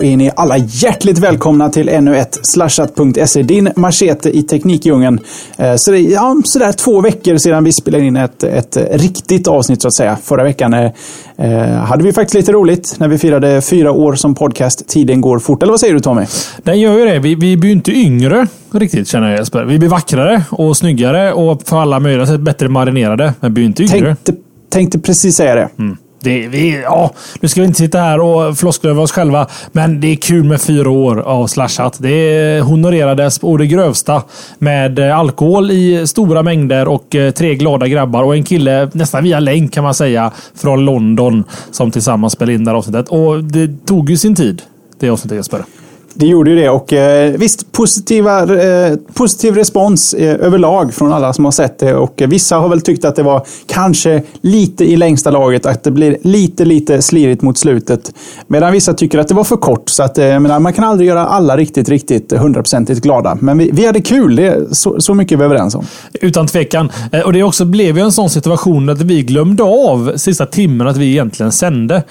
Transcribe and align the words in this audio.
Då 0.00 0.06
är 0.06 0.16
ni 0.16 0.30
alla 0.36 0.56
hjärtligt 0.56 1.18
välkomna 1.18 1.70
till 1.70 1.88
ännu 1.88 2.16
ett 2.16 2.38
slashat.se, 2.42 3.42
din 3.42 3.70
machete 3.76 4.30
i 4.30 4.42
teknikdjungeln. 4.42 5.20
Eh, 5.56 5.74
så 5.76 5.90
det 5.90 5.98
är 5.98 6.12
ja, 6.12 6.36
sådär 6.44 6.72
två 6.72 7.00
veckor 7.00 7.36
sedan 7.36 7.64
vi 7.64 7.72
spelade 7.72 8.04
in 8.04 8.16
ett, 8.16 8.42
ett 8.42 8.76
riktigt 8.90 9.48
avsnitt 9.48 9.82
så 9.82 9.88
att 9.88 9.94
säga. 9.94 10.18
Förra 10.22 10.42
veckan 10.42 10.74
eh, 10.74 10.90
eh, 11.36 11.74
hade 11.74 12.04
vi 12.04 12.12
faktiskt 12.12 12.34
lite 12.34 12.52
roligt 12.52 12.94
när 12.98 13.08
vi 13.08 13.18
firade 13.18 13.60
fyra 13.60 13.92
år 13.92 14.14
som 14.14 14.34
podcast. 14.34 14.88
Tiden 14.88 15.20
går 15.20 15.38
fort. 15.38 15.62
Eller 15.62 15.72
vad 15.72 15.80
säger 15.80 15.94
du 15.94 16.00
Tommy? 16.00 16.26
Den 16.62 16.80
gör 16.80 16.98
ju 16.98 17.04
det. 17.04 17.18
Vi, 17.18 17.34
vi 17.34 17.56
blir 17.56 17.70
ju 17.70 17.76
inte 17.76 17.92
yngre 17.92 18.46
riktigt 18.72 19.08
känner 19.08 19.30
jag 19.30 19.38
Jesper. 19.38 19.64
Vi 19.64 19.78
blir 19.78 19.88
vackrare 19.88 20.42
och 20.50 20.76
snyggare 20.76 21.32
och 21.32 21.64
på 21.64 21.76
alla 21.76 22.00
möjliga 22.00 22.26
sätt 22.26 22.40
bättre 22.40 22.68
marinerade. 22.68 23.34
Men 23.40 23.50
vi 23.50 23.54
blir 23.54 23.64
inte 23.64 23.82
yngre. 23.82 24.16
Tänkte, 24.16 24.32
tänkte 24.70 24.98
precis 24.98 25.36
säga 25.36 25.54
det. 25.54 25.68
Mm. 25.78 25.96
Det, 26.22 26.48
vi, 26.48 26.82
ja, 26.82 27.10
nu 27.40 27.48
ska 27.48 27.60
vi 27.60 27.66
inte 27.66 27.78
sitta 27.78 27.98
här 27.98 28.20
och 28.20 28.58
floskla 28.58 28.90
över 28.90 29.02
oss 29.02 29.12
själva, 29.12 29.46
men 29.72 30.00
det 30.00 30.06
är 30.06 30.16
kul 30.16 30.44
med 30.44 30.60
fyra 30.60 30.90
år 30.90 31.20
av 31.20 31.46
slashat. 31.46 31.96
Det 32.00 32.60
honorerades 32.60 33.38
på 33.38 33.56
det 33.56 33.66
grövsta 33.66 34.22
med 34.58 34.98
eh, 34.98 35.18
alkohol 35.18 35.70
i 35.70 36.06
stora 36.06 36.42
mängder 36.42 36.88
och 36.88 37.14
eh, 37.14 37.30
tre 37.30 37.54
glada 37.54 37.88
grabbar 37.88 38.22
och 38.22 38.36
en 38.36 38.44
kille 38.44 38.90
nästan 38.92 39.24
via 39.24 39.40
länk 39.40 39.72
kan 39.74 39.84
man 39.84 39.94
säga 39.94 40.30
från 40.54 40.84
London 40.84 41.44
som 41.70 41.90
tillsammans 41.90 42.32
spelade 42.32 42.54
in 42.54 42.64
det 42.64 42.70
här 42.70 42.78
avsnittet. 42.78 43.08
Och 43.08 43.44
det 43.44 43.86
tog 43.86 44.10
ju 44.10 44.16
sin 44.16 44.34
tid, 44.34 44.62
det 44.98 45.10
avsnittet 45.10 45.36
Jesper. 45.36 45.79
Det 46.14 46.26
gjorde 46.26 46.50
ju 46.50 46.56
det 46.56 46.68
och 46.68 46.92
eh, 46.92 47.32
visst, 47.32 47.72
positiva, 47.72 48.62
eh, 48.62 48.96
positiv 49.14 49.54
respons 49.54 50.14
eh, 50.14 50.46
överlag 50.46 50.94
från 50.94 51.12
alla 51.12 51.32
som 51.32 51.44
har 51.44 51.52
sett 51.52 51.78
det. 51.78 51.94
Och 51.94 52.22
vissa 52.28 52.56
har 52.56 52.68
väl 52.68 52.80
tyckt 52.80 53.04
att 53.04 53.16
det 53.16 53.22
var 53.22 53.46
kanske 53.66 54.22
lite 54.40 54.84
i 54.84 54.96
längsta 54.96 55.30
laget, 55.30 55.66
att 55.66 55.84
det 55.84 55.90
blir 55.90 56.16
lite, 56.22 56.64
lite 56.64 57.02
slirigt 57.02 57.42
mot 57.42 57.58
slutet. 57.58 58.12
Medan 58.46 58.72
vissa 58.72 58.94
tycker 58.94 59.18
att 59.18 59.28
det 59.28 59.34
var 59.34 59.44
för 59.44 59.56
kort. 59.56 59.88
Så 59.88 60.02
att, 60.02 60.16
menar, 60.16 60.60
man 60.60 60.72
kan 60.72 60.84
aldrig 60.84 61.08
göra 61.08 61.26
alla 61.26 61.56
riktigt, 61.56 61.88
riktigt 61.88 62.32
hundraprocentigt 62.32 63.02
glada. 63.02 63.38
Men 63.40 63.58
vi, 63.58 63.70
vi 63.72 63.86
hade 63.86 64.00
kul, 64.00 64.36
det 64.36 64.46
är 64.46 64.66
så, 64.72 65.00
så 65.00 65.14
mycket 65.14 65.38
vi 65.38 65.42
är 65.42 65.46
överens 65.46 65.74
om. 65.74 65.86
Utan 66.12 66.46
tvekan. 66.46 66.92
Och 67.24 67.32
det 67.32 67.42
också 67.42 67.64
blev 67.64 67.98
ju 67.98 68.04
en 68.04 68.12
sån 68.12 68.30
situation 68.30 68.88
att 68.88 69.00
vi 69.00 69.22
glömde 69.22 69.62
av 69.62 70.12
sista 70.16 70.46
timmen 70.46 70.88
att 70.88 70.96
vi 70.96 71.10
egentligen 71.10 71.52
sände. 71.52 72.02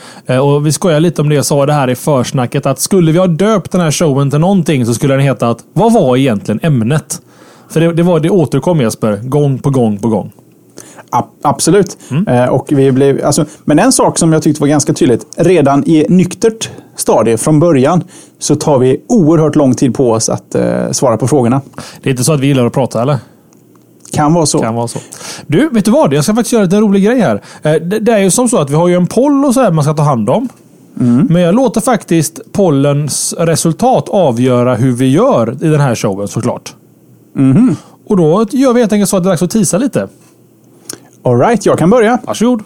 Och 0.42 0.68
vi 0.68 0.72
skojar 0.72 1.00
lite 1.00 1.22
om 1.22 1.30
det 1.30 1.36
jag 1.36 1.46
sa 1.46 1.66
det 1.66 1.74
här 1.74 1.90
i 1.90 1.96
försnacket, 1.96 2.66
att 2.66 2.80
skulle 2.80 3.12
vi 3.12 3.20
ha 3.20 3.28
döpt 3.28 3.72
den 3.72 3.82
här 3.82 3.92
showen 4.00 4.32
till 4.32 4.40
någonting 4.40 4.86
så 4.86 4.94
skulle 4.94 5.14
den 5.14 5.24
heta 5.24 5.50
att 5.50 5.64
Vad 5.74 5.94
var 5.94 6.18
egentligen 6.18 6.60
ämnet? 6.64 7.22
För 7.70 7.80
det, 7.80 7.94
det, 7.94 8.04
var, 8.04 8.20
det 8.20 8.30
återkom 8.30 8.82
Jesper, 8.82 9.20
gång 9.24 9.60
på 9.60 9.70
gång 9.70 9.98
på 9.98 10.08
gång. 10.10 10.32
absolut. 11.42 11.98
Mm. 12.12 12.28
Eh, 12.28 12.46
och 12.50 12.66
vi 12.70 12.92
blev, 12.92 13.26
alltså, 13.26 13.46
men 13.66 13.80
en 13.80 13.92
sak 13.92 14.18
som 14.18 14.34
jag 14.34 14.44
tyckte 14.44 14.62
var 14.62 14.68
ganska 14.68 14.94
tydligt. 14.94 15.26
Redan 15.38 15.84
i 15.90 16.06
nyktert 16.10 16.70
stadie 16.96 17.38
från 17.38 17.60
början 17.60 18.04
så 18.40 18.56
tar 18.56 18.80
vi 18.80 19.02
oerhört 19.08 19.56
lång 19.56 19.76
tid 19.76 19.96
på 19.96 20.12
oss 20.12 20.30
att 20.30 20.56
eh, 20.56 20.92
svara 20.92 21.18
på 21.18 21.28
frågorna. 21.28 21.62
Det 22.02 22.10
är 22.10 22.12
inte 22.12 22.24
så 22.24 22.34
att 22.34 22.40
vi 22.40 22.48
gillar 22.48 22.66
att 22.66 22.74
prata 22.74 23.02
eller? 23.02 23.18
Kan 24.12 24.34
vara 24.34 24.46
så. 24.46 24.60
Kan 24.60 24.76
vara 24.76 24.88
så. 24.88 25.00
Du, 25.48 25.70
vet 25.70 25.86
du 25.86 25.92
vad? 25.92 26.14
Jag 26.14 26.24
ska 26.24 26.34
faktiskt 26.34 26.54
göra 26.54 26.64
en 26.64 26.82
rolig 26.82 27.04
grej 27.04 27.20
här. 27.20 27.42
Eh, 27.62 27.74
det, 27.74 28.00
det 28.00 28.12
är 28.12 28.20
ju 28.20 28.32
som 28.32 28.50
så 28.50 28.58
att 28.58 28.70
vi 28.70 28.76
har 28.76 28.88
ju 28.88 28.96
en 28.96 29.08
poll 29.08 29.46
och 29.46 29.54
så 29.54 29.62
här 29.62 29.72
man 29.72 29.84
ska 29.84 29.94
ta 29.94 30.04
hand 30.04 30.30
om. 30.30 30.50
Mm. 31.00 31.28
Men 31.30 31.42
jag 31.42 31.56
låter 31.56 31.82
faktiskt 31.82 32.52
pollens 32.52 33.36
resultat 33.38 34.10
avgöra 34.10 34.76
hur 34.76 34.92
vi 34.92 35.10
gör 35.12 35.58
i 35.62 35.68
den 35.68 35.80
här 35.80 35.96
showen 35.96 36.28
såklart. 36.28 36.76
Mm. 37.36 37.76
Och 38.08 38.18
då 38.18 38.46
gör 38.52 38.74
vi 38.74 38.80
helt 38.80 38.94
enkelt 38.94 39.10
så 39.10 39.18
att 39.18 39.24
det 39.24 39.28
är 39.28 39.32
dags 39.32 39.42
att 39.42 39.52
tisa 39.52 39.78
lite. 39.78 40.08
Alright, 41.24 41.66
jag 41.66 41.78
kan 41.78 41.90
börja. 41.90 42.20
Varsågod. 42.24 42.64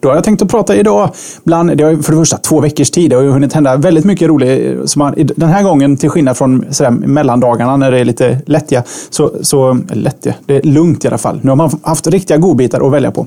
Då 0.00 0.08
har 0.08 0.14
jag 0.14 0.24
tänkt 0.24 0.42
att 0.42 0.50
prata 0.50 0.76
idag 0.76 1.10
bland, 1.44 1.76
det 1.76 1.84
har 1.84 1.96
för 1.96 2.12
det 2.12 2.18
första 2.18 2.36
två 2.36 2.60
veckors 2.60 2.90
tid. 2.90 3.10
Det 3.10 3.16
har 3.16 3.22
ju 3.22 3.30
hunnit 3.30 3.52
hända 3.52 3.76
väldigt 3.76 4.04
mycket 4.04 4.28
roligt. 4.28 4.90
Som 4.90 5.14
den 5.36 5.48
här 5.48 5.62
gången, 5.62 5.96
till 5.96 6.10
skillnad 6.10 6.36
från 6.36 6.64
sådär, 6.70 6.90
mellandagarna 6.90 7.76
när 7.76 7.90
det 7.90 8.00
är 8.00 8.04
lite 8.04 8.38
lättja, 8.46 8.82
så, 9.10 9.32
så 9.42 9.78
lättja, 9.92 10.34
det 10.46 10.56
är 10.56 10.62
lugnt 10.62 11.04
i 11.04 11.08
alla 11.08 11.18
fall. 11.18 11.40
Nu 11.42 11.50
har 11.50 11.56
man 11.56 11.80
haft 11.82 12.06
riktiga 12.06 12.36
godbitar 12.36 12.86
att 12.86 12.92
välja 12.92 13.10
på. 13.10 13.26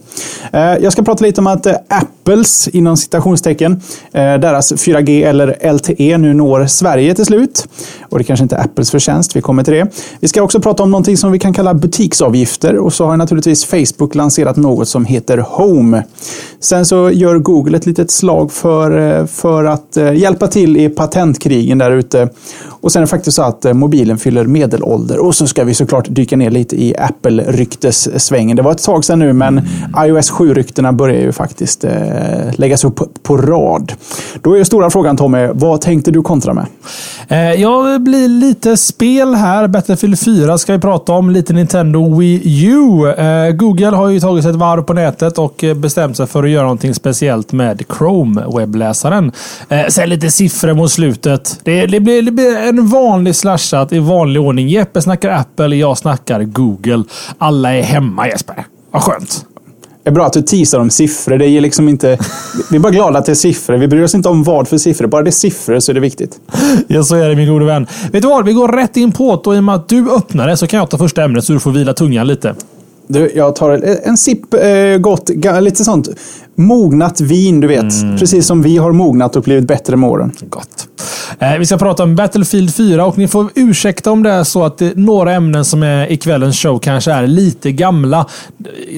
Eh, 0.53 0.61
jag 0.61 0.93
ska 0.93 1.03
prata 1.03 1.25
lite 1.25 1.41
om 1.41 1.47
att 1.47 1.65
eh, 1.65 1.75
Apples, 1.87 2.67
inom 2.67 2.97
citationstecken, 2.97 3.81
eh, 4.11 4.21
deras 4.21 4.73
4G 4.73 5.25
eller 5.25 5.73
LTE 5.73 6.17
nu 6.17 6.33
når 6.33 6.65
Sverige 6.65 7.15
till 7.15 7.25
slut. 7.25 7.67
Och 8.01 8.17
det 8.17 8.23
kanske 8.23 8.43
inte 8.43 8.55
är 8.55 8.63
Apples 8.63 8.91
förtjänst, 8.91 9.35
vi 9.35 9.41
kommer 9.41 9.63
till 9.63 9.73
det. 9.73 9.87
Vi 10.19 10.27
ska 10.27 10.41
också 10.41 10.61
prata 10.61 10.83
om 10.83 10.91
någonting 10.91 11.17
som 11.17 11.31
vi 11.31 11.39
kan 11.39 11.53
kalla 11.53 11.73
butiksavgifter 11.73 12.77
och 12.77 12.93
så 12.93 13.05
har 13.05 13.17
naturligtvis 13.17 13.65
Facebook 13.65 14.15
lanserat 14.15 14.57
något 14.57 14.87
som 14.87 15.05
heter 15.05 15.37
Home. 15.37 16.03
Sen 16.59 16.85
så 16.85 17.11
gör 17.11 17.37
Google 17.37 17.77
ett 17.77 17.85
litet 17.85 18.11
slag 18.11 18.51
för, 18.51 19.19
eh, 19.19 19.25
för 19.25 19.65
att 19.65 19.97
eh, 19.97 20.13
hjälpa 20.13 20.47
till 20.47 20.77
i 20.77 20.89
patentkrigen 20.89 21.77
där 21.77 21.91
ute. 21.91 22.29
Och 22.81 22.91
sen 22.91 22.99
är 22.99 23.05
det 23.05 23.09
faktiskt 23.09 23.35
så 23.35 23.43
att 23.43 23.65
eh, 23.65 23.73
mobilen 23.73 24.17
fyller 24.17 24.45
medelålder. 24.45 25.19
Och 25.19 25.35
så 25.35 25.47
ska 25.47 25.63
vi 25.63 25.73
såklart 25.73 26.07
dyka 26.09 26.37
ner 26.37 26.51
lite 26.51 26.83
i 26.83 26.95
Apple-ryktessvängen. 26.97 28.55
Det 28.57 28.61
var 28.61 28.71
ett 28.71 28.83
tag 28.83 29.05
sedan 29.05 29.19
nu, 29.19 29.33
men 29.33 29.61
iOS 30.05 30.31
7-ryktena 30.31 30.91
börjar 30.91 31.21
ju 31.21 31.31
faktiskt 31.31 31.83
eh, 31.83 31.91
läggas 32.53 32.83
upp 32.83 33.23
på 33.23 33.37
rad. 33.37 33.93
Då 34.41 34.57
är 34.57 34.63
stora 34.63 34.89
frågan 34.89 35.17
Tommy, 35.17 35.47
vad 35.53 35.81
tänkte 35.81 36.11
du 36.11 36.21
kontra 36.21 36.53
med? 36.53 36.65
Jag 37.57 38.01
blir 38.01 38.27
lite 38.27 38.77
spel 38.77 39.35
här. 39.35 39.67
Battlefield 39.67 40.19
4 40.19 40.57
ska 40.57 40.73
vi 40.73 40.79
prata 40.79 41.11
om. 41.11 41.29
Lite 41.29 41.53
Nintendo 41.53 42.15
Wii 42.19 42.65
U. 42.67 43.13
Google 43.53 43.87
har 43.87 44.09
ju 44.09 44.19
tagit 44.19 44.43
sig 44.43 44.51
ett 44.51 44.57
varv 44.57 44.81
på 44.81 44.93
nätet 44.93 45.37
och 45.37 45.63
bestämt 45.75 46.17
sig 46.19 46.27
för 46.27 46.43
att 46.43 46.49
göra 46.49 46.63
någonting 46.63 46.93
speciellt 46.93 47.51
med 47.51 47.81
Chrome-webbläsaren. 47.81 49.31
Eh, 49.69 49.87
sen 49.87 50.09
lite 50.09 50.31
siffror 50.31 50.73
mot 50.73 50.91
slutet. 50.91 51.59
Det, 51.63 51.85
det, 51.85 51.99
blir, 51.99 52.21
det 52.21 52.31
blir 52.31 52.57
en 52.57 52.87
vanlig 52.87 53.35
slashat 53.35 53.93
i 53.93 53.99
vanlig 53.99 54.41
ordning. 54.41 54.67
Jeppe 54.67 55.01
snackar 55.01 55.29
Apple, 55.29 55.75
jag 55.75 55.97
snackar 55.97 56.43
Google. 56.43 57.03
Alla 57.37 57.73
är 57.73 57.81
hemma 57.81 58.27
Jesper. 58.27 58.65
Vad 58.91 59.01
skönt. 59.01 59.45
Det 60.03 60.09
är 60.09 60.13
bra 60.13 60.25
att 60.25 60.33
du 60.33 60.41
teasar 60.41 60.79
om 60.79 60.89
siffror. 60.89 61.37
Det 61.37 61.45
är 61.45 61.61
liksom 61.61 61.89
inte... 61.89 62.17
Vi 62.69 62.75
är 62.75 62.79
bara 62.79 62.91
glada 62.91 63.19
att 63.19 63.25
det 63.25 63.31
är 63.31 63.35
siffror. 63.35 63.77
Vi 63.77 63.87
bryr 63.87 64.03
oss 64.03 64.15
inte 64.15 64.29
om 64.29 64.43
vad 64.43 64.67
för 64.67 64.77
siffror. 64.77 65.07
Bara 65.07 65.21
det 65.21 65.29
är 65.29 65.31
siffror 65.31 65.79
så 65.79 65.91
är 65.91 65.93
det 65.93 65.99
viktigt. 65.99 66.39
Ja, 66.87 67.03
så 67.03 67.15
är 67.15 67.29
det 67.29 67.35
min 67.35 67.49
gode 67.49 67.65
vän. 67.65 67.87
Vet 68.11 68.21
du 68.21 68.27
vad? 68.27 68.45
Vi 68.45 68.53
går 68.53 68.67
rätt 68.67 68.97
in 68.97 69.11
på 69.11 69.41
det 69.43 69.49
och 69.49 69.55
i 69.55 69.59
och 69.59 69.63
med 69.63 69.75
att 69.75 69.89
du 69.89 70.11
öppnar 70.11 70.47
det 70.47 70.57
så 70.57 70.67
kan 70.67 70.79
jag 70.79 70.89
ta 70.89 70.97
första 70.97 71.23
ämnet 71.23 71.43
så 71.43 71.53
du 71.53 71.59
får 71.59 71.71
vila 71.71 71.93
tungan 71.93 72.27
lite. 72.27 72.55
Du, 73.09 73.31
jag 73.35 73.55
tar 73.55 73.71
en 74.03 74.17
sipp 74.17 74.53
eh, 74.53 74.97
gott, 74.99 75.29
lite 75.61 75.83
sånt 75.83 76.09
mognat 76.55 77.21
vin, 77.21 77.59
du 77.59 77.67
vet. 77.67 78.01
Mm. 78.01 78.17
Precis 78.17 78.47
som 78.47 78.61
vi 78.61 78.77
har 78.77 78.91
mognat 78.91 79.35
och 79.35 79.43
blivit 79.43 79.67
bättre 79.67 79.95
med 79.95 80.09
åren. 80.09 80.31
Gott. 80.49 80.88
Eh, 81.39 81.57
vi 81.57 81.65
ska 81.65 81.77
prata 81.77 82.03
om 82.03 82.15
Battlefield 82.15 82.75
4 82.75 83.05
och 83.05 83.17
ni 83.17 83.27
får 83.27 83.49
ursäkta 83.55 84.11
om 84.11 84.23
det 84.23 84.29
är 84.29 84.43
så 84.43 84.63
att 84.63 84.77
det, 84.77 84.97
några 84.97 85.33
ämnen 85.33 85.65
som 85.65 85.83
är 85.83 86.11
i 86.11 86.17
kvällens 86.17 86.59
show 86.59 86.79
kanske 86.79 87.11
är 87.11 87.27
lite 87.27 87.71
gamla. 87.71 88.25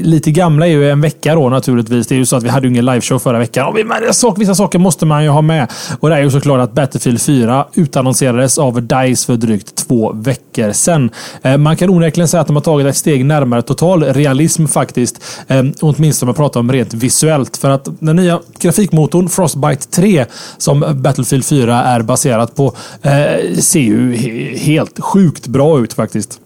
Lite 0.01 0.31
gamla 0.31 0.67
är 0.67 0.71
ju 0.71 0.89
en 0.89 1.01
vecka 1.01 1.35
då 1.35 1.49
naturligtvis. 1.49 2.07
Det 2.07 2.15
är 2.15 2.17
ju 2.17 2.25
så 2.25 2.35
att 2.35 2.43
vi 2.43 2.49
hade 2.49 2.67
ju 2.67 2.71
ingen 2.71 2.85
liveshow 2.85 3.19
förra 3.19 3.39
veckan. 3.39 3.67
Och 3.67 4.41
vissa 4.41 4.55
saker 4.55 4.79
måste 4.79 5.05
man 5.05 5.23
ju 5.23 5.29
ha 5.29 5.41
med. 5.41 5.67
Och 5.99 6.09
det 6.09 6.15
är 6.15 6.21
ju 6.21 6.31
såklart 6.31 6.59
att 6.59 6.73
Battlefield 6.73 7.21
4 7.21 7.65
utannonserades 7.73 8.57
av 8.57 8.81
DICE 8.83 9.25
för 9.25 9.35
drygt 9.35 9.75
två 9.75 10.11
veckor 10.13 10.71
sedan. 10.71 11.09
Eh, 11.41 11.57
man 11.57 11.77
kan 11.77 11.89
onekligen 11.89 12.27
säga 12.27 12.41
att 12.41 12.47
de 12.47 12.55
har 12.55 12.63
tagit 12.63 12.87
ett 12.87 12.97
steg 12.97 13.25
närmare 13.25 13.61
total 13.61 14.03
realism 14.03 14.65
faktiskt. 14.65 15.23
Eh, 15.47 15.63
åtminstone 15.81 16.27
om 16.27 16.27
man 16.27 16.35
pratar 16.35 16.59
om 16.59 16.71
rent 16.71 16.93
visuellt. 16.93 17.57
För 17.57 17.69
att 17.69 17.87
den 17.99 18.15
nya 18.15 18.39
grafikmotorn 18.59 19.29
Frostbite 19.29 19.87
3 19.87 20.25
som 20.57 20.85
Battlefield 20.93 21.45
4 21.45 21.83
är 21.95 22.01
baserat 22.01 22.55
på 22.55 22.75
eh, 23.01 23.57
ser 23.57 23.79
ju 23.79 24.15
helt 24.57 24.99
sjukt 24.99 25.47
bra 25.47 25.79
ut 25.79 25.93
faktiskt. 25.93 26.39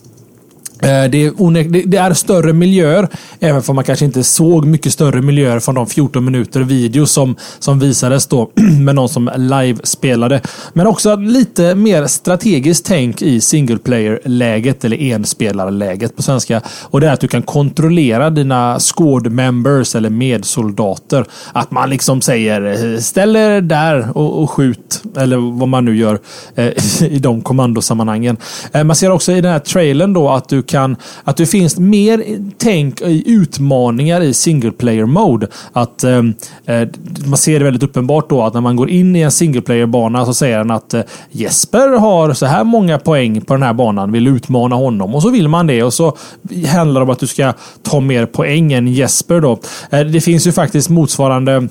Eh, 0.82 1.04
det 1.10 1.26
är, 1.26 1.88
det 1.88 1.98
är 1.98 2.14
större 2.14 2.54
miljöer, 2.54 3.10
även 3.46 3.62
om 3.68 3.76
man 3.76 3.84
kanske 3.84 4.06
inte 4.06 4.24
såg 4.24 4.66
mycket 4.66 4.94
större 4.94 5.22
miljöer 5.22 5.60
från 5.60 5.76
de 5.76 5.88
14 5.88 6.26
minuter 6.26 6.60
video 6.60 7.06
som, 7.06 7.36
som 7.60 7.80
visades 7.80 8.28
då 8.28 8.52
med 8.80 8.96
någon 8.96 9.10
som 9.10 9.32
live-spelade. 9.36 10.42
Men 10.74 10.88
också 10.88 11.16
lite 11.16 11.76
mer 11.76 12.08
strategiskt 12.08 12.86
tänk 12.86 13.22
i 13.22 13.42
single 13.42 13.78
player-läget, 13.78 14.86
eller 14.86 15.02
enspelarläget 15.02 16.16
på 16.16 16.24
svenska. 16.24 16.62
Och 16.82 17.02
det 17.02 17.08
är 17.08 17.14
att 17.14 17.20
du 17.20 17.28
kan 17.28 17.42
kontrollera 17.42 18.30
dina 18.30 18.80
squad 18.80 19.32
members 19.32 19.96
eller 19.96 20.10
medsoldater. 20.10 21.26
Att 21.54 21.72
man 21.72 21.90
liksom 21.90 22.22
säger 22.22 22.94
eh, 22.94 23.00
ställ 23.00 23.36
er 23.36 23.62
där 23.62 24.18
och, 24.18 24.44
och 24.44 24.52
skjut, 24.52 25.04
eller 25.18 25.38
vad 25.38 25.68
man 25.68 25.86
nu 25.86 25.98
gör 25.98 26.20
eh, 26.56 27.04
i 27.04 27.20
de 27.20 27.42
kommandosammanhangen. 27.42 28.38
Eh, 28.72 28.84
man 28.84 28.96
ser 28.96 29.12
också 29.12 29.32
i 29.32 29.42
den 29.42 29.52
här 29.52 29.60
trailern 29.60 30.14
då 30.14 30.30
att 30.30 30.50
du 30.50 30.64
kan, 30.64 30.96
att 31.24 31.38
det 31.38 31.46
finns 31.46 31.78
mer 31.80 32.24
tänk 32.58 33.02
i 33.02 33.24
utmaningar 33.36 34.22
i 34.22 34.34
single 34.34 34.72
player 34.72 35.06
mode. 35.06 35.48
Att 35.74 36.04
eh, 36.04 36.22
eh, 36.66 36.88
man 37.26 37.38
ser 37.38 37.60
det 37.60 37.66
väldigt 37.66 37.84
uppenbart 37.84 38.30
då 38.30 38.44
att 38.44 38.54
när 38.54 38.62
man 38.62 38.76
går 38.76 38.90
in 38.90 39.16
i 39.16 39.22
en 39.22 39.32
single 39.32 39.62
player 39.62 39.86
bana 39.86 40.26
så 40.26 40.34
säger 40.34 40.58
den 40.58 40.72
att 40.72 40.94
eh, 40.94 41.02
Jesper 41.32 42.00
har 42.00 42.34
så 42.34 42.46
här 42.46 42.64
många 42.64 43.00
poäng 43.00 43.42
på 43.42 43.54
den 43.54 43.64
här 43.64 43.74
banan. 43.74 44.12
Vill 44.12 44.28
utmana 44.28 44.76
honom? 44.76 45.16
Och 45.16 45.22
så 45.22 45.30
vill 45.30 45.48
man 45.48 45.68
det 45.68 45.84
och 45.84 45.94
så 45.94 46.18
handlar 46.68 47.02
det 47.02 47.04
om 47.04 47.10
att 47.10 47.20
du 47.20 47.28
ska 47.28 47.54
ta 47.84 48.00
mer 48.00 48.26
poäng 48.26 48.74
än 48.74 48.88
Jesper 48.88 49.42
då. 49.42 49.60
Eh, 49.90 50.00
det 50.00 50.22
finns 50.22 50.48
ju 50.48 50.52
faktiskt 50.52 50.90
motsvarande 50.90 51.68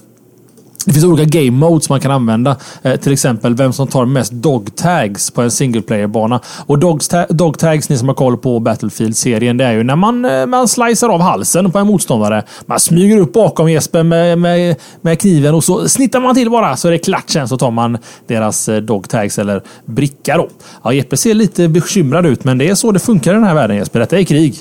det 0.84 0.92
finns 0.92 1.04
olika 1.04 1.24
game 1.24 1.50
modes 1.50 1.88
man 1.88 2.00
kan 2.00 2.10
använda. 2.10 2.56
Eh, 2.82 2.96
till 2.96 3.12
exempel 3.12 3.54
vem 3.54 3.72
som 3.72 3.86
tar 3.86 4.04
mest 4.04 4.32
dog 4.32 4.76
tags 4.76 5.30
på 5.30 5.42
en 5.42 5.50
single 5.50 5.82
player-bana. 5.82 6.40
Och 6.66 6.78
dog, 6.78 7.00
dog 7.28 7.58
tags, 7.58 7.88
ni 7.88 7.98
som 7.98 8.08
har 8.08 8.14
koll 8.14 8.36
på 8.36 8.60
Battlefield-serien, 8.60 9.56
det 9.56 9.64
är 9.64 9.72
ju 9.72 9.82
när 9.82 9.96
man, 9.96 10.24
eh, 10.24 10.46
man 10.46 10.68
slicear 10.68 11.08
av 11.08 11.20
halsen 11.20 11.72
på 11.72 11.78
en 11.78 11.86
motståndare. 11.86 12.42
Man 12.66 12.80
smyger 12.80 13.18
upp 13.18 13.32
bakom 13.32 13.70
Jesper 13.70 14.02
med, 14.02 14.38
med, 14.38 14.76
med 15.00 15.20
kniven 15.20 15.54
och 15.54 15.64
så 15.64 15.88
snittar 15.88 16.20
man 16.20 16.34
till 16.34 16.50
bara 16.50 16.76
så 16.76 16.88
är 16.88 16.92
det 16.92 16.98
klart 16.98 17.30
sen 17.30 17.48
så 17.48 17.58
tar 17.58 17.70
man 17.70 17.98
deras 18.26 18.68
eh, 18.68 18.76
dog 18.76 19.08
tags 19.08 19.38
eller 19.38 19.62
bricka 19.86 20.36
då. 20.36 20.48
Ja, 20.84 20.92
Jesper 20.92 21.16
ser 21.16 21.34
lite 21.34 21.68
bekymrad 21.68 22.26
ut, 22.26 22.44
men 22.44 22.58
det 22.58 22.68
är 22.68 22.74
så 22.74 22.92
det 22.92 22.98
funkar 22.98 23.30
i 23.30 23.34
den 23.34 23.44
här 23.44 23.54
världen 23.54 23.76
Jesper. 23.76 24.00
Detta 24.00 24.18
är 24.18 24.24
krig. 24.24 24.54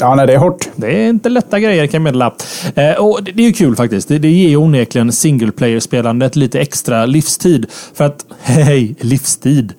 Ja, 0.00 0.14
nej, 0.14 0.26
det 0.26 0.34
är 0.34 0.38
hårt. 0.38 0.68
Det 0.76 0.86
är 0.86 1.08
inte 1.08 1.28
lätta 1.28 1.60
grejer 1.60 1.86
kan 1.86 1.98
jag 1.98 2.02
meddela. 2.02 2.34
Eh, 2.74 2.92
och 2.92 3.24
det, 3.24 3.32
det 3.32 3.42
är 3.42 3.46
ju 3.46 3.52
kul 3.52 3.76
faktiskt. 3.76 4.08
Det, 4.08 4.18
det 4.18 4.30
ger 4.30 4.56
onekligen 4.56 5.12
single 5.12 5.52
player-spelandet 5.52 6.36
lite 6.36 6.60
extra 6.60 7.06
livstid. 7.06 7.66
För 7.94 8.04
att, 8.04 8.26
hej, 8.40 8.94
livstid. 9.00 9.74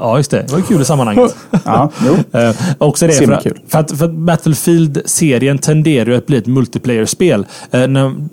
Ja, 0.00 0.16
just 0.16 0.30
det. 0.30 0.42
Det 0.42 0.52
var 0.52 0.60
kul 0.60 0.82
i 0.82 0.84
sammanhanget. 0.84 1.36
ja, 1.64 1.90
jo. 2.06 2.38
Eh, 2.40 2.56
också 2.78 3.06
det 3.06 3.12
för, 3.12 3.26
för, 3.68 3.78
att, 3.78 3.98
för 3.98 4.04
att 4.04 4.10
Battlefield-serien 4.10 5.58
tenderar 5.58 6.10
ju 6.10 6.16
att 6.16 6.26
bli 6.26 6.36
ett 6.36 6.46
multiplayer-spel. 6.46 7.46
Eh, 7.70 7.80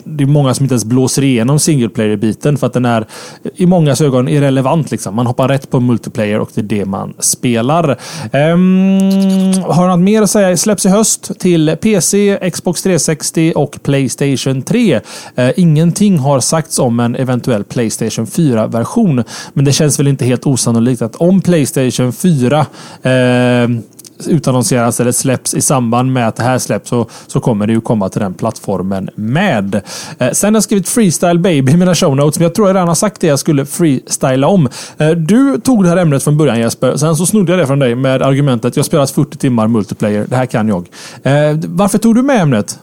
det 0.04 0.24
är 0.24 0.26
många 0.26 0.54
som 0.54 0.64
inte 0.64 0.72
ens 0.72 0.84
blåser 0.84 1.24
igenom 1.24 1.58
single 1.58 1.88
player-biten 1.88 2.56
för 2.56 2.66
att 2.66 2.72
den 2.72 2.84
är 2.84 3.06
i 3.54 3.66
många 3.66 3.96
ögon 4.00 4.28
irrelevant. 4.28 4.90
Liksom. 4.90 5.16
Man 5.16 5.26
hoppar 5.26 5.48
rätt 5.48 5.70
på 5.70 5.80
multiplayer 5.80 6.40
och 6.40 6.50
det 6.54 6.60
är 6.60 6.64
det 6.64 6.84
man 6.84 7.14
spelar. 7.18 7.90
Um, 8.32 9.00
har 9.62 9.82
du 9.82 9.90
något 9.90 10.00
mer 10.00 10.22
att 10.22 10.30
säga? 10.30 10.56
Släpps 10.56 10.86
i 10.86 10.88
höst 10.88 11.38
till 11.38 11.76
PC, 11.80 12.38
Xbox 12.52 12.82
360 12.82 13.52
och 13.56 13.78
Playstation 13.82 14.62
3. 14.62 14.94
Uh, 14.94 15.00
eh, 15.36 15.50
ingenting 15.56 16.18
har 16.18 16.40
sagts 16.40 16.78
om 16.78 17.00
en 17.00 17.16
eventuell 17.16 17.64
Playstation 17.64 18.26
4-version. 18.26 19.24
Men 19.52 19.64
det 19.64 19.72
känns 19.72 19.98
väl 19.98 20.08
inte 20.08 20.24
helt 20.24 20.46
osannolikt 20.46 21.02
att 21.02 21.16
om 21.16 21.40
Playstation 21.40 21.57
Playstation 21.58 22.12
4 22.12 22.66
eh, 23.02 23.68
utannonseras 24.26 25.00
eller 25.00 25.12
släpps 25.12 25.54
i 25.54 25.60
samband 25.60 26.12
med 26.12 26.28
att 26.28 26.36
det 26.36 26.42
här 26.42 26.58
släpps 26.58 26.88
så, 26.88 27.08
så 27.26 27.40
kommer 27.40 27.66
det 27.66 27.72
ju 27.72 27.80
komma 27.80 28.08
till 28.08 28.20
den 28.20 28.34
plattformen 28.34 29.10
med. 29.14 29.74
Eh, 30.18 30.30
sen 30.32 30.54
har 30.54 30.56
jag 30.56 30.62
skrivit 30.62 30.88
Freestyle 30.88 31.38
Baby 31.38 31.72
i 31.72 31.76
mina 31.76 31.94
show 31.94 32.16
notes, 32.16 32.38
men 32.38 32.42
jag 32.42 32.54
tror 32.54 32.68
jag 32.68 32.74
redan 32.74 32.88
har 32.88 32.94
sagt 32.94 33.20
det 33.20 33.26
jag 33.26 33.38
skulle 33.38 33.66
freestyla 33.66 34.46
om. 34.46 34.68
Eh, 34.98 35.10
du 35.10 35.60
tog 35.60 35.84
det 35.84 35.88
här 35.88 35.96
ämnet 35.96 36.22
från 36.22 36.36
början 36.36 36.60
Jesper, 36.60 36.96
sen 36.96 37.16
så 37.16 37.26
snodde 37.26 37.52
jag 37.52 37.58
det 37.58 37.66
från 37.66 37.78
dig 37.78 37.94
med 37.94 38.22
argumentet 38.22 38.76
jag 38.76 38.86
spelat 38.86 39.10
40 39.10 39.38
timmar 39.38 39.68
multiplayer, 39.68 40.26
det 40.28 40.36
här 40.36 40.46
kan 40.46 40.68
jag. 40.68 40.88
Eh, 41.22 41.58
varför 41.66 41.98
tog 41.98 42.14
du 42.14 42.22
med 42.22 42.40
ämnet? 42.40 42.78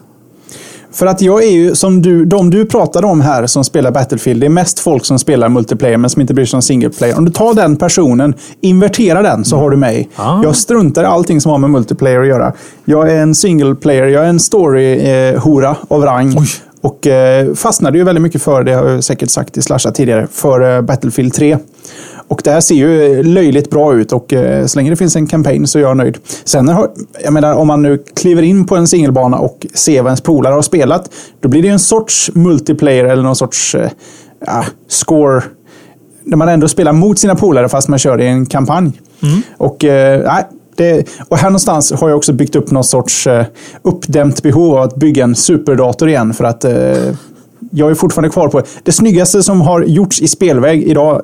För 0.96 1.06
att 1.06 1.22
jag 1.22 1.44
är 1.44 1.50
ju 1.50 1.74
som 1.74 2.02
du, 2.02 2.24
de 2.24 2.50
du 2.50 2.66
pratade 2.66 3.06
om 3.06 3.20
här 3.20 3.46
som 3.46 3.64
spelar 3.64 3.90
Battlefield, 3.90 4.40
det 4.40 4.46
är 4.46 4.50
mest 4.50 4.78
folk 4.78 5.04
som 5.04 5.18
spelar 5.18 5.48
multiplayer 5.48 5.96
men 5.96 6.10
som 6.10 6.20
inte 6.20 6.34
bryr 6.34 6.44
sig 6.44 6.56
om 6.56 6.62
single 6.62 6.90
player. 6.90 7.18
Om 7.18 7.24
du 7.24 7.30
tar 7.30 7.54
den 7.54 7.76
personen, 7.76 8.34
inverterar 8.60 9.22
den 9.22 9.44
så 9.44 9.56
har 9.56 9.70
du 9.70 9.76
mig. 9.76 10.08
Ah. 10.16 10.42
Jag 10.42 10.56
struntar 10.56 11.02
i 11.02 11.06
allting 11.06 11.40
som 11.40 11.52
har 11.52 11.58
med 11.58 11.70
multiplayer 11.70 12.20
att 12.20 12.26
göra. 12.26 12.52
Jag 12.84 13.10
är 13.10 13.16
en 13.16 13.34
single 13.34 13.74
player, 13.74 14.06
jag 14.06 14.24
är 14.24 14.28
en 14.28 14.40
story-hora 14.40 15.70
eh, 15.70 15.76
av 15.88 16.02
rang. 16.02 16.34
Oj. 16.38 16.46
Och 16.80 17.06
eh, 17.06 17.54
fastnade 17.54 17.98
ju 17.98 18.04
väldigt 18.04 18.22
mycket 18.22 18.42
för, 18.42 18.62
det 18.62 18.72
har 18.72 18.88
jag 18.88 19.04
säkert 19.04 19.30
sagt 19.30 19.56
i 19.56 19.62
Slasha 19.62 19.90
tidigare, 19.90 20.26
för 20.32 20.76
eh, 20.76 20.82
Battlefield 20.82 21.34
3. 21.34 21.58
Och 22.28 22.40
det 22.44 22.50
här 22.50 22.60
ser 22.60 22.74
ju 22.74 23.22
löjligt 23.22 23.70
bra 23.70 23.94
ut 23.94 24.12
och 24.12 24.32
eh, 24.32 24.66
så 24.66 24.78
länge 24.78 24.90
det 24.90 24.96
finns 24.96 25.16
en 25.16 25.26
kampanj 25.26 25.66
så 25.66 25.78
är 25.78 25.82
jag 25.82 25.96
nöjd. 25.96 26.18
Sen 26.44 26.68
har, 26.68 26.90
jag 27.24 27.32
menar, 27.32 27.54
om 27.54 27.66
man 27.66 27.82
nu 27.82 28.02
kliver 28.16 28.42
in 28.42 28.66
på 28.66 28.76
en 28.76 28.86
singelbana 28.86 29.38
och 29.38 29.66
ser 29.74 30.02
vad 30.02 30.10
ens 30.10 30.20
polare 30.20 30.54
har 30.54 30.62
spelat, 30.62 31.10
då 31.40 31.48
blir 31.48 31.62
det 31.62 31.68
en 31.68 31.78
sorts 31.78 32.30
multiplayer 32.34 33.04
eller 33.04 33.22
någon 33.22 33.36
sorts 33.36 33.74
eh, 33.74 33.90
score. 34.88 35.42
När 36.24 36.36
man 36.36 36.48
ändå 36.48 36.68
spelar 36.68 36.92
mot 36.92 37.18
sina 37.18 37.34
polare 37.34 37.68
fast 37.68 37.88
man 37.88 37.98
kör 37.98 38.20
i 38.20 38.26
en 38.26 38.46
kampanj. 38.46 38.92
Mm. 39.22 39.42
Och 39.56 39.84
eh, 39.84 40.44
det, 40.76 41.08
och 41.28 41.38
här 41.38 41.48
någonstans 41.48 41.92
har 41.92 42.08
jag 42.08 42.16
också 42.16 42.32
byggt 42.32 42.56
upp 42.56 42.70
någon 42.70 42.84
sorts 42.84 43.26
eh, 43.26 43.44
uppdämt 43.82 44.42
behov 44.42 44.74
av 44.74 44.82
att 44.82 44.96
bygga 44.96 45.24
en 45.24 45.34
superdator 45.34 46.08
igen. 46.08 46.34
För 46.34 46.44
att 46.44 46.64
eh, 46.64 46.72
jag 47.70 47.90
är 47.90 47.94
fortfarande 47.94 48.30
kvar 48.30 48.48
på 48.48 48.62
det 48.82 48.92
snyggaste 48.92 49.42
som 49.42 49.60
har 49.60 49.82
gjorts 49.82 50.20
i 50.20 50.28
spelväg 50.28 50.82
idag 50.82 51.22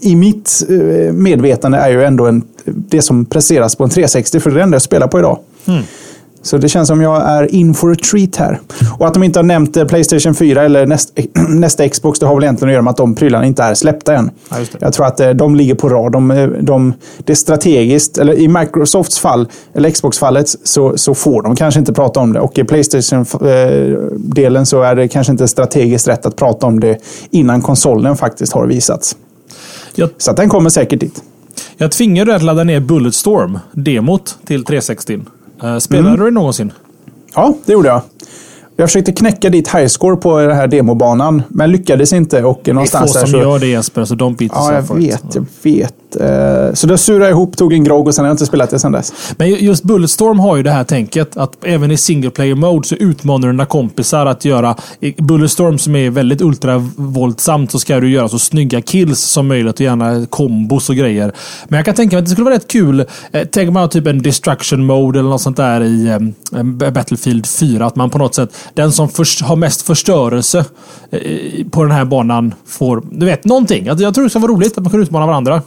i 0.00 0.16
mitt 0.16 0.62
eh, 0.68 1.12
medvetande 1.12 1.78
är 1.78 1.90
ju 1.90 2.04
ändå 2.04 2.26
en, 2.26 2.42
det 2.64 3.02
som 3.02 3.24
presteras 3.24 3.76
på 3.76 3.84
en 3.84 3.90
360, 3.90 4.40
för 4.40 4.50
det 4.50 4.54
är 4.54 4.58
det 4.58 4.62
enda 4.62 4.74
jag 4.74 4.82
spelar 4.82 5.08
på 5.08 5.18
idag. 5.18 5.38
Mm. 5.64 5.82
Så 6.42 6.58
det 6.58 6.68
känns 6.68 6.88
som 6.88 7.02
jag 7.02 7.22
är 7.22 7.54
in 7.54 7.74
for 7.74 7.92
a 7.92 7.96
treat 8.10 8.36
här. 8.36 8.60
Och 8.98 9.06
att 9.06 9.14
de 9.14 9.22
inte 9.22 9.38
har 9.38 9.44
nämnt 9.44 9.76
eh, 9.76 9.84
Playstation 9.84 10.34
4 10.34 10.62
eller 10.62 10.86
näst, 10.86 11.18
nästa 11.48 11.88
Xbox, 11.88 12.18
det 12.18 12.26
har 12.26 12.34
väl 12.34 12.44
egentligen 12.44 12.68
att 12.68 12.72
göra 12.72 12.82
med 12.82 12.90
att 12.90 12.96
de 12.96 13.14
prylarna 13.14 13.46
inte 13.46 13.62
är 13.62 13.74
släppta 13.74 14.14
än. 14.14 14.30
Ja, 14.50 14.56
jag 14.78 14.92
tror 14.92 15.06
att 15.06 15.20
eh, 15.20 15.30
de 15.30 15.56
ligger 15.56 15.74
på 15.74 15.88
rad. 15.88 16.12
De, 16.12 16.54
de, 16.60 16.94
det 17.24 17.32
är 17.32 17.36
strategiskt, 17.36 18.18
eller 18.18 18.34
i 18.34 18.48
Microsofts 18.48 19.18
fall, 19.18 19.48
eller 19.74 19.90
Xbox-fallet, 19.90 20.48
så, 20.64 20.96
så 20.96 21.14
får 21.14 21.42
de 21.42 21.56
kanske 21.56 21.80
inte 21.80 21.92
prata 21.92 22.20
om 22.20 22.32
det. 22.32 22.40
Och 22.40 22.58
i 22.58 22.64
Playstation-delen 22.64 24.66
så 24.66 24.82
är 24.82 24.94
det 24.94 25.08
kanske 25.08 25.32
inte 25.32 25.48
strategiskt 25.48 26.08
rätt 26.08 26.26
att 26.26 26.36
prata 26.36 26.66
om 26.66 26.80
det 26.80 26.98
innan 27.30 27.62
konsolen 27.62 28.16
faktiskt 28.16 28.52
har 28.52 28.66
visats. 28.66 29.16
Jag, 29.94 30.10
så 30.18 30.30
att 30.30 30.36
den 30.36 30.48
kommer 30.48 30.70
säkert 30.70 31.00
dit. 31.00 31.22
Jag 31.76 31.92
tvingade 31.92 32.30
dig 32.30 32.36
att 32.36 32.42
ladda 32.42 32.64
ner 32.64 32.80
Bulletstorm, 32.80 33.58
demot, 33.72 34.38
till 34.46 34.64
360. 34.64 35.20
Uh, 35.64 35.78
spelade 35.78 36.08
mm. 36.08 36.20
du 36.20 36.24
det 36.24 36.30
någonsin? 36.30 36.72
Ja, 37.34 37.54
det 37.64 37.72
gjorde 37.72 37.88
jag. 37.88 38.02
Jag 38.76 38.88
försökte 38.88 39.12
knäcka 39.12 39.50
ditt 39.50 39.74
highscore 39.74 40.16
på 40.16 40.40
den 40.40 40.56
här 40.56 40.66
demobanan, 40.66 41.42
men 41.48 41.72
lyckades 41.72 42.12
inte. 42.12 42.44
Och 42.44 42.68
någonstans 42.68 43.12
det 43.12 43.18
är 43.18 43.20
få 43.20 43.26
som 43.26 43.40
så... 43.40 43.46
gör 43.46 43.58
det 43.58 43.66
Jesper, 43.66 44.04
så 44.04 44.14
don't 44.14 44.36
beat 44.36 44.52
Ja, 44.54 44.74
jag 44.74 44.96
vet. 44.96 45.34
Jag 45.34 45.46
vet. 45.62 45.94
Eh, 46.16 46.74
så 46.74 46.86
då 46.86 46.96
surade 46.96 47.24
jag 47.24 47.30
ihop, 47.30 47.56
tog 47.56 47.72
en 47.72 47.84
grogg 47.84 48.06
och 48.06 48.14
sen 48.14 48.24
har 48.24 48.28
jag 48.28 48.34
inte 48.34 48.46
spelat 48.46 48.70
det 48.70 48.78
sen 48.78 48.92
dess. 48.92 49.34
Men 49.36 49.50
just 49.50 49.84
Bulletstorm 49.84 50.38
har 50.38 50.56
ju 50.56 50.62
det 50.62 50.70
här 50.70 50.84
tänket 50.84 51.36
att 51.36 51.64
även 51.64 51.90
i 51.90 51.96
single 51.96 52.30
player 52.30 52.54
mode 52.54 52.88
så 52.88 52.94
utmanar 52.94 53.46
du 53.46 53.52
dina 53.52 53.66
kompisar 53.66 54.26
att 54.26 54.44
göra... 54.44 54.76
I 55.00 55.22
Bulletstorm 55.22 55.78
som 55.78 55.96
är 55.96 56.10
väldigt 56.10 56.40
ultravåldsamt 56.40 57.70
så 57.70 57.78
ska 57.78 58.00
du 58.00 58.10
göra 58.10 58.28
så 58.28 58.38
snygga 58.38 58.80
kills 58.80 59.20
som 59.20 59.48
möjligt 59.48 59.74
och 59.74 59.80
gärna 59.80 60.26
kombos 60.26 60.90
och 60.90 60.96
grejer. 60.96 61.32
Men 61.68 61.76
jag 61.76 61.84
kan 61.84 61.94
tänka 61.94 62.16
mig 62.16 62.18
att 62.18 62.24
det 62.24 62.30
skulle 62.30 62.44
vara 62.44 62.54
rätt 62.54 62.68
kul. 62.68 63.04
Eh, 63.32 63.42
tänk 63.52 63.72
man 63.72 63.88
typ 63.88 64.06
en 64.06 64.22
destruction 64.22 64.86
mode 64.86 65.18
eller 65.18 65.30
något 65.30 65.40
sånt 65.40 65.56
där 65.56 65.80
i 65.82 66.08
eh, 66.08 66.62
Battlefield 66.90 67.46
4. 67.46 67.86
Att 67.86 67.96
man 67.96 68.10
på 68.10 68.18
något 68.18 68.34
sätt, 68.34 68.50
den 68.74 68.92
som 68.92 69.08
först, 69.08 69.42
har 69.42 69.56
mest 69.56 69.82
förstörelse 69.82 70.64
eh, 71.10 71.66
på 71.70 71.82
den 71.82 71.92
här 71.92 72.04
banan 72.04 72.54
får, 72.66 73.02
du 73.10 73.26
vet, 73.26 73.44
någonting. 73.44 73.86
Jag 73.86 74.14
tror 74.14 74.24
det 74.24 74.30
ska 74.30 74.38
vara 74.38 74.52
roligt 74.52 74.78
att 74.78 74.84
man 74.84 74.90
kan 74.90 75.02
utmana 75.02 75.26
varandra. 75.26 75.62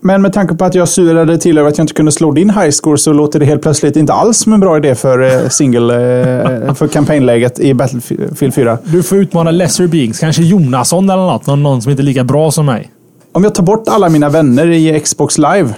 Men 0.00 0.22
med 0.22 0.32
tanke 0.32 0.54
på 0.54 0.64
att 0.64 0.74
jag 0.74 0.88
surade 0.88 1.38
till 1.38 1.58
över 1.58 1.68
att 1.68 1.78
jag 1.78 1.84
inte 1.84 1.94
kunde 1.94 2.12
slå 2.12 2.32
din 2.32 2.50
highscore 2.50 2.98
så 2.98 3.12
låter 3.12 3.40
det 3.40 3.46
helt 3.46 3.62
plötsligt 3.62 3.96
inte 3.96 4.12
alls 4.12 4.38
som 4.38 4.52
en 4.52 4.60
bra 4.60 4.76
idé 4.76 4.94
för 4.94 5.22
eh, 5.22 5.48
single, 5.48 5.94
eh, 6.64 6.74
för 6.74 6.88
kampanjläget 6.88 7.58
i 7.58 7.74
Battlefield 7.74 8.54
4. 8.54 8.78
Du 8.84 9.02
får 9.02 9.18
utmana 9.18 9.50
lesser 9.50 9.86
beings, 9.86 10.18
kanske 10.18 10.42
Jonasson 10.42 11.10
eller 11.10 11.22
något. 11.22 11.46
Någon, 11.46 11.62
någon 11.62 11.82
som 11.82 11.90
inte 11.90 12.02
är 12.02 12.04
lika 12.04 12.24
bra 12.24 12.50
som 12.50 12.66
mig. 12.66 12.90
Om 13.32 13.44
jag 13.44 13.54
tar 13.54 13.62
bort 13.62 13.88
alla 13.88 14.08
mina 14.08 14.28
vänner 14.28 14.70
i 14.70 15.00
Xbox 15.00 15.38
live 15.38 15.74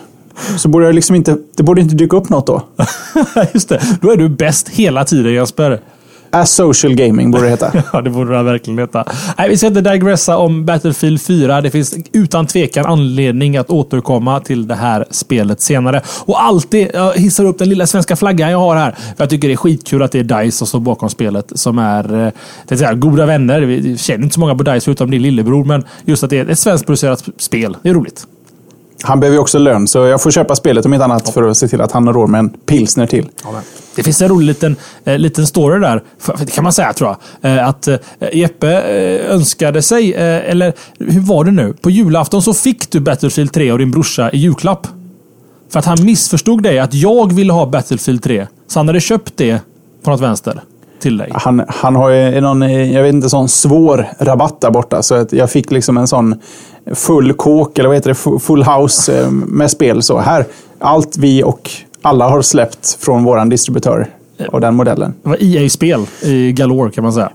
så 0.57 0.69
borde 0.69 0.85
jag 0.85 0.95
liksom 0.95 1.17
inte, 1.17 1.37
det 1.57 1.63
borde 1.63 1.81
inte 1.81 1.95
dyka 1.95 2.17
upp 2.17 2.29
något 2.29 2.47
då. 2.47 2.63
Just 3.55 3.69
det. 3.69 3.81
Då 4.01 4.11
är 4.11 4.17
du 4.17 4.29
bäst 4.29 4.69
hela 4.69 5.05
tiden 5.05 5.33
Jesper. 5.33 5.81
Asocial 6.31 6.95
gaming 6.95 7.31
borde 7.31 7.45
det 7.45 7.51
heta. 7.51 7.73
ja, 7.93 8.01
det 8.01 8.11
borde 8.11 8.37
det 8.37 8.43
verkligen 8.43 8.79
heta. 8.79 9.05
Nej, 9.39 9.49
vi 9.49 9.57
ska 9.57 9.67
inte 9.67 9.81
digressa 9.81 10.37
om 10.37 10.65
Battlefield 10.65 11.23
4. 11.23 11.61
Det 11.61 11.71
finns 11.71 11.95
utan 12.13 12.47
tvekan 12.47 12.87
anledning 12.87 13.57
att 13.57 13.71
återkomma 13.71 14.41
till 14.41 14.67
det 14.67 14.75
här 14.75 15.05
spelet 15.11 15.61
senare. 15.61 16.03
Och 16.25 16.43
alltid, 16.43 16.91
jag 16.95 17.13
hissar 17.15 17.45
upp 17.45 17.59
den 17.59 17.69
lilla 17.69 17.87
svenska 17.87 18.17
flaggan 18.17 18.51
jag 18.51 18.59
har 18.59 18.77
här. 18.77 18.91
För 18.91 19.15
jag 19.17 19.31
tycker 19.31 19.49
det 19.49 19.55
är 19.55 19.57
skitkul 19.57 20.03
att 20.03 20.13
det 20.13 20.19
är 20.19 20.43
DICE 20.43 20.57
som 20.59 20.67
står 20.67 20.81
bakom 20.81 21.11
spelet. 21.11 21.53
Som 21.55 21.79
är 21.79 22.27
eh, 22.27 22.33
det 22.69 22.77
säga, 22.77 22.95
goda 22.95 23.27
vänner. 23.27 23.61
Vi 23.61 23.99
känner 23.99 24.25
inte 24.25 24.35
så 24.35 24.41
många 24.41 24.55
på 24.55 24.63
DICE 24.63 24.85
förutom 24.85 25.11
din 25.11 25.23
lillebror. 25.23 25.65
Men 25.65 25.85
just 26.05 26.25
att 26.25 26.31
det 26.31 26.39
är 26.39 26.47
ett 26.47 26.59
svenskproducerat 26.59 27.25
spel. 27.39 27.77
Det 27.83 27.89
är 27.89 27.95
roligt. 27.95 28.27
Han 29.03 29.21
behöver 29.21 29.35
ju 29.35 29.41
också 29.41 29.59
lön, 29.59 29.89
så 29.89 29.99
jag 29.99 30.23
får 30.23 30.31
köpa 30.31 30.57
spelet 30.57 30.87
om 30.87 30.95
inte 30.95 31.05
annat 31.05 31.23
ja. 31.27 31.33
för 31.33 31.43
att 31.43 31.57
se 31.57 31.69
till 31.69 31.81
att 31.81 31.93
han 31.93 32.07
har 32.07 32.15
råd 32.15 32.29
med 32.29 32.39
en 32.39 32.49
pilsner 32.49 33.07
till. 33.07 33.29
Ja, 33.45 33.61
det 33.95 34.03
finns 34.03 34.23
en 34.23 34.29
rolig 34.29 34.47
liten, 34.47 34.77
eh, 35.05 35.19
liten 35.19 35.47
story 35.47 35.81
där, 35.81 36.03
det 36.39 36.51
kan 36.51 36.65
man 36.65 36.73
säga 36.73 36.93
tror 36.93 37.17
jag. 37.41 37.57
Eh, 37.57 37.69
att 37.69 37.89
eh, 37.89 37.99
Jeppe 38.33 38.69
eh, 38.69 39.35
önskade 39.35 39.83
sig, 39.83 40.15
eh, 40.15 40.51
eller 40.51 40.73
hur 40.99 41.21
var 41.21 41.45
det 41.45 41.51
nu? 41.51 41.73
På 41.81 41.91
julafton 41.91 42.43
så 42.43 42.55
fick 42.55 42.91
du 42.91 43.01
Battlefield 43.01 43.53
3 43.53 43.71
av 43.71 43.79
din 43.79 43.91
brorsa 43.91 44.31
i 44.31 44.39
julklapp. 44.39 44.87
För 45.71 45.79
att 45.79 45.85
han 45.85 46.05
missförstod 46.05 46.63
dig, 46.63 46.79
att 46.79 46.95
jag 46.95 47.33
ville 47.33 47.53
ha 47.53 47.67
Battlefield 47.67 48.23
3. 48.23 48.47
Så 48.67 48.79
han 48.79 48.87
hade 48.87 49.01
köpt 49.01 49.33
det 49.37 49.61
på 50.03 50.11
något 50.11 50.21
vänster 50.21 50.61
till 51.01 51.17
dig. 51.17 51.31
Han, 51.35 51.65
han 51.69 51.97
har 51.97 52.11
ju 52.11 52.41
någon, 52.41 52.63
jag 52.93 53.03
vet 53.03 53.15
inte, 53.15 53.29
sån 53.29 53.49
svår 53.49 54.09
rabatt 54.19 54.61
där 54.61 54.71
borta. 54.71 55.03
Så 55.03 55.15
att 55.15 55.33
jag 55.33 55.51
fick 55.51 55.71
liksom 55.71 55.97
en 55.97 56.09
sån 56.09 56.35
full 56.95 57.33
kåk, 57.33 57.79
eller 57.79 57.89
vad 57.89 57.97
heter 57.97 58.09
det, 58.09 58.41
full 58.41 58.63
house 58.63 59.21
eh, 59.21 59.31
med 59.31 59.71
spel. 59.71 60.03
Så 60.03 60.19
här, 60.19 60.47
allt 60.79 61.17
vi 61.17 61.43
och 61.43 61.71
alla 62.03 62.29
har 62.29 62.43
släppt 62.43 62.99
från 63.01 63.25
våran 63.25 63.49
distributör 63.49 64.09
av 64.53 64.61
den 64.61 64.75
modellen. 64.75 65.15
Det 65.23 65.29
var 65.29 65.37
EA-spel 65.41 66.07
i 66.23 66.53
galore 66.53 66.91
kan 66.91 67.05
man 67.05 67.13
säga. 67.13 67.31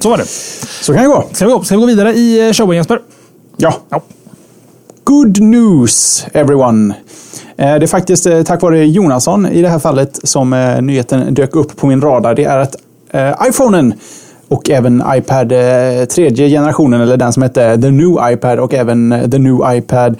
Så 0.00 0.10
var 0.10 0.16
det. 0.16 0.26
Så 0.82 0.94
kan 0.94 1.02
det 1.02 1.08
gå. 1.08 1.24
Ska 1.32 1.46
vi 1.46 1.52
gå, 1.52 1.62
ska 1.62 1.74
vi 1.74 1.80
gå 1.80 1.86
vidare 1.86 2.12
i 2.12 2.46
eh, 2.46 2.52
showen 2.52 2.76
Jesper? 2.76 3.00
Ja. 3.56 3.74
ja. 3.88 4.02
Good 5.04 5.40
news 5.40 6.26
everyone! 6.32 6.94
Eh, 7.60 7.78
det 7.78 7.84
är 7.84 7.86
faktiskt 7.86 8.26
eh, 8.26 8.42
tack 8.42 8.62
vare 8.62 8.86
Jonasson 8.86 9.46
i 9.46 9.62
det 9.62 9.68
här 9.68 9.78
fallet 9.78 10.18
som 10.22 10.52
eh, 10.52 10.82
nyheten 10.82 11.34
dök 11.34 11.56
upp 11.56 11.76
på 11.76 11.86
min 11.86 12.00
radar. 12.00 12.34
Det 12.34 12.44
är 12.44 12.58
att 12.58 12.76
iPhonen 13.48 13.94
och 14.50 14.70
även 14.70 15.02
iPad 15.16 15.52
eh, 15.52 16.04
tredje 16.04 16.48
generationen, 16.48 17.00
eller 17.00 17.16
den 17.16 17.32
som 17.32 17.42
hette 17.42 17.80
The 17.80 17.90
New 17.90 18.32
iPad 18.32 18.58
och 18.58 18.74
även 18.74 19.12
eh, 19.12 19.30
The 19.30 19.38
New 19.38 19.58
iPad 19.66 20.16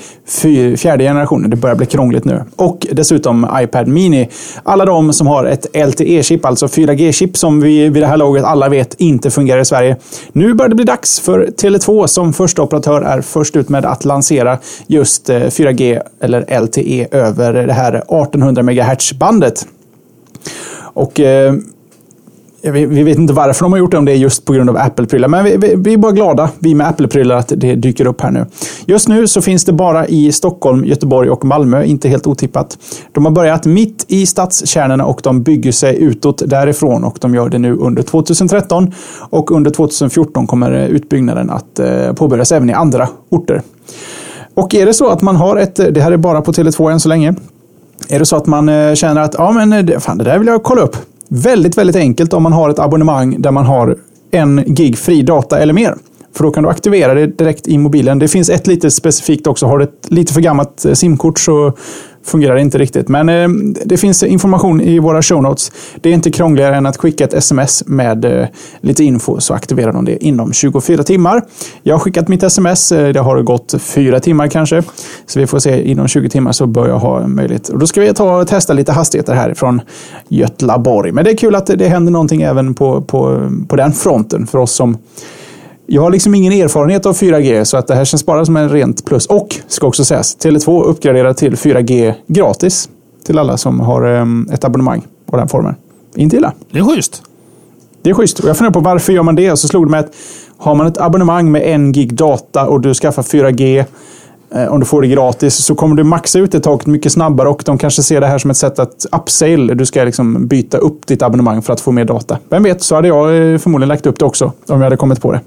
fjärde 0.77 1.05
generationen. 1.05 1.51
Det 1.51 1.57
börjar 1.57 1.77
bli 1.77 1.87
krångligt 1.87 2.25
nu. 2.25 2.43
Och 2.57 2.87
dessutom 2.93 3.47
iPad 3.63 3.89
Mini. 3.89 4.29
Alla 4.63 4.85
de 4.85 5.13
som 5.13 5.27
har 5.27 5.45
ett 5.45 5.67
LTE-chip, 5.75 6.47
alltså 6.47 6.67
4G-chip, 6.67 7.37
som 7.37 7.61
vi 7.61 7.89
vid 7.89 8.03
det 8.03 8.07
här 8.07 8.17
laget 8.17 8.45
alla 8.45 8.69
vet 8.69 8.95
inte 9.01 9.31
fungerar 9.31 9.61
i 9.61 9.65
Sverige. 9.65 9.97
Nu 10.33 10.55
börjar 10.55 10.69
det 10.69 10.75
bli 10.75 10.85
dags 10.85 11.21
för 11.21 11.47
Tele2 11.47 12.07
som 12.07 12.33
första 12.33 12.63
operatör 12.63 13.03
är 13.03 13.21
först 13.21 13.57
ut 13.57 13.69
med 13.69 13.85
att 13.85 14.05
lansera 14.05 14.59
just 14.87 15.31
eh, 15.31 15.37
4G 15.37 16.03
eller 16.21 16.61
LTE 16.61 17.07
över 17.11 17.53
det 17.67 17.73
här 17.73 17.95
1800 17.95 18.63
MHz-bandet. 18.63 19.67
Och 20.93 21.21
eh, 21.21 21.55
vi, 22.63 22.87
vi, 22.87 23.03
vet 23.03 23.19
inte 23.19 23.33
varför 23.33 23.65
de 23.65 23.73
har 23.73 23.79
gjort 23.79 23.91
det, 23.91 23.99
om 23.99 24.05
det 24.05 24.13
är 24.13 24.17
just 24.17 24.45
på 24.45 24.53
grund 24.53 24.71
av 24.71 24.77
Apple-prylar. 24.77 25.29
Men 25.29 25.45
vi, 25.45 25.57
vi, 25.57 25.75
vi, 25.77 25.93
är 25.93 25.97
bara 25.97 26.13
glada, 26.13 26.51
vi 26.59 26.75
med 26.75 26.87
Apple-prylar, 26.87 27.37
att 27.37 27.53
det 27.57 27.75
dyker 27.75 28.07
upp 28.07 28.21
här 28.21 28.31
nu. 28.31 28.47
Just 28.87 29.09
nu 29.09 29.27
så 29.27 29.43
finns 29.43 29.65
det 29.65 29.73
bara 29.73 30.07
i 30.07 30.33
Stockholm, 30.33 30.85
Göteborg 30.85 31.31
och 31.31 31.45
Malmö. 31.45 31.85
Inte 31.85 32.09
helt 32.09 32.27
otippat. 32.27 32.79
De 33.13 33.25
har 33.25 33.33
börjat 33.33 33.67
mitt 33.67 34.05
i 34.09 34.27
stadskärnorna 34.27 35.05
och 35.05 35.21
de 35.23 35.43
bygger 35.43 35.73
sig 35.73 36.03
utåt 36.03 36.43
därifrån. 36.47 37.05
Och 37.05 37.19
de 37.21 37.35
gör 37.35 37.49
det 37.49 37.59
nu 37.59 37.77
under 37.77 38.03
2013. 38.03 38.95
Och 39.31 39.51
under 39.51 39.71
2014 39.71 40.47
kommer 40.47 40.71
utbyggnaden 40.71 41.51
att 41.51 41.79
eh, 41.79 42.13
påbörjas 42.13 42.53
även 42.53 42.71
i 42.71 42.73
andra 42.73 43.09
orter. 43.29 43.63
Och 44.55 44.75
är 44.75 44.87
det 44.87 44.95
så 44.95 45.09
att 45.09 45.23
man 45.23 45.37
har 45.37 45.57
ett, 45.57 45.95
det 45.95 46.01
här 46.01 46.13
är 46.13 46.17
bara 46.17 46.41
på 46.41 46.53
Tele2 46.53 46.91
än 46.91 47.01
så 47.01 47.09
länge. 47.09 47.35
Är 48.09 48.19
det 48.19 48.27
så 48.27 48.37
att 48.37 48.47
man 48.47 48.69
eh, 48.69 48.95
känner 48.95 49.21
att 49.21 49.35
ja, 49.39 49.53
men 49.53 49.73
eh, 49.73 49.99
fan, 49.99 50.19
det 50.19 50.25
där 50.25 50.39
vill 50.39 50.49
jag 50.49 50.63
kolla 50.63 50.83
upp. 50.83 50.97
Väldigt, 51.33 51.79
väldigt 51.79 51.97
enkelt 51.97 52.33
om 52.33 52.43
man 52.43 52.53
har 52.53 52.71
ett 52.71 52.79
abonnemang 52.79 53.43
där 53.43 53.51
man 53.51 53.67
har 53.67 53.97
en 54.31 54.65
gig 54.67 54.99
fri 54.99 55.23
data 55.23 55.59
eller 55.59 55.73
mer. 55.73 55.95
För 56.33 56.45
då 56.45 56.51
kan 56.51 56.63
du 56.63 56.69
aktivera 56.69 57.15
det 57.15 57.27
direkt 57.27 57.69
i 57.69 57.79
mobilen. 57.79 58.19
Det 58.19 58.29
finns 58.29 58.51
ett 58.51 58.67
lite 58.67 58.91
specifikt 58.91 59.47
också. 59.47 59.67
Har 59.67 59.79
du 59.79 59.85
ett 59.85 60.07
lite 60.09 60.33
för 60.33 60.41
gammalt 60.41 60.85
eh, 60.85 60.93
simkort 60.93 61.39
så 61.39 61.73
fungerar 62.25 62.57
inte 62.57 62.79
riktigt. 62.79 63.09
Men 63.09 63.29
eh, 63.29 63.49
det 63.85 63.97
finns 63.97 64.23
information 64.23 64.81
i 64.81 64.99
våra 64.99 65.23
show 65.23 65.43
notes. 65.43 65.73
Det 66.01 66.09
är 66.09 66.13
inte 66.13 66.31
krångligare 66.31 66.77
än 66.77 66.87
att 66.87 66.97
skicka 66.97 67.25
ett 67.25 67.35
sms 67.35 67.83
med 67.87 68.25
eh, 68.25 68.47
lite 68.81 69.05
info 69.05 69.41
så 69.41 69.55
aktiverar 69.55 69.93
de 69.93 70.05
det 70.05 70.25
inom 70.25 70.53
24 70.53 71.03
timmar. 71.03 71.43
Jag 71.83 71.95
har 71.95 71.99
skickat 71.99 72.29
mitt 72.29 72.43
sms. 72.43 72.93
Eh, 72.93 73.09
det 73.09 73.21
har 73.21 73.43
gått 73.43 73.75
fyra 73.79 74.21
timmar 74.21 74.49
kanske. 74.49 74.83
Så 75.27 75.41
vi 75.41 75.47
får 75.47 75.59
se. 75.59 75.91
Inom 75.91 76.09
20 76.09 76.29
timmar 76.29 76.53
så 76.53 76.67
bör 76.67 76.89
jag 76.89 76.99
ha 76.99 77.27
möjlighet. 77.27 77.69
Och 77.69 77.79
då 77.79 77.87
ska 77.87 78.01
vi 78.01 78.15
ta 78.15 78.41
och 78.41 78.49
testa 78.49 78.73
lite 78.73 78.93
hastigheter 78.93 79.35
härifrån 79.35 79.81
Götlaborg. 80.29 81.13
Men 81.13 81.25
det 81.25 81.31
är 81.31 81.37
kul 81.37 81.55
att 81.55 81.67
det 81.67 81.89
händer 81.89 82.13
någonting 82.13 82.43
även 82.43 82.75
på, 82.75 83.01
på, 83.01 83.51
på 83.69 83.77
den 83.77 83.93
fronten 83.93 84.47
för 84.47 84.59
oss 84.59 84.73
som 84.73 84.99
jag 85.93 86.03
har 86.03 86.11
liksom 86.11 86.35
ingen 86.35 86.53
erfarenhet 86.53 87.07
av 87.07 87.17
4G 87.17 87.65
så 87.65 87.77
att 87.77 87.87
det 87.87 87.95
här 87.95 88.05
känns 88.05 88.27
bara 88.27 88.45
som 88.45 88.57
en 88.57 88.69
rent 88.69 89.05
plus. 89.05 89.27
Och, 89.27 89.57
ska 89.67 89.87
också 89.87 90.05
sägas, 90.05 90.37
Tele2 90.39 90.83
uppgraderar 90.83 91.33
till 91.33 91.55
4G 91.55 92.15
gratis 92.27 92.89
till 93.27 93.39
alla 93.39 93.57
som 93.57 93.81
har 93.81 94.07
um, 94.07 94.49
ett 94.53 94.65
abonnemang 94.65 95.07
av 95.27 95.39
den 95.39 95.49
formen. 95.49 95.75
Inte 96.15 96.37
illa. 96.37 96.53
Det 96.73 96.79
är 96.79 96.85
schysst. 96.85 97.23
Det 98.03 98.11
är 98.11 98.15
schysst. 98.15 98.39
Och 98.39 98.49
jag 98.49 98.57
funderar 98.57 98.73
på 98.73 98.81
varför 98.81 99.13
gör 99.13 99.23
man 99.23 99.35
det? 99.35 99.53
Och 99.53 99.59
så 99.59 99.69
slog 99.69 99.87
det 99.87 99.91
mig 99.91 100.01
att 100.01 100.13
har 100.59 100.75
man 100.75 100.87
ett 100.87 100.99
abonnemang 100.99 101.51
med 101.51 101.63
en 101.63 101.93
gig 101.93 102.15
data 102.15 102.67
och 102.67 102.81
du 102.81 102.95
skaffar 102.95 103.23
4G 103.23 103.85
eh, 104.55 104.67
om 104.67 104.81
du 104.81 104.87
får 104.87 105.03
det 105.03 105.09
gratis 105.09 105.55
så 105.55 105.75
kommer 105.75 105.97
du 105.97 106.05
maxa 106.05 106.39
ut 106.39 106.53
det 106.53 106.61
taket 106.61 106.87
mycket 106.87 107.13
snabbare 107.13 107.49
och 107.49 107.63
de 107.67 107.79
kanske 107.79 108.03
ser 108.03 108.21
det 108.21 108.27
här 108.27 108.39
som 108.39 108.51
ett 108.51 108.57
sätt 108.57 108.79
att 108.79 109.07
upsale. 109.13 109.75
Du 109.75 109.87
ska 109.87 110.05
liksom 110.05 110.47
byta 110.47 110.79
upp 110.79 111.07
ditt 111.07 111.23
abonnemang 111.23 111.63
för 111.63 111.73
att 111.73 111.81
få 111.81 111.93
mer 111.93 112.05
data. 112.05 112.39
Vem 112.49 112.63
vet, 112.63 112.83
så 112.83 112.95
hade 112.95 113.09
jag 113.09 113.53
eh, 113.53 113.59
förmodligen 113.59 113.89
lagt 113.89 114.07
upp 114.07 114.19
det 114.19 114.25
också 114.25 114.45
om 114.45 114.53
jag 114.67 114.79
hade 114.79 114.97
kommit 114.97 115.23
på 115.23 115.33
det. 115.33 115.41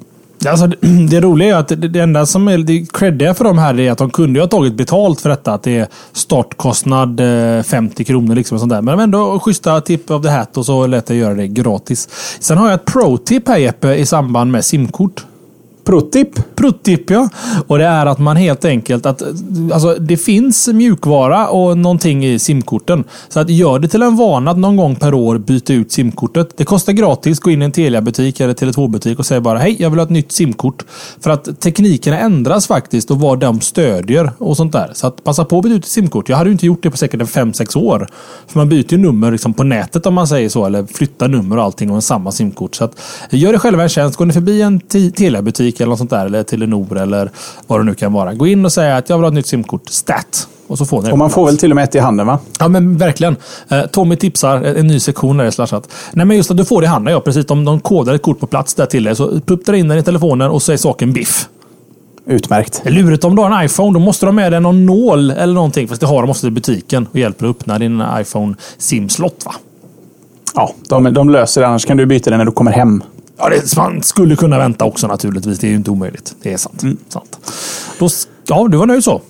Alltså, 0.48 0.68
det 1.10 1.22
roliga 1.22 1.56
är 1.56 1.60
att 1.60 1.72
det 1.94 2.00
enda 2.00 2.26
som 2.26 2.48
är 2.48 2.58
det 2.58 2.86
creddiga 2.94 3.34
för 3.34 3.44
de 3.44 3.58
här 3.58 3.80
är 3.80 3.92
att 3.92 3.98
de 3.98 4.10
kunde 4.10 4.40
ha 4.40 4.48
tagit 4.48 4.74
betalt 4.74 5.22
för 5.22 5.30
detta. 5.30 5.54
Att 5.54 5.64
det 5.64 5.78
är 5.78 5.88
startkostnad 6.12 7.20
eh, 7.20 7.64
50 7.64 8.04
kronor. 8.04 8.36
Liksom 8.36 8.56
och 8.56 8.60
sånt 8.60 8.70
där. 8.70 8.82
Men 8.82 8.98
de 8.98 9.04
ändå 9.04 9.40
schyssta 9.40 9.82
tip 9.82 10.12
of 10.12 10.24
the 10.24 10.30
hat 10.30 10.58
och 10.58 10.66
så 10.66 10.88
lät 10.88 11.10
jag 11.10 11.18
göra 11.18 11.34
det 11.34 11.48
gratis. 11.48 12.10
Sen 12.40 12.58
har 12.58 12.70
jag 12.70 12.76
ett 12.76 12.86
pro-tip 12.86 13.48
här 13.48 13.58
Jeppe 13.58 13.96
i 13.96 14.06
samband 14.06 14.52
med 14.52 14.66
simkort. 14.66 15.26
Pruttip. 15.84 16.56
Pruttip 16.56 17.10
ja. 17.10 17.30
Och 17.68 17.78
det 17.78 17.86
är 17.86 18.06
att 18.06 18.20
man 18.20 18.36
helt 18.38 18.66
enkelt 18.66 19.06
att 19.06 19.22
alltså, 19.74 19.96
det 19.96 20.18
finns 20.18 20.68
mjukvara 20.68 21.48
och 21.48 21.78
någonting 21.78 22.26
i 22.26 22.40
simkorten. 22.40 23.04
Så 23.30 23.40
att 23.40 23.50
gör 23.50 23.80
det 23.80 23.88
till 23.88 24.02
en 24.02 24.16
vana 24.16 24.52
att 24.52 24.58
någon 24.58 24.78
gång 24.78 24.96
per 24.96 25.14
år 25.14 25.38
byta 25.38 25.74
ut 25.74 25.92
simkortet. 25.92 26.58
Det 26.58 26.66
kostar 26.66 26.94
gratis. 26.94 27.40
Gå 27.40 27.52
in 27.52 27.62
i 27.62 27.66
en 27.66 27.72
Telia-butik 27.72 28.40
eller 28.40 28.54
Tele2-butik 28.54 29.20
och 29.20 29.26
säg 29.26 29.40
bara 29.40 29.60
hej, 29.60 29.76
jag 29.80 29.90
vill 29.90 30.00
ha 30.00 30.04
ett 30.04 30.10
nytt 30.10 30.32
simkort. 30.32 30.86
För 31.20 31.30
att 31.30 31.60
teknikerna 31.60 32.20
ändras 32.20 32.68
faktiskt 32.68 33.12
och 33.12 33.20
vad 33.20 33.40
de 33.40 33.62
stödjer 33.62 34.32
och 34.38 34.58
sånt 34.58 34.72
där. 34.74 34.92
Så 34.94 35.08
att 35.08 35.24
passa 35.24 35.46
på 35.46 35.58
att 35.58 35.64
byta 35.64 35.76
ut 35.76 35.86
simkort. 35.86 36.30
Jag 36.30 36.38
hade 36.38 36.52
inte 36.52 36.66
gjort 36.66 36.84
det 36.84 36.90
på 36.90 36.98
säkert 36.98 37.22
5-6 37.22 37.78
år. 37.78 38.08
För 38.48 38.60
man 38.60 38.70
byter 38.70 38.92
ju 38.92 38.98
nummer 38.98 39.32
liksom 39.32 39.54
på 39.54 39.64
nätet 39.64 40.06
om 40.06 40.14
man 40.14 40.28
säger 40.28 40.50
så. 40.50 40.66
Eller 40.66 40.86
flyttar 40.86 41.28
nummer 41.28 41.58
och 41.58 41.64
allting 41.64 41.90
och 41.90 41.96
en 41.96 42.02
samma 42.02 42.32
simkort. 42.32 42.76
Så 42.76 42.84
att 42.84 43.00
gör 43.30 43.52
det 43.52 43.60
själva 43.60 43.84
en 43.84 43.90
tjänst. 43.90 44.18
Går 44.18 44.26
ni 44.26 44.34
förbi 44.34 44.62
en 44.62 44.80
Telia-butik 44.80 45.73
butik 45.74 45.82
eller 45.82 45.90
något 45.90 45.98
sånt 46.00 46.10
där. 46.10 46.26
Eller 46.26 46.44
Telenor 46.44 46.98
eller 46.98 47.30
vad 47.68 47.80
det 47.80 47.84
nu 47.84 47.96
kan 47.96 48.14
vara. 48.14 48.34
Gå 48.34 48.48
in 48.48 48.66
och 48.66 48.72
säg 48.72 48.92
att 48.92 49.10
jag 49.10 49.18
vill 49.18 49.24
ha 49.24 49.28
ett 49.28 49.34
nytt 49.34 49.48
simkort. 49.48 49.90
Stat. 49.90 50.48
Och 50.68 50.78
så 50.78 50.86
får 50.86 51.02
ni 51.02 51.12
Och 51.12 51.18
man 51.18 51.30
får 51.30 51.46
väl 51.46 51.58
till 51.58 51.72
och 51.72 51.76
med 51.76 51.84
ett 51.84 51.96
i 51.96 52.00
handen 52.00 52.28
va? 52.28 52.40
Ja 52.60 52.68
men 52.68 52.98
verkligen. 52.98 53.36
Eh, 53.70 53.82
Tommy 53.86 54.16
tipsar 54.16 54.64
en 54.64 54.88
ny 54.88 55.00
sektion 55.00 55.38
där 55.38 55.44
det 55.44 55.50
är 55.50 55.52
slashat. 55.52 55.90
Nej 56.14 56.26
men 56.26 56.38
just 56.38 56.52
att 56.52 56.58
du 56.58 56.66
får 56.66 56.82
det 56.82 56.86
i 56.86 56.88
handen 56.88 57.14
ja. 57.14 57.20
Precis. 57.20 57.46
De, 57.46 57.66
de 57.66 57.80
kodar 57.80 58.14
ett 58.14 58.22
kort 58.22 58.40
på 58.40 58.48
plats 58.48 58.74
där 58.74 58.86
till 58.86 59.04
dig. 59.04 59.16
Så 59.16 59.40
puttar 59.40 59.74
in 59.74 59.88
den 59.88 59.98
i 59.98 60.04
telefonen 60.04 60.52
och 60.52 60.62
så 60.62 60.72
är 60.72 60.78
saken 60.78 61.14
biff. 61.14 61.48
Utmärkt. 62.26 62.82
Det 62.84 62.90
är 62.90 62.94
lurigt 62.94 63.24
om 63.24 63.36
du 63.36 63.42
har 63.42 63.52
en 63.52 63.66
iPhone. 63.66 63.94
Då 63.94 64.00
måste 64.00 64.26
du 64.26 64.28
ha 64.28 64.34
med 64.34 64.52
dig 64.52 64.62
någon 64.62 64.86
nål 64.86 65.32
eller 65.32 65.54
någonting. 65.54 65.88
Fast 65.88 66.02
det 66.02 66.08
har 66.08 66.22
de 66.22 66.28
måste 66.28 66.48
i 66.48 66.52
butiken 66.52 67.08
och 67.12 67.20
hjälper 67.20 67.46
att 67.46 67.50
öppna 67.50 67.80
din 67.80 68.04
iPhone 68.20 68.56
SIM-slott. 68.78 69.46
va? 69.46 69.54
Ja, 70.56 70.74
de, 70.90 71.14
de 71.14 71.30
löser 71.30 71.62
det. 71.62 71.68
Annars 71.68 71.86
kan 71.86 71.98
du 71.98 72.06
byta 72.06 72.30
den 72.30 72.38
när 72.38 72.46
du 72.46 72.52
kommer 72.52 72.72
hem. 72.72 73.04
Ja, 73.38 73.50
det, 73.50 73.78
man 73.78 74.04
skulle 74.04 74.36
kunna 74.36 74.58
vänta 74.58 74.86
också 74.86 75.08
naturligtvis. 75.08 75.60
Det 75.60 75.68
är 75.68 75.70
ju 75.70 75.76
inte 75.76 75.92
omöjligt. 75.92 76.36
Det 76.42 76.54
är 76.54 76.58
sant. 76.58 76.84
Mm. 76.84 76.98
sant. 77.10 77.40
Då, 78.00 78.10
ja, 78.48 78.68
du 78.68 78.78
var 78.78 78.86
nöjd 78.86 79.04
så? 79.04 79.22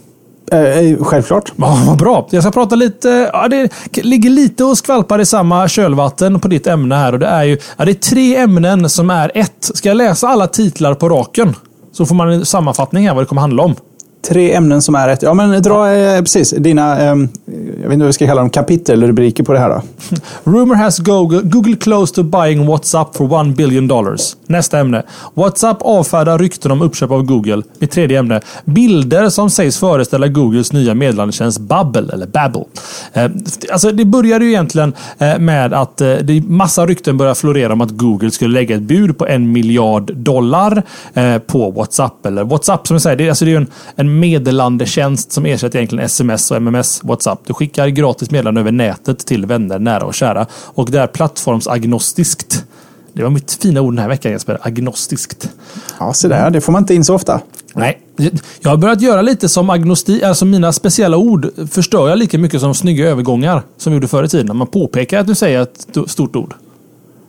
Eh, 0.51 0.59
eh 0.59 1.03
självklart. 1.03 1.53
Ja, 1.55 1.83
vad 1.87 1.97
bra. 1.97 2.27
Jag 2.31 2.43
ska 2.43 2.51
prata 2.51 2.75
lite. 2.75 3.29
Ja, 3.33 3.47
det 3.47 3.69
ligger 4.03 4.29
lite 4.29 4.63
och 4.63 4.77
skvalpar 4.77 5.19
i 5.19 5.25
samma 5.25 5.67
kölvatten 5.67 6.39
på 6.39 6.47
ditt 6.47 6.67
ämne 6.67 6.95
här. 6.95 7.13
Och 7.13 7.19
det 7.19 7.27
är 7.27 7.43
ju 7.43 7.57
ja, 7.77 7.85
det 7.85 7.91
är 7.91 7.93
tre 7.93 8.35
ämnen 8.35 8.89
som 8.89 9.09
är 9.09 9.31
ett. 9.35 9.71
Ska 9.73 9.89
jag 9.89 9.97
läsa 9.97 10.27
alla 10.27 10.47
titlar 10.47 10.93
på 10.93 11.09
raken? 11.09 11.55
Så 11.91 12.05
får 12.05 12.15
man 12.15 12.29
en 12.29 12.45
sammanfattning 12.45 13.07
här 13.07 13.13
vad 13.15 13.23
det 13.23 13.27
kommer 13.27 13.41
handla 13.41 13.63
om 13.63 13.75
tre 14.27 14.53
ämnen 14.53 14.81
som 14.81 14.95
är 14.95 15.09
ett. 15.09 15.21
Ja, 15.21 15.33
men 15.33 15.61
dra 15.61 15.93
eh, 15.93 16.19
precis 16.19 16.53
dina 16.57 17.01
eh, 17.01 17.15
vet 17.83 17.93
inte 17.93 18.03
vad 18.03 18.07
vi 18.07 18.13
ska 18.13 18.25
kalla 18.27 18.41
dem, 18.41 18.49
kapitelrubriker 18.49 19.43
på 19.43 19.53
det 19.53 19.59
här 19.59 19.69
då. 19.69 19.81
Rumor 20.51 20.75
has 20.75 20.99
Google, 20.99 21.41
Google 21.43 21.75
close 21.75 22.15
to 22.15 22.23
buying 22.23 22.65
WhatsApp 22.65 23.15
for 23.15 23.33
one 23.33 23.53
billion 23.53 23.87
dollars. 23.87 24.35
Nästa 24.47 24.79
ämne. 24.79 25.03
WhatsApp 25.33 25.77
avfärdar 25.81 26.39
rykten 26.39 26.71
om 26.71 26.81
uppköp 26.81 27.11
av 27.11 27.23
Google. 27.23 27.61
Mitt 27.79 27.91
tredje 27.91 28.19
ämne. 28.19 28.41
Bilder 28.65 29.29
som 29.29 29.49
sägs 29.49 29.77
föreställa 29.77 30.27
Googles 30.27 30.73
nya 30.73 30.93
meddelandetjänst 30.93 31.59
Bubble, 31.59 32.13
eller 32.13 32.27
Babble. 32.27 32.63
Eh, 33.13 33.31
alltså 33.71 33.91
det 33.91 34.05
började 34.05 34.45
ju 34.45 34.51
egentligen 34.51 34.93
eh, 35.17 35.39
med 35.39 35.73
att 35.73 36.01
eh, 36.01 36.15
det 36.15 36.41
massa 36.41 36.85
rykten 36.85 37.17
började 37.17 37.35
florera 37.35 37.73
om 37.73 37.81
att 37.81 37.91
Google 37.91 38.31
skulle 38.31 38.53
lägga 38.53 38.75
ett 38.75 38.81
bud 38.81 39.17
på 39.17 39.27
en 39.27 39.51
miljard 39.51 40.15
dollar 40.15 40.83
eh, 41.13 41.37
på 41.37 41.71
WhatsApp. 41.71 42.25
Eller 42.25 42.43
WhatsApp 42.43 42.87
som 42.87 42.95
jag 42.95 43.01
säger, 43.01 43.17
det, 43.17 43.29
alltså 43.29 43.45
det 43.45 43.51
är 43.51 43.57
en, 43.57 43.67
en 43.95 44.12
meddelandetjänst 44.19 45.31
som 45.31 45.45
ersätter 45.45 45.79
egentligen 45.79 46.05
sms 46.05 46.51
och 46.51 46.57
MMS 46.57 47.03
WhatsApp. 47.03 47.39
Du 47.47 47.53
skickar 47.53 47.87
gratis 47.87 48.31
meddelanden 48.31 48.61
över 48.61 48.71
nätet 48.71 49.19
till 49.19 49.45
vänner, 49.45 49.79
nära 49.79 50.05
och 50.05 50.13
kära. 50.13 50.45
Och 50.53 50.91
det 50.91 50.99
är 50.99 51.07
plattformsagnostiskt. 51.07 52.65
Det 53.13 53.23
var 53.23 53.29
mitt 53.29 53.57
fina 53.61 53.81
ord 53.81 53.93
den 53.93 54.01
här 54.01 54.09
veckan 54.09 54.31
Jesper. 54.31 54.59
Agnostiskt. 54.61 55.49
Ja, 55.99 56.13
så 56.13 56.27
där. 56.27 56.49
Det 56.49 56.61
får 56.61 56.71
man 56.71 56.81
inte 56.81 56.95
in 56.95 57.05
så 57.05 57.15
ofta. 57.15 57.41
Nej, 57.75 58.01
jag 58.61 58.69
har 58.69 58.77
börjat 58.77 59.01
göra 59.01 59.21
lite 59.21 59.49
som 59.49 59.69
agnosti, 59.69 60.23
alltså 60.23 60.45
mina 60.45 60.73
speciella 60.73 61.17
ord 61.17 61.49
förstör 61.71 62.09
jag 62.09 62.17
lika 62.17 62.37
mycket 62.37 62.61
som 62.61 62.73
snygga 62.73 63.09
övergångar 63.09 63.61
som 63.77 63.91
vi 63.91 63.95
gjorde 63.95 64.07
förr 64.07 64.23
i 64.23 64.27
tiden. 64.27 64.45
När 64.45 64.53
man 64.53 64.67
påpekar 64.67 65.19
att 65.19 65.27
du 65.27 65.35
säger 65.35 65.61
ett 65.61 65.87
stort 66.07 66.35
ord. 66.35 66.53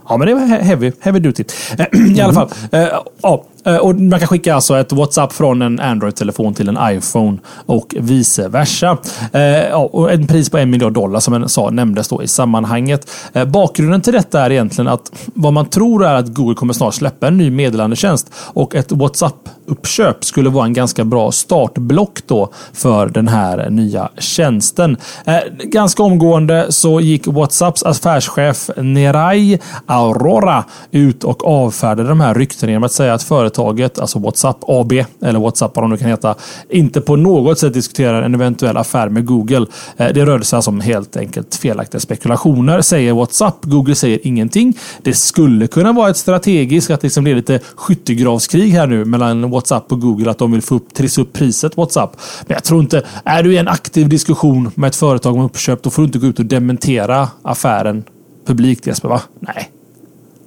Ja, 0.08 0.16
men 0.16 0.28
det 0.28 0.34
var 0.34 0.40
heavy, 0.40 0.92
heavy 1.00 1.20
duty. 1.20 1.44
I 2.16 2.20
alla 2.20 2.32
fall. 2.32 2.48
Eh, 2.72 2.88
ja, 3.22 3.44
Eh, 3.64 3.76
och 3.76 3.94
man 3.94 4.18
kan 4.18 4.28
skicka 4.28 4.54
alltså 4.54 4.78
ett 4.78 4.92
WhatsApp 4.92 5.32
från 5.32 5.62
en 5.62 5.80
Android-telefon 5.80 6.54
till 6.54 6.68
en 6.68 6.78
iPhone 6.80 7.38
och 7.66 7.94
vice 7.98 8.48
versa. 8.48 8.98
Eh, 9.32 9.74
och 9.74 10.12
en 10.12 10.26
pris 10.26 10.50
på 10.50 10.58
en 10.58 10.70
miljard 10.70 10.92
dollar 10.92 11.20
som 11.20 11.34
jag 11.34 11.50
sa 11.50 11.70
nämndes 11.70 12.08
då 12.08 12.22
i 12.22 12.28
sammanhanget. 12.28 13.10
Eh, 13.32 13.44
bakgrunden 13.44 14.00
till 14.00 14.12
detta 14.12 14.40
är 14.40 14.52
egentligen 14.52 14.88
att 14.88 15.12
vad 15.34 15.52
man 15.52 15.66
tror 15.66 16.04
är 16.04 16.14
att 16.14 16.28
Google 16.34 16.54
kommer 16.54 16.72
snart 16.72 16.94
släppa 16.94 17.28
en 17.28 17.36
ny 17.36 17.50
meddelandetjänst 17.50 18.32
och 18.34 18.74
ett 18.74 18.92
WhatsApp 18.92 19.48
uppköp 19.66 20.24
skulle 20.24 20.50
vara 20.50 20.64
en 20.64 20.72
ganska 20.72 21.04
bra 21.04 21.32
startblock 21.32 22.18
då 22.26 22.52
för 22.72 23.06
den 23.06 23.28
här 23.28 23.70
nya 23.70 24.08
tjänsten. 24.18 24.96
Eh, 25.24 25.38
ganska 25.64 26.02
omgående 26.02 26.66
så 26.72 27.00
gick 27.00 27.26
WhatsApps 27.26 27.82
affärschef 27.82 28.70
Nerai 28.76 29.58
Aurora 29.86 30.64
ut 30.90 31.24
och 31.24 31.46
avfärdade 31.46 32.08
de 32.08 32.20
här 32.20 32.34
ryktena 32.34 32.72
genom 32.72 32.84
att 32.84 32.92
säga 32.92 33.14
att 33.14 33.22
företaget, 33.22 33.98
alltså 33.98 34.18
WhatsApp 34.18 34.56
AB, 34.68 34.92
eller 35.22 35.40
WhatsApp 35.40 35.76
vad 35.76 35.82
de 35.84 35.90
nu 35.90 35.96
kan 35.96 36.08
heta, 36.08 36.34
inte 36.68 37.00
på 37.00 37.16
något 37.16 37.58
sätt 37.58 37.74
diskuterar 37.74 38.22
en 38.22 38.34
eventuell 38.34 38.76
affär 38.76 39.08
med 39.08 39.26
Google. 39.26 39.66
Eh, 39.96 40.08
det 40.14 40.24
rörde 40.24 40.44
sig 40.44 40.56
alltså 40.56 40.70
om 40.70 40.80
helt 40.80 41.16
enkelt 41.16 41.54
felaktiga 41.54 42.00
spekulationer, 42.00 42.80
säger 42.80 43.12
WhatsApp. 43.12 43.56
Google 43.62 43.94
säger 43.94 44.18
ingenting. 44.22 44.78
Det 45.02 45.14
skulle 45.14 45.66
kunna 45.66 45.92
vara 45.92 46.10
ett 46.10 46.16
strategiskt, 46.16 46.90
att 46.90 47.02
liksom 47.02 47.24
det 47.24 47.30
är 47.30 47.34
lite 47.34 47.60
skyttegravskrig 47.76 48.70
här 48.70 48.86
nu 48.86 49.04
mellan 49.04 49.50
WhatsApp 49.54 49.92
och 49.92 50.00
Google, 50.00 50.30
att 50.30 50.38
de 50.38 50.52
vill 50.52 50.62
få 50.62 50.74
upp, 50.74 50.94
trissa 50.94 51.20
upp 51.20 51.32
priset 51.32 51.76
WhatsApp. 51.76 52.16
Men 52.46 52.54
jag 52.54 52.64
tror 52.64 52.80
inte, 52.80 53.02
är 53.24 53.42
du 53.42 53.54
i 53.54 53.58
en 53.58 53.68
aktiv 53.68 54.08
diskussion 54.08 54.70
med 54.74 54.88
ett 54.88 54.96
företag 54.96 55.34
om 55.34 55.44
uppköp, 55.44 55.82
då 55.82 55.90
får 55.90 56.02
du 56.02 56.06
inte 56.06 56.18
gå 56.18 56.26
ut 56.26 56.38
och 56.38 56.46
dementera 56.46 57.28
affären 57.42 58.04
publikt 58.46 58.86
Jesper, 58.86 59.08
va? 59.08 59.20
Nej, 59.40 59.70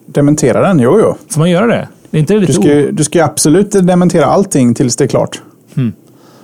Dementera 0.06 0.68
den? 0.68 0.80
Jo, 0.80 1.00
jo. 1.00 1.16
Får 1.30 1.40
man 1.40 1.50
göra 1.50 1.68
det? 1.68 1.88
det 2.10 2.18
är 2.18 2.20
inte 2.20 2.34
lite 2.38 2.54
du, 2.54 2.54
ska, 2.54 2.92
du 2.92 3.04
ska 3.04 3.24
absolut 3.24 3.72
dementera 3.72 4.26
allting 4.26 4.74
tills 4.74 4.96
det 4.96 5.04
är 5.04 5.08
klart. 5.08 5.42
Hmm. 5.76 5.94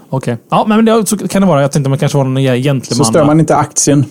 Okej. 0.10 0.34
Okay. 0.34 0.46
Ja, 0.50 0.66
men 0.68 0.86
det, 0.86 1.06
så 1.06 1.18
kan 1.18 1.42
det 1.42 1.48
vara. 1.48 1.62
Jag 1.62 1.72
tänkte 1.72 1.90
man 1.90 2.00
kanske 2.00 2.18
var 2.18 2.26
någon 2.26 2.38
egentlig 2.38 2.98
Så 2.98 3.04
stör 3.04 3.26
man 3.26 3.40
inte 3.40 3.56
aktien. 3.56 4.06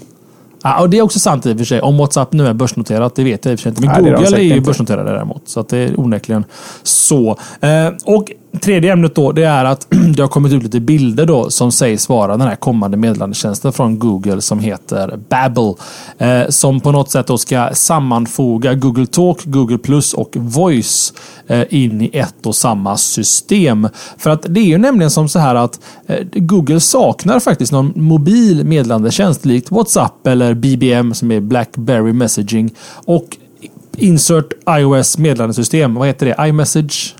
Ja, 0.62 0.80
och 0.80 0.90
det 0.90 0.98
är 0.98 1.02
också 1.02 1.18
sant 1.18 1.46
i 1.46 1.52
och 1.52 1.58
för 1.58 1.64
sig. 1.64 1.80
Om 1.80 1.98
WhatsApp 1.98 2.32
nu 2.32 2.46
är 2.46 2.54
börsnoterat, 2.54 3.14
det 3.14 3.24
vet 3.24 3.44
jag 3.44 3.52
i 3.52 3.54
och 3.54 3.58
för 3.58 3.62
sig 3.62 3.70
inte. 3.70 3.80
Men 3.80 4.02
Nej, 4.02 4.12
Google 4.12 4.36
är, 4.36 4.40
är 4.40 4.54
ju 4.54 4.60
börsnoterade 4.60 5.10
däremot. 5.10 5.48
Så 5.48 5.60
att 5.60 5.68
det 5.68 5.78
är 5.78 6.00
onekligen 6.00 6.44
så. 6.82 7.38
Eh, 7.60 7.88
och 8.04 8.32
Tredje 8.60 8.92
ämnet 8.92 9.14
då, 9.14 9.32
det 9.32 9.44
är 9.44 9.64
att 9.64 9.86
det 10.16 10.22
har 10.22 10.28
kommit 10.28 10.52
ut 10.52 10.62
lite 10.62 10.80
bilder 10.80 11.26
då 11.26 11.50
som 11.50 11.72
sägs 11.72 12.08
vara 12.08 12.36
den 12.36 12.48
här 12.48 12.56
kommande 12.56 12.96
meddelandetjänsten 12.96 13.72
från 13.72 13.98
Google 13.98 14.40
som 14.40 14.60
heter 14.60 15.20
Babbel. 15.28 15.74
Eh, 16.18 16.48
som 16.48 16.80
på 16.80 16.92
något 16.92 17.10
sätt 17.10 17.26
då 17.26 17.38
ska 17.38 17.70
sammanfoga 17.72 18.74
Google 18.74 19.06
Talk, 19.06 19.44
Google 19.44 19.78
Plus 19.78 20.14
och 20.14 20.36
Voice 20.36 21.12
eh, 21.46 21.62
in 21.70 22.00
i 22.00 22.10
ett 22.12 22.46
och 22.46 22.56
samma 22.56 22.96
system. 22.96 23.88
För 24.16 24.30
att 24.30 24.46
det 24.48 24.60
är 24.60 24.64
ju 24.64 24.78
nämligen 24.78 25.10
som 25.10 25.28
så 25.28 25.38
här 25.38 25.54
att 25.54 25.80
eh, 26.06 26.26
Google 26.32 26.80
saknar 26.80 27.40
faktiskt 27.40 27.72
någon 27.72 27.92
mobil 27.96 28.64
meddelandetjänst 28.64 29.44
likt 29.44 29.70
WhatsApp 29.70 30.26
eller 30.26 30.54
BBM 30.54 31.14
som 31.14 31.30
är 31.32 31.40
Blackberry 31.40 32.12
Messaging. 32.12 32.74
Och 33.04 33.36
Insert 33.96 34.52
iOS 34.68 35.18
meddelandesystem. 35.18 35.94
Vad 35.94 36.08
heter 36.08 36.26
det? 36.26 36.48
iMessage? 36.48 37.14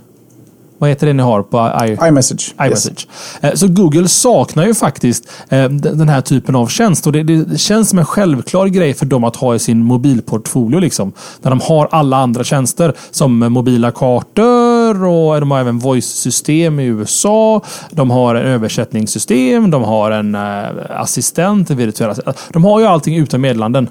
Vad 0.82 0.88
heter 0.88 1.06
det 1.06 1.12
ni 1.12 1.22
har 1.22 1.42
på 1.42 1.84
I 1.86 2.08
iMessage? 2.08 2.54
iMessage. 2.66 3.06
Yes. 3.42 3.60
Så 3.60 3.68
Google 3.68 4.08
saknar 4.08 4.66
ju 4.66 4.74
faktiskt 4.74 5.30
eh, 5.48 5.68
den 5.68 6.08
här 6.08 6.20
typen 6.20 6.56
av 6.56 6.66
tjänst. 6.66 7.06
Och 7.06 7.12
det, 7.12 7.22
det, 7.22 7.58
känns 7.58 7.90
som 7.90 7.98
en 7.98 8.04
självklar 8.04 8.66
grej 8.66 8.94
för 8.94 9.06
dem 9.06 9.24
att 9.24 9.36
ha 9.36 9.54
i 9.54 9.58
sin 9.58 9.84
mobilportfolio. 9.84 10.78
Liksom, 10.78 11.12
när 11.42 11.50
de 11.50 11.60
har 11.60 11.88
alla 11.90 12.16
andra 12.16 12.44
tjänster 12.44 12.94
som 13.10 13.38
mobila 13.38 13.90
kartor 13.90 15.04
och 15.04 15.40
de 15.40 15.50
har 15.50 15.60
även 15.60 15.78
voice-system 15.78 16.80
i 16.80 16.84
USA. 16.84 17.60
De 17.90 18.10
har 18.10 18.34
en 18.34 18.46
översättningssystem. 18.46 19.70
De 19.70 19.82
har 19.82 20.10
en 20.10 20.34
äh, 20.34 20.40
assistent, 20.88 21.70
virtuell 21.70 22.14
De 22.52 22.64
har 22.64 22.80
ju 22.80 22.86
allting 22.86 23.16
utan 23.16 23.40
meddelanden. 23.40 23.88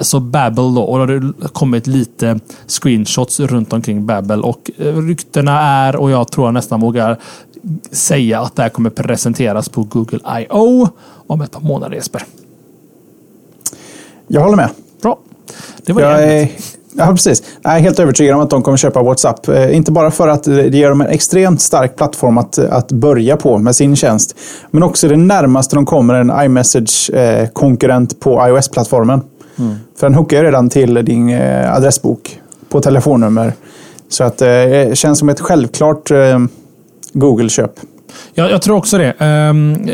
Så 0.00 0.20
Babel 0.20 0.74
då. 0.74 0.82
Och 0.82 1.06
det 1.06 1.12
har 1.12 1.48
kommit 1.48 1.86
lite 1.86 2.40
screenshots 2.66 3.40
runt 3.40 3.72
omkring 3.72 4.06
Babel. 4.06 4.42
Och 4.42 4.70
ryktena 4.78 5.60
är, 5.60 5.96
och 5.96 6.10
jag 6.10 6.31
tror 6.32 6.46
jag 6.46 6.54
nästan 6.54 6.80
vågar 6.80 7.18
säga 7.90 8.40
att 8.40 8.56
det 8.56 8.62
här 8.62 8.68
kommer 8.68 8.90
presenteras 8.90 9.68
på 9.68 9.82
Google 9.82 10.40
I.O. 10.40 10.88
om 11.26 11.40
ett 11.40 11.50
par 11.50 11.60
månader 11.60 11.96
Jesper. 11.96 12.22
Jag 14.26 14.40
håller 14.40 14.56
med. 14.56 14.68
Bra. 15.02 15.18
Det 15.86 15.92
var 15.92 16.02
jag 16.02 16.24
är, 16.24 16.48
ja, 16.92 17.06
precis. 17.06 17.42
Jag 17.62 17.74
är 17.74 17.78
helt 17.78 17.98
övertygad 17.98 18.36
om 18.36 18.42
att 18.42 18.50
de 18.50 18.62
kommer 18.62 18.76
köpa 18.76 19.02
WhatsApp. 19.02 19.48
Eh, 19.48 19.76
inte 19.76 19.92
bara 19.92 20.10
för 20.10 20.28
att 20.28 20.44
det 20.44 20.68
ger 20.68 20.88
dem 20.88 21.00
en 21.00 21.06
extremt 21.06 21.60
stark 21.60 21.96
plattform 21.96 22.38
att, 22.38 22.58
att 22.58 22.92
börja 22.92 23.36
på 23.36 23.58
med 23.58 23.76
sin 23.76 23.96
tjänst. 23.96 24.36
Men 24.70 24.82
också 24.82 25.08
det 25.08 25.16
närmaste 25.16 25.76
de 25.76 25.86
kommer 25.86 26.14
en 26.14 26.32
iMessage-konkurrent 26.44 28.20
på 28.20 28.46
iOS-plattformen. 28.48 29.20
Mm. 29.58 29.74
För 29.96 30.06
den 30.06 30.14
hookar 30.14 30.44
redan 30.44 30.70
till 30.70 30.94
din 30.94 31.28
eh, 31.28 31.74
adressbok 31.74 32.40
på 32.68 32.80
telefonnummer 32.80 33.52
så 34.12 34.24
att, 34.24 34.42
eh, 34.42 34.48
det 34.48 34.98
känns 34.98 35.18
som 35.18 35.28
ett 35.28 35.40
självklart 35.40 36.10
eh, 36.10 36.38
Google-köp. 37.12 37.72
Jag, 38.34 38.50
jag, 38.50 38.62
tror 38.62 38.76
också 38.76 38.98
det. 38.98 39.10
Um, 39.10 39.86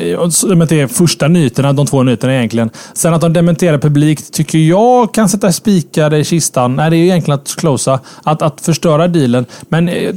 det 0.69 0.81
är 0.81 0.87
första 0.87 1.29
nyheterna, 1.29 1.73
de 1.73 1.87
två 1.87 2.03
nyheterna 2.03 2.35
egentligen. 2.35 2.71
Sen 2.95 3.15
att 3.15 3.21
de 3.21 3.33
dementerar 3.33 3.79
publikt 3.79 4.33
tycker 4.33 4.59
jag 4.59 5.15
kan 5.15 5.29
sätta 5.29 5.53
spikar 5.53 6.15
i 6.15 6.25
kistan. 6.25 6.77
Nej, 6.77 6.91
det 6.91 6.97
är 6.97 6.99
ju 6.99 7.05
egentligen 7.05 7.41
att 7.41 7.57
closa. 7.57 8.01
Att, 8.23 8.43
att 8.43 8.61
förstöra 8.61 9.09
dealen. 9.09 9.47
Men 9.69 9.89
eh, 9.89 10.15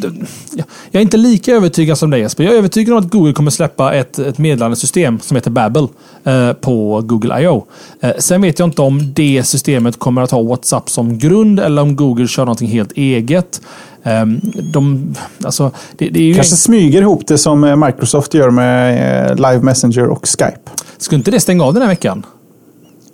jag 0.92 1.00
är 1.00 1.02
inte 1.02 1.18
lika 1.18 1.52
övertygad 1.52 1.98
som 1.98 2.10
dig 2.10 2.20
Jesper. 2.20 2.44
Jag 2.44 2.54
är 2.54 2.58
övertygad 2.58 2.94
om 2.94 3.00
att 3.00 3.12
Google 3.12 3.34
kommer 3.34 3.52
släppa 3.52 3.94
ett, 3.94 4.20
ett 4.20 4.38
meddelandesystem 4.38 5.20
som 5.20 5.36
heter 5.36 5.52
Babbel 5.52 5.88
eh, 6.24 6.54
på 6.54 7.02
Google 7.02 7.42
I.O. 7.42 7.66
Eh, 8.02 8.12
sen 8.20 8.42
vet 8.42 8.60
jag 8.60 8.68
inte 8.68 8.82
om 8.82 9.14
det 9.14 9.44
systemet 9.44 10.00
kommer 10.00 10.22
att 10.22 10.32
ha 10.32 10.44
WhatsApp 10.44 10.90
som 10.90 11.18
grund 11.18 11.60
eller 11.60 11.82
om 11.82 11.96
Google 11.96 12.28
kör 12.28 12.46
någonting 12.46 12.68
helt 12.68 12.92
eget. 12.92 13.62
Ehm, 14.04 14.42
de, 14.72 15.16
alltså, 15.44 15.72
det, 15.98 16.10
det 16.10 16.34
Kanske 16.34 16.54
en... 16.54 16.58
smyger 16.58 17.02
ihop 17.02 17.28
det 17.28 17.38
som 17.38 17.64
eh, 17.64 17.76
Microsoft 17.76 18.34
gör 18.34 18.50
med 18.50 19.32
eh, 19.32 19.36
Live 19.36 19.60
Messenger 19.60 20.08
och 20.08 20.28
Skype. 20.28 20.72
Skulle 20.98 21.18
inte 21.18 21.32
det 21.32 21.40
stänga 21.40 21.64
av 21.64 21.74
den 21.74 21.82
här 21.82 21.90
veckan? 21.90 22.26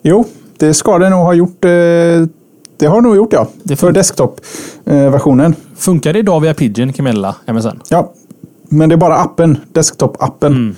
Jo, 0.02 0.26
det 0.58 0.74
ska 0.74 0.98
det 0.98 1.10
nog 1.10 1.20
ha 1.20 1.34
gjort. 1.34 1.66
Eh, 1.66 1.70
det 2.80 2.86
har 2.86 3.02
nog 3.02 3.16
gjort 3.16 3.34
ja. 3.34 3.48
Det 3.64 3.76
för 3.76 3.92
desktop-versionen. 3.92 5.56
Funkar 5.76 6.14
det 6.14 6.20
idag 6.20 6.40
via 6.40 6.54
Pigeon, 6.54 6.94
Camilla, 6.94 7.36
MSN? 7.54 7.80
Ja, 7.90 8.14
men 8.70 8.90
det 8.90 8.96
är 8.96 8.98
bara 8.98 9.16
appen. 9.18 9.58
Desktop-appen. 9.74 10.48
Mm. 10.48 10.76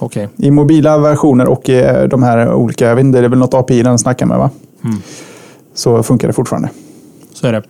Okay. 0.00 0.26
I 0.36 0.50
mobila 0.50 0.98
versioner 0.98 1.48
och 1.48 1.68
i 1.68 2.06
de 2.10 2.22
här 2.22 2.52
olika, 2.52 2.88
jag 2.88 2.94
vet 2.96 3.04
inte, 3.04 3.20
det 3.20 3.24
är 3.24 3.28
väl 3.28 3.38
något 3.38 3.54
API 3.54 3.82
den 3.82 3.98
snackar 3.98 4.26
med 4.26 4.38
va? 4.38 4.50
Mm. 4.84 4.96
Så 5.74 6.02
funkar 6.02 6.28
det 6.28 6.34
fortfarande. 6.34 6.68
Så 7.40 7.46
är 7.46 7.52
det. 7.52 7.62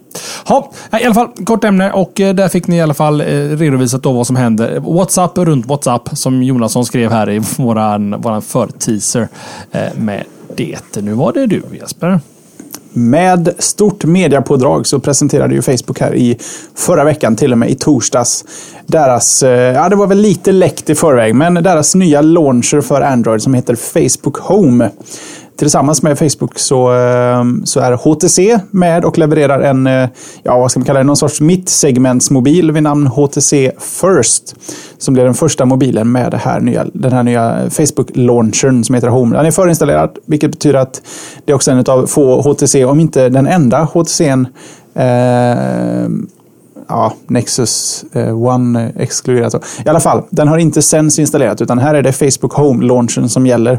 Ha, 0.44 0.72
I 1.00 1.04
alla 1.04 1.14
fall, 1.14 1.28
kort 1.44 1.64
ämne 1.64 1.92
och 1.92 2.20
eh, 2.20 2.34
där 2.34 2.48
fick 2.48 2.66
ni 2.66 2.76
i 2.76 2.80
alla 2.80 2.94
fall 2.94 3.20
eh, 3.20 3.26
redovisat 3.26 4.02
då 4.02 4.12
vad 4.12 4.26
som 4.26 4.36
händer. 4.36 4.80
WhatsApp 4.80 5.38
runt 5.38 5.66
WhatsApp 5.66 6.08
som 6.12 6.42
Jonasson 6.42 6.84
skrev 6.84 7.10
här 7.10 7.30
i 7.30 7.38
våran, 7.56 8.20
våran 8.20 8.42
förteaser 8.42 9.28
eh, 9.72 9.94
med 9.96 10.24
det. 10.56 10.96
Nu 11.00 11.12
var 11.12 11.32
det 11.32 11.46
du 11.46 11.62
Jesper. 11.80 12.20
Med 12.92 13.54
stort 13.58 14.04
mediapådrag 14.04 14.86
så 14.86 14.98
presenterade 14.98 15.54
ju 15.54 15.62
Facebook 15.62 16.00
här 16.00 16.14
i 16.14 16.38
förra 16.74 17.04
veckan, 17.04 17.36
till 17.36 17.52
och 17.52 17.58
med 17.58 17.70
i 17.70 17.74
torsdags, 17.74 18.44
deras, 18.86 19.42
ja 19.74 19.88
det 19.88 19.96
var 19.96 20.06
väl 20.06 20.18
lite 20.18 20.52
läckt 20.52 20.90
i 20.90 20.94
förväg, 20.94 21.34
men 21.34 21.54
deras 21.54 21.94
nya 21.94 22.20
launcher 22.20 22.80
för 22.80 23.00
Android 23.00 23.42
som 23.42 23.54
heter 23.54 23.74
Facebook 23.74 24.36
Home 24.36 24.90
tillsammans 25.58 26.02
med 26.02 26.18
Facebook 26.18 26.58
så, 26.58 26.92
eh, 26.94 27.44
så 27.64 27.80
är 27.80 27.92
HTC 27.92 28.60
med 28.70 29.04
och 29.04 29.18
levererar 29.18 29.60
en, 29.60 29.86
eh, 29.86 30.08
ja 30.42 30.58
vad 30.58 30.70
ska 30.70 30.80
man 30.80 30.84
kalla 30.84 30.98
det, 30.98 31.04
någon 31.04 31.16
sorts 31.16 31.40
mittsegmentsmobil 31.40 32.72
vid 32.72 32.82
namn 32.82 33.06
HTC 33.06 33.72
First. 33.78 34.54
Som 34.98 35.14
blir 35.14 35.24
den 35.24 35.34
första 35.34 35.64
mobilen 35.64 36.12
med 36.12 36.30
det 36.30 36.36
här 36.36 36.60
nya, 36.60 36.86
den 36.92 37.12
här 37.12 37.22
nya 37.22 37.70
Facebook-launchern 37.70 38.84
som 38.84 38.94
heter 38.94 39.08
Home. 39.08 39.36
Den 39.36 39.46
är 39.46 39.50
förinstallerad, 39.50 40.18
vilket 40.26 40.50
betyder 40.50 40.78
att 40.78 41.02
det 41.44 41.52
är 41.52 41.56
också 41.56 41.70
en 41.70 41.84
av 41.86 42.06
få 42.06 42.42
HTC, 42.42 42.84
om 42.84 43.00
inte 43.00 43.28
den 43.28 43.46
enda 43.46 43.84
HTCn 43.84 44.46
eh, 44.94 46.08
ja, 46.88 47.12
Nexus 47.26 48.04
eh, 48.12 48.42
One 48.42 48.92
exkluderat. 48.96 49.54
I 49.86 49.88
alla 49.88 50.00
fall, 50.00 50.22
den 50.30 50.48
har 50.48 50.58
inte 50.58 50.82
Sense 50.82 51.20
installerat 51.20 51.60
utan 51.60 51.78
här 51.78 51.94
är 51.94 52.02
det 52.02 52.12
Facebook 52.12 52.52
Home-launchen 52.52 53.28
som 53.28 53.46
gäller. 53.46 53.78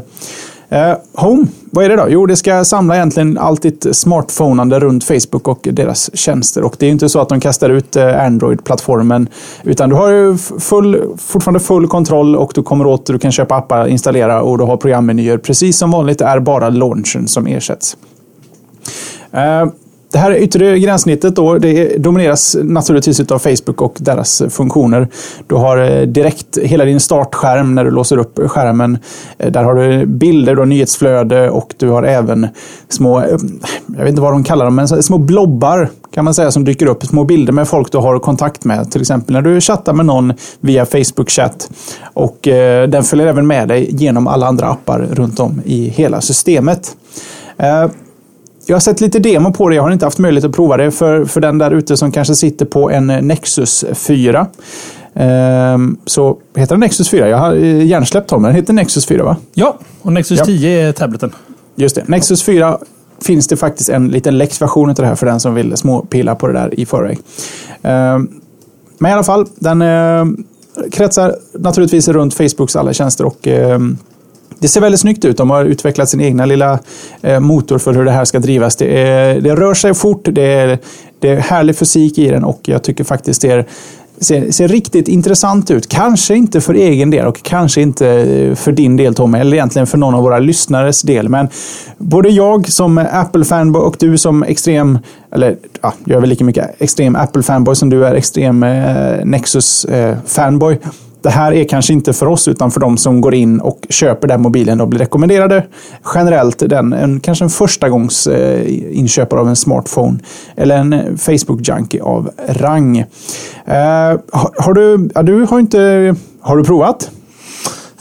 Eh, 0.72 0.96
Home, 1.12 1.46
vad 1.70 1.84
är 1.84 1.88
det 1.88 1.96
då? 1.96 2.06
Jo, 2.08 2.26
det 2.26 2.36
ska 2.36 2.64
samla 2.64 2.96
egentligen 2.96 3.38
allt 3.38 3.62
ditt 3.62 3.96
smartphonande 3.96 4.80
runt 4.80 5.04
Facebook 5.04 5.48
och 5.48 5.68
deras 5.72 6.16
tjänster. 6.16 6.62
Och 6.62 6.76
det 6.78 6.86
är 6.86 6.90
inte 6.90 7.08
så 7.08 7.20
att 7.20 7.28
de 7.28 7.40
kastar 7.40 7.70
ut 7.70 7.96
eh, 7.96 8.24
Android-plattformen. 8.24 9.28
Utan 9.64 9.88
du 9.88 9.96
har 9.96 10.36
full, 10.60 11.02
fortfarande 11.18 11.60
full 11.60 11.88
kontroll 11.88 12.36
och 12.36 12.52
du 12.54 12.62
kommer 12.62 12.86
åt, 12.86 13.06
du 13.06 13.18
kan 13.18 13.32
köpa 13.32 13.56
appar, 13.56 13.86
installera 13.86 14.42
och 14.42 14.58
du 14.58 14.64
har 14.64 14.76
programmenyer. 14.76 15.38
Precis 15.38 15.78
som 15.78 15.90
vanligt 15.90 16.18
det 16.18 16.24
är 16.24 16.40
bara 16.40 16.68
launchen 16.68 17.28
som 17.28 17.46
ersätts. 17.46 17.96
Eh, 19.32 19.66
det 20.12 20.18
här 20.18 20.36
yttre 20.36 20.78
gränssnittet 20.78 21.36
då, 21.36 21.58
det 21.58 21.96
domineras 21.96 22.56
naturligtvis 22.62 23.20
av 23.20 23.38
Facebook 23.38 23.82
och 23.82 23.96
deras 23.98 24.40
eh, 24.40 24.48
funktioner. 24.48 25.08
Du 25.46 25.54
har 25.54 25.78
eh, 25.78 26.02
direkt 26.02 26.58
hela 26.62 26.84
din 26.84 27.00
startskärm 27.00 27.74
när 27.74 27.84
du 27.84 27.90
låser 27.90 28.16
upp 28.16 28.38
skärmen. 28.50 28.98
Eh, 29.38 29.52
där 29.52 29.64
har 29.64 29.74
du 29.74 30.06
bilder, 30.06 30.54
du 30.54 30.60
har 30.60 30.66
nyhetsflöde 30.66 31.50
och 31.50 31.74
du 31.76 31.88
har 31.88 32.02
även 32.02 32.48
små, 32.88 33.20
jag 33.86 33.98
vet 33.98 34.08
inte 34.08 34.22
vad 34.22 34.32
de 34.32 34.44
kallar 34.44 34.64
dem, 34.64 34.74
men 34.74 34.88
små 34.88 35.18
blobbar 35.18 35.88
kan 36.14 36.24
man 36.24 36.34
säga 36.34 36.50
som 36.50 36.64
dyker 36.64 36.86
upp. 36.86 37.06
Små 37.06 37.24
bilder 37.24 37.52
med 37.52 37.68
folk 37.68 37.92
du 37.92 37.98
har 37.98 38.18
kontakt 38.18 38.64
med. 38.64 38.92
Till 38.92 39.00
exempel 39.00 39.32
när 39.32 39.42
du 39.42 39.60
chattar 39.60 39.92
med 39.92 40.06
någon 40.06 40.32
via 40.60 40.84
Facebook-chatt. 40.84 41.70
Och 42.02 42.38
den 42.88 43.02
följer 43.02 43.26
även 43.26 43.46
med 43.46 43.68
dig 43.68 43.88
genom 43.90 44.26
alla 44.26 44.46
andra 44.46 44.66
appar 44.66 45.08
runt 45.12 45.40
om 45.40 45.62
i 45.64 45.88
hela 45.88 46.20
systemet. 46.20 46.96
Jag 48.66 48.74
har 48.74 48.80
sett 48.80 49.00
lite 49.00 49.18
demo 49.18 49.52
på 49.52 49.68
det. 49.68 49.74
Jag 49.74 49.82
har 49.82 49.90
inte 49.90 50.06
haft 50.06 50.18
möjlighet 50.18 50.44
att 50.44 50.56
prova 50.56 50.76
det. 50.76 50.90
För, 50.90 51.24
för 51.24 51.40
den 51.40 51.58
där 51.58 51.70
ute 51.70 51.96
som 51.96 52.12
kanske 52.12 52.34
sitter 52.34 52.66
på 52.66 52.90
en 52.90 53.06
Nexus 53.06 53.84
4. 53.94 54.46
Ehm, 55.14 55.96
så 56.06 56.38
heter 56.54 56.74
den 56.74 56.80
Nexus 56.80 57.10
4? 57.10 57.28
Jag 57.28 57.38
har 57.38 57.54
eh, 57.54 57.86
hjärnsläppt 57.86 58.28
Tom. 58.28 58.42
Den 58.42 58.54
heter 58.54 58.72
Nexus 58.72 59.06
4 59.06 59.24
va? 59.24 59.36
Ja, 59.54 59.78
och 60.02 60.12
Nexus 60.12 60.38
ja. 60.38 60.44
10 60.44 60.88
är 60.88 60.92
tableten. 60.92 61.32
Just 61.74 61.94
det. 61.94 62.08
Nexus 62.08 62.42
4 62.42 62.78
finns 63.22 63.48
det 63.48 63.56
faktiskt 63.56 63.88
en 63.88 64.08
liten 64.08 64.38
läxversion 64.38 64.90
av 64.90 64.94
det 64.94 65.06
här 65.06 65.14
för 65.14 65.26
den 65.26 65.40
som 65.40 65.54
vill 65.54 65.76
småpilla 65.76 66.34
på 66.34 66.46
det 66.46 66.52
där 66.52 66.80
i 66.80 66.86
förväg. 66.86 67.18
Ehm, 67.82 68.28
men 68.98 69.10
i 69.10 69.14
alla 69.14 69.24
fall, 69.24 69.46
den 69.54 69.82
eh, 69.82 70.24
kretsar 70.92 71.36
naturligtvis 71.58 72.08
runt 72.08 72.34
Facebooks 72.34 72.76
alla 72.76 72.92
tjänster 72.92 73.24
och 73.24 73.46
ehm, 73.46 73.98
det 74.60 74.68
ser 74.68 74.80
väldigt 74.80 75.00
snyggt 75.00 75.24
ut. 75.24 75.36
De 75.36 75.50
har 75.50 75.64
utvecklat 75.64 76.08
sin 76.08 76.20
egna 76.20 76.46
lilla 76.46 76.78
eh, 77.22 77.40
motor 77.40 77.78
för 77.78 77.94
hur 77.94 78.04
det 78.04 78.10
här 78.10 78.24
ska 78.24 78.38
drivas. 78.38 78.76
Det, 78.76 79.00
är, 79.00 79.40
det 79.40 79.54
rör 79.54 79.74
sig 79.74 79.94
fort, 79.94 80.28
det 80.32 80.42
är, 80.42 80.78
det 81.18 81.28
är 81.28 81.36
härlig 81.36 81.76
fysik 81.76 82.18
i 82.18 82.30
den 82.30 82.44
och 82.44 82.60
jag 82.64 82.82
tycker 82.82 83.04
faktiskt 83.04 83.42
det 83.42 83.50
är 83.50 83.66
Ser, 84.22 84.50
ser, 84.50 84.68
riktigt 84.68 85.08
intressant 85.08 85.70
ut. 85.70 85.88
Kanske 85.88 86.34
inte 86.34 86.60
för 86.60 86.74
egen 86.74 87.10
del 87.10 87.26
och 87.26 87.42
kanske 87.42 87.80
inte 87.80 88.08
eh, 88.08 88.54
för 88.54 88.72
din 88.72 88.96
del 88.96 89.14
Tommy, 89.14 89.38
eller 89.38 89.56
egentligen 89.56 89.86
för 89.86 89.98
någon 89.98 90.14
av 90.14 90.22
våra 90.22 90.38
lyssnares 90.38 91.02
del. 91.02 91.28
Men 91.28 91.48
både 91.98 92.28
jag 92.28 92.68
som 92.68 92.98
Apple-fanboy 92.98 93.80
och 93.80 93.96
du 93.98 94.18
som 94.18 94.42
extrem, 94.42 94.98
eller 95.32 95.56
ja, 95.80 95.94
jag 96.04 96.16
är 96.16 96.20
väl 96.20 96.28
lika 96.28 96.44
mycket 96.44 96.82
extrem 96.82 97.16
Apple-fanboy 97.16 97.74
som 97.74 97.90
du 97.90 98.06
är 98.06 98.14
extrem 98.14 98.62
eh, 98.62 99.24
Nexus-fanboy. 99.24 100.72
Eh, 100.72 100.88
det 101.22 101.30
här 101.30 101.52
är 101.52 101.64
kanske 101.64 101.92
inte 101.92 102.12
för 102.12 102.26
oss 102.26 102.48
utan 102.48 102.70
för 102.70 102.80
de 102.80 102.96
som 102.96 103.20
går 103.20 103.34
in 103.34 103.60
och 103.60 103.86
köper 103.88 104.28
den 104.28 104.42
mobilen 104.42 104.80
och 104.80 104.88
blir 104.88 105.00
rekommenderade 105.00 105.66
generellt 106.14 106.58
den, 106.58 106.92
en, 106.92 107.20
kanske 107.20 107.44
en 107.44 107.50
första 107.50 107.88
gångs 107.88 108.26
eh, 108.26 108.98
inköpare 108.98 109.40
av 109.40 109.48
en 109.48 109.56
smartphone 109.56 110.18
eller 110.56 110.76
en 110.76 111.18
Facebook 111.18 111.68
junkie 111.68 112.02
av 112.02 112.30
rang. 112.48 112.98
Eh, 112.98 113.04
har, 114.32 114.62
har, 114.62 114.74
du, 114.74 115.10
ja, 115.14 115.22
du 115.22 115.44
har 115.44 115.60
inte, 115.60 116.14
har 116.40 116.56
du 116.56 116.64
provat? 116.64 117.10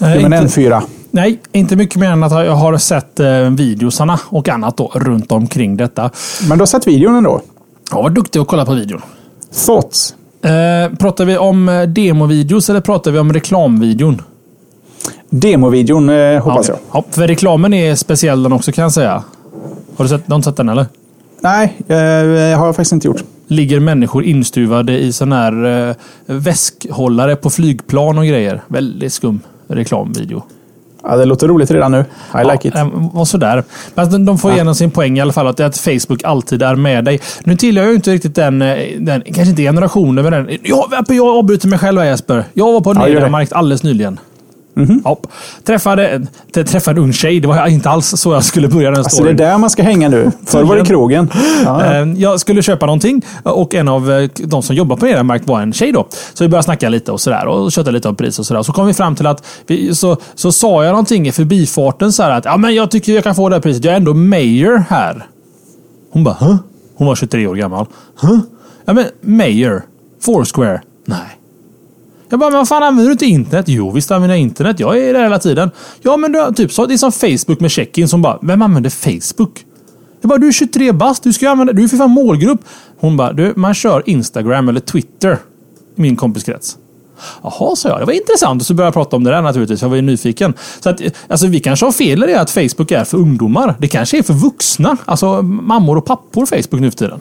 Eh, 0.02 0.24
inte, 0.24 0.38
N4? 0.38 0.82
Nej, 1.12 1.40
inte 1.52 1.76
mycket 1.76 1.96
mer 1.96 2.12
än 2.12 2.24
att 2.24 2.32
jag 2.32 2.56
har 2.56 2.78
sett 2.78 3.20
eh, 3.20 3.50
videosarna 3.50 4.20
och 4.26 4.50
annat 4.50 4.78
då, 4.78 4.92
runt 4.96 5.32
omkring 5.32 5.78
detta. 5.78 6.10
Men 6.50 6.58
du 6.58 6.62
har 6.62 6.66
sett 6.66 6.88
videon 6.88 7.16
ändå? 7.16 7.42
Jag 7.92 8.04
var 8.04 8.10
duktig 8.10 8.40
att 8.40 8.48
kolla 8.48 8.66
på 8.66 8.74
videon. 8.74 9.02
Thoughts? 9.66 10.16
Eh, 10.42 10.96
pratar 10.98 11.26
vi 11.26 11.38
om 11.38 11.70
eh, 11.70 11.82
demovideos 11.82 12.70
eller 12.70 12.82
pratar 12.82 13.12
vi 13.12 13.20
om 13.20 13.34
reklamvideon? 13.34 14.22
Demovideon 15.30 16.10
eh, 16.10 16.44
hoppas 16.44 16.68
ja, 16.70 16.74
jag. 16.74 17.02
Ja, 17.02 17.06
för 17.12 17.28
reklamen 17.28 17.74
är 17.74 17.96
speciell 17.96 18.44
den 18.44 18.54
också 18.54 18.72
kan 18.72 18.82
jag 18.82 18.92
säga. 18.92 19.24
Har 19.96 20.06
du 20.06 20.10
sett, 20.10 20.26
du 20.26 20.32
har 20.32 20.36
inte 20.36 20.50
sett 20.50 20.58
den 20.58 20.70
eller? 20.70 20.86
Nej, 21.42 21.78
eh, 21.88 22.60
har 22.60 22.66
jag 22.66 22.76
faktiskt 22.76 22.92
inte 22.92 23.08
gjort. 23.08 23.24
Ligger 23.48 23.80
människor 23.80 24.24
instuvade 24.24 25.00
i 25.00 25.14
sån 25.14 25.32
här 25.32 25.88
eh, 25.90 25.96
väskhållare 26.26 27.36
på 27.36 27.50
flygplan 27.50 28.18
och 28.18 28.26
grejer. 28.26 28.62
Väldigt 28.68 29.14
skum 29.14 29.40
reklamvideo. 29.68 30.44
Ja, 31.04 31.16
det 31.18 31.26
låter 31.26 31.48
roligt 31.48 31.72
redan 31.72 31.92
nu. 31.92 32.00
I 32.00 32.04
ja, 32.34 32.52
like 32.52 32.68
it. 32.68 32.74
Och 33.14 33.28
sådär. 33.28 33.64
Men 33.96 34.26
de 34.26 34.38
får 34.38 34.52
igenom 34.52 34.76
sin 34.76 34.92
poäng 34.92 35.18
i 35.18 35.22
alla 35.22 35.34
fall. 35.34 35.48
Att, 35.48 35.60
att 35.60 35.78
Facebook 35.78 36.24
alltid 36.24 36.62
är 36.62 36.76
med 36.76 37.06
dig. 37.06 37.20
Nu 37.44 37.56
tillhör 37.56 37.86
jag 37.86 37.96
inte 37.96 38.12
riktigt 38.12 38.36
den, 38.36 38.62
eh, 38.62 38.78
den 39.00 39.22
kanske 39.22 39.50
inte 39.50 39.62
generationen, 39.62 40.24
men 40.24 40.34
den. 40.34 40.58
Jag, 40.64 41.06
jag 41.08 41.28
avbryter 41.28 41.68
mig 41.68 41.80
själv 41.80 42.02
här 42.02 42.08
Jesper. 42.08 42.44
Jag 42.54 42.74
var 42.74 42.82
på 42.82 42.92
en 42.92 43.32
ja, 43.32 43.46
alldeles 43.52 43.84
nyligen. 43.84 44.20
Mm 44.80 45.02
-hmm. 45.04 45.18
Träffade, 45.64 46.28
träffade 46.54 47.00
en 47.00 47.04
ung 47.04 47.14
tjej. 47.14 47.40
Det 47.40 47.48
var 47.48 47.68
inte 47.68 47.90
alls 47.90 48.08
så 48.18 48.34
jag 48.34 48.44
skulle 48.44 48.68
börja 48.68 48.90
den 48.90 49.00
alltså, 49.00 49.16
storyn. 49.16 49.38
Det 49.38 49.44
är 49.44 49.52
där 49.52 49.58
man 49.58 49.70
ska 49.70 49.84
hänga 49.84 50.10
nu. 50.10 50.32
Förr 50.46 50.64
var 50.64 50.76
det 50.76 50.86
krogen. 50.86 51.32
Ja, 51.66 51.86
ja. 51.86 51.96
Eh, 51.96 52.14
jag 52.18 52.40
skulle 52.40 52.62
köpa 52.62 52.86
någonting 52.86 53.26
och 53.44 53.76
en 53.76 53.88
av 53.88 54.12
eh, 54.12 54.30
de 54.38 54.64
som 54.64 54.76
jobbar 54.76 54.98
på 54.98 55.06
Mediamarkt 55.06 55.48
var 55.48 55.62
en 55.62 55.74
tjej. 55.74 55.92
då. 55.92 56.08
Så 56.34 56.44
vi 56.44 56.48
började 56.48 56.64
snacka 56.64 56.90
lite 56.90 57.12
och 57.12 57.22
sådär 57.22 57.48
och 57.48 57.72
köta 57.72 57.92
lite 57.92 58.10
om 58.10 58.16
pris 58.16 58.40
och 58.40 58.46
sådär. 58.46 58.64
Så 58.64 58.74
kom 58.74 58.88
vi 58.88 58.94
fram 58.94 59.16
till 59.16 59.28
att 59.28 59.46
vi, 59.68 59.96
så, 59.96 60.18
så 60.36 60.52
sa 60.52 60.84
jag 60.84 60.92
någonting 60.92 61.28
i 61.28 61.32
förbifarten 61.32 62.12
så 62.14 62.24
här 62.24 62.32
att 62.32 62.46
ja, 62.46 62.58
men 62.58 62.76
jag 62.76 62.92
tycker 62.92 63.14
jag 63.14 63.24
kan 63.24 63.36
få 63.36 63.50
det 63.50 63.56
här 63.56 63.62
priset. 63.62 63.84
Jag 63.86 63.94
är 63.94 63.98
ändå 63.98 64.14
mayor 64.14 64.84
här. 64.90 65.26
Hon 66.12 66.24
bara, 66.24 66.36
Hå? 66.40 66.58
Hon 66.96 67.08
var 67.08 67.16
23 67.16 67.48
år 67.48 67.56
gammal. 67.56 67.86
Hå? 68.22 68.40
Ja, 68.86 68.94
men 68.94 69.06
mayor. 69.22 69.84
Foursquare. 70.22 70.82
Nej. 71.06 71.39
Jag 72.30 72.40
bara, 72.40 72.50
men 72.50 72.58
vad 72.58 72.68
fan 72.68 72.84
använder 72.84 73.06
du 73.06 73.12
inte 73.12 73.26
internet? 73.26 73.66
Jo, 73.68 73.92
visst 73.92 74.12
använder 74.12 74.36
jag 74.36 74.42
internet. 74.42 74.80
Jag 74.80 74.98
är 74.98 75.14
där 75.14 75.24
hela 75.24 75.40
tiden. 75.40 75.72
Ja, 76.02 76.18
men 76.18 76.32
du, 76.32 76.54
typ 76.56 76.72
så. 76.72 76.86
Det 76.86 76.94
är 76.94 76.98
som 76.98 77.12
Facebook 77.12 77.60
med 77.60 77.72
check-in 77.72 78.08
som 78.08 78.22
bara, 78.22 78.40
vem 78.42 78.62
använder 78.62 78.90
Facebook? 78.90 79.66
Jag 80.22 80.30
bara, 80.30 80.40
du 80.40 80.48
är 80.48 80.52
23 80.52 80.92
bast. 80.92 81.24
Du 81.24 81.34
ska 81.34 81.50
använda, 81.50 81.74
du 81.74 81.84
är 81.84 81.88
för 81.88 81.98
fan 81.98 82.12
målgrupp. 82.12 82.60
Hon 83.00 83.18
bara, 83.18 83.34
du, 83.34 83.54
man 83.56 83.74
kör 83.74 84.04
Instagram 84.06 84.70
eller 84.70 84.80
Twitter 84.80 85.38
i 85.96 86.02
min 86.02 86.16
kompiskrets. 86.16 86.78
Jaha, 87.44 87.76
sa 87.76 87.90
jag. 87.90 88.00
Det 88.00 88.06
var 88.06 88.14
intressant. 88.14 88.62
Och 88.62 88.66
så 88.66 88.74
började 88.74 88.88
jag 88.88 88.94
prata 88.94 89.16
om 89.16 89.24
det 89.24 89.32
där 89.32 89.42
naturligtvis. 89.42 89.82
Jag 89.82 89.90
var 89.90 89.96
ju 89.96 90.02
nyfiken. 90.02 90.54
Så 90.80 90.90
att, 90.90 91.02
alltså, 91.28 91.48
vi 91.48 91.60
kanske 91.60 91.86
har 91.86 91.92
fel 91.92 92.24
i 92.24 92.28
det 92.28 92.42
att 92.42 92.52
Facebook 92.52 92.92
är 92.92 93.04
för 93.04 93.18
ungdomar. 93.18 93.76
Det 93.80 93.88
kanske 93.88 94.18
är 94.18 94.24
för 94.24 94.34
vuxna. 94.34 94.98
Alltså 95.06 95.42
mammor 95.42 95.98
och 95.98 96.06
pappor 96.06 96.46
Facebook 96.46 96.82
nu 96.82 96.92
för 96.92 96.98
tiden. 96.98 97.20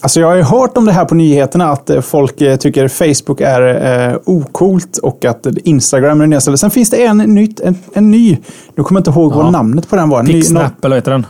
Alltså 0.00 0.20
jag 0.20 0.26
har 0.26 0.34
ju 0.34 0.42
hört 0.42 0.76
om 0.76 0.84
det 0.84 0.92
här 0.92 1.04
på 1.04 1.14
nyheterna 1.14 1.68
att 1.72 1.90
eh, 1.90 2.00
folk 2.00 2.40
eh, 2.40 2.56
tycker 2.56 2.88
Facebook 2.88 3.40
är 3.40 4.10
eh, 4.10 4.16
okult 4.24 4.98
och 4.98 5.24
att 5.24 5.46
Instagram 5.64 6.20
är 6.20 6.24
det 6.24 6.30
nya 6.30 6.40
Sen 6.40 6.70
finns 6.70 6.90
det 6.90 7.04
en, 7.04 7.18
nytt, 7.18 7.60
en, 7.60 7.78
en 7.92 8.10
ny, 8.10 8.38
nu 8.74 8.82
kommer 8.82 9.00
jag 9.00 9.08
inte 9.08 9.20
ihåg 9.20 9.32
ja. 9.32 9.36
vad 9.36 9.52
namnet 9.52 9.90
på 9.90 9.96
den 9.96 10.08
var. 10.08 10.24
Kicksnap 10.24 10.84
eller 10.84 10.96
vad 10.96 10.98
heter 10.98 11.10
den? 11.10 11.26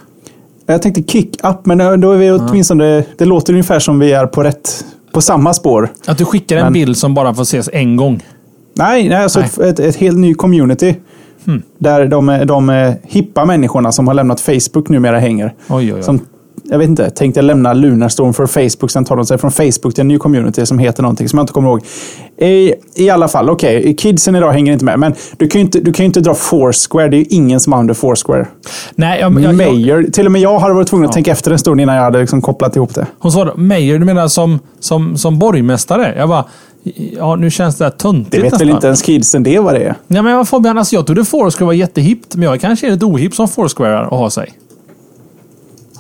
Jag 0.67 0.83
tänkte 0.83 1.03
KickUp, 1.03 1.67
men 1.67 2.01
då 2.01 2.13
är 2.13 2.17
vi 2.17 2.31
åtminstone, 2.31 2.85
ja. 2.85 3.03
det 3.19 3.25
låter 3.25 3.53
ungefär 3.53 3.79
som 3.79 3.99
vi 3.99 4.13
är 4.13 4.27
på 4.27 4.43
rätt, 4.43 4.85
på 5.13 5.21
samma 5.21 5.55
spår. 5.55 5.89
Att 6.07 6.19
du 6.19 6.25
skickar 6.25 6.57
en 6.57 6.63
men, 6.63 6.73
bild 6.73 6.97
som 6.97 7.15
bara 7.15 7.35
får 7.35 7.43
ses 7.43 7.71
en 7.73 7.97
gång? 7.97 8.25
Nej, 8.75 9.09
nej 9.09 9.23
alltså 9.23 9.41
nej. 9.41 9.49
Ett, 9.49 9.59
ett, 9.59 9.81
ett 9.81 9.97
helt 9.97 10.19
ny 10.19 10.35
community. 10.35 10.95
Hmm. 11.45 11.63
Där 11.79 12.07
de, 12.07 12.43
de 12.47 12.95
hippa 13.03 13.45
människorna 13.45 13.93
som 13.93 14.09
har 14.09 14.15
lämnat 14.15 14.41
Facebook 14.41 14.89
numera 14.89 15.19
hänger. 15.19 15.55
Oj, 15.69 15.85
oj, 15.85 15.95
oj. 15.95 16.03
Som 16.03 16.21
jag 16.71 16.79
vet 16.79 16.89
inte, 16.89 17.11
tänkte 17.11 17.43
lämna 17.43 17.73
Lunarstorm 17.73 18.35
för 18.35 18.47
Facebook. 18.47 18.91
Sen 18.91 19.05
tar 19.05 19.17
de 19.17 19.27
sig 19.27 19.39
från 19.39 19.51
Facebook 19.51 19.95
till 19.95 20.01
en 20.01 20.09
ny 20.09 20.19
community 20.19 20.67
som 20.67 20.79
heter 20.79 21.03
någonting 21.03 21.29
som 21.29 21.39
jag 21.39 21.43
inte 21.43 21.53
kommer 21.53 21.69
ihåg. 21.69 21.81
I, 22.39 22.75
i 22.95 23.11
alla 23.11 23.29
fall, 23.29 23.51
okej, 23.51 23.79
okay, 23.79 23.95
kidsen 23.95 24.37
idag 24.37 24.53
hänger 24.53 24.73
inte 24.73 24.85
med. 24.85 24.99
Men 24.99 25.15
du 25.37 25.49
kan 25.49 25.61
ju 25.61 25.65
inte, 25.65 25.81
du 25.81 25.93
kan 25.93 26.07
inte 26.07 26.21
dra 26.21 26.35
Foursquare. 26.35 27.09
Det 27.09 27.17
är 27.17 27.19
ju 27.19 27.27
ingen 27.31 27.61
som 27.61 27.73
använder 27.73 27.95
Foursquare. 27.95 28.47
Nej, 28.95 29.21
jag, 29.21 29.41
jag, 29.41 29.55
Mayor, 29.55 30.03
till 30.03 30.27
och 30.27 30.33
med 30.33 30.41
jag 30.41 30.59
hade 30.59 30.75
varit 30.75 30.89
tvungen 30.89 31.07
att 31.09 31.13
tänka 31.13 31.33
efter 31.33 31.51
en 31.51 31.59
stund 31.59 31.81
innan 31.81 31.95
jag 31.95 32.03
hade 32.03 32.21
liksom 32.21 32.43
kopplat 32.43 32.77
ihop 32.77 32.95
det. 32.95 33.07
Hon 33.19 33.33
sa 33.33 33.53
Mayor, 33.57 33.99
du 33.99 34.05
menar 34.05 34.29
som, 34.29 34.59
som, 34.81 35.17
som 35.17 35.39
borgmästare? 35.39 36.15
Jag 36.17 36.29
bara, 36.29 36.45
Ja, 37.17 37.37
nu 37.37 37.51
känns 37.51 37.77
det 37.79 37.85
här 37.85 37.91
töntigt 37.91 38.31
Det 38.31 38.37
vet 38.37 38.45
nästan. 38.45 38.59
väl 38.59 38.75
inte 38.75 38.87
ens 38.87 39.03
kidsen 39.03 39.43
det 39.43 39.59
vad 39.59 39.75
det 39.75 39.81
är? 39.81 39.95
Ja, 40.07 40.23
men 40.23 40.47
Fabian, 40.47 40.79
alltså 40.79 40.95
jag 40.95 41.07
trodde 41.07 41.25
Foursquare 41.25 41.67
var 41.67 41.73
jättehippt, 41.73 42.35
men 42.35 42.43
jag 42.43 42.61
kanske 42.61 42.87
är 42.87 42.91
lite 42.91 43.05
ohipp 43.05 43.35
som 43.35 43.49
Foursquare 43.49 44.01
att 44.01 44.11
ha 44.11 44.31
sig. 44.31 44.53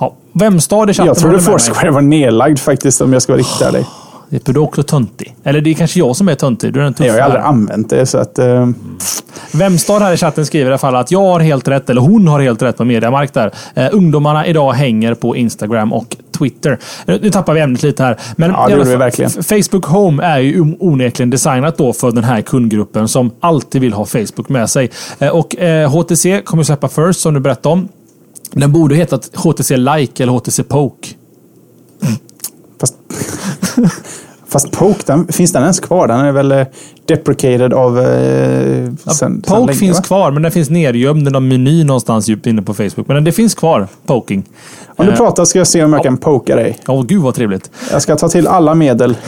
Ja, 0.00 0.14
Vemstad 0.32 0.90
i 0.90 0.94
chatten 0.94 1.06
Jag 1.06 1.16
trodde. 1.18 1.40
Foursquare 1.40 1.90
var 1.90 2.00
nedlagd 2.00 2.58
faktiskt 2.58 3.00
om 3.00 3.12
jag 3.12 3.22
ska 3.22 3.32
vara 3.32 3.40
riktigt 3.40 3.62
ärlig. 3.62 3.84
Det 4.30 4.48
är 4.48 4.52
du 4.52 4.60
också 4.60 4.82
töntig. 4.82 5.36
Eller 5.44 5.60
det 5.60 5.70
är 5.70 5.74
kanske 5.74 5.98
jag 5.98 6.16
som 6.16 6.28
är 6.28 6.34
töntig. 6.34 6.72
Du 6.72 6.80
är 6.80 6.84
den 6.84 6.94
tuffa. 6.94 7.06
Jag 7.06 7.14
har 7.14 7.20
aldrig 7.20 7.42
använt 7.42 7.90
det 7.90 8.06
så 8.06 8.18
att... 8.18 8.38
Eh, 8.38 8.68
Vemstad 9.52 10.02
här 10.02 10.12
i 10.12 10.16
chatten 10.16 10.46
skriver 10.46 10.66
i 10.66 10.68
alla 10.68 10.78
fall 10.78 10.96
att 10.96 11.10
jag 11.10 11.20
har 11.20 11.40
helt 11.40 11.68
rätt, 11.68 11.90
eller 11.90 12.00
hon 12.00 12.28
har 12.28 12.40
helt 12.40 12.62
rätt 12.62 12.76
på 12.76 12.84
Mediamarkt 12.84 13.34
där. 13.34 13.50
Eh, 13.74 13.88
ungdomarna 13.92 14.46
idag 14.46 14.72
hänger 14.72 15.14
på 15.14 15.36
Instagram 15.36 15.92
och 15.92 16.16
Twitter. 16.38 16.78
Nu, 17.06 17.30
tappar 17.30 17.54
vi 17.54 17.60
ämnet 17.60 17.82
lite 17.82 18.02
här. 18.02 18.16
Men 18.36 18.50
Ja, 18.50 18.66
det 18.66 18.72
gjorde 18.72 18.90
vi 18.90 18.96
verkligen. 18.96 19.30
Facebook 19.30 19.84
Home 19.84 20.24
är 20.24 20.38
ju 20.38 20.74
onekligen 20.80 21.30
designat 21.30 21.78
då 21.78 21.92
för 21.92 22.10
den 22.10 22.24
här 22.24 22.42
kundgruppen 22.42 23.08
som 23.08 23.30
alltid 23.40 23.80
vill 23.80 23.92
ha 23.92 24.04
Facebook 24.04 24.48
med 24.48 24.70
sig. 24.70 24.90
Eh, 25.18 25.28
och 25.28 25.56
eh, 25.56 25.90
HTC 25.90 26.40
kommer 26.44 26.62
släppa 26.62 26.88
First 26.88 27.20
som 27.20 27.34
du 27.34 27.40
berättade 27.40 27.72
om. 27.72 27.88
Den 28.52 28.72
borde 28.72 28.94
heta 28.94 29.18
HTC 29.34 29.76
Like 29.76 30.22
eller 30.22 30.32
HTC 30.32 30.62
Poke. 30.62 31.08
fast, 32.80 32.94
fast 34.48 34.70
Poke, 34.72 35.02
den, 35.06 35.26
finns 35.28 35.52
den 35.52 35.62
ens 35.62 35.80
kvar? 35.80 36.08
Den 36.08 36.20
är 36.20 36.32
väl 36.32 36.52
eh, 36.52 36.66
deprecated 37.08 37.72
av... 37.72 37.98
Eh, 38.00 38.66
Ja, 39.04 39.12
sen, 39.12 39.40
Poke 39.40 39.50
sen 39.50 39.66
länge, 39.66 39.78
finns 39.78 39.96
va? 39.98 40.02
kvar, 40.02 40.30
men 40.30 40.42
den 40.42 40.52
finns 40.52 40.70
nergömd 40.70 41.28
i 41.28 41.30
någon 41.30 41.48
meny 41.48 41.84
någonstans 41.84 42.28
djupt 42.28 42.46
inne 42.46 42.62
på 42.62 42.74
Facebook. 42.74 43.08
Men 43.08 43.24
det 43.24 43.32
finns 43.32 43.54
kvar, 43.54 43.88
Poking. 44.06 44.44
Om 44.96 45.06
du 45.06 45.12
Eh, 45.12 45.16
pratar 45.18 45.44
ska 45.44 45.58
jag 45.58 45.66
se 45.66 45.84
om 45.84 45.92
jag 45.92 46.02
kan 46.02 46.16
poka 46.16 46.56
dig. 46.56 46.78
Åh, 46.88 47.02
gud 47.04 47.22
vad 47.22 47.34
trevligt. 47.34 47.70
Jag 47.90 48.02
ska 48.02 48.16
ta 48.16 48.28
till 48.28 48.46
alla 48.46 48.74
medel. 48.74 49.16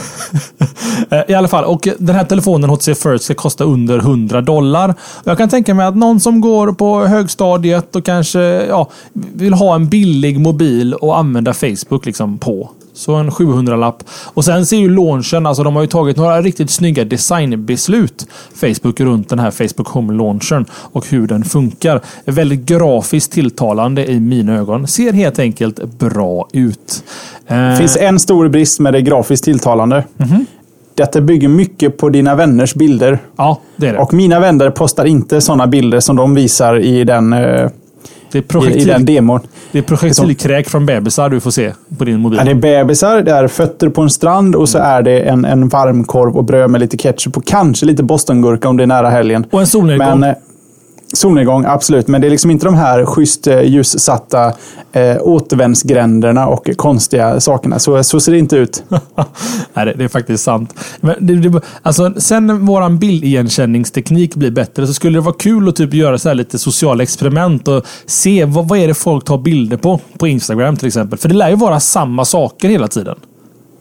Eh, 1.11 1.21
I 1.27 1.33
alla 1.33 1.47
fall, 1.47 1.63
och 1.65 1.87
den 1.99 2.15
här 2.15 2.23
telefonen 2.23 2.69
HTC 2.69 2.95
First 2.95 3.23
ska 3.23 3.33
kosta 3.33 3.63
under 3.63 3.97
100 3.97 4.41
dollar. 4.41 4.95
Jag 5.23 5.37
kan 5.37 5.49
tänka 5.49 5.73
mig 5.73 5.85
att 5.85 5.95
någon 5.97 6.19
som 6.19 6.41
går 6.41 6.71
på 6.71 7.05
högstadiet 7.05 7.95
och 7.95 8.05
kanske 8.05 8.39
ja, 8.69 8.89
vill 9.13 9.53
ha 9.53 9.75
en 9.75 9.87
billig 9.89 10.39
mobil 10.39 10.93
och 10.93 11.17
använda 11.17 11.53
Facebook 11.53 12.05
liksom 12.05 12.37
på. 12.37 12.69
Så 12.99 13.13
en 13.15 13.31
700-lapp. 13.31 14.03
Och 14.33 14.45
sen 14.45 14.65
ser 14.65 14.77
ju 14.77 14.89
launchen, 14.89 15.45
alltså 15.45 15.63
de 15.63 15.75
har 15.75 15.81
ju 15.83 15.87
tagit 15.87 16.17
några 16.17 16.41
riktigt 16.41 16.69
snygga 16.69 17.05
designbeslut. 17.05 18.27
Facebook 18.55 18.99
runt 18.99 19.29
den 19.29 19.39
här 19.39 19.51
Facebook 19.51 19.87
Home-launchen 19.87 20.65
och 20.71 21.07
hur 21.09 21.27
den 21.27 21.43
funkar. 21.43 22.01
Väldigt 22.25 22.65
grafiskt 22.65 23.31
tilltalande 23.31 24.11
i 24.11 24.19
mina 24.19 24.55
ögon. 24.55 24.87
Ser 24.87 25.13
helt 25.13 25.39
enkelt 25.39 25.83
bra 25.99 26.47
ut. 26.53 27.03
Eh, 27.47 27.57
Det 27.57 27.75
finns 27.77 27.97
en 27.97 28.19
stor 28.19 28.47
brist 28.47 28.79
med 28.79 28.93
det 28.93 29.01
grafiskt 29.01 29.43
tilltalande. 29.45 30.03
Mhm. 30.17 30.45
Detta 30.95 31.21
bygger 31.21 31.47
mycket 31.47 31.97
på 31.97 32.09
dina 32.09 32.35
vänners 32.35 32.73
bilder. 32.75 33.19
Ja, 33.37 33.59
det 33.75 33.87
är 33.87 33.93
det. 33.93 33.99
Och 33.99 34.13
mina 34.13 34.39
vänner 34.39 34.69
postar 34.69 35.05
inte 35.05 35.41
sådana 35.41 35.67
bilder 35.67 35.99
som 35.99 36.15
de 36.15 36.35
visar 36.35 36.79
i 36.79 37.03
den, 37.03 37.33
eh, 37.33 37.69
det 38.31 38.55
är 38.55 38.69
i, 38.69 38.81
i 38.81 38.85
den 38.85 39.05
demon. 39.05 39.39
det 39.71 39.77
är 39.77 39.83
projektilkräk 39.83 40.69
från 40.69 40.85
bebisar 40.85 41.29
du 41.29 41.39
får 41.39 41.51
se 41.51 41.73
på 41.97 42.05
din 42.05 42.19
mobil. 42.19 42.39
Ja, 42.39 42.45
det 42.45 42.51
är 42.51 42.55
bebisar, 42.55 43.21
det 43.21 43.31
är 43.31 43.47
fötter 43.47 43.89
på 43.89 44.01
en 44.01 44.09
strand 44.09 44.55
och 44.55 44.69
så 44.69 44.77
är 44.77 45.01
det 45.01 45.19
en, 45.21 45.45
en 45.45 45.69
varmkorv 45.69 46.37
och 46.37 46.43
bröd 46.43 46.69
med 46.69 46.81
lite 46.81 46.97
ketchup 46.97 47.37
och 47.37 47.45
kanske 47.45 47.85
lite 47.85 48.03
bostongurka 48.03 48.69
om 48.69 48.77
det 48.77 48.83
är 48.83 48.87
nära 48.87 49.09
helgen. 49.09 49.45
Och 49.51 49.59
en 49.59 49.67
solnedgång. 49.67 50.19
Men, 50.19 50.29
eh, 50.29 50.35
solnedgång, 51.13 51.65
absolut. 51.65 52.07
Men 52.07 52.21
det 52.21 52.27
är 52.27 52.31
liksom 52.31 52.51
inte 52.51 52.65
de 52.65 52.75
här 52.75 53.05
schysst 53.05 53.47
eh, 53.47 53.61
ljussatta 53.61 54.53
eh, 54.91 55.17
återvändsgränderna 55.21 56.47
och 56.47 56.69
konstiga 56.75 57.39
sakerna. 57.39 57.79
Så, 57.79 58.03
så 58.03 58.19
ser 58.19 58.31
det 58.31 58.37
inte 58.37 58.55
ut. 58.55 58.83
Nej, 59.73 59.85
det, 59.85 59.93
det 59.93 60.03
är 60.03 60.07
faktiskt 60.07 60.43
sant. 60.43 60.73
Men 61.01 61.15
det, 61.19 61.35
det, 61.35 61.61
alltså, 61.81 62.13
sen 62.17 62.65
vår 62.65 62.89
bildigenkänningsteknik 62.89 64.35
blir 64.35 64.51
bättre 64.51 64.87
så 64.87 64.93
skulle 64.93 65.17
det 65.17 65.21
vara 65.21 65.35
kul 65.39 65.69
att 65.69 65.75
typ 65.75 65.93
göra 65.93 66.17
så 66.17 66.29
här 66.29 66.35
lite 66.35 66.59
sociala 66.59 67.03
experiment 67.03 67.67
och 67.67 67.85
se 68.05 68.45
vad, 68.45 68.67
vad 68.67 68.79
är 68.79 68.87
det 68.87 68.93
folk 68.93 69.25
tar 69.25 69.37
bilder 69.37 69.77
på. 69.77 69.99
På 70.17 70.27
Instagram 70.27 70.77
till 70.77 70.87
exempel. 70.87 71.19
För 71.19 71.29
det 71.29 71.35
lär 71.35 71.49
ju 71.49 71.55
vara 71.55 71.79
samma 71.79 72.25
saker 72.25 72.69
hela 72.69 72.87
tiden. 72.87 73.15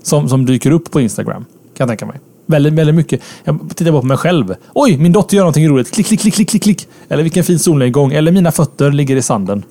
Som, 0.03 0.29
som 0.29 0.47
dyker 0.47 0.71
upp 0.71 0.91
på 0.91 1.01
Instagram. 1.01 1.45
Kan 1.77 1.88
jag 1.88 1.88
tänka 1.88 2.07
mig. 2.07 2.21
Väldigt, 2.49 2.73
väldigt 2.73 2.95
mycket. 2.95 3.21
Jag 3.45 3.59
tittar 3.75 3.93
bara 3.93 4.01
på 4.01 4.07
mig 4.07 4.17
själv. 4.17 4.55
Oj, 4.75 4.97
min 4.99 5.13
dotter 5.13 5.37
gör 5.37 5.43
någonting 5.43 5.69
roligt. 5.69 5.91
Klick, 5.91 6.07
klick, 6.07 6.21
klick, 6.21 6.35
klick, 6.35 6.49
klick, 6.51 6.63
klick. 6.63 6.89
Eller 7.09 7.23
vilken 7.23 7.45
fin 7.45 7.59
solnedgång. 7.59 8.13
Eller 8.13 8.33
mina 8.33 8.53
fötter 8.53 8.91
ligger 8.93 9.17
i 9.17 9.23
sanden. 9.23 9.63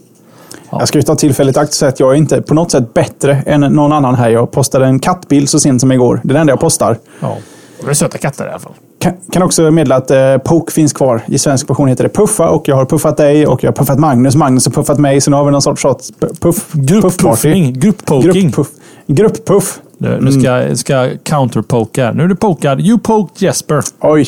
Jag 0.71 0.87
ska 0.87 0.97
ju 0.97 1.01
ta 1.03 1.15
tillfället 1.15 1.57
i 1.57 1.59
akt 1.59 1.81
att 1.83 1.99
jag 1.99 2.11
är 2.11 2.15
inte 2.15 2.41
på 2.41 2.53
något 2.53 2.71
sätt 2.71 2.93
bättre 2.93 3.43
än 3.45 3.61
någon 3.61 3.93
annan 3.93 4.15
här. 4.15 4.29
Jag 4.29 4.51
postade 4.51 4.85
en 4.85 4.99
kattbild 4.99 5.49
så 5.49 5.59
sent 5.59 5.81
som 5.81 5.91
igår. 5.91 6.21
Det 6.23 6.31
är 6.31 6.33
det 6.33 6.39
enda 6.39 6.51
jag 6.51 6.59
postar. 6.59 6.97
Ja. 7.19 7.37
Det 7.83 7.89
är 7.89 7.93
söta 7.93 8.17
katter 8.17 8.45
i 8.45 8.49
alla 8.49 8.59
fall. 8.59 8.73
Kan, 8.99 9.13
kan 9.31 9.43
också 9.43 9.71
meddela 9.71 9.95
att 9.95 10.11
eh, 10.11 10.37
Poke 10.37 10.73
finns 10.73 10.93
kvar. 10.93 11.21
I 11.27 11.37
svensk 11.37 11.69
version 11.69 11.87
heter 11.87 12.03
det 12.03 12.09
Puffa 12.09 12.49
och 12.49 12.67
jag 12.67 12.75
har 12.75 12.85
puffat 12.85 13.17
dig 13.17 13.47
och 13.47 13.63
jag 13.63 13.69
har 13.69 13.75
puffat 13.75 13.99
Magnus. 13.99 14.35
Magnus 14.35 14.65
har 14.65 14.73
puffat 14.73 14.99
mig. 14.99 15.21
Så 15.21 15.31
nu 15.31 15.37
har 15.37 15.45
vi 15.45 15.51
någon 15.51 15.61
sorts, 15.61 15.81
sorts 15.81 16.11
puff, 16.39 16.71
Grupppuffning. 16.73 17.73
Grupppoking. 17.79 18.31
Grupppuff. 18.31 18.67
Grupppuff. 19.07 19.79
Nu, 19.97 20.17
nu 20.21 20.31
ska 20.31 20.41
jag 20.41 20.77
ska 20.77 21.09
counterpoka. 21.23 22.11
Nu 22.11 22.23
är 22.23 22.27
du 22.27 22.35
pokad. 22.35 22.81
You 22.81 22.99
poked 22.99 23.41
Jesper. 23.41 23.81
Oj. 24.01 24.27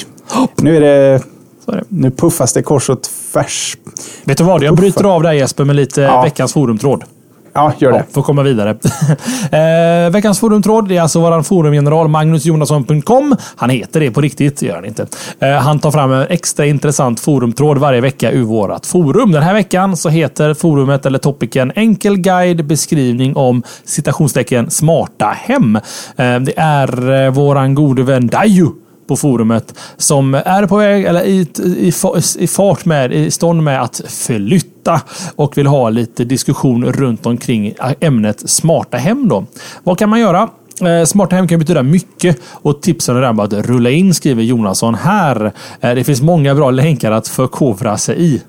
Nu 0.55 0.77
är 0.77 0.81
det... 0.81 1.21
Det. 1.65 1.83
Nu 1.87 2.11
puffas 2.11 2.53
det 2.53 2.61
kors 2.61 2.89
och 2.89 2.99
tvärs. 3.01 3.77
Vet 4.23 4.37
du 4.37 4.43
vad? 4.43 4.63
Jag 4.63 4.75
bryter 4.75 5.03
av 5.03 5.23
där 5.23 5.31
Jesper 5.33 5.63
med 5.65 5.75
lite 5.75 6.01
Ja. 6.01 6.21
veckans 6.23 6.53
forumtråd. 6.53 7.03
Ja, 7.53 7.73
gör 7.77 7.91
Ja, 7.91 8.03
För 8.03 8.13
får 8.13 8.21
komma 8.21 8.43
vidare. 8.43 8.69
eh, 10.05 10.11
veckans 10.11 10.39
forumtråd 10.39 10.87
det 10.87 10.97
är 10.97 11.01
alltså 11.01 11.19
våran 11.19 11.43
forumgeneral 11.43 12.07
magnusjonasson.com. 12.07 13.35
Han 13.55 13.69
heter 13.69 13.99
det 13.99 14.11
på 14.11 14.21
riktigt, 14.21 14.59
det 14.59 14.65
gör 14.65 14.75
han 14.75 14.85
inte. 14.85 15.07
Eh, 15.39 15.51
han 15.51 15.79
tar 15.79 15.91
fram 15.91 16.11
en 16.11 16.27
extra 16.29 16.65
intressant 16.65 17.19
forumtråd 17.19 17.77
varje 17.77 18.01
vecka 18.01 18.31
ur 18.31 18.43
vårt 18.43 18.85
forum. 18.85 19.31
Den 19.31 19.43
här 19.43 19.53
veckan 19.53 19.97
så 19.97 20.09
heter 20.09 20.53
forumet 20.53 21.05
eller 21.05 21.19
topicen 21.19 21.71
Enkel 21.75 22.17
guide 22.17 22.65
beskrivning 22.65 23.35
om 23.35 23.63
citationstecken 23.83 24.69
smarta 24.69 25.25
hem. 25.25 25.75
Eh, 25.75 26.39
det 26.39 26.53
är 26.57 27.25
eh, 27.25 27.31
våran 27.31 27.75
gode 27.75 28.03
vän 28.03 28.27
Daiju 28.27 28.69
på 29.09 29.15
forumet 29.15 29.73
som 29.97 30.33
är 30.33 30.67
på 30.67 30.77
väg, 30.77 31.05
eller 31.05 31.23
i, 31.23 31.47
i, 31.63 31.93
i 32.39 32.47
fart 32.47 32.85
med, 32.85 33.13
i 33.13 33.31
stånd 33.31 33.63
med 33.63 33.81
att 33.81 34.01
flytta 34.07 35.01
och 35.35 35.57
vill 35.57 35.67
ha 35.67 35.89
lite 35.89 36.23
diskussion 36.23 36.85
runt 36.85 37.25
omkring 37.25 37.73
ämnet 37.99 38.49
smarta 38.49 38.97
hem. 38.97 39.27
Då. 39.27 39.45
Vad 39.83 39.97
kan 39.97 40.09
man 40.09 40.19
göra? 40.19 40.49
Eh, 40.81 41.05
smarta 41.05 41.35
hem 41.35 41.47
kan 41.47 41.59
betyda 41.59 41.83
mycket 41.83 42.37
och 42.51 42.81
tipsen 42.81 43.17
är 43.17 43.21
där 43.21 43.43
att 43.43 43.53
rulla 43.53 43.89
in, 43.89 44.13
skriver 44.13 44.43
Jonasson 44.43 44.95
här. 44.95 45.51
Eh, 45.81 45.95
det 45.95 46.03
finns 46.03 46.21
många 46.21 46.55
bra 46.55 46.71
länkar 46.71 47.11
att 47.11 47.27
förkovra 47.27 47.97
sig 47.97 48.15
i. 48.21 48.41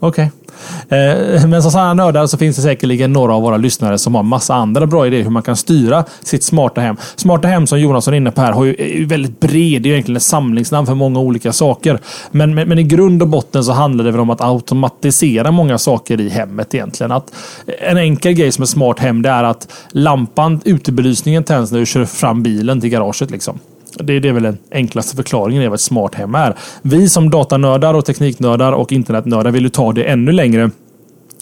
Okej. 0.00 0.08
Okay. 0.08 0.45
Eh, 0.88 1.46
men 1.46 1.62
som 1.62 1.70
sådana 1.70 1.94
nördar 1.94 2.26
så 2.26 2.38
finns 2.38 2.56
det 2.56 2.62
säkerligen 2.62 3.12
några 3.12 3.34
av 3.34 3.42
våra 3.42 3.56
lyssnare 3.56 3.98
som 3.98 4.14
har 4.14 4.22
massa 4.22 4.54
andra 4.54 4.86
bra 4.86 5.06
idéer 5.06 5.22
hur 5.22 5.30
man 5.30 5.42
kan 5.42 5.56
styra 5.56 6.04
sitt 6.22 6.44
smarta 6.44 6.80
hem. 6.80 6.96
Smarta 7.16 7.48
hem 7.48 7.66
som 7.66 7.80
Jonasson 7.80 8.14
är 8.14 8.18
inne 8.18 8.30
på 8.30 8.40
här 8.40 8.52
har 8.52 8.64
ju, 8.64 8.74
är 8.78 8.98
ju 8.98 9.04
väldigt 9.04 9.40
bred. 9.40 9.82
Det 9.82 9.88
är 9.88 9.92
egentligen 9.92 10.16
ett 10.16 10.22
samlingsnamn 10.22 10.86
för 10.86 10.94
många 10.94 11.20
olika 11.20 11.52
saker. 11.52 11.98
Men, 12.30 12.54
men, 12.54 12.68
men 12.68 12.78
i 12.78 12.82
grund 12.82 13.22
och 13.22 13.28
botten 13.28 13.64
så 13.64 13.72
handlar 13.72 14.04
det 14.04 14.10
väl 14.10 14.20
om 14.20 14.30
att 14.30 14.40
automatisera 14.40 15.50
många 15.50 15.78
saker 15.78 16.20
i 16.20 16.28
hemmet 16.28 16.74
egentligen. 16.74 17.12
Att 17.12 17.32
en 17.80 17.96
enkel 17.96 18.32
grej 18.32 18.52
som 18.52 18.62
är 18.62 18.66
smart 18.66 18.98
hem 18.98 19.22
det 19.22 19.28
är 19.28 19.44
att 19.44 19.72
lampan, 19.90 20.60
utebelysningen 20.64 21.44
tänds 21.44 21.72
när 21.72 21.78
du 21.78 21.86
kör 21.86 22.04
fram 22.04 22.42
bilen 22.42 22.80
till 22.80 22.90
garaget. 22.90 23.30
Liksom. 23.30 23.58
Det, 23.98 24.20
det 24.20 24.28
är 24.28 24.32
väl 24.32 24.42
den 24.42 24.58
enklaste 24.70 25.16
förklaringen 25.16 25.62
i 25.62 25.68
vad 25.68 25.74
ett 25.74 25.80
smart 25.80 26.14
hem 26.14 26.34
är. 26.34 26.56
Vi 26.82 27.08
som 27.08 27.30
datanördar 27.30 27.94
och 27.94 28.04
tekniknördar 28.04 28.72
och 28.72 28.92
internetnördar 28.92 29.50
vill 29.50 29.62
ju 29.62 29.68
ta 29.68 29.92
det 29.92 30.04
ännu 30.04 30.32
längre. 30.32 30.70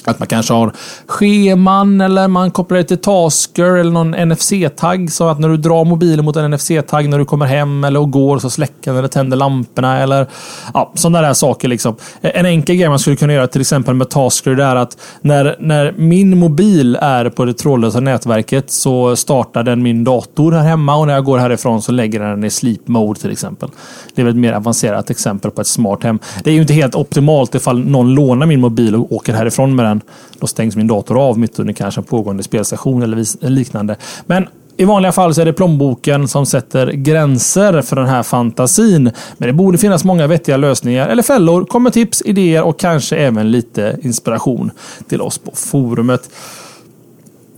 Att 0.04 0.18
man 0.18 0.28
kanske 0.28 0.54
har 0.54 0.72
scheman 1.06 2.00
eller 2.00 2.28
man 2.28 2.50
kopplar 2.50 2.78
det 2.78 2.84
till 2.84 2.98
Tasker 2.98 3.76
eller 3.76 3.90
någon 3.90 4.10
NFC-tagg. 4.10 5.12
Så 5.12 5.28
att 5.28 5.38
när 5.38 5.48
du 5.48 5.56
drar 5.56 5.84
mobilen 5.84 6.24
mot 6.24 6.36
en 6.36 6.50
NFC-tagg 6.50 7.08
när 7.08 7.18
du 7.18 7.24
kommer 7.24 7.46
hem 7.46 7.84
eller 7.84 8.00
och 8.00 8.10
går 8.10 8.38
så 8.38 8.50
släcker 8.50 8.90
den 8.90 8.96
eller 8.96 9.08
tänder 9.08 9.36
lamporna. 9.36 9.98
Eller 9.98 10.26
ja, 10.74 10.92
sådana 10.94 11.20
där 11.20 11.34
saker. 11.34 11.68
Liksom. 11.68 11.96
En 12.20 12.46
enkel 12.46 12.76
grej 12.76 12.88
man 12.88 12.98
skulle 12.98 13.16
kunna 13.16 13.32
göra 13.32 13.46
till 13.46 13.60
exempel 13.60 13.94
med 13.94 14.10
Tasker 14.10 14.54
det 14.54 14.64
är 14.64 14.76
att 14.76 14.98
när, 15.20 15.56
när 15.58 15.92
min 15.96 16.38
mobil 16.38 16.98
är 17.00 17.30
på 17.30 17.44
det 17.44 17.54
trådlösa 17.54 18.00
nätverket 18.00 18.70
så 18.70 19.16
startar 19.16 19.62
den 19.62 19.82
min 19.82 20.04
dator 20.04 20.52
här 20.52 20.62
hemma 20.62 20.96
och 20.96 21.06
när 21.06 21.14
jag 21.14 21.24
går 21.24 21.38
härifrån 21.38 21.82
så 21.82 21.92
lägger 21.92 22.20
den 22.20 22.34
den 22.34 22.44
i 22.44 22.50
sleep 22.50 22.88
mode 22.88 23.20
till 23.20 23.32
exempel. 23.32 23.68
Det 24.14 24.22
är 24.22 24.24
väl 24.24 24.34
ett 24.34 24.40
mer 24.40 24.52
avancerat 24.52 25.10
exempel 25.10 25.50
på 25.50 25.60
ett 25.60 25.66
smart 25.66 26.02
hem. 26.02 26.18
Det 26.44 26.50
är 26.50 26.54
ju 26.54 26.60
inte 26.60 26.74
helt 26.74 26.94
optimalt 26.94 27.54
ifall 27.54 27.84
någon 27.84 28.14
lånar 28.14 28.46
min 28.46 28.60
mobil 28.60 28.94
och 28.94 29.12
åker 29.12 29.32
härifrån 29.32 29.76
med 29.76 29.84
den. 29.84 29.93
Då 30.38 30.46
stängs 30.46 30.76
min 30.76 30.86
dator 30.86 31.28
av 31.28 31.38
mitt 31.38 31.58
under 31.58 31.72
kanske 31.72 32.00
en 32.00 32.04
pågående 32.04 32.42
spelstation 32.42 33.02
eller 33.02 33.48
liknande. 33.48 33.96
Men 34.26 34.46
i 34.76 34.84
vanliga 34.84 35.12
fall 35.12 35.34
så 35.34 35.40
är 35.40 35.44
det 35.44 35.52
plånboken 35.52 36.28
som 36.28 36.46
sätter 36.46 36.92
gränser 36.92 37.82
för 37.82 37.96
den 37.96 38.06
här 38.06 38.22
fantasin. 38.22 39.10
Men 39.38 39.46
det 39.46 39.52
borde 39.52 39.78
finnas 39.78 40.04
många 40.04 40.26
vettiga 40.26 40.56
lösningar 40.56 41.08
eller 41.08 41.22
fällor. 41.22 41.64
Kommer 41.64 41.90
tips, 41.90 42.22
idéer 42.24 42.62
och 42.62 42.78
kanske 42.78 43.16
även 43.16 43.50
lite 43.50 43.98
inspiration 44.02 44.70
till 45.08 45.20
oss 45.20 45.38
på 45.38 45.50
forumet. 45.54 46.30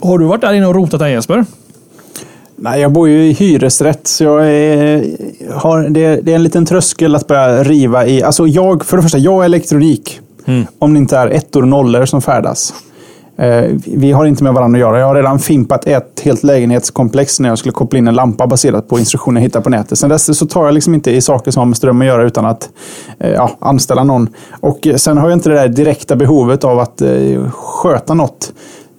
Har 0.01 0.19
du 0.19 0.25
varit 0.25 0.41
där 0.41 0.53
inne 0.53 0.67
och 0.67 0.75
rotat 0.75 0.99
där 0.99 1.07
Jesper? 1.07 1.45
Nej, 2.55 2.81
jag 2.81 2.91
bor 2.91 3.07
ju 3.07 3.25
i 3.25 3.33
hyresrätt, 3.33 4.07
så 4.07 4.23
jag 4.23 4.47
är, 4.47 5.17
har, 5.53 5.89
det, 5.89 6.21
det 6.21 6.31
är 6.31 6.35
en 6.35 6.43
liten 6.43 6.65
tröskel 6.65 7.15
att 7.15 7.27
börja 7.27 7.63
riva 7.63 8.07
i. 8.07 8.23
Alltså 8.23 8.47
jag, 8.47 8.85
för 8.85 8.97
det 8.97 9.03
första, 9.03 9.17
jag 9.17 9.41
är 9.41 9.45
elektronik. 9.45 10.19
Mm. 10.47 10.67
Om 10.79 10.93
det 10.93 10.97
inte 10.97 11.17
är 11.17 11.27
ettor 11.27 11.61
och 11.61 11.67
nollor 11.67 12.05
som 12.05 12.21
färdas. 12.21 12.73
Eh, 13.37 13.71
vi 13.85 14.11
har 14.11 14.25
inte 14.25 14.43
med 14.43 14.53
varandra 14.53 14.77
att 14.77 14.81
göra. 14.81 14.99
Jag 14.99 15.07
har 15.07 15.15
redan 15.15 15.39
fimpat 15.39 15.87
ett 15.87 16.21
helt 16.23 16.43
lägenhetskomplex 16.43 17.39
när 17.39 17.49
jag 17.49 17.57
skulle 17.57 17.71
koppla 17.71 17.99
in 17.99 18.07
en 18.07 18.15
lampa 18.15 18.47
baserat 18.47 18.89
på 18.89 18.99
instruktioner 18.99 19.41
jag 19.41 19.43
hittade 19.43 19.63
på 19.63 19.69
nätet. 19.69 19.99
Sen 19.99 20.09
dess 20.09 20.37
så 20.37 20.45
tar 20.45 20.65
jag 20.65 20.73
liksom 20.73 20.93
inte 20.93 21.11
i 21.11 21.21
saker 21.21 21.51
som 21.51 21.61
har 21.61 21.65
med 21.65 21.77
ström 21.77 22.01
att 22.01 22.07
göra 22.07 22.23
utan 22.23 22.45
att 22.45 22.69
eh, 23.19 23.31
ja, 23.31 23.51
anställa 23.59 24.03
någon. 24.03 24.29
Och 24.59 24.87
sen 24.95 25.17
har 25.17 25.29
jag 25.29 25.37
inte 25.37 25.49
det 25.49 25.55
där 25.55 25.67
direkta 25.67 26.15
behovet 26.15 26.63
av 26.63 26.79
att 26.79 27.01
eh, 27.01 27.51
sköta 27.51 28.13
något 28.13 28.53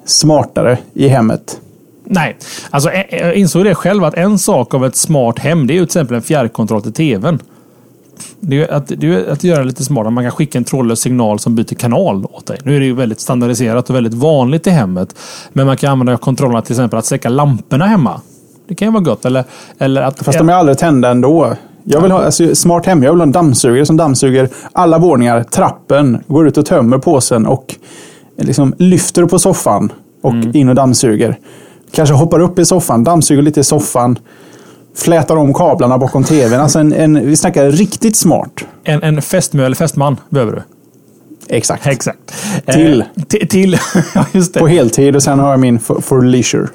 smartare 0.04 0.78
i 0.94 1.08
hemmet. 1.08 1.60
Nej, 2.04 2.36
alltså 2.70 2.90
jag 3.10 3.34
insåg 3.34 3.64
det 3.64 3.74
själv 3.74 4.04
att 4.04 4.14
en 4.14 4.38
sak 4.38 4.74
av 4.74 4.86
ett 4.86 4.96
smart 4.96 5.38
hem 5.38 5.66
det 5.66 5.72
är 5.72 5.74
ju 5.74 5.80
till 5.80 5.84
exempel 5.84 6.16
en 6.16 6.22
fjärrkontroll 6.22 6.82
till 6.82 6.92
tvn. 6.92 7.38
Det 8.40 8.62
är, 8.62 8.72
att, 8.72 8.92
det 8.96 9.06
är 9.06 9.30
att 9.30 9.44
göra 9.44 9.64
lite 9.64 9.84
smartare. 9.84 10.10
Man 10.10 10.24
kan 10.24 10.30
skicka 10.30 10.58
en 10.58 10.64
trådlös 10.64 11.00
signal 11.00 11.38
som 11.38 11.54
byter 11.54 11.74
kanal 11.74 12.24
åt 12.24 12.46
dig. 12.46 12.58
Nu 12.64 12.76
är 12.76 12.80
det 12.80 12.86
ju 12.86 12.94
väldigt 12.94 13.20
standardiserat 13.20 13.90
och 13.90 13.96
väldigt 13.96 14.14
vanligt 14.14 14.66
i 14.66 14.70
hemmet. 14.70 15.14
Men 15.52 15.66
man 15.66 15.76
kan 15.76 15.92
använda 15.92 16.16
kontrollerna 16.16 16.62
till 16.62 16.72
exempel 16.72 16.98
att 16.98 17.06
släcka 17.06 17.28
lamporna 17.28 17.86
hemma. 17.86 18.20
Det 18.68 18.74
kan 18.74 18.88
ju 18.88 18.92
vara 18.92 19.02
gott. 19.02 19.24
Eller, 19.24 19.44
eller 19.78 20.02
att, 20.02 20.18
Fast 20.18 20.38
de 20.38 20.48
är 20.48 20.52
aldrig 20.52 20.78
tända 20.78 21.10
ändå. 21.10 21.54
Jag 21.84 22.00
vill 22.00 22.10
ha 22.10 22.24
alltså, 22.24 22.54
smart 22.54 22.86
hem. 22.86 23.02
Jag 23.02 23.12
vill 23.12 23.20
ha 23.20 23.26
en 23.26 23.32
dammsugare 23.32 23.86
som 23.86 23.96
dammsuger 23.96 24.48
alla 24.72 24.98
våningar, 24.98 25.42
trappen, 25.42 26.24
går 26.26 26.48
ut 26.48 26.58
och 26.58 26.66
tömmer 26.66 26.98
påsen 26.98 27.46
och 27.46 27.74
liksom 28.36 28.74
lyfter 28.78 29.26
på 29.26 29.38
soffan 29.38 29.92
och 30.22 30.32
mm. 30.32 30.56
in 30.56 30.68
och 30.68 30.74
dammsuger. 30.74 31.38
Kanske 31.90 32.14
hoppar 32.14 32.40
upp 32.40 32.58
i 32.58 32.64
soffan, 32.64 33.04
dammsuger 33.04 33.42
lite 33.42 33.60
i 33.60 33.64
soffan 33.64 34.18
flätar 34.98 35.36
om 35.36 35.54
kablarna 35.54 35.98
bakom 35.98 36.24
tvn. 36.24 36.60
Alltså 36.60 36.78
en, 36.78 36.92
en, 36.92 37.26
vi 37.26 37.36
snackar 37.36 37.70
riktigt 37.70 38.16
smart. 38.16 38.64
En, 38.84 39.02
en 39.02 39.22
fästmö 39.22 39.66
eller 39.66 39.76
fästman 39.76 40.16
behöver 40.28 40.52
du. 40.52 40.62
Exakt. 41.56 41.86
Exakt. 41.86 42.18
Till. 42.72 43.04
Eh, 43.40 43.46
till. 43.46 43.78
just 44.32 44.54
det. 44.54 44.60
På 44.60 44.66
heltid 44.66 45.16
och 45.16 45.22
sen 45.22 45.38
har 45.38 45.50
jag 45.50 45.60
min 45.60 45.78
for, 45.78 46.00
for 46.00 46.22
leisure. 46.22 46.68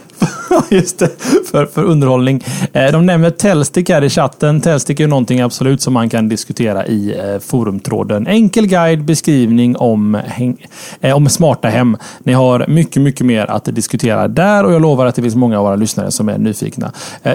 Just 0.70 1.00
det, 1.00 1.10
för, 1.52 1.66
för 1.66 1.84
underhållning. 1.84 2.44
Eh, 2.74 2.92
de 2.92 3.06
nämner 3.06 3.30
Telstick 3.30 3.90
här 3.90 4.04
i 4.04 4.10
chatten. 4.10 4.62
Telstick 4.62 5.00
är 5.00 5.08
någonting 5.08 5.42
absolut 5.42 5.82
som 5.82 5.94
man 5.94 6.10
kan 6.10 6.30
diskutera 6.30 6.86
i 6.86 7.20
eh, 7.20 7.40
forumtråden. 7.40 8.28
Enkel 8.28 8.68
guide, 8.68 9.04
beskrivning 9.04 9.76
om, 9.78 10.22
eh, 11.02 11.16
om 11.16 11.30
smarta 11.30 11.68
hem. 11.68 11.98
Ni 12.24 12.34
har 12.34 12.66
mycket, 12.68 13.02
mycket 13.02 13.26
mer 13.26 13.52
att 13.52 13.66
diskutera 13.66 14.28
där 14.28 14.64
och 14.64 14.74
jag 14.74 14.82
lovar 14.82 15.06
att 15.06 15.16
det 15.16 15.22
finns 15.22 15.36
många 15.36 15.58
av 15.58 15.66
våra 15.66 15.76
lyssnare 15.76 16.12
som 16.12 16.30
är 16.30 16.38
nyfikna. 16.38 16.92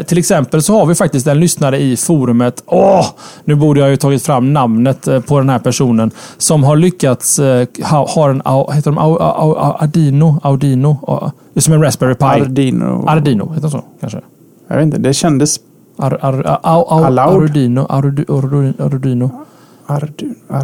Till 0.06 0.18
exempel 0.18 0.62
så 0.62 0.78
har 0.78 0.86
vi 0.86 0.94
faktiskt 0.94 1.26
en 1.26 1.40
lyssnare 1.40 1.78
i 1.78 1.96
forumet. 1.96 2.62
Åh, 2.66 3.06
nu 3.44 3.54
borde 3.54 3.80
jag 3.80 3.90
ju 3.90 3.96
tagit 3.96 4.22
fram 4.22 4.52
namnet 4.52 5.08
på 5.26 5.38
den 5.38 5.48
här 5.48 5.58
personen 5.58 6.10
som 6.38 6.64
har 6.64 6.76
lyckats 6.76 7.40
ha, 7.82 8.06
ha 8.08 8.30
en, 8.30 8.42
heter 8.74 8.90
de 8.90 8.98
Audino? 8.98 10.40
Audino? 10.42 11.32
Det 11.58 11.60
är 11.60 11.62
som 11.62 11.74
en 11.74 11.82
Raspberry 11.82 12.14
Pi. 12.14 12.24
Arduino. 12.24 13.04
Arduino, 13.08 13.52
heter 13.54 13.66
det 13.66 13.70
så 13.70 13.84
kanske? 14.00 14.20
Jag 14.68 14.76
vet 14.76 14.84
inte, 14.84 14.98
det 14.98 15.14
kändes... 15.14 15.60
Ar, 15.96 16.18
ar, 16.20 16.42
ar, 16.46 16.60
ar, 16.64 17.18
Arduino. 17.18 17.86
Arduino. 17.88 18.82
Arduino. 18.84 19.30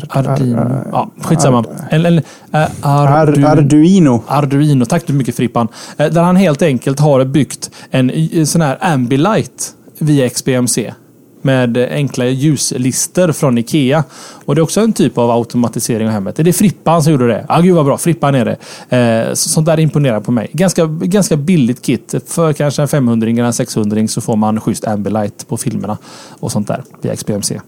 Arduino. 0.08 0.84
Ja, 0.92 1.10
skitsamma. 1.22 1.64
Eller, 1.90 2.22
Arduino. 2.82 4.22
Arduino. 4.26 4.84
Tack 4.84 5.06
så 5.06 5.12
mycket 5.12 5.36
Frippan. 5.36 5.68
Eh, 5.96 6.10
där 6.10 6.22
han 6.22 6.36
helt 6.36 6.62
enkelt 6.62 7.00
har 7.00 7.24
byggt 7.24 7.70
en 7.90 8.46
sån 8.46 8.60
här 8.60 8.78
Ambilight 8.80 9.74
via 9.98 10.28
XBMC 10.28 10.94
med 11.44 11.76
enkla 11.76 12.26
ljuslister 12.26 13.32
från 13.32 13.58
Ikea. 13.58 14.04
Och 14.44 14.54
det 14.54 14.58
är 14.58 14.62
också 14.62 14.80
en 14.80 14.92
typ 14.92 15.18
av 15.18 15.30
automatisering 15.30 16.06
av 16.06 16.12
hemmet. 16.12 16.36
Det 16.36 16.48
är 16.48 16.52
Frippan 16.52 17.02
som 17.02 17.12
gjorde 17.12 17.26
det. 17.26 17.46
Ah, 17.48 17.60
gud 17.60 17.74
vad 17.74 17.84
bra, 17.84 17.98
Frippan 17.98 18.34
är 18.34 18.44
det. 18.44 18.56
Eh, 18.96 19.34
sånt 19.34 19.66
där 19.66 19.80
imponerar 19.80 20.20
på 20.20 20.32
mig. 20.32 20.50
Ganska, 20.52 20.86
ganska 20.86 21.36
billigt 21.36 21.82
kit. 21.82 22.14
För 22.26 22.52
kanske 22.52 22.82
en 22.82 22.88
500 22.88 23.28
eller 23.28 23.44
en 23.44 23.52
600 23.52 24.08
så 24.08 24.20
får 24.20 24.36
man 24.36 24.60
schysst 24.60 24.84
Ambilight 24.84 25.48
på 25.48 25.56
filmerna 25.56 25.98
och 26.40 26.52
sånt 26.52 26.68
där 26.68 26.82
via 27.02 27.16
XBMC. 27.16 27.60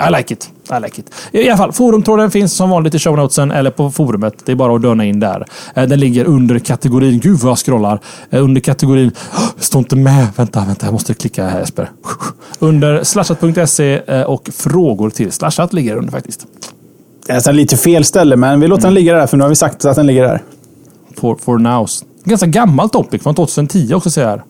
I 0.00 0.10
like 0.10 0.34
it. 0.34 0.50
I 0.70 0.80
like 0.82 1.00
it. 1.00 1.10
I 1.32 1.48
alla 1.48 1.56
fall, 1.56 1.72
forumtråden 1.72 2.30
finns 2.30 2.52
som 2.52 2.70
vanligt 2.70 2.94
i 2.94 2.98
shownotesen 2.98 3.50
eller 3.50 3.70
på 3.70 3.90
forumet. 3.90 4.34
Det 4.44 4.52
är 4.52 4.56
bara 4.56 4.76
att 4.76 4.82
döna 4.82 5.04
in 5.04 5.20
där. 5.20 5.46
Eh, 5.74 5.84
den 5.84 6.00
ligger 6.00 6.24
under 6.24 6.58
kategorin... 6.58 7.20
Gud 7.20 7.38
vad 7.38 7.50
jag 7.50 7.58
scrollar. 7.58 8.00
Eh, 8.30 8.44
under 8.44 8.60
kategorin... 8.60 9.10
Det 9.56 9.64
står 9.64 9.78
inte 9.78 9.96
med. 9.96 10.26
Vänta, 10.36 10.64
vänta. 10.66 10.86
Jag 10.86 10.92
måste 10.92 11.14
klicka 11.14 11.48
här 11.48 11.60
Jesper. 11.60 11.90
Under 12.58 13.04
slashat.se 13.04 14.00
eh, 14.06 14.22
och 14.22 14.48
frågor 14.52 15.10
till 15.10 15.32
slashat 15.32 15.72
ligger 15.72 15.96
under 15.96 16.12
faktiskt. 16.12 16.46
Det 17.26 17.46
är 17.46 17.52
lite 17.52 17.76
fel 17.76 18.04
ställe, 18.04 18.36
men 18.36 18.60
vi 18.60 18.68
låter 18.68 18.82
mm. 18.82 18.94
den 18.94 18.94
ligga 18.94 19.14
där 19.14 19.26
för 19.26 19.36
nu 19.36 19.44
har 19.44 19.48
vi 19.48 19.56
sagt 19.56 19.84
att 19.84 19.96
den 19.96 20.06
ligger 20.06 20.22
där. 20.22 20.42
For, 21.16 21.36
for 21.36 21.58
nows. 21.58 22.04
Ganska 22.24 22.46
gammalt 22.46 22.92
topic 22.92 23.22
från 23.22 23.34
2010 23.34 23.94
också 23.94 24.10
ser 24.10 24.22
jag 24.22 24.28
här. 24.28 24.42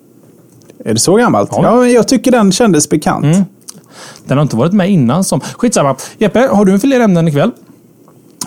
Är 0.84 0.94
det 0.94 1.00
så 1.00 1.16
gammalt? 1.16 1.50
Ja, 1.52 1.62
ja 1.62 1.86
jag 1.86 2.08
tycker 2.08 2.30
den 2.30 2.52
kändes 2.52 2.88
bekant. 2.88 3.24
Mm. 3.24 3.44
Den 4.24 4.38
har 4.38 4.42
inte 4.42 4.56
varit 4.56 4.72
med 4.72 4.90
innan. 4.90 5.24
Som... 5.24 5.40
Skitsamma. 5.40 5.96
Jeppe, 6.18 6.40
har 6.52 6.64
du 6.64 6.78
fler 6.78 7.00
ämnen 7.00 7.28
ikväll? 7.28 7.50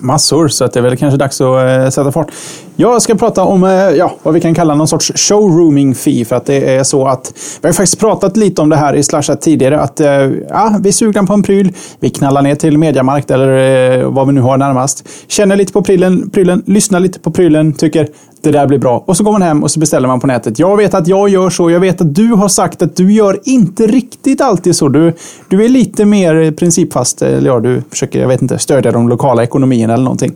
Massor, 0.01 0.47
så 0.47 0.65
att 0.65 0.73
det 0.73 0.79
är 0.79 0.83
väl 0.83 0.97
kanske 0.97 1.17
dags 1.17 1.41
att 1.41 1.67
eh, 1.67 1.89
sätta 1.89 2.11
fart. 2.11 2.31
Jag 2.75 3.01
ska 3.01 3.15
prata 3.15 3.43
om 3.43 3.63
eh, 3.63 3.69
ja, 3.71 4.15
vad 4.23 4.33
vi 4.33 4.41
kan 4.41 4.55
kalla 4.55 4.75
någon 4.75 4.87
sorts 4.87 5.11
showrooming 5.15 5.95
fee. 5.95 6.25
För 6.25 6.35
att 6.35 6.45
det 6.45 6.75
är 6.75 6.83
så 6.83 7.07
att 7.07 7.33
vi 7.61 7.67
har 7.67 7.73
faktiskt 7.73 7.99
pratat 7.99 8.37
lite 8.37 8.61
om 8.61 8.69
det 8.69 8.75
här 8.75 8.93
i 8.93 9.03
Slashat 9.03 9.41
tidigare. 9.41 9.79
Att 9.79 9.99
eh, 9.99 10.09
ja, 10.49 10.77
vi 10.81 10.89
är 10.89 10.93
sugna 10.93 11.23
på 11.23 11.33
en 11.33 11.43
pryl. 11.43 11.73
Vi 11.99 12.09
knallar 12.09 12.41
ner 12.41 12.55
till 12.55 12.77
Mediamarkt 12.77 13.31
eller 13.31 13.99
eh, 13.99 14.09
vad 14.09 14.27
vi 14.27 14.33
nu 14.33 14.41
har 14.41 14.57
närmast. 14.57 15.09
Känner 15.27 15.55
lite 15.55 15.73
på 15.73 15.83
prylen, 15.83 16.29
prylen 16.29 16.63
lyssnar 16.65 16.99
lite 16.99 17.19
på 17.19 17.31
prylen, 17.31 17.73
tycker 17.73 18.07
det 18.41 18.51
där 18.51 18.67
blir 18.67 18.77
bra. 18.77 19.03
Och 19.07 19.17
så 19.17 19.23
går 19.23 19.31
man 19.31 19.41
hem 19.41 19.63
och 19.63 19.71
så 19.71 19.79
beställer 19.79 20.07
man 20.07 20.19
på 20.19 20.27
nätet. 20.27 20.59
Jag 20.59 20.77
vet 20.77 20.93
att 20.93 21.07
jag 21.07 21.29
gör 21.29 21.49
så. 21.49 21.71
Jag 21.71 21.79
vet 21.79 22.01
att 22.01 22.15
du 22.15 22.27
har 22.27 22.47
sagt 22.47 22.81
att 22.81 22.95
du 22.95 23.13
gör 23.13 23.39
inte 23.43 23.87
riktigt 23.87 24.41
alltid 24.41 24.75
så. 24.75 24.89
Du, 24.89 25.13
du 25.49 25.65
är 25.65 25.69
lite 25.69 26.05
mer 26.05 26.51
principfast. 26.51 27.21
Eller 27.21 27.49
ja, 27.49 27.59
du 27.59 27.81
försöker, 27.89 28.21
jag 28.21 28.27
vet 28.27 28.41
inte, 28.41 28.57
stödja 28.59 28.91
de 28.91 29.09
lokala 29.09 29.43
ekonomierna 29.43 29.93
eller 29.93 30.03
någonting. 30.03 30.33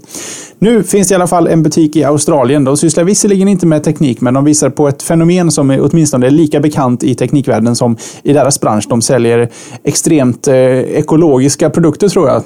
Nu 0.59 0.83
finns 0.83 1.07
det 1.07 1.11
i 1.11 1.15
alla 1.15 1.27
fall 1.27 1.47
en 1.47 1.63
butik 1.63 1.95
i 1.95 2.03
Australien. 2.03 2.24
De 2.65 2.77
sysslar 2.77 3.03
visserligen 3.03 3.47
inte 3.47 3.65
med 3.65 3.83
teknik, 3.83 4.21
men 4.21 4.33
de 4.33 4.45
visar 4.45 4.69
på 4.69 4.87
ett 4.87 5.03
fenomen 5.03 5.51
som 5.51 5.71
är 5.71 5.79
åtminstone 5.81 6.29
lika 6.29 6.59
bekant 6.59 7.03
i 7.03 7.15
teknikvärlden 7.15 7.75
som 7.75 7.97
i 8.23 8.33
deras 8.33 8.61
bransch. 8.61 8.85
De 8.89 9.01
säljer 9.01 9.49
extremt 9.83 10.47
eh, 10.47 10.55
ekologiska 10.79 11.69
produkter 11.69 12.09
tror 12.09 12.29
jag 12.29 12.43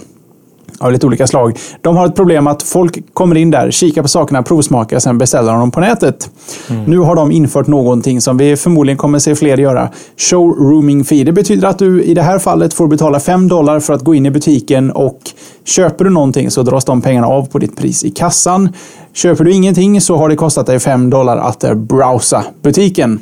av 0.80 0.92
lite 0.92 1.06
olika 1.06 1.28
slag. 1.28 1.58
De 1.82 1.98
har 1.98 2.06
ett 2.06 2.16
problem 2.16 2.48
att 2.48 2.64
folk 2.64 3.14
kommer 3.14 3.36
in 3.36 3.52
där, 3.52 3.72
kikar 3.72 4.02
på 4.02 4.08
sakerna, 4.08 4.44
provsmakar, 4.44 5.00
sen 5.00 5.18
beställer 5.18 5.52
de 5.52 5.60
dem 5.60 5.72
på 5.72 5.80
nätet. 5.80 6.30
Mm. 6.70 6.84
Nu 6.84 6.98
har 6.98 7.16
de 7.16 7.32
infört 7.32 7.68
någonting 7.68 8.22
som 8.22 8.38
vi 8.38 8.56
förmodligen 8.56 8.98
kommer 8.98 9.20
se 9.20 9.36
fler 9.36 9.58
göra. 9.58 9.90
Showrooming 10.18 11.04
fee. 11.04 11.24
Det 11.24 11.32
betyder 11.32 11.68
att 11.68 11.80
du 11.80 12.04
i 12.04 12.14
det 12.14 12.22
här 12.22 12.40
fallet 12.40 12.74
får 12.74 12.88
betala 12.88 13.20
5 13.20 13.48
dollar 13.48 13.80
för 13.80 13.94
att 13.94 14.02
gå 14.02 14.16
in 14.16 14.26
i 14.26 14.32
butiken 14.32 14.92
och 14.92 15.20
köper 15.66 16.06
du 16.06 16.10
någonting 16.10 16.52
så 16.52 16.64
dras 16.64 16.86
de 16.86 17.02
pengarna 17.02 17.28
av 17.28 17.46
på 17.46 17.60
ditt 17.60 17.78
pris 17.78 18.04
i 18.04 18.12
kassan. 18.12 18.70
Köper 19.14 19.44
du 19.44 19.52
ingenting 19.52 20.02
så 20.02 20.16
har 20.16 20.30
det 20.30 20.36
kostat 20.36 20.66
dig 20.66 20.80
5 20.80 21.10
dollar 21.10 21.38
att 21.38 21.78
browsa 21.78 22.44
butiken. 22.62 23.20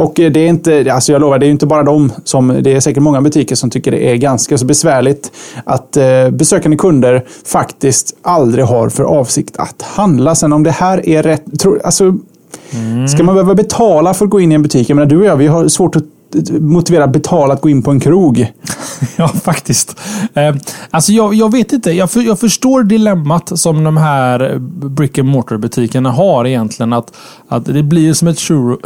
Och 0.00 0.20
eh, 0.20 0.32
det 0.32 0.40
är 0.40 0.48
inte, 0.48 0.92
alltså 0.92 1.12
jag 1.12 1.20
lovar, 1.20 1.38
det 1.38 1.46
är 1.46 1.50
inte 1.50 1.66
bara 1.66 1.82
de 1.82 2.12
som, 2.24 2.58
det 2.62 2.72
är 2.72 2.80
säkert 2.80 3.02
många 3.02 3.20
butiker 3.20 3.54
som 3.54 3.70
tycker 3.70 3.90
det 3.90 4.10
är 4.10 4.16
ganska 4.16 4.58
så 4.58 4.64
besvärligt 4.64 5.32
att 5.64 5.96
eh, 5.96 6.30
besökande 6.30 6.76
kunder 6.76 7.24
faktiskt 7.44 8.16
aldrig 8.22 8.64
har 8.64 8.88
för 8.88 9.04
avsikt 9.04 9.56
att 9.56 9.82
handla. 9.82 10.34
Sen 10.34 10.52
om 10.52 10.62
det 10.62 10.70
här 10.70 11.08
är 11.08 11.22
rätt, 11.22 11.60
tro, 11.60 11.78
alltså, 11.84 12.04
mm. 12.70 13.08
ska 13.08 13.22
man 13.22 13.34
behöva 13.34 13.54
betala 13.54 14.14
för 14.14 14.24
att 14.24 14.30
gå 14.30 14.40
in 14.40 14.52
i 14.52 14.54
en 14.54 14.62
butik? 14.62 14.90
Jag 14.90 14.94
menar, 14.94 15.08
du 15.08 15.18
och 15.18 15.24
jag, 15.24 15.36
vi 15.36 15.46
har 15.46 15.68
svårt 15.68 15.96
att 15.96 16.04
motivera 16.60 17.06
betala 17.06 17.54
att 17.54 17.60
gå 17.60 17.68
in 17.68 17.82
på 17.82 17.90
en 17.90 18.00
krog. 18.00 18.52
ja, 19.16 19.28
faktiskt. 19.28 20.00
Eh, 20.34 20.54
alltså 20.90 21.12
jag, 21.12 21.34
jag 21.34 21.52
vet 21.52 21.72
inte. 21.72 21.92
Jag, 21.92 22.10
för, 22.10 22.20
jag 22.20 22.40
förstår 22.40 22.82
dilemmat 22.82 23.58
som 23.58 23.84
de 23.84 23.96
här 23.96 24.58
brick 24.88 25.18
and 25.18 25.28
mortar 25.28 25.56
butikerna 25.56 26.10
har 26.10 26.46
egentligen. 26.46 26.92
Att, 26.92 27.16
att 27.48 27.64
det 27.64 27.82
blir 27.82 28.12
som 28.12 28.28
ett 28.28 28.38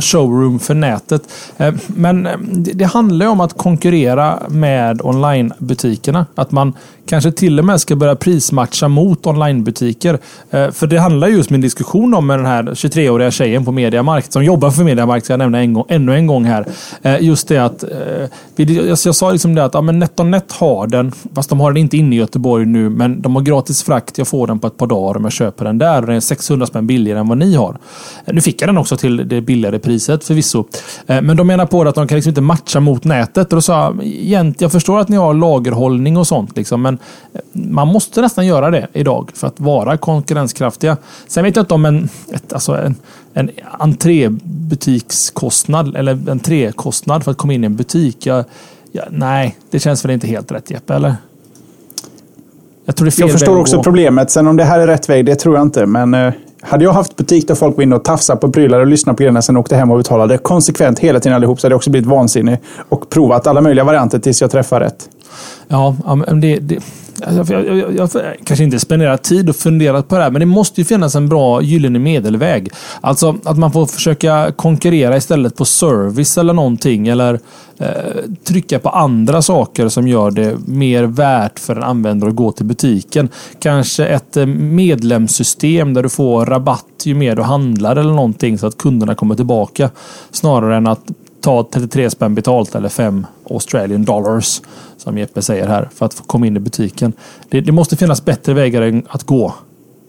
showroom 0.05 0.59
för 0.59 0.75
nätet. 0.75 1.23
Eh, 1.57 1.75
men 1.87 2.27
eh, 2.27 2.39
det, 2.39 2.73
det 2.73 2.85
handlar 2.85 3.27
om 3.27 3.41
att 3.41 3.59
konkurrera 3.59 4.39
med 4.49 5.01
onlinebutikerna. 5.03 6.27
Att 6.35 6.53
man 6.53 6.73
kanske 7.07 7.33
till 7.33 7.59
och 7.59 7.65
med 7.65 7.81
ska 7.81 7.97
börja 7.97 8.17
prismatcha 8.17 8.89
mot 8.89 9.27
onlinebutiker. 9.27 10.19
Eh, 10.51 10.71
för 10.71 10.87
det 10.87 10.99
handlar 10.99 11.29
just 11.29 11.51
min 11.51 11.61
diskussion 11.61 12.15
om 12.15 12.27
med 12.27 12.39
den 12.39 12.47
här 12.47 12.63
23-åriga 12.63 13.31
tjejen 13.31 13.65
på 13.65 13.73
Mediamarkt 13.73 14.33
som 14.33 14.45
jobbar 14.45 14.71
för 14.71 14.85
Mediamarkt, 14.85 15.25
ska 15.25 15.33
jag 15.33 15.39
nämna 15.39 15.59
en 15.59 15.73
gång, 15.73 15.85
ännu 15.89 16.15
en 16.15 16.27
gång 16.27 16.45
här. 16.45 16.67
Eh, 17.03 17.23
just 17.23 17.49
det 17.49 17.59
att... 17.59 17.83
Eh, 17.83 18.29
jag, 18.57 18.99
jag 19.05 19.15
sa 19.15 19.33
liksom 19.33 19.55
det 19.55 19.65
att 19.65 19.75
ja, 19.75 19.81
men 19.81 19.99
NetOnNet 19.99 20.53
har 20.53 20.87
den, 20.87 21.13
fast 21.35 21.49
de 21.51 21.61
har 21.61 21.73
den 21.73 21.77
inte 21.77 21.97
inne 21.97 22.17
i 22.17 22.19
Göteborg 22.19 22.67
nu, 22.67 22.91
men 22.91 23.23
de 23.23 23.37
har 23.37 23.43
gratis 23.43 23.83
frakt. 23.83 24.19
Jag 24.19 24.29
får 24.29 24.47
den 24.47 24.59
på 24.59 24.67
ett 24.67 24.77
par 24.77 24.87
dagar 24.87 25.17
om 25.17 25.25
jag 25.25 25.33
köper 25.33 25.65
den 25.65 25.79
där. 25.79 26.01
och 26.01 26.07
Den 26.07 26.17
är 26.17 26.21
600 26.21 26.67
spänn 26.67 26.87
billigare 26.87 27.19
än 27.19 27.29
vad 27.29 27.39
ni 27.39 27.55
har. 27.55 27.77
Eh, 28.25 28.35
nu 28.35 28.41
fick 28.41 28.63
jag 28.63 28.69
den 28.69 28.79
också 28.79 28.97
till 28.97 29.29
det 29.29 29.41
billigare 29.41 29.79
priset 29.79 30.25
förvisso. 30.25 30.65
Eh, 31.07 31.23
men 31.23 31.37
de 31.37 31.47
menar 31.47 31.67
på 31.67 31.83
att 31.83 31.95
de 31.95 32.09
kan 32.09 32.17
liksom 32.17 32.31
inte 32.31 32.41
matcha 32.41 32.81
mot 32.81 33.05
nätet. 33.05 33.53
Och 33.53 33.57
då 33.57 33.61
sa 33.61 33.95
jag, 34.03 34.55
jag 34.59 34.73
förstår 34.73 35.01
att 35.01 35.09
ni 35.09 35.17
har 35.17 35.35
lagerhållning 35.35 36.17
och 36.17 36.27
sånt, 36.27 36.57
liksom, 36.57 36.83
men 36.83 36.94
eh, 37.33 37.41
man 37.53 37.89
måste 37.89 38.21
nästan 38.21 38.47
göra 38.47 38.71
det 38.71 38.89
idag 38.93 39.31
för 39.35 39.47
att 39.47 39.61
vara 39.61 39.97
konkurrenskraftiga. 39.97 40.97
Sen 41.27 41.45
vet 41.45 41.57
jag 41.57 41.63
inte 41.63 41.75
om 41.75 41.85
en, 41.85 42.09
ett, 42.33 42.53
alltså 42.53 42.73
en, 42.73 42.95
en 43.35 43.51
entrébutikskostnad 43.79 45.97
eller 45.97 46.31
entrékostnad 46.31 47.25
för 47.25 47.31
att 47.31 47.37
komma 47.37 47.53
in 47.53 47.65
i 47.65 47.67
en 47.67 47.77
butik. 47.77 48.27
Jag, 48.27 48.45
ja, 48.93 49.03
nej, 49.11 49.57
det 49.71 49.79
känns 49.79 50.05
väl 50.05 50.11
inte 50.11 50.27
helt 50.27 50.53
rätt 50.53 50.71
Jeppe, 50.71 50.95
eller? 50.95 51.17
Jag, 52.85 52.97
tror 52.97 53.05
det 53.05 53.09
är 53.09 53.11
fel 53.11 53.21
jag 53.21 53.33
förstår 53.33 53.61
också 53.61 53.83
problemet. 53.83 54.31
Sen 54.31 54.47
om 54.47 54.57
det 54.57 54.65
här 54.65 54.81
är 54.81 54.87
rätt 54.87 55.09
väg, 55.09 55.27
det 55.27 55.35
tror 55.35 55.57
jag 55.57 55.63
inte. 55.63 55.87
Men 55.87 56.15
eh, 56.15 56.33
hade 56.61 56.85
jag 56.85 56.93
haft 56.93 57.17
butik 57.17 57.49
där 57.49 57.55
folk 57.55 57.77
var 57.77 57.83
inne 57.83 57.97
och 57.97 58.05
tafsade 58.05 58.41
på 58.41 58.53
prylar 58.53 58.81
och 58.81 58.87
lyssnade 58.87 59.17
på 59.17 59.21
grejerna 59.21 59.43
sen 59.43 59.57
åkte 59.57 59.77
hem 59.77 59.91
och 59.91 59.99
betalade 59.99 60.39
konsekvent 60.39 60.99
hela 60.99 61.21
tiden 61.21 61.37
allihop 61.37 61.61
så 61.61 61.67
hade 61.67 61.73
jag 61.73 61.77
också 61.77 61.91
blivit 61.91 62.09
vansinnig 62.09 62.59
och 62.89 63.11
provat 63.11 63.47
alla 63.47 63.61
möjliga 63.61 63.85
varianter 63.85 64.19
tills 64.19 64.41
jag 64.41 64.51
träffar 64.51 64.81
rätt. 64.81 65.09
Ja, 65.69 65.97
det, 66.27 66.59
det, 66.59 66.79
alltså, 67.23 67.53
jag, 67.53 67.67
jag, 67.67 67.77
jag, 67.77 68.11
jag, 68.15 68.37
kanske 68.45 68.65
inte 68.65 68.79
spenderat 68.79 69.23
tid 69.23 69.49
och 69.49 69.57
funderat 69.57 70.09
på 70.09 70.17
det 70.17 70.23
här, 70.23 70.31
men 70.31 70.41
det 70.41 70.47
måste 70.47 70.81
ju 70.81 70.85
finnas 70.85 71.15
en 71.15 71.29
bra 71.29 71.63
gyllene 71.63 71.99
medelväg. 71.99 72.71
Alltså 73.01 73.37
att 73.45 73.59
man 73.59 73.73
får 73.73 73.87
försöka 73.87 74.53
konkurrera 74.57 75.17
istället 75.17 75.57
på 75.57 75.65
service 75.65 76.39
eller 76.39 76.53
någonting. 76.53 77.09
Eller 77.09 77.41
eh, 77.79 77.89
trycka 78.45 78.79
på 78.79 78.89
andra 78.89 79.43
saker 79.43 79.89
som 79.89 80.09
gör 80.09 80.31
det 80.31 80.57
mer 80.67 81.05
värt 81.05 81.59
för 81.59 81.77
en 81.77 81.83
användare 81.83 82.31
att 82.31 82.37
gå 82.37 82.53
till 82.53 82.67
butiken. 82.67 83.29
Kanske 83.59 84.07
ett 84.07 84.37
eh, 84.37 84.47
medlemssystem 84.47 85.95
där 85.95 86.03
du 86.03 86.09
får 86.09 86.47
rabatt 86.47 86.85
ju 87.05 87.15
mer 87.15 87.37
du 87.37 87.43
handlar 87.43 87.97
eller 87.97 88.13
någonting 88.13 88.59
så 88.59 88.67
att 88.67 88.79
kunderna 88.79 89.15
kommer 89.15 89.35
tillbaka. 89.35 89.91
Snarare 90.31 90.77
än 90.77 90.87
att 90.87 91.11
ta 91.45 91.69
33 91.73 92.11
spänn 92.11 92.35
betalt 92.35 92.75
eller 92.75 92.89
5 92.89 93.27
Australian 93.51 94.05
dollars. 94.05 94.63
Som 94.97 95.19
Jeppe 95.19 95.43
säger 95.43 95.67
här. 95.67 95.89
För 95.95 96.07
att 96.07 96.23
komma 96.27 96.47
in 96.47 96.57
i 96.57 96.61
butiken. 96.61 97.13
Det, 97.49 97.61
det 97.61 97.73
måste 97.73 97.97
finnas 97.97 98.25
bättre 98.25 98.55
vägar 98.55 99.03
att 99.09 99.23
gå. 99.23 99.55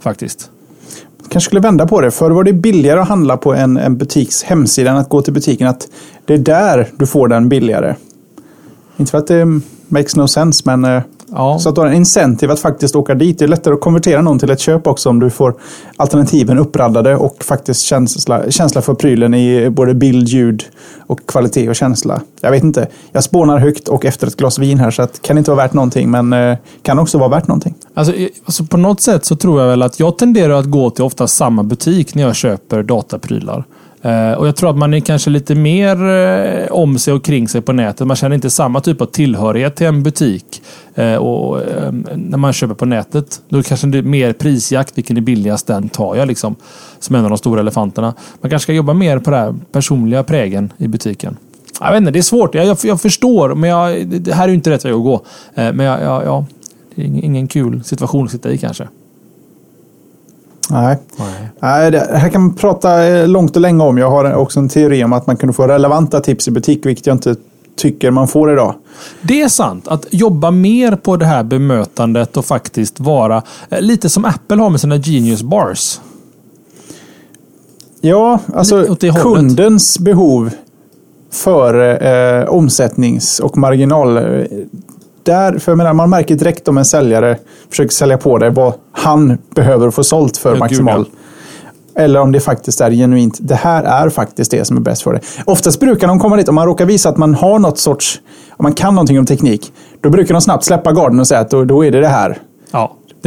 Faktiskt. 0.02 0.50
kanske 1.30 1.48
skulle 1.48 1.62
vända 1.62 1.88
på 1.88 2.02
det. 2.02 2.12
Förr 2.12 2.32
var 2.32 2.44
det 2.44 2.54
billigare 2.54 3.00
att 3.00 3.08
handla 3.08 3.38
på 3.38 3.54
en, 3.54 3.78
en 3.78 3.98
butiks 3.98 4.44
hemsida 4.44 4.92
än 4.92 4.98
att 4.98 5.10
gå 5.10 5.22
till 5.22 5.34
butiken. 5.34 5.68
Att 5.68 5.88
det 6.26 6.34
är 6.34 6.38
där 6.38 6.90
du 6.98 7.08
får 7.08 7.28
den 7.28 7.50
billigare. 7.50 7.96
Inte 8.98 9.12
för 9.12 9.18
att 9.18 9.28
det 9.28 9.46
makes 9.88 10.16
no 10.16 10.28
sense, 10.28 10.62
men 10.66 10.86
eh, 10.86 11.04
Ja. 11.36 11.60
Så 11.60 11.70
att 11.70 11.76
du 11.76 11.82
har 11.82 11.88
en 11.88 11.94
incentive 11.94 12.54
att 12.54 12.60
faktiskt 12.60 12.96
åka 12.96 13.16
dit. 13.16 13.40
Det 13.40 13.46
är 13.46 13.48
lättare 13.48 13.74
att 13.74 13.82
konvertera 13.82 14.22
någon 14.22 14.40
till 14.40 14.50
ett 14.50 14.60
köp 14.60 14.88
också 14.88 15.10
om 15.10 15.20
du 15.20 15.30
får 15.30 15.56
alternativen 15.98 16.58
uppraddade 16.58 17.16
och 17.16 17.44
faktiskt 17.44 17.82
känsla, 17.82 18.52
känsla 18.52 18.82
för 18.82 18.94
prylen 18.94 19.34
i 19.34 19.70
både 19.70 19.94
bild, 19.94 20.28
ljud 20.28 20.64
och 21.08 21.26
kvalitet 21.26 21.70
och 21.70 21.76
känsla. 21.76 22.22
Jag 22.42 22.52
vet 22.52 22.64
inte. 22.64 22.88
Jag 23.12 23.24
spånar 23.24 23.58
högt 23.58 23.88
och 23.88 24.06
efter 24.06 24.28
ett 24.28 24.36
glas 24.36 24.60
vin 24.60 24.80
här 24.80 24.92
så 24.92 25.02
att 25.02 25.22
kan 25.22 25.38
inte 25.38 25.52
vara 25.52 25.64
värt 25.64 25.74
någonting 25.74 26.12
men 26.12 26.34
eh, 26.34 26.58
kan 26.82 27.00
också 27.00 27.18
vara 27.18 27.30
värt 27.30 27.48
någonting. 27.48 27.76
Alltså, 27.94 28.14
alltså 28.46 28.66
på 28.66 28.78
något 28.78 29.02
sätt 29.02 29.26
så 29.26 29.36
tror 29.36 29.62
jag 29.62 29.68
väl 29.68 29.82
att 29.82 30.00
jag 30.00 30.18
tenderar 30.18 30.54
att 30.54 30.66
gå 30.66 30.90
till 30.90 31.04
ofta 31.04 31.28
samma 31.28 31.64
butik 31.64 32.16
när 32.16 32.24
jag 32.24 32.36
köper 32.36 32.84
dataprylar. 32.84 33.66
Eh, 34.06 34.32
och 34.32 34.48
Jag 34.48 34.56
tror 34.56 34.70
att 34.70 34.78
man 34.78 34.94
är 34.94 35.00
kanske 35.00 35.30
lite 35.30 35.56
mer 35.56 36.10
eh, 36.10 36.72
om 36.72 37.00
sig 37.00 37.14
och 37.14 37.24
kring 37.24 37.48
sig 37.48 37.62
på 37.62 37.74
nätet. 37.74 38.08
Man 38.08 38.16
känner 38.16 38.36
inte 38.36 38.50
samma 38.50 38.82
typ 38.82 39.02
av 39.02 39.06
tillhörighet 39.06 39.76
till 39.76 39.88
en 39.88 40.04
butik. 40.04 40.62
Eh, 40.96 41.16
och 41.16 41.62
ehm, 41.62 42.08
när 42.16 42.38
man 42.38 42.54
köper 42.54 42.74
på 42.74 42.86
nätet, 42.86 43.42
då 43.50 43.64
kanske 43.64 43.88
det 43.88 43.98
är 43.98 44.02
mer 44.02 44.34
prisjakt. 44.34 44.98
Vilken 44.98 45.18
är 45.18 45.22
billigast? 45.22 45.68
Den 45.68 45.90
tar 45.90 46.16
jag 46.16 46.28
liksom. 46.28 46.56
Som 47.00 47.16
en 47.16 47.24
av 47.24 47.30
de 47.30 47.38
stora 47.38 47.60
elefanterna. 47.60 48.14
Man 48.42 48.50
kanske 48.50 48.64
ska 48.64 48.74
jobba 48.74 48.94
mer 48.94 49.20
på 49.20 49.32
den 49.32 49.62
personliga 49.72 50.24
prägen 50.24 50.74
i 50.78 50.88
butiken. 50.88 51.38
Jag 51.80 51.92
vet 51.92 51.98
inte, 51.98 52.12
det 52.12 52.20
är 52.20 52.24
svårt. 52.24 52.56
Jag, 52.56 52.66
jag, 52.66 52.78
jag 52.84 53.02
förstår, 53.02 53.56
men 53.56 53.70
jag, 53.70 54.08
det 54.08 54.34
här 54.34 54.50
är 54.50 54.54
inte 54.54 54.70
rätt 54.70 54.86
väg 54.86 54.94
att 54.94 55.04
gå. 55.04 55.26
Men 55.56 55.80
jag, 55.80 56.02
ja, 56.02 56.46
det 56.96 57.02
är 57.02 57.06
ingen 57.06 57.48
kul 57.48 57.84
situation 57.84 58.26
att 58.26 58.32
sitta 58.32 58.52
i 58.52 58.58
kanske. 58.58 58.88
Nej. 60.70 60.98
Nej. 61.60 61.92
Det 61.92 62.00
här 62.14 62.30
kan 62.30 62.42
man 62.42 62.54
prata 62.54 63.06
eh, 63.06 63.28
långt 63.28 63.56
och 63.56 63.62
länge 63.62 63.84
om. 63.84 63.98
Jag 63.98 64.10
har 64.10 64.34
också 64.34 64.60
en 64.60 64.70
teori 64.70 65.04
om 65.04 65.14
att 65.14 65.28
man 65.28 65.38
kunde 65.38 65.54
få 65.54 65.68
relevanta 65.68 66.20
tips 66.20 66.48
i 66.48 66.52
butik, 66.52 66.86
vilket 66.86 67.08
jag 67.08 67.16
inte 67.16 67.36
tycker 67.78 68.12
man 68.12 68.28
får 68.28 68.54
idag. 68.54 68.76
Det 69.22 69.42
är 69.42 69.48
sant. 69.48 69.88
Att 69.88 70.06
jobba 70.12 70.52
mer 70.52 70.96
på 70.96 71.18
det 71.18 71.26
här 71.26 71.44
bemötandet 71.44 72.38
och 72.38 72.46
faktiskt 72.46 73.00
vara 73.00 73.44
eh, 73.70 73.82
lite 73.82 74.10
som 74.10 74.26
Apple 74.26 74.62
har 74.62 74.70
med 74.70 74.82
sina 74.82 74.98
Genius 74.98 75.44
Bars. 75.44 76.00
Ja, 78.02 78.40
alltså 78.54 78.96
kundens 78.96 80.00
behov 80.00 80.50
för 81.32 82.04
eh, 82.06 82.46
omsättnings 82.50 83.40
och 83.40 83.58
marginal 83.58 84.18
där, 85.26 85.60
för 85.60 85.72
jag 85.72 85.78
menar, 85.78 85.94
man 85.94 86.10
märker 86.10 86.36
direkt 86.36 86.68
om 86.68 86.78
en 86.78 86.86
säljare 86.86 87.38
försöker 87.70 87.92
sälja 87.92 88.18
på 88.18 88.38
dig 88.38 88.50
vad 88.50 88.74
han 88.92 89.38
behöver 89.56 89.92
få 89.92 90.04
sålt 90.04 90.38
för 90.38 90.54
ja, 90.54 90.60
maximal. 90.60 90.98
Gud, 91.04 91.08
ja. 91.14 92.02
Eller 92.02 92.22
om 92.22 92.32
det 92.32 92.40
faktiskt 92.40 92.82
är 92.82 92.92
genuint. 92.92 93.38
Det 93.40 93.56
här 93.56 93.84
är 93.84 94.10
faktiskt 94.10 94.52
det 94.52 94.66
som 94.66 94.78
är 94.78 94.82
bäst 94.82 95.02
för 95.02 95.14
dig. 95.14 95.22
Oftast 95.46 95.80
brukar 95.80 96.08
de 96.08 96.20
komma 96.20 96.36
dit, 96.36 96.50
om 96.50 96.56
man 96.56 96.66
råkar 96.66 96.86
visa 96.86 97.10
att 97.10 97.18
man 97.18 97.36
har 97.36 97.60
något 97.60 97.78
sorts, 97.78 98.22
om 98.50 98.64
man 98.64 98.74
kan 98.74 98.96
någonting 98.96 99.20
om 99.20 99.26
teknik, 99.26 99.74
då 100.02 100.10
brukar 100.10 100.34
de 100.34 100.42
snabbt 100.42 100.64
släppa 100.64 100.92
garden 100.92 101.20
och 101.20 101.28
säga 101.28 101.40
att 101.40 101.50
då, 101.50 101.64
då 101.64 101.86
är 101.86 101.92
det 101.92 102.00
det 102.00 102.08
här. 102.08 102.38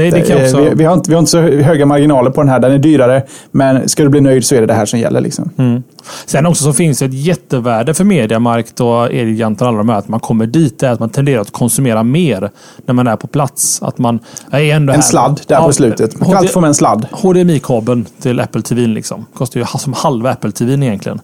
Det, 0.03 0.11
det 0.11 0.20
kan 0.20 0.42
också... 0.42 0.61
vi, 0.61 0.74
vi, 0.74 0.84
har 0.84 0.94
inte, 0.94 1.11
vi 1.11 1.14
har 1.14 1.18
inte 1.18 1.30
så 1.30 1.40
höga 1.40 1.86
marginaler 1.86 2.30
på 2.30 2.40
den 2.40 2.49
här. 2.49 2.61
Den 2.61 2.72
är 2.72 2.78
dyrare. 2.78 3.22
Men 3.51 3.88
ska 3.88 4.03
du 4.03 4.09
bli 4.09 4.20
nöjd 4.20 4.44
så 4.44 4.55
är 4.55 4.61
det 4.61 4.66
det 4.66 4.74
här 4.74 4.86
som 4.86 4.99
gäller. 4.99 5.20
Liksom. 5.20 5.51
Mm. 5.59 5.82
Sen 6.26 6.46
också 6.46 6.64
så 6.64 6.72
finns 6.72 6.99
det 6.99 7.05
ett 7.05 7.14
jättevärde 7.14 7.94
för 7.94 8.05
Mediamarkt 8.05 8.80
och 8.80 9.05
Elgiganten 9.12 9.66
och 9.66 9.68
alla 9.68 9.78
de 9.78 9.88
här. 9.88 9.99
Att 9.99 10.09
man 10.09 10.20
kommer 10.20 10.46
dit, 10.46 10.82
är 10.82 10.90
att 10.90 11.01
man 11.01 11.11
tenderar 11.11 11.40
att 11.40 11.51
konsumera 11.51 12.03
mer 12.03 12.51
när 12.86 12.94
man 12.94 13.07
är 13.07 13.16
på 13.16 13.26
plats. 13.26 13.82
Att 13.82 13.99
man 13.99 14.18
är 14.51 14.74
ändå 14.74 14.92
en 14.92 15.03
sladd 15.03 15.40
där 15.46 15.57
ja, 15.57 15.66
på 15.66 15.72
slutet. 15.72 16.20
Man 16.20 16.28
kan 16.28 16.38
alltid 16.38 16.53
få 16.53 16.61
med 16.61 16.68
en 16.68 16.74
sladd. 16.74 17.07
HDMI-kabeln 17.12 18.07
till 18.20 18.40
Apple 18.40 18.62
TV 18.62 18.86
liksom. 18.86 19.26
Kostar 19.34 19.61
ju 19.61 19.66
som 19.66 19.92
halva 19.92 20.30
Apple 20.30 20.53
TV 20.53 20.72
egentligen. 20.72 21.20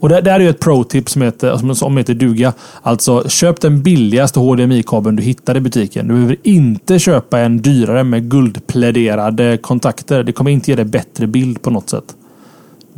Och 0.00 0.08
det, 0.08 0.20
det 0.20 0.30
är 0.30 0.40
ju 0.40 0.48
ett 0.48 0.60
pro-tip 0.60 1.10
som 1.10 1.22
heter, 1.22 1.74
som 1.74 1.96
heter 1.96 2.14
duga. 2.14 2.52
Alltså, 2.82 3.28
köp 3.28 3.60
den 3.60 3.82
billigaste 3.82 4.40
HDMI-kabeln 4.40 5.16
du 5.16 5.22
hittar 5.22 5.56
i 5.56 5.60
butiken. 5.60 6.08
Du 6.08 6.14
behöver 6.14 6.36
inte 6.42 6.98
köpa 6.98 7.38
en 7.38 7.62
dyrare 7.62 8.04
med 8.04 8.30
guldpläderade 8.30 9.56
kontakter. 9.56 10.22
Det 10.22 10.32
kommer 10.32 10.50
inte 10.50 10.70
ge 10.70 10.76
dig 10.76 10.84
bättre 10.84 11.26
bild 11.26 11.62
på 11.62 11.70
något 11.70 11.90
sätt. 11.90 12.04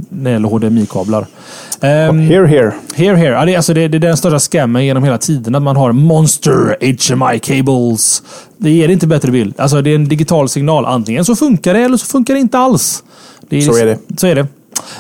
När 0.09 0.25
det 0.25 0.31
gäller 0.31 0.49
HDMI-kablar. 0.49 1.27
Um, 1.81 2.19
here, 2.19 2.47
here. 2.47 2.73
Here, 2.95 3.17
here. 3.17 3.33
Ja, 3.33 3.45
det, 3.45 3.53
är, 3.53 3.57
alltså, 3.57 3.75
det, 3.75 3.89
det 3.89 3.99
är 3.99 4.01
den 4.01 4.17
största 4.17 4.39
scammen 4.39 4.85
genom 4.85 5.05
hela 5.05 5.19
tiden. 5.19 5.55
Att 5.55 5.63
man 5.63 5.77
har 5.77 5.93
monster 5.93 6.77
HMI 6.81 7.39
cables. 7.39 8.23
Det 8.57 8.71
ger 8.71 8.89
inte 8.89 9.07
bättre 9.07 9.31
bild. 9.31 9.55
Alltså, 9.59 9.83
det 9.83 9.91
är 9.91 9.95
en 9.95 10.09
digital 10.09 10.49
signal. 10.49 10.87
Antingen 10.87 11.25
så 11.25 11.37
funkar 11.37 11.75
det 11.75 11.81
eller 11.81 11.97
så 11.97 12.07
funkar 12.07 12.35
det 12.35 12.41
inte 12.41 12.59
alls. 12.59 13.03
Är, 13.51 13.61
så 13.61 13.77
är 13.77 13.87
det. 13.87 13.99
Så 14.17 14.27
är 14.27 14.35
det. 14.35 14.47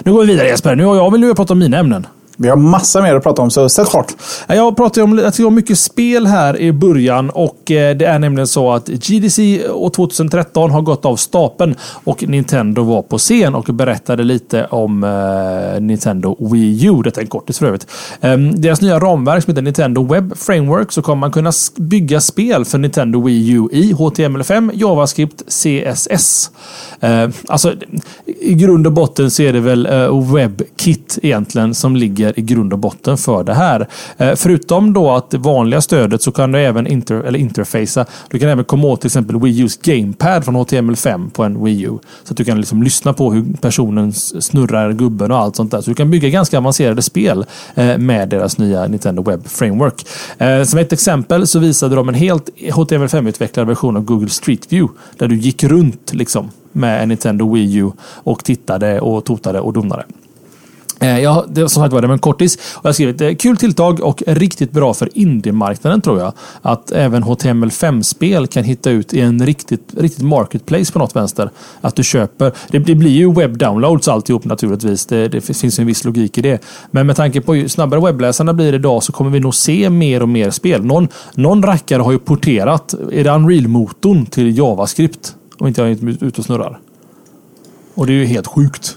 Nu 0.05 0.13
går 0.13 0.21
vi 0.21 0.27
vidare 0.27 0.49
Jesper. 0.49 0.77
Nu 0.77 0.85
har 0.85 0.97
jag 0.97 1.11
vill 1.11 1.23
ju 1.23 1.35
prata 1.35 1.53
om 1.53 1.59
mina 1.59 1.79
ämnen. 1.79 2.07
Vi 2.43 2.49
har 2.49 2.57
massa 2.57 3.03
mer 3.03 3.15
att 3.15 3.23
prata 3.23 3.43
om, 3.43 3.51
så 3.51 3.69
sätt 3.69 3.89
fart. 3.89 4.15
Jag 4.49 4.77
pratade 4.77 5.05
om, 5.05 5.19
att 5.27 5.37
det 5.37 5.43
var 5.43 5.51
mycket 5.51 5.79
spel 5.79 6.27
här 6.27 6.57
i 6.59 6.73
början 6.73 7.31
och 7.31 7.71
eh, 7.71 7.97
det 7.97 8.05
är 8.05 8.19
nämligen 8.19 8.47
så 8.47 8.73
att 8.73 8.89
GDC 8.89 9.69
år 9.69 9.91
2013 9.91 10.71
har 10.71 10.83
gått 10.83 11.05
av 11.05 11.17
stapeln 11.17 11.75
och 12.05 12.29
Nintendo 12.29 12.83
var 12.83 13.03
på 13.03 13.19
scen 13.19 13.55
och 13.55 13.65
berättade 13.65 14.23
lite 14.23 14.65
om 14.65 15.05
eh, 15.05 15.81
Nintendo 15.81 16.37
Wii 16.53 16.87
U. 16.87 17.03
Detta 17.05 17.21
är 17.21 17.25
en 17.25 17.29
kortis 17.29 17.59
för 17.59 17.67
övrigt. 17.67 17.87
Ehm, 18.21 18.61
deras 18.61 18.81
nya 18.81 18.99
ramverk 18.99 19.45
som 19.45 19.51
heter 19.51 19.63
Nintendo 19.63 20.05
Web 20.05 20.39
Framework 20.39 20.93
så 20.93 21.03
kommer 21.03 21.21
man 21.21 21.33
kunna 21.33 21.53
bygga 21.77 22.21
spel 22.21 22.65
för 22.65 22.79
Nintendo 22.79 23.23
Wii 23.23 23.51
U 23.51 23.69
i 23.73 23.93
HTML5, 23.93 24.71
JavaScript, 24.75 25.43
CSS. 25.47 26.51
Ehm, 27.01 27.33
alltså, 27.49 27.75
i 28.41 28.55
grund 28.55 28.87
och 28.87 28.93
botten 28.93 29.31
så 29.31 29.43
är 29.43 29.53
det 29.53 29.61
väl 29.61 29.87
eh, 29.87 30.33
WebKit 30.35 31.19
egentligen 31.23 31.75
som 31.75 31.97
ligger 31.97 32.30
är 32.31 32.39
i 32.39 32.43
grund 32.43 32.73
och 32.73 32.79
botten 32.79 33.19
för 33.19 33.45
det 33.45 33.55
här. 33.55 33.89
Eh, 34.17 34.35
förutom 34.37 34.93
då 34.93 35.11
att 35.11 35.31
det 35.31 35.39
vanliga 35.39 35.81
stödet 35.81 36.23
så 36.23 36.33
kan 36.33 36.53
du 36.53 36.59
även 36.59 36.87
inter, 36.87 37.15
eller 37.15 37.39
interfacea. 37.39 38.07
Du 38.29 38.39
kan 38.39 38.49
även 38.49 38.65
komma 38.65 38.87
åt 38.87 39.01
till 39.01 39.09
exempel 39.09 39.41
Wii 39.41 39.65
U's 39.65 39.79
Gamepad 39.83 40.45
från 40.45 40.57
HTML5 40.57 41.31
på 41.31 41.45
en 41.45 41.65
Wii 41.65 41.83
U. 41.83 41.99
Så 42.25 42.33
att 42.33 42.37
du 42.37 42.45
kan 42.45 42.57
liksom 42.57 42.83
lyssna 42.83 43.13
på 43.13 43.33
hur 43.33 43.45
personen 43.61 44.13
snurrar 44.13 44.93
gubben 44.93 45.33
och 45.33 45.39
allt 45.39 45.57
sånt 45.57 45.71
där. 45.71 45.81
Så 45.81 45.91
du 45.91 45.95
kan 45.95 46.11
bygga 46.11 46.29
ganska 46.29 46.59
avancerade 46.59 47.03
spel 47.03 47.45
eh, 47.75 47.99
med 47.99 48.29
deras 48.29 48.59
nya 48.59 48.87
Nintendo 48.87 49.23
Web 49.23 49.47
Framework. 49.47 50.07
Eh, 50.39 50.63
som 50.63 50.79
ett 50.79 50.93
exempel 50.93 51.47
så 51.47 51.59
visade 51.59 51.95
de 51.95 52.09
en 52.09 52.15
helt 52.15 52.49
HTML5-utvecklad 52.59 53.67
version 53.67 53.97
av 53.97 54.05
Google 54.05 54.29
Street 54.29 54.73
View. 54.73 54.95
Där 55.19 55.29
du 55.29 55.37
gick 55.37 55.65
runt 55.65 56.15
liksom 56.15 56.51
med 56.73 57.03
en 57.03 57.09
Nintendo 57.09 57.55
Wii 57.55 57.77
U 57.77 57.91
och 58.01 58.45
tittade 58.45 59.01
och 59.01 59.25
totade 59.25 59.61
och 59.61 59.73
donade. 59.73 60.05
Eh, 61.01 61.19
ja, 61.19 61.45
det, 61.49 61.69
som 61.69 61.83
sagt 61.83 61.93
var 61.93 62.01
det 62.01 62.07
var 62.07 62.15
en 62.15 62.19
kortis. 62.19 62.57
Och 62.57 62.85
jag 62.85 62.89
har 62.89 62.93
skrivit 62.93 63.21
eh, 63.21 63.35
kul 63.35 63.57
tilltag 63.57 64.01
och 64.01 64.23
riktigt 64.27 64.73
bra 64.73 64.95
för 64.95 65.09
indiemarknaden 65.15 66.01
tror 66.01 66.19
jag. 66.19 66.33
Att 66.63 66.93
även 66.93 67.25
HTML5-spel 67.25 68.47
kan 68.47 68.65
hitta 68.65 68.91
ut 68.91 69.15
i 69.15 69.21
en 69.21 69.47
riktigt, 69.47 69.95
riktigt 69.97 70.25
marketplace 70.25 70.93
på 70.93 70.99
något 70.99 71.17
vänster. 71.17 71.51
Att 71.81 71.97
du 71.97 72.05
köper. 72.05 72.53
Det, 72.71 72.79
det 72.79 72.95
blir 72.95 73.11
ju 73.11 73.33
webbdownloads 73.33 74.09
alltihop 74.09 74.45
naturligtvis. 74.45 75.07
Det, 75.07 75.29
det 75.29 75.41
finns 75.41 75.79
en 75.79 75.87
viss 75.87 76.05
logik 76.05 76.39
i 76.39 76.41
det. 76.41 76.65
Men 76.91 77.07
med 77.07 77.17
tanke 77.17 77.41
på 77.41 77.55
hur 77.55 77.69
snabbare 77.69 78.01
webbläsarna 78.01 78.55
blir 78.55 78.75
idag 78.75 79.03
så 79.03 79.13
kommer 79.13 79.31
vi 79.31 79.41
nog 79.41 79.55
se 79.55 79.91
mer 79.91 80.23
och 80.23 80.29
mer 80.29 80.51
spel. 80.51 80.85
Någon, 80.85 81.09
någon 81.35 81.63
rackare 81.63 82.03
har 82.03 82.13
ju 82.13 82.19
porterat, 82.19 82.95
är 83.13 83.25
det 83.25 83.31
Unreal-motorn 83.31 84.27
till 84.27 84.59
JavaScript? 84.59 85.35
Om 85.59 85.67
inte 85.67 85.81
jag 85.81 85.91
är 85.91 86.25
ute 86.25 86.41
och 86.41 86.45
snurrar. 86.45 86.79
Och 87.95 88.07
det 88.07 88.13
är 88.13 88.15
ju 88.15 88.25
helt 88.25 88.47
sjukt. 88.47 88.97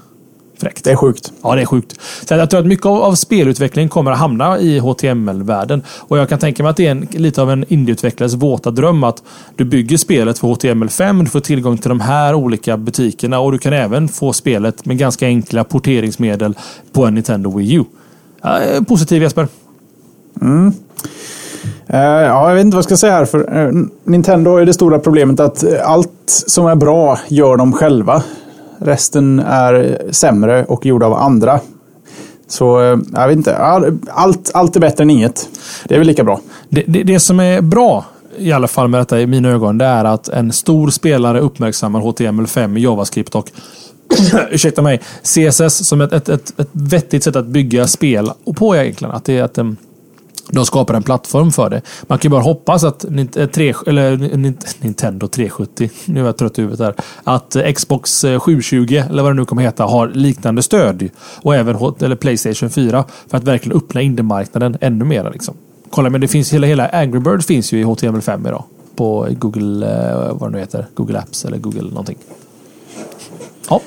Fräckt. 0.58 0.84
Det 0.84 0.92
är 0.92 0.96
sjukt. 0.96 1.32
Ja, 1.44 1.56
det 1.56 1.62
är 1.62 1.66
sjukt. 1.66 2.00
Så 2.26 2.34
jag 2.34 2.50
tror 2.50 2.60
att 2.60 2.66
mycket 2.66 2.86
av, 2.86 3.02
av 3.02 3.16
spelutveckling 3.16 3.90
kommer 3.90 4.12
att 4.12 4.18
hamna 4.18 4.60
i 4.60 4.80
HTML-världen. 4.80 5.84
Och 6.00 6.18
jag 6.18 6.30
kan 6.30 6.40
tänka 6.40 6.64
mig 6.64 6.70
att 6.70 6.78
det 6.78 6.88
är 6.88 6.92
en, 6.92 7.08
lite 7.12 7.42
av 7.42 7.52
en 7.52 7.66
indieutvecklares 7.68 8.34
våta 8.34 8.72
dröm 8.72 9.04
att 9.04 9.24
du 9.56 9.66
bygger 9.66 9.98
spelet 9.98 10.40
för 10.40 10.48
HTML5, 10.48 11.24
du 11.24 11.30
får 11.30 11.40
tillgång 11.40 11.78
till 11.78 11.90
de 11.90 12.00
här 12.00 12.34
olika 12.34 12.78
butikerna 12.78 13.40
och 13.40 13.52
du 13.52 13.58
kan 13.58 13.74
även 13.74 14.08
få 14.08 14.34
spelet 14.34 14.86
med 14.86 14.98
ganska 14.98 15.26
enkla 15.26 15.64
porteringsmedel 15.64 16.58
på 16.92 17.06
en 17.06 17.14
Nintendo 17.14 17.58
Wii 17.58 17.74
U. 17.74 17.84
Ja, 18.42 18.60
eh, 18.62 18.84
positiv 18.84 19.22
Jesper. 19.22 19.48
Eh, 21.88 22.00
ja, 22.00 22.50
jag 22.50 22.56
vet 22.56 22.66
inte 22.66 22.76
vad 22.76 22.80
jag 22.80 22.86
ska 22.86 22.98
säga 22.98 23.14
här. 23.14 23.26
För, 23.26 23.58
eh, 23.58 23.72
Nintendo 24.04 24.52
har 24.52 24.60
ju 24.60 24.66
det 24.66 24.74
stora 24.74 25.00
problemet 25.00 25.40
att 25.40 25.82
allt 25.82 26.10
som 26.26 26.68
är 26.68 26.76
bra 26.76 27.20
gör 27.28 27.58
de 27.58 27.74
själva. 27.74 28.24
Resten 28.84 29.40
är 29.40 30.02
sämre 30.12 30.66
och 30.66 30.86
gjorda 30.86 31.06
av 31.06 31.14
andra. 31.14 31.60
Så 32.48 32.82
eh, 32.82 32.98
jag 33.14 33.28
vet 33.28 33.38
inte. 33.38 33.58
Allt, 33.58 34.52
allt 34.54 34.76
är 34.76 34.80
bättre 34.80 35.04
än 35.04 35.10
inget. 35.10 35.50
Det 35.88 35.96
är 35.96 36.00
väl 36.00 36.08
lika 36.08 36.24
bra. 36.24 36.40
Det, 36.70 36.84
det, 36.88 37.04
det 37.04 37.20
som 37.20 37.40
är 37.40 37.62
bra 37.62 38.06
i 38.38 38.52
alla 38.52 38.68
fall 38.68 38.88
med 38.88 39.00
detta 39.00 39.22
i 39.22 39.28
mina 39.28 39.50
ögon, 39.50 39.78
det 39.78 39.86
är 39.86 40.06
att 40.06 40.30
en 40.30 40.52
stor 40.52 40.90
spelare 40.90 41.40
uppmärksammar 41.40 42.02
HTML5 42.02 42.78
i 42.78 42.82
JavaScript 42.82 43.36
och 43.36 43.52
ursäkta 44.52 44.82
mig, 44.82 45.02
CSS 45.24 45.88
som 45.88 46.02
ett, 46.02 46.14
ett, 46.14 46.30
ett, 46.30 46.60
ett 46.60 46.70
vettigt 46.72 47.24
sätt 47.24 47.36
att 47.36 47.46
bygga 47.46 47.88
spel 47.88 48.32
och 48.44 48.58
på 48.58 48.76
egentligen. 48.76 49.14
Att 49.14 49.26
det 49.26 49.38
är 49.38 49.44
att 49.44 49.58
um, 49.58 49.78
de 50.54 50.66
skapar 50.66 50.94
en 50.94 51.04
plattform 51.04 51.52
för 51.52 51.70
det. 51.70 51.82
Man 52.08 52.18
kan 52.18 52.30
ju 52.30 52.32
bara 52.32 52.42
hoppas 52.42 52.84
att 52.84 53.06
eh, 53.36 53.46
tre, 53.46 53.74
eller, 53.88 54.12
eh, 54.24 54.54
Nintendo 54.80 55.28
370, 55.28 55.90
nu 56.06 56.22
är 56.22 56.26
jag 56.26 56.38
trött 56.38 56.60
i 56.60 56.62
huvudet 56.62 56.80
här, 56.80 56.96
att 57.24 57.56
eh, 57.56 57.72
Xbox 57.74 58.26
720, 58.40 59.04
eller 59.10 59.24
vad 59.24 59.32
det 59.32 59.36
nu 59.36 59.46
kommer 59.46 59.62
heta, 59.62 59.84
har 59.84 60.08
liknande 60.08 60.64
stöd. 60.64 61.10
Och 61.42 61.56
även 61.56 61.76
eller 62.00 62.16
Playstation 62.16 62.70
4 62.70 63.06
för 63.28 63.38
att 63.38 63.44
verkligen 63.44 63.78
öppna 63.78 64.02
indiemarknaden 64.02 64.78
ännu 64.82 65.06
mer. 65.06 65.32
Liksom. 65.34 65.56
Kolla, 65.90 66.10
men 66.10 66.22
det 66.22 66.28
finns 66.28 66.54
hela, 66.54 66.68
hela 66.68 66.88
Angry 66.88 67.20
Birds 67.20 67.46
finns 67.46 67.74
ju 67.74 67.82
i 67.82 67.84
HTML5 67.84 68.48
idag. 68.48 68.64
På 68.96 69.28
Google, 69.32 69.88
vad 70.34 70.50
det 70.50 70.54
nu 70.54 70.60
heter, 70.60 70.86
Google 70.94 71.20
Apps 71.20 71.46
eller 71.46 71.58
Google 71.58 71.82
någonting. 71.82 72.18
Ja. 73.70 73.82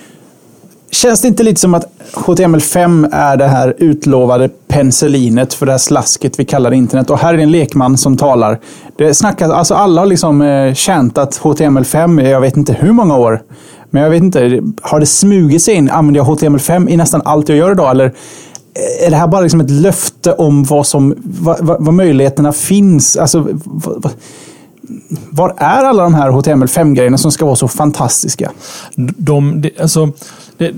Känns 1.02 1.20
det 1.20 1.28
inte 1.28 1.42
lite 1.42 1.60
som 1.60 1.74
att 1.74 1.84
HTML5 2.14 3.08
är 3.12 3.36
det 3.36 3.46
här 3.46 3.74
utlovade 3.78 4.48
penicillinet 4.68 5.54
för 5.54 5.66
det 5.66 5.72
här 5.72 5.78
slasket 5.78 6.38
vi 6.38 6.44
kallar 6.44 6.72
internet? 6.72 7.10
Och 7.10 7.18
här 7.18 7.32
är 7.32 7.36
det 7.36 7.42
en 7.42 7.50
lekman 7.50 7.96
som 7.96 8.16
talar. 8.16 8.60
Det 8.98 9.14
snackas, 9.14 9.50
alltså 9.50 9.74
alla 9.74 10.00
har 10.00 10.06
liksom 10.06 10.42
eh, 10.42 10.74
chantat 10.74 11.40
HTML5 11.42 12.22
i 12.22 12.30
jag 12.30 12.40
vet 12.40 12.56
inte 12.56 12.72
hur 12.72 12.92
många 12.92 13.16
år. 13.16 13.42
Men 13.90 14.02
jag 14.02 14.10
vet 14.10 14.22
inte, 14.22 14.62
har 14.82 15.00
det 15.00 15.06
smugit 15.06 15.62
sig 15.62 15.74
in? 15.74 15.90
Använder 15.90 16.20
jag 16.20 16.26
HTML5 16.26 16.90
i 16.90 16.96
nästan 16.96 17.22
allt 17.24 17.48
jag 17.48 17.58
gör 17.58 17.72
idag? 17.72 17.90
Eller 17.90 18.04
eh, 18.04 19.06
är 19.06 19.10
det 19.10 19.16
här 19.16 19.28
bara 19.28 19.40
liksom 19.40 19.60
ett 19.60 19.70
löfte 19.70 20.32
om 20.32 20.64
vad, 20.64 20.86
som, 20.86 21.14
vad, 21.24 21.56
vad, 21.60 21.84
vad 21.84 21.94
möjligheterna 21.94 22.52
finns? 22.52 23.16
Alltså, 23.16 23.40
vad, 23.64 24.02
vad, 24.02 24.12
var 25.30 25.54
är 25.56 25.84
alla 25.84 26.02
de 26.02 26.14
här 26.14 26.30
HTML5-grejerna 26.30 27.18
som 27.18 27.32
ska 27.32 27.44
vara 27.44 27.56
så 27.56 27.68
fantastiska? 27.68 28.50
de, 28.96 29.60
de, 29.60 29.70
alltså, 29.80 30.12
det, 30.58 30.72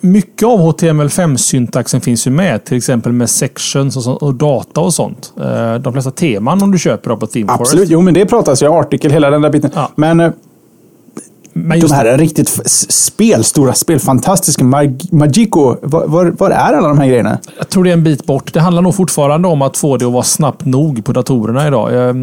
mycket 0.00 0.48
av 0.48 0.58
HTML5-syntaxen 0.60 2.00
finns 2.00 2.26
ju 2.26 2.30
med. 2.30 2.64
Till 2.64 2.76
exempel 2.76 3.12
med 3.12 3.30
sections 3.30 3.96
och, 3.96 4.02
sånt, 4.02 4.22
och 4.22 4.34
data 4.34 4.80
och 4.80 4.94
sånt. 4.94 5.32
Eh, 5.40 5.74
De 5.74 5.92
flesta 5.92 6.10
teman 6.10 6.62
om 6.62 6.70
du 6.70 6.78
köper 6.78 7.10
dem 7.10 7.18
på 7.18 7.26
ThemeForest. 7.26 7.60
Absolut, 7.60 7.90
jo 7.90 8.00
men 8.00 8.14
det 8.14 8.26
pratas 8.26 8.62
ju 8.62 8.66
artikel, 8.66 9.10
hela 9.10 9.30
den 9.30 9.42
där 9.42 9.50
biten. 9.50 9.70
Ja. 9.74 9.90
Men 9.96 10.32
Men 11.56 11.68
de 11.78 11.82
just 11.82 11.94
här 11.94 12.04
är 12.04 12.18
riktigt 12.18 12.48
f- 12.48 12.62
s- 12.64 12.92
spelstora 12.92 13.72
spel, 13.74 13.98
fantastiska. 14.00 14.64
Mag 14.64 15.00
Magico, 15.12 15.76
var, 15.82 16.06
var, 16.06 16.24
var 16.38 16.50
är 16.50 16.54
alla 16.74 16.88
de 16.88 16.98
här 16.98 17.06
grejerna? 17.06 17.38
Jag 17.58 17.68
tror 17.68 17.84
det 17.84 17.90
är 17.90 17.94
en 17.94 18.04
bit 18.04 18.26
bort. 18.26 18.52
Det 18.52 18.60
handlar 18.60 18.82
nog 18.82 18.94
fortfarande 18.94 19.48
om 19.48 19.62
att 19.62 19.76
få 19.76 19.96
det 19.96 20.04
att 20.06 20.12
vara 20.12 20.22
snabbt 20.22 20.64
nog 20.64 21.04
på 21.04 21.12
datorerna 21.12 21.66
idag. 21.68 22.08
Eh, 22.08 22.14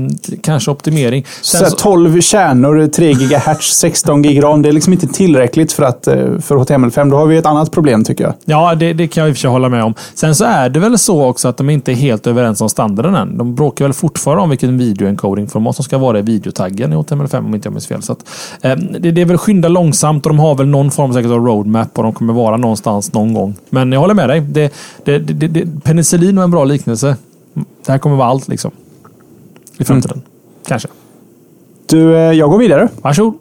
Kanske 0.43 0.71
optimering. 0.71 1.25
Sen 1.41 1.61
här, 1.63 1.69
så- 1.69 1.75
12 1.75 2.21
kärnor, 2.21 2.88
3 2.88 3.13
GHz, 3.13 3.61
16 3.77 4.21
gig 4.21 4.43
ram. 4.43 4.61
Det 4.61 4.69
är 4.69 4.73
liksom 4.73 4.93
inte 4.93 5.07
tillräckligt 5.07 5.71
för, 5.73 5.84
att, 5.84 6.07
eh, 6.07 6.15
för 6.39 6.55
HTML5. 6.55 7.09
Då 7.09 7.17
har 7.17 7.25
vi 7.25 7.38
ett 7.38 7.45
annat 7.45 7.71
problem 7.71 8.03
tycker 8.03 8.23
jag. 8.23 8.34
Ja, 8.45 8.75
det, 8.75 8.93
det 8.93 9.07
kan 9.07 9.21
jag 9.21 9.29
i 9.29 9.32
och 9.32 9.36
för 9.36 9.41
sig 9.41 9.49
hålla 9.49 9.69
med 9.69 9.84
om. 9.84 9.93
Sen 10.15 10.36
så 10.36 10.45
är 10.45 10.69
det 10.69 10.79
väl 10.79 10.97
så 10.97 11.23
också 11.25 11.47
att 11.47 11.57
de 11.57 11.69
inte 11.69 11.91
är 11.91 11.95
helt 11.95 12.27
överens 12.27 12.61
om 12.61 12.69
standarden 12.69 13.15
än. 13.15 13.38
De 13.38 13.55
bråkar 13.55 13.86
väl 13.86 13.93
fortfarande 13.93 14.43
om 14.43 14.49
vilken 14.49 14.77
videoencoding-format 14.77 15.75
som 15.75 15.84
ska 15.86 15.97
vara 15.97 16.19
i 16.19 16.21
videotaggen 16.21 16.93
i 16.93 16.95
HTML5 16.95 17.38
om 17.38 17.55
inte 17.55 17.67
jag 17.67 17.73
minns 17.73 17.88
fel. 17.88 18.01
Så 18.01 18.11
att, 18.11 18.19
eh, 18.61 18.75
det, 18.99 19.11
det 19.11 19.20
är 19.22 19.26
väl 19.26 19.38
skynda 19.38 19.67
långsamt 19.67 20.26
och 20.26 20.30
de 20.30 20.39
har 20.39 20.55
väl 20.55 20.67
någon 20.67 20.91
form 20.91 21.13
säkert 21.13 21.32
av 21.32 21.45
roadmap 21.45 21.97
och 21.97 22.03
de 22.03 22.13
kommer 22.13 22.34
vara 22.34 22.57
någonstans 22.57 23.13
någon 23.13 23.34
gång. 23.34 23.55
Men 23.69 23.91
jag 23.91 23.99
håller 23.99 24.13
med 24.13 24.30
dig. 24.30 24.41
Det, 24.41 24.74
det, 25.03 25.19
det, 25.19 25.47
det, 25.47 25.84
penicillin 25.84 26.36
var 26.36 26.43
en 26.43 26.51
bra 26.51 26.63
liknelse. 26.63 27.15
Det 27.86 27.91
här 27.91 27.97
kommer 27.97 28.15
vara 28.15 28.28
allt 28.28 28.47
liksom. 28.47 28.72
I 29.78 29.84
framtiden. 29.84 30.22
Kanske. 30.67 30.88
Du, 31.86 32.15
eh, 32.15 32.32
jag 32.32 32.49
går 32.49 32.57
vidare. 32.57 32.89
Varsågod. 33.01 33.34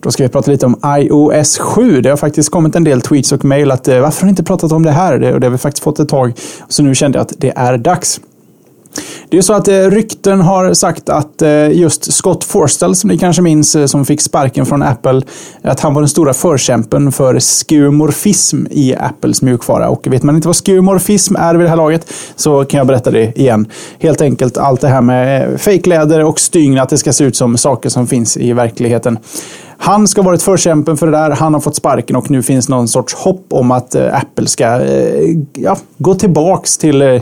Då 0.00 0.10
ska 0.10 0.22
vi 0.22 0.28
prata 0.28 0.50
lite 0.50 0.66
om 0.66 0.76
iOS 0.98 1.58
7. 1.58 2.00
Det 2.00 2.10
har 2.10 2.16
faktiskt 2.16 2.50
kommit 2.50 2.76
en 2.76 2.84
del 2.84 3.00
tweets 3.00 3.32
och 3.32 3.44
mejl 3.44 3.70
att 3.70 3.88
eh, 3.88 4.00
varför 4.00 4.20
har 4.20 4.26
ni 4.26 4.30
inte 4.30 4.44
pratat 4.44 4.72
om 4.72 4.82
det 4.82 4.90
här? 4.90 5.18
Det, 5.18 5.34
och 5.34 5.40
det 5.40 5.46
har 5.46 5.52
vi 5.52 5.58
faktiskt 5.58 5.84
fått 5.84 5.98
ett 5.98 6.08
tag. 6.08 6.32
Så 6.68 6.82
nu 6.82 6.94
kände 6.94 7.18
jag 7.18 7.22
att 7.22 7.32
det 7.38 7.52
är 7.56 7.78
dags. 7.78 8.20
Det 9.28 9.38
är 9.38 9.42
så 9.42 9.52
att 9.52 9.68
eh, 9.68 9.74
rykten 9.74 10.40
har 10.40 10.74
sagt 10.74 11.08
att 11.08 11.42
eh, 11.42 11.72
just 11.72 12.12
Scott 12.12 12.44
Forstall, 12.44 12.96
som 12.96 13.10
ni 13.10 13.18
kanske 13.18 13.42
minns, 13.42 13.76
eh, 13.76 13.86
som 13.86 14.04
fick 14.04 14.20
sparken 14.20 14.66
från 14.66 14.82
Apple, 14.82 15.22
att 15.62 15.80
han 15.80 15.94
var 15.94 16.02
den 16.02 16.08
stora 16.08 16.34
förkämpen 16.34 17.12
för 17.12 17.38
skumorfism 17.38 18.66
i 18.70 18.94
Apples 18.94 19.42
mjukvara. 19.42 19.88
Och 19.88 20.06
vet 20.06 20.22
man 20.22 20.36
inte 20.36 20.48
vad 20.48 20.56
skumorfism 20.56 21.36
är 21.36 21.54
vid 21.54 21.66
det 21.66 21.70
här 21.70 21.76
laget 21.76 22.12
så 22.36 22.64
kan 22.64 22.78
jag 22.78 22.86
berätta 22.86 23.10
det 23.10 23.38
igen. 23.38 23.66
Helt 23.98 24.20
enkelt 24.20 24.58
allt 24.58 24.80
det 24.80 24.88
här 24.88 25.00
med 25.00 25.60
fejkläder 25.60 26.24
och 26.24 26.40
stygn, 26.40 26.78
att 26.78 26.88
det 26.88 26.98
ska 26.98 27.12
se 27.12 27.24
ut 27.24 27.36
som 27.36 27.56
saker 27.56 27.88
som 27.88 28.06
finns 28.06 28.36
i 28.36 28.52
verkligheten. 28.52 29.18
Han 29.78 30.08
ska 30.08 30.20
ha 30.20 30.26
varit 30.26 30.42
förkämpen 30.42 30.96
för 30.96 31.06
det 31.06 31.12
där. 31.12 31.30
Han 31.30 31.54
har 31.54 31.60
fått 31.60 31.76
sparken 31.76 32.16
och 32.16 32.30
nu 32.30 32.42
finns 32.42 32.68
någon 32.68 32.88
sorts 32.88 33.14
hopp 33.14 33.46
om 33.50 33.70
att 33.70 33.94
Apple 33.94 34.46
ska 34.46 34.80
ja, 35.52 35.76
gå 35.98 36.14
tillbaks 36.14 36.78
till 36.78 37.20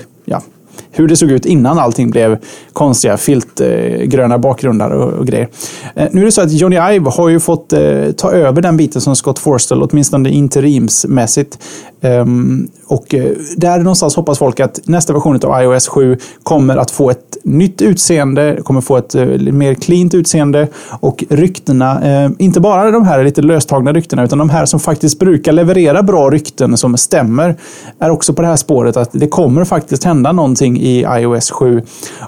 hur 0.92 1.08
det 1.08 1.16
såg 1.16 1.30
ut 1.30 1.44
innan 1.44 1.78
allting 1.78 2.10
blev 2.10 2.38
konstiga 2.72 3.16
filtgröna 3.16 4.38
bakgrunder 4.38 4.90
och, 4.90 5.12
och 5.12 5.26
grejer. 5.26 5.48
Eh, 5.94 6.08
nu 6.12 6.20
är 6.20 6.24
det 6.24 6.32
så 6.32 6.40
att 6.40 6.52
Johnny 6.52 6.76
Ive 6.76 7.10
har 7.10 7.28
ju 7.28 7.40
fått 7.40 7.72
eh, 7.72 8.12
ta 8.16 8.32
över 8.32 8.62
den 8.62 8.76
biten 8.76 9.00
som 9.00 9.16
Scott 9.16 9.38
Forstall, 9.38 9.82
åtminstone 9.82 10.30
interimsmässigt. 10.30 11.58
Ehm, 12.00 12.68
och 12.92 13.14
eh, 13.14 13.30
där 13.56 13.78
någonstans 13.78 14.16
hoppas 14.16 14.38
folk 14.38 14.60
att 14.60 14.80
nästa 14.84 15.12
version 15.12 15.40
av 15.44 15.62
iOS 15.62 15.88
7 15.88 16.18
kommer 16.42 16.76
att 16.76 16.90
få 16.90 17.10
ett 17.10 17.36
nytt 17.44 17.82
utseende, 17.82 18.58
kommer 18.64 18.80
få 18.80 18.96
ett 18.96 19.14
eh, 19.14 19.26
mer 19.38 19.74
cleant 19.74 20.14
utseende 20.14 20.68
och 21.00 21.24
ryktena, 21.30 22.02
eh, 22.02 22.30
inte 22.38 22.60
bara 22.60 22.90
de 22.90 23.04
här 23.04 23.24
lite 23.24 23.42
löstagna 23.42 23.92
ryktena, 23.92 24.24
utan 24.24 24.38
de 24.38 24.50
här 24.50 24.66
som 24.66 24.80
faktiskt 24.80 25.18
brukar 25.18 25.52
leverera 25.52 26.02
bra 26.02 26.30
rykten 26.30 26.76
som 26.76 26.96
stämmer, 26.96 27.56
är 27.98 28.10
också 28.10 28.34
på 28.34 28.42
det 28.42 28.48
här 28.48 28.56
spåret 28.56 28.96
att 28.96 29.10
det 29.12 29.28
kommer 29.28 29.64
faktiskt 29.64 30.04
hända 30.04 30.32
någonting 30.32 30.80
i 30.80 31.06
iOS 31.08 31.50
7. 31.50 31.82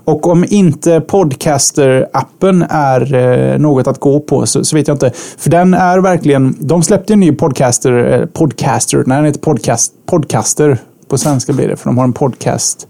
Och 0.04 0.26
om 0.26 0.44
inte 0.48 1.00
Podcaster-appen 1.00 2.66
är 2.70 3.58
något 3.58 3.86
att 3.86 4.00
gå 4.00 4.20
på 4.20 4.46
så, 4.46 4.64
så 4.64 4.76
vet 4.76 4.88
jag 4.88 4.94
inte. 4.94 5.10
För 5.38 5.50
den 5.50 5.74
är 5.74 5.98
verkligen, 5.98 6.56
de 6.58 6.82
släppte 6.82 7.12
en 7.12 7.20
ny 7.20 7.32
Podcaster, 7.32 8.26
Podcaster, 8.32 9.04
nej 9.06 9.16
den 9.16 9.24
heter 9.24 9.40
podcast, 9.40 9.92
Podcaster 10.54 10.78
på 11.08 11.18
svenska 11.18 11.52
blir 11.52 11.68
det, 11.68 11.76
för 11.76 11.84
de 11.90 11.98
har 11.98 12.04
en 12.04 12.12
podcast. 12.12 12.86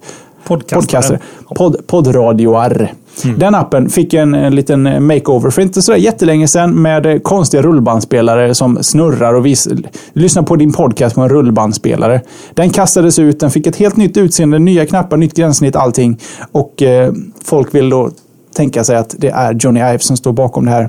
Podcaster. 0.46 1.20
Pod, 1.56 1.86
poddradioar. 1.86 2.92
Den 3.38 3.54
appen 3.54 3.88
fick 3.88 4.14
en, 4.14 4.34
en 4.34 4.54
liten 4.54 5.06
makeover 5.06 5.50
för 5.50 5.62
inte 5.62 5.82
så 5.82 5.96
jättelänge 5.96 6.48
sedan 6.48 6.82
med 6.82 7.22
konstiga 7.22 7.62
rullbandspelare 7.62 8.54
som 8.54 8.78
snurrar 8.82 9.34
och 9.34 9.46
vis, 9.46 9.68
lyssnar 10.12 10.42
på 10.42 10.56
din 10.56 10.72
podcast 10.72 11.14
på 11.14 11.20
en 11.20 11.28
rullbandspelare. 11.28 12.20
Den 12.54 12.70
kastades 12.70 13.18
ut, 13.18 13.40
den 13.40 13.50
fick 13.50 13.66
ett 13.66 13.76
helt 13.76 13.96
nytt 13.96 14.16
utseende, 14.16 14.58
nya 14.58 14.86
knappar, 14.86 15.16
nytt 15.16 15.36
gränssnitt, 15.36 15.76
allting. 15.76 16.20
Och 16.52 16.82
eh, 16.82 17.12
folk 17.44 17.74
vill 17.74 17.90
då 17.90 18.10
tänka 18.56 18.84
sig 18.84 18.96
att 18.96 19.14
det 19.18 19.28
är 19.28 19.54
Johnny 19.54 19.80
Ive 19.80 19.98
som 19.98 20.16
står 20.16 20.32
bakom 20.32 20.64
det 20.64 20.70
här. 20.70 20.88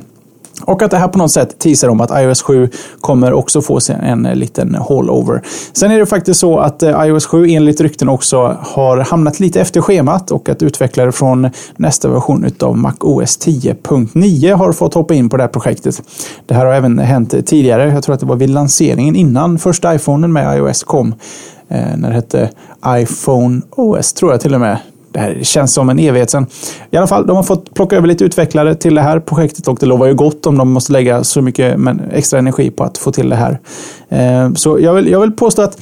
Och 0.61 0.81
att 0.81 0.91
det 0.91 0.97
här 0.97 1.07
på 1.07 1.17
något 1.17 1.31
sätt 1.31 1.59
teasar 1.59 1.87
om 1.87 2.01
att 2.01 2.21
iOS 2.21 2.41
7 2.41 2.69
kommer 3.01 3.33
också 3.33 3.61
få 3.61 3.79
sig 3.79 3.97
en 4.03 4.25
eh, 4.25 4.35
liten 4.35 4.75
all-over. 4.89 5.41
Sen 5.73 5.91
är 5.91 5.99
det 5.99 6.05
faktiskt 6.05 6.39
så 6.39 6.57
att 6.59 6.83
eh, 6.83 7.05
iOS 7.05 7.25
7 7.25 7.47
enligt 7.47 7.81
rykten 7.81 8.09
också 8.09 8.57
har 8.61 8.97
hamnat 8.97 9.39
lite 9.39 9.61
efter 9.61 9.81
schemat 9.81 10.31
och 10.31 10.49
att 10.49 10.63
utvecklare 10.63 11.11
från 11.11 11.49
nästa 11.77 12.07
version 12.07 12.51
av 12.59 12.77
MacOS 12.77 13.39
10.9 13.39 14.53
har 14.53 14.71
fått 14.71 14.93
hoppa 14.93 15.13
in 15.13 15.29
på 15.29 15.37
det 15.37 15.43
här 15.43 15.47
projektet. 15.47 16.01
Det 16.45 16.53
här 16.53 16.65
har 16.65 16.73
även 16.73 16.99
hänt 16.99 17.45
tidigare. 17.45 17.89
Jag 17.89 18.03
tror 18.03 18.13
att 18.13 18.19
det 18.19 18.25
var 18.25 18.35
vid 18.35 18.49
lanseringen 18.49 19.15
innan 19.15 19.59
första 19.59 19.95
iPhonen 19.95 20.33
med 20.33 20.57
iOS 20.57 20.83
kom. 20.83 21.15
Eh, 21.67 21.97
när 21.97 22.09
det 22.09 22.15
hette 22.15 22.49
iPhone 22.87 23.61
OS 23.71 24.13
tror 24.13 24.31
jag 24.31 24.41
till 24.41 24.53
och 24.53 24.61
med. 24.61 24.77
Det 25.15 25.21
här 25.21 25.39
känns 25.43 25.73
som 25.73 25.89
en 25.89 25.99
evighet 25.99 26.29
sedan. 26.29 26.45
I 26.91 26.97
alla 26.97 27.07
fall, 27.07 27.27
de 27.27 27.35
har 27.35 27.43
fått 27.43 27.73
plocka 27.73 27.97
över 27.97 28.07
lite 28.07 28.23
utvecklare 28.23 28.75
till 28.75 28.95
det 28.95 29.01
här 29.01 29.19
projektet 29.19 29.67
och 29.67 29.77
det 29.79 29.85
lovar 29.85 30.07
ju 30.07 30.13
gott 30.13 30.45
om 30.45 30.57
de 30.57 30.71
måste 30.71 30.91
lägga 30.91 31.23
så 31.23 31.41
mycket 31.41 31.77
extra 32.11 32.39
energi 32.39 32.71
på 32.71 32.83
att 32.83 32.97
få 32.97 33.11
till 33.11 33.29
det 33.29 33.35
här. 33.35 33.59
Eh, 34.09 34.53
så 34.53 34.79
jag 34.79 34.93
vill, 34.93 35.07
jag 35.07 35.19
vill 35.19 35.31
påstå 35.31 35.61
att 35.61 35.77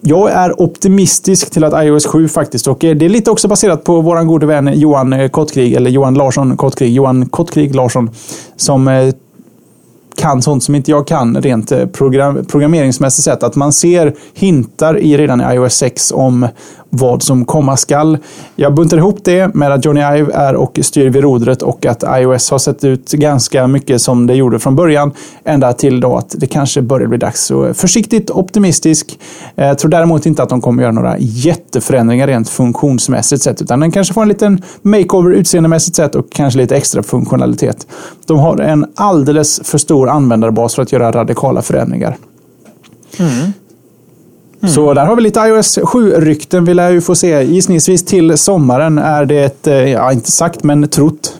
jag 0.00 0.30
är 0.30 0.62
optimistisk 0.62 1.50
till 1.50 1.64
att 1.64 1.84
iOS 1.84 2.06
7 2.06 2.28
faktiskt, 2.28 2.66
och 2.66 2.78
det 2.80 3.04
är 3.04 3.08
lite 3.08 3.30
också 3.30 3.48
baserat 3.48 3.84
på 3.84 4.00
vår 4.00 4.24
gode 4.24 4.46
vän 4.46 4.70
Johan 4.74 5.28
Kottkrig, 5.30 5.74
eller 5.74 5.90
Johan 5.90 6.14
Larsson 6.14 6.56
Kottkrig, 6.56 6.92
Johan 6.92 7.26
Kottkrig 7.26 7.74
Larsson, 7.74 8.10
som 8.56 8.88
eh, 8.88 9.14
kan 10.16 10.42
sånt 10.42 10.64
som 10.64 10.74
inte 10.74 10.90
jag 10.90 11.06
kan 11.06 11.42
rent 11.42 11.72
eh, 11.72 11.86
program, 11.86 12.44
programmeringsmässigt 12.44 13.24
sett. 13.24 13.42
Att 13.42 13.56
man 13.56 13.72
ser 13.72 14.14
hintar 14.34 14.98
i 14.98 15.16
redan 15.16 15.40
i 15.40 15.54
iOS 15.54 15.74
6 15.74 16.12
om 16.12 16.48
vad 16.94 17.22
som 17.22 17.44
komma 17.44 17.76
skall. 17.76 18.18
Jag 18.56 18.74
buntar 18.74 18.96
ihop 18.96 19.18
det 19.24 19.54
med 19.54 19.72
att 19.72 19.84
Johnny 19.84 20.00
Ive 20.00 20.32
är 20.34 20.54
och 20.54 20.78
styr 20.82 21.10
vid 21.10 21.22
rodret 21.22 21.62
och 21.62 21.86
att 21.86 22.04
iOS 22.08 22.50
har 22.50 22.58
sett 22.58 22.84
ut 22.84 23.12
ganska 23.12 23.66
mycket 23.66 24.02
som 24.02 24.26
det 24.26 24.34
gjorde 24.34 24.58
från 24.58 24.76
början. 24.76 25.12
Ända 25.44 25.72
till 25.72 26.00
då 26.00 26.16
att 26.16 26.34
det 26.38 26.46
kanske 26.46 26.82
börjar 26.82 27.08
bli 27.08 27.18
dags. 27.18 27.44
Så 27.44 27.66
eh, 27.66 27.72
försiktigt 27.72 28.30
optimistisk. 28.30 29.18
Jag 29.54 29.78
tror 29.78 29.90
däremot 29.90 30.26
inte 30.26 30.42
att 30.42 30.48
de 30.48 30.60
kommer 30.60 30.82
göra 30.82 30.92
några 30.92 31.16
jätteförändringar 31.18 32.26
rent 32.26 32.48
funktionsmässigt 32.48 33.42
sett. 33.42 33.62
Utan 33.62 33.80
den 33.80 33.90
kanske 33.90 34.14
får 34.14 34.22
en 34.22 34.28
liten 34.28 34.62
makeover 34.82 35.30
utseendemässigt 35.30 35.96
sett 35.96 36.14
och 36.14 36.32
kanske 36.32 36.58
lite 36.58 36.76
extra 36.76 37.02
funktionalitet. 37.02 37.86
De 38.26 38.38
har 38.38 38.58
en 38.58 38.86
alldeles 38.94 39.60
för 39.64 39.78
stor 39.78 40.01
användarbas 40.06 40.74
för 40.74 40.82
att 40.82 40.92
göra 40.92 41.12
radikala 41.12 41.62
förändringar. 41.62 42.16
Mm. 43.18 43.52
Mm. 44.62 44.74
Så 44.74 44.94
där 44.94 45.06
har 45.06 45.16
vi 45.16 45.22
lite 45.22 45.40
iOS 45.40 45.78
7-rykten. 45.78 46.64
Vi 46.64 46.74
lär 46.74 46.90
ju 46.90 47.00
få 47.00 47.14
se 47.14 47.42
gissningsvis 47.42 48.04
till 48.04 48.38
sommaren. 48.38 48.98
Är 48.98 49.24
det, 49.24 49.66
eh, 49.66 49.74
ja 49.74 50.12
inte 50.12 50.30
sagt, 50.30 50.64
men 50.64 50.88
trott. 50.88 51.38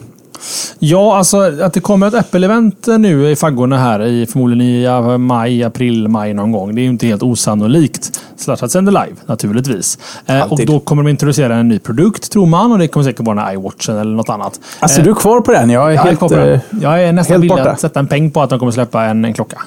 Ja, 0.79 1.17
alltså 1.17 1.63
att 1.63 1.73
det 1.73 1.81
kommer 1.81 2.07
ett 2.07 2.15
Apple-event 2.15 2.99
nu 2.99 3.31
i 3.31 3.37
faggorna 3.37 3.79
här 3.79 4.03
i 4.03 4.27
förmodligen 4.27 4.67
i 4.67 5.19
maj, 5.19 5.65
april, 5.65 6.09
maj 6.09 6.35
någon 6.35 6.53
gång. 6.53 6.75
Det 6.75 6.81
är 6.81 6.83
ju 6.83 6.89
inte 6.89 7.07
helt 7.07 7.23
osannolikt. 7.23 8.21
Slashat 8.37 8.71
sänder 8.71 8.93
live 8.93 9.17
naturligtvis. 9.27 9.99
Eh, 10.27 10.53
och 10.53 10.61
då 10.67 10.81
kommer 10.81 11.03
de 11.03 11.11
introducera 11.11 11.57
en 11.57 11.69
ny 11.69 11.79
produkt 11.79 12.33
tror 12.33 12.47
man 12.47 12.73
och 12.73 12.79
det 12.79 12.89
kommer 12.89 13.05
säkert 13.05 13.27
vara 13.27 13.49
en 13.49 13.55
iWatchen 13.55 13.99
eller 13.99 14.17
något 14.17 14.29
annat. 14.29 14.61
Alltså 14.81 15.01
eh, 15.01 15.05
du 15.05 15.11
är 15.11 15.15
kvar 15.15 15.41
på 15.41 15.53
den? 15.53 15.71
Jag 15.71 15.91
är, 15.91 15.95
jag 15.95 16.03
helt, 16.03 16.23
är, 16.23 16.47
den. 16.47 16.61
Jag 16.83 17.03
är 17.03 17.13
nästan 17.13 17.41
villig 17.41 17.59
att 17.61 17.81
sätta 17.81 18.01
en 18.01 18.07
peng 18.07 18.31
på 18.31 18.43
att 18.43 18.51
de 18.51 18.59
kommer 18.59 18.73
släppa 18.73 19.05
en, 19.05 19.25
en 19.25 19.35
klocka 19.35 19.59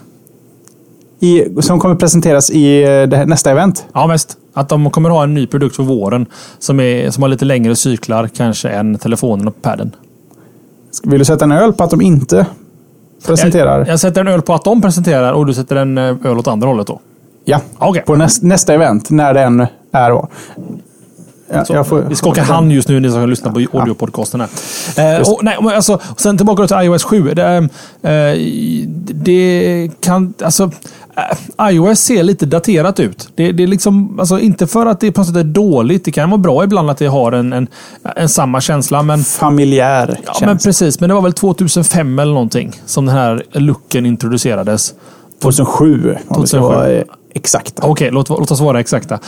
i, 1.20 1.62
som 1.62 1.80
kommer 1.80 1.96
presenteras 1.96 2.50
i 2.50 2.84
eh, 2.84 2.88
här, 2.90 3.26
nästa 3.26 3.52
event? 3.52 3.86
Ja, 3.94 4.08
mest. 4.08 4.38
Att 4.54 4.70
de 4.70 4.92
kommer 4.92 5.10
ha 5.10 5.24
en 5.24 5.34
ny 5.34 5.48
produkt 5.48 5.76
för 5.76 5.84
våren 5.84 6.26
som, 6.60 6.80
är, 6.80 7.12
som 7.12 7.24
har 7.24 7.30
lite 7.30 7.46
längre 7.46 7.76
cyklar 7.76 8.28
kanske 8.28 8.70
än 8.70 8.98
telefonen 8.98 9.48
och 9.48 9.62
padden. 9.62 9.92
Vill 11.04 11.20
du 11.20 11.26
sätta 11.26 11.46
en 11.46 11.52
öl 11.52 11.74
på 11.74 11.84
att 11.84 11.90
de 11.90 12.02
inte 12.02 12.46
presenterar? 13.26 13.80
Jag, 13.80 13.88
jag 13.88 14.00
sätter 14.00 14.22
en 14.22 14.28
öl 14.28 14.42
på 14.42 14.54
att 14.54 14.64
de 14.64 14.82
presenterar 14.82 15.34
och 15.34 15.46
du 15.46 15.54
sätter 15.54 15.76
en 15.76 15.98
eh, 15.98 16.16
öl 16.24 16.38
åt 16.38 16.48
andra 16.48 16.68
hållet 16.68 16.88
då? 16.88 17.00
Ja, 17.46 17.62
okay. 17.80 18.02
på 18.02 18.16
näst, 18.16 18.44
nästa 18.44 18.74
event, 18.74 19.10
när 19.10 19.34
den 19.34 19.68
är. 19.92 20.10
Då. 20.10 20.28
Ja, 21.70 21.84
får, 21.84 22.02
vi 22.02 22.16
skakar 22.16 22.44
hand 22.44 22.72
just 22.72 22.90
nu, 22.90 23.00
ni 23.00 23.12
som 23.12 23.30
lyssnar 23.30 23.52
på 23.52 23.78
audiopodcasten. 23.78 24.42
Här. 24.42 25.18
Eh, 25.18 25.32
och, 25.32 25.44
nej, 25.44 25.58
alltså, 25.64 26.00
sen 26.18 26.38
tillbaka 26.38 26.68
till 26.68 26.78
iOS 26.78 27.04
7. 27.04 27.34
Det, 27.34 27.70
eh, 28.02 28.38
det 29.14 29.90
kan... 30.00 30.34
Alltså, 30.44 30.72
eh, 31.60 31.70
iOS 31.72 32.00
ser 32.00 32.24
lite 32.24 32.46
daterat 32.46 33.00
ut. 33.00 33.30
Det, 33.36 33.52
det 33.52 33.64
är 33.64 33.68
liksom, 33.68 34.20
alltså, 34.20 34.40
inte 34.40 34.68
för 34.68 34.86
att 34.86 35.00
det 35.00 35.12
på 35.12 35.22
något 35.22 35.28
sätt 35.28 35.38
är 35.38 35.44
dåligt. 35.44 36.06
Det 36.06 36.12
kan 36.12 36.30
vara 36.30 36.42
bra 36.42 36.64
ibland 36.64 36.90
att 36.90 36.98
det 36.98 37.08
har 37.08 37.32
en, 37.32 37.54
en, 37.54 37.68
en 38.16 38.30
samma 38.30 38.62
känsla. 38.62 39.04
Men, 39.04 39.24
Familjär 39.24 40.08
ja, 40.10 40.34
känsla. 40.34 40.48
Men 40.48 40.58
precis, 40.58 41.00
men 41.00 41.10
det 41.10 41.14
var 41.14 41.22
väl 41.22 41.34
2005 41.34 42.20
eller 42.20 42.34
någonting 42.34 42.82
som 42.86 43.06
den 43.06 43.16
här 43.16 43.44
looken 43.52 44.06
introducerades. 44.06 44.94
2007. 45.42 46.18
2007 46.28 47.04
exakta. 47.36 47.82
Okej, 47.84 47.92
okay, 47.92 48.12
låt, 48.12 48.30
låt 48.30 48.52
oss 48.52 48.60
vara 48.60 48.80
exakta. 48.80 49.20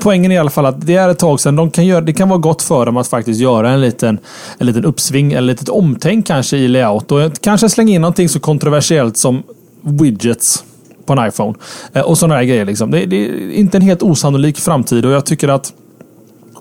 Poängen 0.00 0.30
är 0.30 0.34
i 0.34 0.38
alla 0.38 0.50
fall 0.50 0.66
att 0.66 0.86
det 0.86 0.94
är 0.94 1.08
ett 1.08 1.18
tag 1.18 1.40
sedan. 1.40 1.56
De 1.56 1.70
kan 1.70 1.86
göra, 1.86 2.00
det 2.00 2.12
kan 2.12 2.28
vara 2.28 2.38
gott 2.38 2.62
för 2.62 2.86
dem 2.86 2.96
att 2.96 3.08
faktiskt 3.08 3.40
göra 3.40 3.70
en 3.70 3.80
liten, 3.80 4.18
en 4.58 4.66
liten 4.66 4.84
uppsving 4.84 5.32
eller 5.32 5.52
ett 5.52 5.60
litet 5.60 5.74
omtänk 5.74 6.26
kanske 6.26 6.56
i 6.56 6.68
layout. 6.68 7.12
Och 7.12 7.32
kanske 7.40 7.68
slänga 7.68 7.94
in 7.94 8.00
någonting 8.00 8.28
så 8.28 8.40
kontroversiellt 8.40 9.16
som 9.16 9.42
widgets 9.80 10.64
på 11.06 11.12
en 11.12 11.28
iPhone. 11.28 11.54
Eh, 11.92 12.02
och 12.02 12.18
sådana 12.18 12.34
här 12.34 12.44
grejer. 12.44 12.64
Liksom. 12.64 12.90
Det, 12.90 13.06
det, 13.06 13.16
är 13.16 13.52
inte 13.52 13.78
en 13.78 13.82
helt 13.82 14.02
osannolik 14.02 14.58
framtid 14.58 15.04
och 15.04 15.12
jag 15.12 15.26
tycker 15.26 15.48
att 15.48 15.72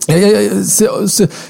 jag, 0.08 0.20
jag, 0.20 0.44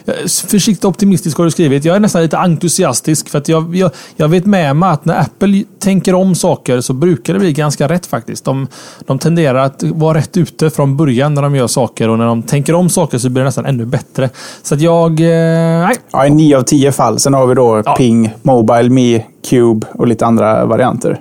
jag, 0.05 0.31
försiktigt 0.31 0.85
optimistisk 0.85 1.37
har 1.37 1.45
du 1.45 1.51
skrivit. 1.51 1.85
Jag 1.85 1.95
är 1.95 1.99
nästan 1.99 2.21
lite 2.21 2.37
entusiastisk. 2.37 3.29
För 3.29 3.37
att 3.37 3.47
jag, 3.47 3.75
jag, 3.75 3.91
jag 4.15 4.27
vet 4.27 4.45
med 4.45 4.75
mig 4.75 4.89
att 4.89 5.05
när 5.05 5.19
Apple 5.19 5.63
tänker 5.79 6.15
om 6.15 6.35
saker 6.35 6.81
så 6.81 6.93
brukar 6.93 7.33
det 7.33 7.39
bli 7.39 7.53
ganska 7.53 7.87
rätt 7.87 8.05
faktiskt. 8.05 8.45
De, 8.45 8.67
de 9.05 9.19
tenderar 9.19 9.65
att 9.65 9.83
vara 9.83 10.17
rätt 10.17 10.37
ute 10.37 10.69
från 10.69 10.97
början 10.97 11.33
när 11.33 11.41
de 11.41 11.55
gör 11.55 11.67
saker. 11.67 12.09
Och 12.09 12.17
när 12.17 12.25
de 12.25 12.43
tänker 12.43 12.73
om 12.73 12.89
saker 12.89 13.17
så 13.17 13.29
blir 13.29 13.41
det 13.41 13.45
nästan 13.45 13.65
ännu 13.65 13.85
bättre. 13.85 14.29
Så 14.63 14.75
att 14.75 14.81
jag... 14.81 15.19
Eh, 15.19 15.87
nej. 15.87 15.95
Ja, 16.11 16.25
i 16.25 16.29
nio 16.29 16.57
av 16.57 16.61
tio 16.61 16.91
fall. 16.91 17.19
Sen 17.19 17.33
har 17.33 17.47
vi 17.47 17.55
då 17.55 17.81
ja. 17.85 17.95
Ping, 17.95 18.33
Mobile, 18.41 18.89
Me, 18.89 19.23
Cube 19.49 19.87
och 19.93 20.07
lite 20.07 20.25
andra 20.25 20.65
varianter. 20.65 21.19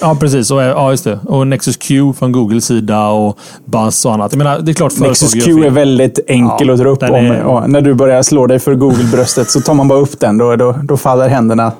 Ja, 0.00 0.16
precis. 0.20 0.50
Och, 0.50 0.62
ja, 0.62 0.90
just 0.90 1.04
det. 1.04 1.18
Och 1.26 1.46
Nexus 1.46 1.76
Q 1.76 2.12
från 2.18 2.32
Googles 2.32 2.64
sida 2.64 3.08
och 3.08 3.38
Buzz 3.64 4.06
och 4.06 4.14
annat. 4.14 4.32
Jag 4.32 4.38
menar, 4.38 4.58
det 4.58 4.72
är 4.72 4.74
klart 4.74 4.98
Nexus 4.98 5.32
Q 5.44 5.64
är 5.64 5.70
väldigt 5.70 6.18
enkel 6.26 6.68
ja, 6.68 6.74
att 6.74 6.80
dra 6.80 6.88
upp. 6.88 7.02
Om, 7.02 7.14
är... 7.14 7.68
när 7.68 7.80
du 7.80 7.94
börjar 7.94 8.22
slå 8.22 8.46
dig 8.46 8.58
för 8.58 8.74
Google-bröstet 8.74 9.50
så 9.50 9.60
tar 9.60 9.74
man 9.74 9.88
bara 9.88 9.98
upp 9.98 10.20
den. 10.20 10.38
Då, 10.38 10.56
då, 10.56 10.74
då 10.82 10.96
faller 10.96 11.28
händerna. 11.28 11.72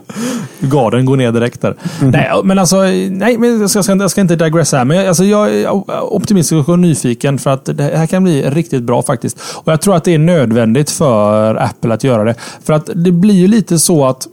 Garden 0.60 1.04
går 1.04 1.16
ner 1.16 1.32
direkt 1.32 1.60
där. 1.60 1.76
Mm. 2.00 2.10
Nej, 2.10 2.30
men 2.44 2.58
alltså, 2.58 2.76
nej, 3.10 3.38
men 3.38 3.60
jag, 3.60 3.70
ska, 3.70 3.96
jag 3.96 4.10
ska 4.10 4.20
inte 4.20 4.36
digressa 4.36 4.76
här. 4.76 4.84
Men 4.84 4.96
jag, 4.96 5.06
alltså, 5.06 5.24
jag 5.24 5.54
är 5.54 5.70
optimistisk 6.14 6.68
och 6.68 6.78
nyfiken 6.78 7.38
för 7.38 7.50
att 7.50 7.64
det 7.64 7.82
här 7.82 8.06
kan 8.06 8.24
bli 8.24 8.42
riktigt 8.42 8.82
bra 8.82 9.02
faktiskt. 9.02 9.38
Och 9.54 9.72
jag 9.72 9.80
tror 9.80 9.96
att 9.96 10.04
det 10.04 10.14
är 10.14 10.18
nödvändigt 10.18 10.90
för 10.90 11.54
Apple 11.54 11.94
att 11.94 12.04
göra 12.04 12.24
det. 12.24 12.34
För 12.64 12.72
att 12.72 12.90
det 12.94 13.12
blir 13.12 13.34
ju 13.34 13.48
lite 13.48 13.78
så 13.78 14.04
att 14.04 14.26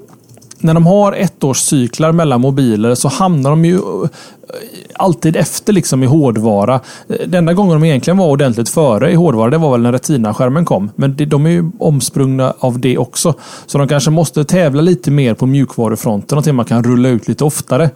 när 0.60 0.74
de 0.74 0.86
har 0.86 1.12
ettårscyklar 1.12 2.12
mellan 2.12 2.42
mobiler 2.42 2.96
så 2.96 3.08
hamnar 3.08 3.50
de 3.50 3.66
ju 3.66 3.76
eh, 3.76 4.10
alltid 4.94 5.36
efter 5.36 5.74
liksom 5.74 6.04
i 6.04 6.06
hårdvara. 6.06 6.80
Eh, 7.10 7.16
den 7.28 7.34
enda 7.34 7.54
gången 7.54 7.82
de 7.82 7.88
egentligen 7.88 8.18
var 8.18 8.28
ordentligt 8.28 8.70
före 8.70 9.12
i 9.12 9.16
hårdvara, 9.16 9.50
det 9.50 9.58
var 9.58 9.72
väl 9.72 9.82
när 9.82 9.92
Retina-skärmen 9.92 10.66
kom. 10.66 10.92
Men 10.96 11.16
de 11.28 11.46
är 11.46 11.50
ju 11.50 11.72
omsprungna 11.80 12.54
av 12.60 12.80
det 12.80 12.98
också. 12.98 13.34
Så 13.66 13.78
de 13.78 13.88
kanske 13.88 14.12
måste 14.12 14.44
tävla 14.44 14.82
lite 14.82 15.12
mer 15.12 15.34
på 15.34 15.46
mjukvarufronten. 15.46 16.36
Någonting 16.36 16.56
man 16.56 16.66
kan 16.66 16.84
rulla 16.84 17.10
ut 17.10 17.28
lite 17.28 17.44
oftare 17.44 17.90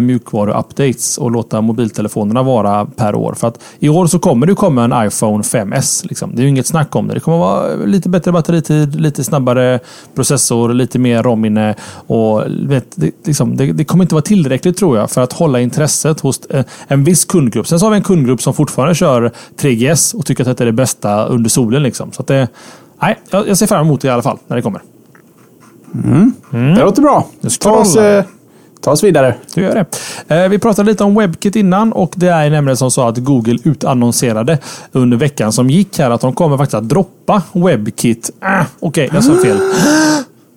med 0.00 0.02
mjukvaru-updates 0.02 1.18
och 1.18 1.30
låta 1.30 1.60
mobiltelefonerna 1.60 2.42
vara 2.42 2.86
per 2.86 3.14
år. 3.14 3.34
För 3.34 3.48
att 3.48 3.60
i 3.78 3.88
år 3.88 4.06
så 4.06 4.18
kommer 4.18 4.46
det 4.46 4.54
komma 4.54 4.84
en 4.84 5.06
iPhone 5.06 5.42
5S. 5.42 6.06
Liksom. 6.08 6.34
Det 6.34 6.40
är 6.40 6.42
ju 6.42 6.48
inget 6.48 6.66
snack 6.66 6.96
om 6.96 7.08
det. 7.08 7.14
Det 7.14 7.20
kommer 7.20 7.38
vara 7.38 7.74
lite 7.74 8.08
bättre 8.08 8.32
batteritid, 8.32 9.00
lite 9.00 9.24
snabbare 9.24 9.80
processor, 10.14 10.72
lite 10.72 10.98
mer 10.98 11.22
ROM-minne. 11.22 11.74
Och 12.06 12.42
vet, 12.48 12.86
det, 12.94 13.10
liksom, 13.24 13.56
det, 13.56 13.72
det 13.72 13.84
kommer 13.84 14.04
inte 14.04 14.14
vara 14.14 14.22
tillräckligt 14.22 14.76
tror 14.76 14.98
jag 14.98 15.10
för 15.10 15.20
att 15.20 15.32
hålla 15.32 15.60
intresse 15.60 15.86
intresset 15.86 16.20
hos 16.20 16.46
eh, 16.46 16.64
en 16.88 17.04
viss 17.04 17.24
kundgrupp. 17.24 17.66
Sen 17.66 17.78
så 17.78 17.86
har 17.86 17.90
vi 17.90 17.96
en 17.96 18.02
kundgrupp 18.02 18.42
som 18.42 18.54
fortfarande 18.54 18.94
kör 18.94 19.32
3GS 19.56 20.14
och 20.16 20.26
tycker 20.26 20.42
att 20.42 20.48
detta 20.48 20.64
är 20.64 20.66
det 20.66 20.72
bästa 20.72 21.26
under 21.26 21.50
solen. 21.50 21.82
Liksom. 21.82 22.12
Så 22.12 22.22
det, 22.22 22.48
nej, 23.00 23.18
jag 23.30 23.58
ser 23.58 23.66
fram 23.66 23.86
emot 23.86 24.00
det 24.00 24.08
i 24.08 24.10
alla 24.10 24.22
fall 24.22 24.38
när 24.46 24.56
det 24.56 24.62
kommer. 24.62 24.82
Mm. 25.94 26.32
Mm. 26.52 26.74
Det 26.74 26.80
låter 26.80 27.02
bra. 27.02 27.26
Ta 27.60 27.70
oss, 27.70 27.96
eh, 27.96 28.24
ta 28.86 28.92
oss 28.92 29.04
vidare. 29.04 29.34
Du 29.54 29.62
gör 29.62 29.74
det. 30.28 30.34
Eh, 30.34 30.48
vi 30.48 30.58
pratade 30.58 30.90
lite 30.90 31.04
om 31.04 31.14
WebKit 31.14 31.56
innan 31.56 31.92
och 31.92 32.12
det 32.16 32.28
är 32.28 32.50
nämligen 32.50 32.76
som 32.76 32.90
så 32.90 33.08
att 33.08 33.18
Google 33.18 33.58
utannonserade 33.64 34.58
under 34.92 35.16
veckan 35.16 35.52
som 35.52 35.70
gick 35.70 35.98
här 35.98 36.10
att 36.10 36.20
de 36.20 36.32
kommer 36.32 36.56
faktiskt 36.56 36.74
att 36.74 36.88
droppa 36.88 37.42
WebKit. 37.52 38.30
Ah, 38.40 38.64
Okej, 38.80 39.06
okay, 39.06 39.16
jag 39.16 39.24
sa 39.24 39.42
fel. 39.42 39.58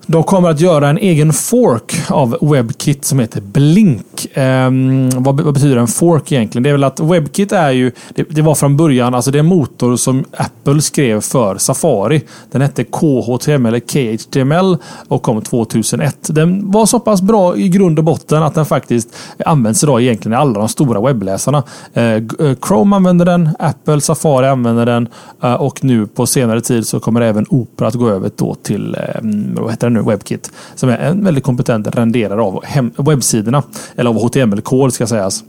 De 0.05 0.23
kommer 0.23 0.49
att 0.49 0.59
göra 0.59 0.89
en 0.89 0.97
egen 0.97 1.34
fork 1.34 1.95
av 2.09 2.38
WebKit 2.41 3.05
som 3.05 3.19
heter 3.19 3.41
Blink. 3.41 4.05
Blink. 4.20 4.38
Um, 4.38 5.09
vad, 5.24 5.41
vad, 5.41 5.53
betyder 5.53 5.78
en 5.78 5.88
fork 5.88 6.32
egentligen? 6.32 6.63
Det 6.63 6.70
är 6.70 6.74
väl 6.74 6.84
att 6.84 6.99
WebKit 6.99 7.51
är 7.51 7.72
ju, 7.72 7.91
det, 8.15 8.24
det, 8.30 8.41
var 8.41 8.55
från 8.55 8.78
början, 8.78 9.15
alltså 9.15 9.32
det 9.32 9.38
är 9.38 9.39
en 9.39 9.45
motor 9.45 9.95
som 9.95 10.26
Apple 10.38 10.82
skrev 10.82 11.22
för 11.22 11.57
Safari. 11.57 12.22
Den 12.51 12.61
hette 12.61 12.84
KHTML 12.84 13.65
eller 13.65 13.80
KHTML 13.80 14.78
och 15.07 15.22
kom 15.22 15.41
2001. 15.41 16.17
Den 16.30 16.72
var 16.72 16.86
så 16.86 16.99
pass 16.99 17.22
bra 17.22 17.57
i 17.57 17.70
grund 17.70 17.99
och 17.99 18.05
botten 18.05 18.43
att 18.43 18.55
den 18.55 18.65
faktiskt 18.65 19.15
används 19.45 19.84
idag 19.84 20.01
egentligen 20.01 20.34
i 20.34 20.41
alla 20.41 20.59
de 20.59 20.70
stora 20.70 21.01
webbläsarna. 21.01 21.63
Uh, 21.97 22.53
Chrome 22.67 22.95
använder 22.95 23.26
den, 23.26 23.49
Apple 23.59 24.01
Safari 24.01 24.47
använder 24.47 24.86
den 24.86 25.07
uh, 25.43 25.53
och 25.53 25.84
nu 25.84 26.07
på 26.07 26.26
senare 26.26 26.61
tid 26.61 26.88
så 26.88 26.99
kommer 26.99 27.22
även 27.22 27.45
Opera 27.49 27.88
att 27.88 27.93
gå 27.93 28.09
över 28.09 28.32
då 28.36 28.55
till 28.55 28.97
um, 29.22 29.55
vad 29.55 29.72
heter 29.72 29.89
det 29.89 29.93
nu, 29.93 30.01
WebKit 30.01 30.51
som 30.76 30.89
är 30.89 30.97
en 30.97 31.24
väldigt 31.24 31.43
kompetent 31.43 31.88
renderare 31.95 32.41
av 32.41 32.63
webbsidorna. 32.97 33.63
Eller 33.95 34.09
av 34.10 34.22
HTML-kod 34.22 34.93
ska 34.93 35.07
sägas. 35.07 35.43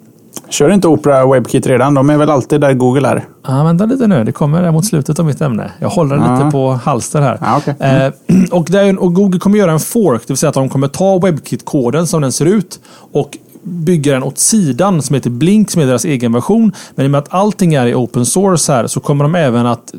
Kör 0.48 0.70
inte 0.70 0.88
Opera 0.88 1.26
WebKit 1.26 1.66
redan? 1.66 1.94
De 1.94 2.10
är 2.10 2.16
väl 2.16 2.30
alltid 2.30 2.60
där 2.60 2.72
Google 2.72 3.08
är? 3.08 3.24
Ja, 3.46 3.64
vänta 3.64 3.86
lite 3.86 4.06
nu. 4.06 4.24
Det 4.24 4.32
kommer 4.32 4.62
där 4.62 4.72
mot 4.72 4.86
slutet 4.86 5.18
av 5.18 5.24
mitt 5.24 5.40
ämne. 5.40 5.70
Jag 5.78 5.88
håller 5.88 6.16
ja. 6.16 6.36
lite 6.36 6.50
på 6.50 6.72
halster 6.72 7.20
här. 7.20 7.38
Ja, 7.40 7.56
okay. 7.56 7.74
mm. 7.78 8.12
eh, 8.28 8.42
och, 8.58 8.66
där, 8.70 8.98
och 8.98 9.14
Google 9.14 9.38
kommer 9.38 9.58
göra 9.58 9.72
en 9.72 9.80
fork, 9.80 10.20
det 10.20 10.30
vill 10.32 10.36
säga 10.36 10.48
att 10.48 10.54
de 10.54 10.68
kommer 10.68 10.88
ta 10.88 11.18
WebKit-koden 11.18 12.06
som 12.06 12.22
den 12.22 12.32
ser 12.32 12.46
ut 12.46 12.80
och 13.12 13.38
bygga 13.62 14.12
den 14.12 14.22
åt 14.22 14.38
sidan 14.38 15.02
som 15.02 15.14
heter 15.14 15.30
Blink 15.30 15.70
som 15.70 15.82
är 15.82 15.86
deras 15.86 16.04
egen 16.04 16.32
version. 16.32 16.72
Men 16.94 17.04
i 17.04 17.08
och 17.08 17.10
med 17.10 17.18
att 17.18 17.34
allting 17.34 17.74
är 17.74 17.86
i 17.86 17.94
open 17.94 18.26
source 18.26 18.72
här 18.72 18.86
så 18.86 19.00
kommer 19.00 19.24
de 19.24 19.34
även 19.34 19.66
att 19.66 19.94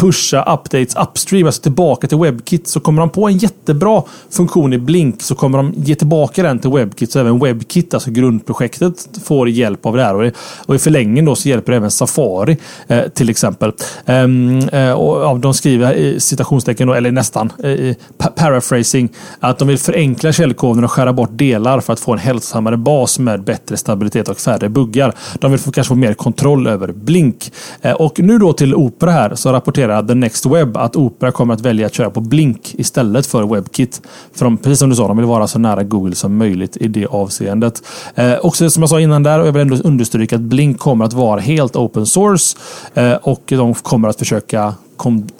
pusha 0.00 0.42
updates 0.42 0.96
upstream, 0.96 1.46
alltså 1.46 1.62
tillbaka 1.62 2.06
till 2.06 2.18
WebKit. 2.18 2.68
Så 2.68 2.80
kommer 2.80 3.00
de 3.00 3.10
på 3.10 3.28
en 3.28 3.38
jättebra 3.38 4.02
funktion 4.30 4.72
i 4.72 4.78
Blink 4.78 5.22
så 5.22 5.34
kommer 5.34 5.58
de 5.58 5.72
ge 5.76 5.94
tillbaka 5.94 6.42
den 6.42 6.58
till 6.58 6.70
WebKit. 6.70 7.12
Så 7.12 7.18
även 7.18 7.38
WebKit, 7.38 7.94
alltså 7.94 8.10
grundprojektet, 8.10 9.08
får 9.24 9.48
hjälp 9.48 9.86
av 9.86 9.96
det 9.96 10.02
här. 10.02 10.32
Och 10.66 10.74
i 10.74 10.78
förlängningen 10.78 11.24
då 11.24 11.34
så 11.36 11.48
hjälper 11.48 11.72
även 11.72 11.90
Safari 11.90 12.56
eh, 12.88 13.02
till 13.08 13.30
exempel. 13.30 13.72
Um, 14.06 14.58
eh, 14.58 14.92
och, 14.92 15.22
ja, 15.22 15.38
de 15.42 15.54
skriver 15.54 15.94
i 15.94 16.20
citationstecken, 16.20 16.88
då, 16.88 16.94
eller 16.94 17.10
nästan, 17.10 17.52
eh, 17.62 17.94
paraphrasing, 18.36 19.08
att 19.40 19.58
de 19.58 19.68
vill 19.68 19.78
förenkla 19.78 20.32
källkoden 20.32 20.84
och 20.84 20.90
skära 20.90 21.12
bort 21.12 21.30
delar 21.32 21.80
för 21.80 21.92
att 21.92 22.00
få 22.00 22.12
en 22.12 22.18
hälsosammare 22.18 22.76
bas 22.76 23.18
med 23.18 23.44
bättre 23.44 23.76
stabilitet 23.76 24.28
och 24.28 24.38
färre 24.38 24.68
buggar. 24.68 25.14
De 25.38 25.50
vill 25.50 25.60
få, 25.60 25.72
kanske 25.72 25.88
få 25.88 25.94
mer 25.94 26.14
kontroll 26.14 26.66
över 26.66 26.92
Blink. 26.92 27.52
Eh, 27.82 27.92
och 27.92 28.20
nu 28.20 28.38
då 28.38 28.52
till 28.52 28.74
Opera 28.74 29.10
här 29.10 29.34
så 29.34 29.52
rapporterar 29.52 29.89
rapportera 29.90 30.08
The 30.08 30.14
Next 30.14 30.46
Web 30.46 30.76
att 30.76 30.96
Opera 30.96 31.32
kommer 31.32 31.54
att 31.54 31.60
välja 31.60 31.86
att 31.86 31.94
köra 31.94 32.10
på 32.10 32.20
Blink 32.20 32.74
istället 32.78 33.26
för 33.26 33.54
WebKit. 33.54 34.02
För 34.32 34.44
de, 34.44 34.56
precis 34.56 34.78
som 34.78 34.90
du 34.90 34.96
sa, 34.96 35.08
de 35.08 35.16
vill 35.16 35.26
vara 35.26 35.46
så 35.46 35.58
nära 35.58 35.82
Google 35.82 36.14
som 36.14 36.36
möjligt 36.36 36.76
i 36.76 36.88
det 36.88 37.06
avseendet. 37.06 37.82
Eh, 38.14 38.34
också 38.42 38.70
som 38.70 38.82
jag 38.82 38.90
sa 38.90 39.00
innan 39.00 39.22
där, 39.22 39.40
och 39.40 39.46
jag 39.46 39.52
vill 39.52 39.62
ändå 39.62 39.76
understryka 39.76 40.36
att 40.36 40.42
Blink 40.42 40.78
kommer 40.78 41.04
att 41.04 41.12
vara 41.12 41.40
helt 41.40 41.76
open 41.76 42.06
source 42.06 42.56
eh, 42.94 43.14
och 43.14 43.42
de 43.46 43.74
kommer 43.74 44.08
att 44.08 44.18
försöka 44.18 44.74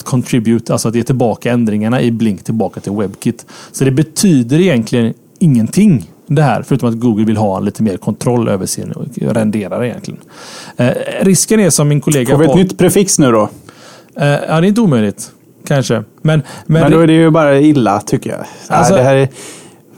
contribute, 0.05 0.73
alltså 0.73 0.89
att 0.89 0.95
ge 0.95 1.03
tillbaka 1.03 1.53
ändringarna 1.53 2.01
i 2.01 2.11
Blink 2.11 2.45
tillbaka 2.45 2.81
till 2.81 2.93
WebKit. 2.93 3.47
Så 3.73 3.85
det 3.85 3.91
betyder 3.91 4.61
egentligen 4.61 5.15
ingenting 5.39 6.11
det 6.27 6.43
här. 6.43 6.63
Förutom 6.63 6.89
att 6.89 7.01
Google 7.01 7.25
vill 7.25 7.37
ha 7.37 7.61
lite 7.61 7.83
mer 7.83 7.97
kontroll 7.97 8.49
över 8.49 8.67
sin 8.67 8.95
renderare 9.21 9.89
egentligen. 9.89 10.21
Eh, 10.77 10.91
risken 11.21 11.61
är 11.61 11.71
som 11.71 11.89
min 11.89 12.01
kollega... 12.01 12.37
Får 12.37 12.39
vi 12.39 12.51
ett 12.51 12.55
nytt 12.55 12.79
prefix 12.79 13.19
nu 13.19 13.33
då? 13.33 13.49
Uh, 14.19 14.25
ja, 14.25 14.61
det 14.61 14.67
är 14.67 14.69
inte 14.69 14.81
omöjligt. 14.81 15.31
Kanske. 15.67 15.95
Men, 15.95 16.05
men, 16.23 16.43
men 16.83 16.93
då 16.93 17.01
är 17.01 17.07
det 17.07 17.13
ju 17.13 17.31
bara 17.31 17.61
illa 17.61 18.01
tycker 18.01 18.31
jag. 18.31 18.41
Alltså, 18.69 18.95
det 18.95 19.03
här 19.03 19.17
är 19.17 19.29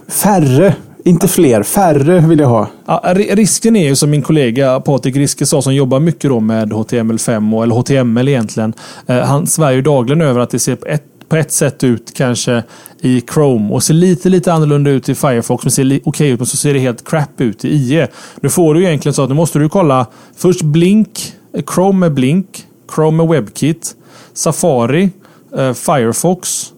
färre 0.08 0.74
inte 1.04 1.28
fler, 1.28 1.62
färre 1.62 2.20
vill 2.20 2.38
jag 2.38 2.48
ha. 2.48 2.68
Ja, 2.86 3.14
risken 3.16 3.76
är 3.76 3.88
ju 3.88 3.96
som 3.96 4.10
min 4.10 4.22
kollega 4.22 4.80
Patrik 4.80 5.16
Riske 5.16 5.46
sa 5.46 5.62
som 5.62 5.74
jobbar 5.74 6.00
mycket 6.00 6.30
då 6.30 6.40
med 6.40 6.72
HTML5 6.72 7.62
eller 7.62 7.74
HTML 7.74 8.28
egentligen. 8.28 8.74
Uh, 9.10 9.16
han 9.16 9.46
svär 9.46 9.70
ju 9.70 9.82
dagligen 9.82 10.20
över 10.20 10.40
att 10.40 10.50
det 10.50 10.58
ser 10.58 10.76
på 10.76 10.86
ett, 10.86 11.04
på 11.28 11.36
ett 11.36 11.52
sätt 11.52 11.84
ut 11.84 12.14
kanske 12.14 12.62
i 13.00 13.20
Chrome 13.34 13.72
och 13.72 13.82
ser 13.82 13.94
lite, 13.94 14.28
lite 14.28 14.52
annorlunda 14.52 14.90
ut 14.90 15.08
i 15.08 15.14
Firefox 15.14 15.64
men 15.64 15.70
ser 15.70 15.84
okej 15.84 16.00
okay 16.04 16.28
ut 16.28 16.40
men 16.40 16.46
så 16.46 16.56
ser 16.56 16.74
det 16.74 16.80
helt 16.80 17.08
crap 17.08 17.40
ut 17.40 17.64
i 17.64 17.68
IE. 17.68 18.08
Nu 18.40 18.48
får 18.48 18.74
du 18.74 18.84
egentligen 18.84 19.14
så 19.14 19.22
att 19.22 19.28
nu 19.28 19.34
måste 19.34 19.58
du 19.58 19.68
kolla 19.68 20.06
först 20.36 20.62
Blink, 20.62 21.32
Chrome 21.74 21.98
med 21.98 22.14
Blink, 22.14 22.66
Chrome 22.94 23.16
med 23.16 23.28
WebKit, 23.28 23.96
Safari, 24.32 25.10
eh, 25.56 25.72
Firefox, 25.72 26.72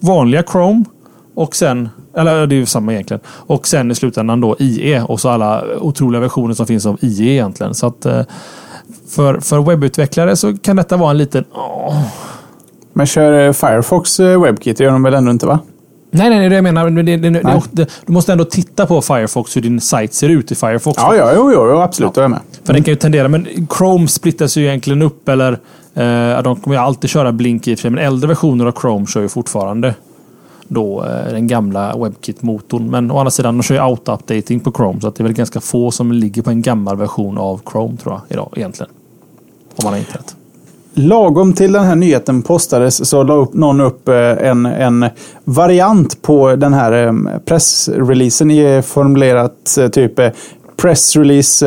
vanliga 0.00 0.42
Chrome 0.42 0.84
och 1.34 1.56
sen 1.56 1.88
eller 2.16 2.46
det 2.46 2.54
är 2.54 2.56
ju 2.56 2.66
samma 2.66 2.92
egentligen. 2.92 3.20
Och 3.28 3.66
sen 3.66 3.90
i 3.90 3.94
slutändan 3.94 4.40
då 4.40 4.56
IE 4.58 5.02
och 5.02 5.20
så 5.20 5.28
alla 5.28 5.64
otroliga 5.80 6.20
versioner 6.20 6.54
som 6.54 6.66
finns 6.66 6.86
av 6.86 6.98
IE 7.00 7.32
egentligen. 7.32 7.74
Så 7.74 7.86
att 7.86 8.06
eh, 8.06 8.22
för, 9.08 9.40
för 9.40 9.62
webbutvecklare 9.62 10.36
så 10.36 10.56
kan 10.56 10.76
detta 10.76 10.96
vara 10.96 11.10
en 11.10 11.18
liten... 11.18 11.44
Åh. 11.54 12.02
Men 12.92 13.06
kör 13.06 13.46
eh, 13.46 13.52
Firefox 13.52 14.20
eh, 14.20 14.42
WebKit? 14.42 14.76
Det 14.78 14.84
gör 14.84 14.92
de 14.92 15.02
väl 15.02 15.14
ändå 15.14 15.30
inte 15.30 15.46
va? 15.46 15.58
Nej, 16.16 16.30
nej, 16.30 16.48
det 16.48 16.54
jag 16.54 16.64
menar. 16.64 16.90
Det, 16.90 17.16
det, 17.16 17.30
nej. 17.30 17.62
Det, 17.70 17.90
du 18.06 18.12
måste 18.12 18.32
ändå 18.32 18.44
titta 18.44 18.86
på 18.86 19.02
Firefox, 19.02 19.56
hur 19.56 19.62
din 19.62 19.80
sajt 19.80 20.14
ser 20.14 20.28
ut 20.28 20.52
i 20.52 20.54
Firefox. 20.54 20.96
Ja, 21.02 21.16
ja, 21.16 21.32
jo, 21.34 21.52
jo, 21.52 21.80
absolut. 21.80 22.12
Ja. 22.16 22.22
Jag 22.22 22.24
är 22.24 22.28
med. 22.28 22.40
För 22.52 22.72
mm. 22.72 22.74
den 22.74 22.84
kan 22.84 22.92
ju 22.92 22.96
tendera, 22.96 23.28
men 23.28 23.68
Chrome 23.78 24.08
splittas 24.08 24.56
ju 24.56 24.66
egentligen 24.66 25.02
upp, 25.02 25.28
eller 25.28 25.52
eh, 25.94 26.42
de 26.42 26.56
kommer 26.56 26.76
ju 26.76 26.82
alltid 26.82 27.10
köra 27.10 27.32
Blink 27.32 27.68
i 27.68 27.74
och 27.74 27.78
för 27.78 27.82
sig, 27.82 27.90
men 27.90 28.04
äldre 28.04 28.28
versioner 28.28 28.66
av 28.66 28.72
Chrome 28.80 29.06
kör 29.06 29.20
ju 29.20 29.28
fortfarande 29.28 29.94
då 30.68 31.04
eh, 31.04 31.32
den 31.32 31.46
gamla 31.46 31.96
WebKit-motorn. 31.96 32.90
Men 32.90 33.10
å 33.10 33.18
andra 33.18 33.30
sidan, 33.30 33.58
de 33.58 33.62
kör 33.62 33.74
ju 33.74 33.80
auto-updating 33.80 34.60
på 34.60 34.72
Chrome, 34.72 35.00
så 35.00 35.08
att 35.08 35.14
det 35.14 35.20
är 35.20 35.24
väl 35.24 35.32
ganska 35.32 35.60
få 35.60 35.90
som 35.90 36.12
ligger 36.12 36.42
på 36.42 36.50
en 36.50 36.62
gammal 36.62 36.96
version 36.96 37.38
av 37.38 37.60
Chrome 37.70 37.96
tror 37.96 38.14
jag 38.14 38.22
idag 38.28 38.52
egentligen. 38.56 38.92
Om 39.76 39.84
man 39.84 39.92
har 39.92 39.98
internet. 39.98 40.36
Lagom 40.96 41.52
till 41.52 41.72
den 41.72 41.84
här 41.84 41.96
nyheten 41.96 42.42
postades 42.42 43.08
så 43.08 43.22
la 43.22 43.34
upp 43.34 43.54
någon 43.54 43.80
upp 43.80 44.08
eh, 44.08 44.14
en, 44.16 44.66
en 44.66 45.06
variant 45.44 46.22
på 46.22 46.56
den 46.56 46.74
här 46.74 47.06
eh, 47.06 47.38
pressreleasen 47.44 48.50
i 48.50 48.58
eh, 48.58 48.80
formulerat 48.80 49.78
typ 49.92 50.20
pressrelease, 50.76 51.66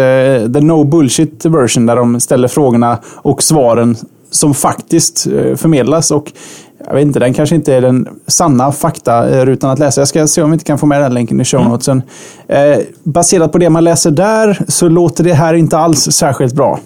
the 0.54 0.62
no 0.62 0.84
bullshit 0.84 1.46
version 1.46 1.86
där 1.86 1.96
de 1.96 2.20
ställer 2.20 2.48
frågorna 2.48 2.98
och 3.06 3.44
svaren 3.44 3.96
som 4.32 4.54
faktiskt 4.54 5.24
förmedlas. 5.56 6.12
Och 6.12 6.32
jag 6.86 6.94
vet 6.94 7.02
inte, 7.02 7.20
den 7.20 7.34
kanske 7.34 7.56
inte 7.56 7.74
är 7.74 7.82
den 7.82 8.08
sanna 8.28 8.72
faktarutan 8.72 9.70
att 9.70 9.80
läsa. 9.80 10.02
Jag 10.02 10.08
ska 10.08 10.28
se 10.28 10.42
om 10.42 10.50
vi 10.50 10.54
inte 10.54 10.66
kan 10.66 10.78
få 10.78 10.86
med 10.86 11.02
den 11.02 11.14
länken 11.14 11.42
i 11.42 11.46
show 11.46 11.60
mm. 11.60 11.72
notesen. 11.72 12.02
Eh, 12.48 12.78
baserat 13.04 13.52
på 13.52 13.58
det 13.58 13.70
man 13.70 13.84
läser 13.84 14.12
där 14.12 14.60
så 14.68 14.90
låter 14.90 15.24
det 15.24 15.34
här 15.34 15.54
inte 15.54 15.78
alls 15.78 16.00
särskilt 16.00 16.54
bra. 16.54 16.80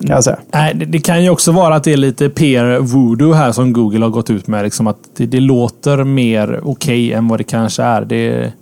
Kan 0.00 0.08
jag 0.08 0.24
säga. 0.24 0.38
Nej, 0.52 0.74
det, 0.74 0.84
det 0.84 0.98
kan 0.98 1.24
ju 1.24 1.30
också 1.30 1.52
vara 1.52 1.74
att 1.74 1.84
det 1.84 1.92
är 1.92 1.96
lite 1.96 2.28
peer 2.28 2.78
voodoo 2.78 3.32
här 3.32 3.52
som 3.52 3.72
Google 3.72 4.04
har 4.04 4.10
gått 4.10 4.30
ut 4.30 4.46
med. 4.46 4.64
Liksom 4.64 4.86
att 4.86 4.98
det, 5.16 5.26
det 5.26 5.40
låter 5.40 6.04
mer 6.04 6.60
okej 6.62 6.70
okay 6.70 7.12
än 7.12 7.28
vad 7.28 7.40
det 7.40 7.44
kanske 7.44 7.82
är. 7.82 8.04
Det, 8.04 8.52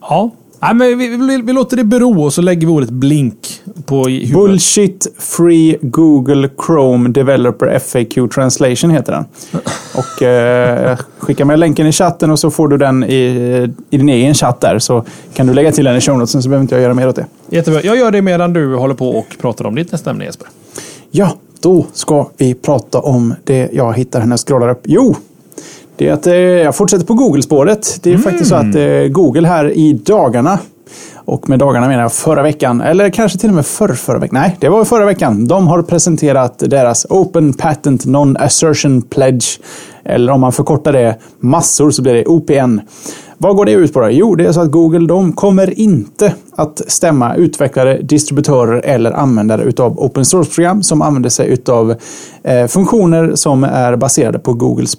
ja, 0.00 0.30
Nej, 0.64 0.74
men 0.74 0.98
vi, 0.98 1.08
vi, 1.08 1.42
vi, 1.42 1.52
låter 1.52 1.76
det 1.76 1.84
bero 1.84 2.24
och 2.24 2.32
så 2.32 2.42
lägger 2.42 2.66
vi 2.66 2.72
ordet 2.72 2.90
blink 2.90 3.62
på 3.86 4.04
huvudet. 4.04 4.32
Bullshit 4.32 5.06
Free 5.18 5.78
Google 5.82 6.48
Chrome 6.66 7.08
Developer 7.08 7.78
FAQ 7.78 8.34
Translation 8.34 8.90
heter 8.90 9.12
den. 9.12 9.24
Och 9.94 10.22
eh, 10.22 10.98
skicka 11.18 11.44
med 11.44 11.58
länken 11.58 11.86
i 11.86 11.92
chatten 11.92 12.30
och 12.30 12.38
så 12.38 12.50
får 12.50 12.68
du 12.68 12.78
den 12.78 13.04
i, 13.04 13.70
i 13.90 13.96
din 13.96 14.08
egen 14.08 14.34
chatt 14.34 14.60
där. 14.60 14.78
Så 14.78 15.04
kan 15.34 15.46
du 15.46 15.54
lägga 15.54 15.72
till 15.72 15.84
den 15.84 15.96
i 15.96 16.00
show 16.00 16.18
notesen 16.18 16.42
så 16.42 16.48
behöver 16.48 16.62
inte 16.62 16.74
jag 16.74 16.82
göra 16.82 16.94
mer 16.94 17.08
åt 17.08 17.16
det. 17.16 17.26
Jättebra. 17.48 17.80
Jag 17.82 17.96
gör 17.96 18.10
det 18.10 18.22
medan 18.22 18.52
du 18.52 18.74
håller 18.74 18.94
på 18.94 19.10
och 19.10 19.36
pratar 19.40 19.66
om 19.66 19.74
ditt 19.74 19.92
nästa 19.92 20.10
ämne 20.10 20.24
Jesper. 20.24 20.48
Ja, 21.10 21.36
då 21.60 21.86
ska 21.92 22.26
vi 22.36 22.54
prata 22.54 23.00
om 23.00 23.34
det 23.44 23.70
jag 23.72 23.92
hittar 23.92 24.20
när 24.20 24.28
jag 24.28 24.40
scrollar 24.40 24.68
upp. 24.68 24.80
Jo, 24.84 25.16
det 25.96 26.08
är 26.08 26.12
att 26.12 26.26
eh, 26.26 26.34
jag 26.34 26.76
fortsätter 26.76 27.06
på 27.06 27.14
Google-spåret. 27.14 27.98
Det 28.02 28.10
är 28.10 28.14
mm. 28.14 28.24
faktiskt 28.24 28.50
så 28.50 28.56
att 28.56 28.74
eh, 28.74 29.08
Google 29.08 29.48
här 29.48 29.70
i 29.70 29.92
dagarna 29.92 30.58
och 31.14 31.48
med 31.48 31.58
dagarna 31.58 31.88
menar 31.88 32.02
jag 32.02 32.12
förra 32.12 32.42
veckan, 32.42 32.80
eller 32.80 33.10
kanske 33.10 33.38
till 33.38 33.48
och 33.48 33.54
med 33.54 33.66
förra, 33.66 33.94
förra 33.94 34.18
veckan. 34.18 34.40
Nej, 34.40 34.56
det 34.60 34.68
var 34.68 34.84
förra 34.84 35.04
veckan. 35.04 35.46
De 35.46 35.66
har 35.66 35.82
presenterat 35.82 36.58
deras 36.58 37.06
Open 37.10 37.52
Patent 37.52 38.04
Non-Assertion 38.06 39.02
Pledge. 39.02 39.60
Eller 40.04 40.32
om 40.32 40.40
man 40.40 40.52
förkortar 40.52 40.92
det 40.92 41.18
massor 41.40 41.90
så 41.90 42.02
blir 42.02 42.14
det 42.14 42.26
OPN. 42.26 42.80
Vad 43.38 43.56
går 43.56 43.64
det 43.64 43.72
ut 43.72 43.92
på 43.92 44.00
då? 44.00 44.10
Jo, 44.10 44.34
det 44.34 44.46
är 44.46 44.52
så 44.52 44.60
att 44.60 44.70
Google 44.70 45.06
de 45.06 45.32
kommer 45.32 45.78
inte 45.78 46.34
att 46.56 46.82
stämma 46.86 47.34
utvecklare, 47.34 47.98
distributörer 48.02 48.80
eller 48.84 49.12
användare 49.12 49.62
utav 49.62 49.98
open 49.98 50.24
source-program 50.24 50.82
som 50.82 51.02
använder 51.02 51.30
sig 51.30 51.48
utav 51.48 51.94
eh, 52.42 52.66
funktioner 52.66 53.34
som 53.34 53.64
är 53.64 53.96
baserade 53.96 54.38
på 54.38 54.52
Googles 54.52 54.96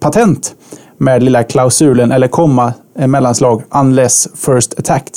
patent 0.00 0.54
med 0.98 1.22
lilla 1.22 1.42
klausulen 1.42 2.12
eller 2.12 2.28
komma 2.28 2.72
eh, 2.98 3.06
mellanslag 3.06 3.62
unless 3.70 4.28
first 4.34 4.78
attacked. 4.78 5.14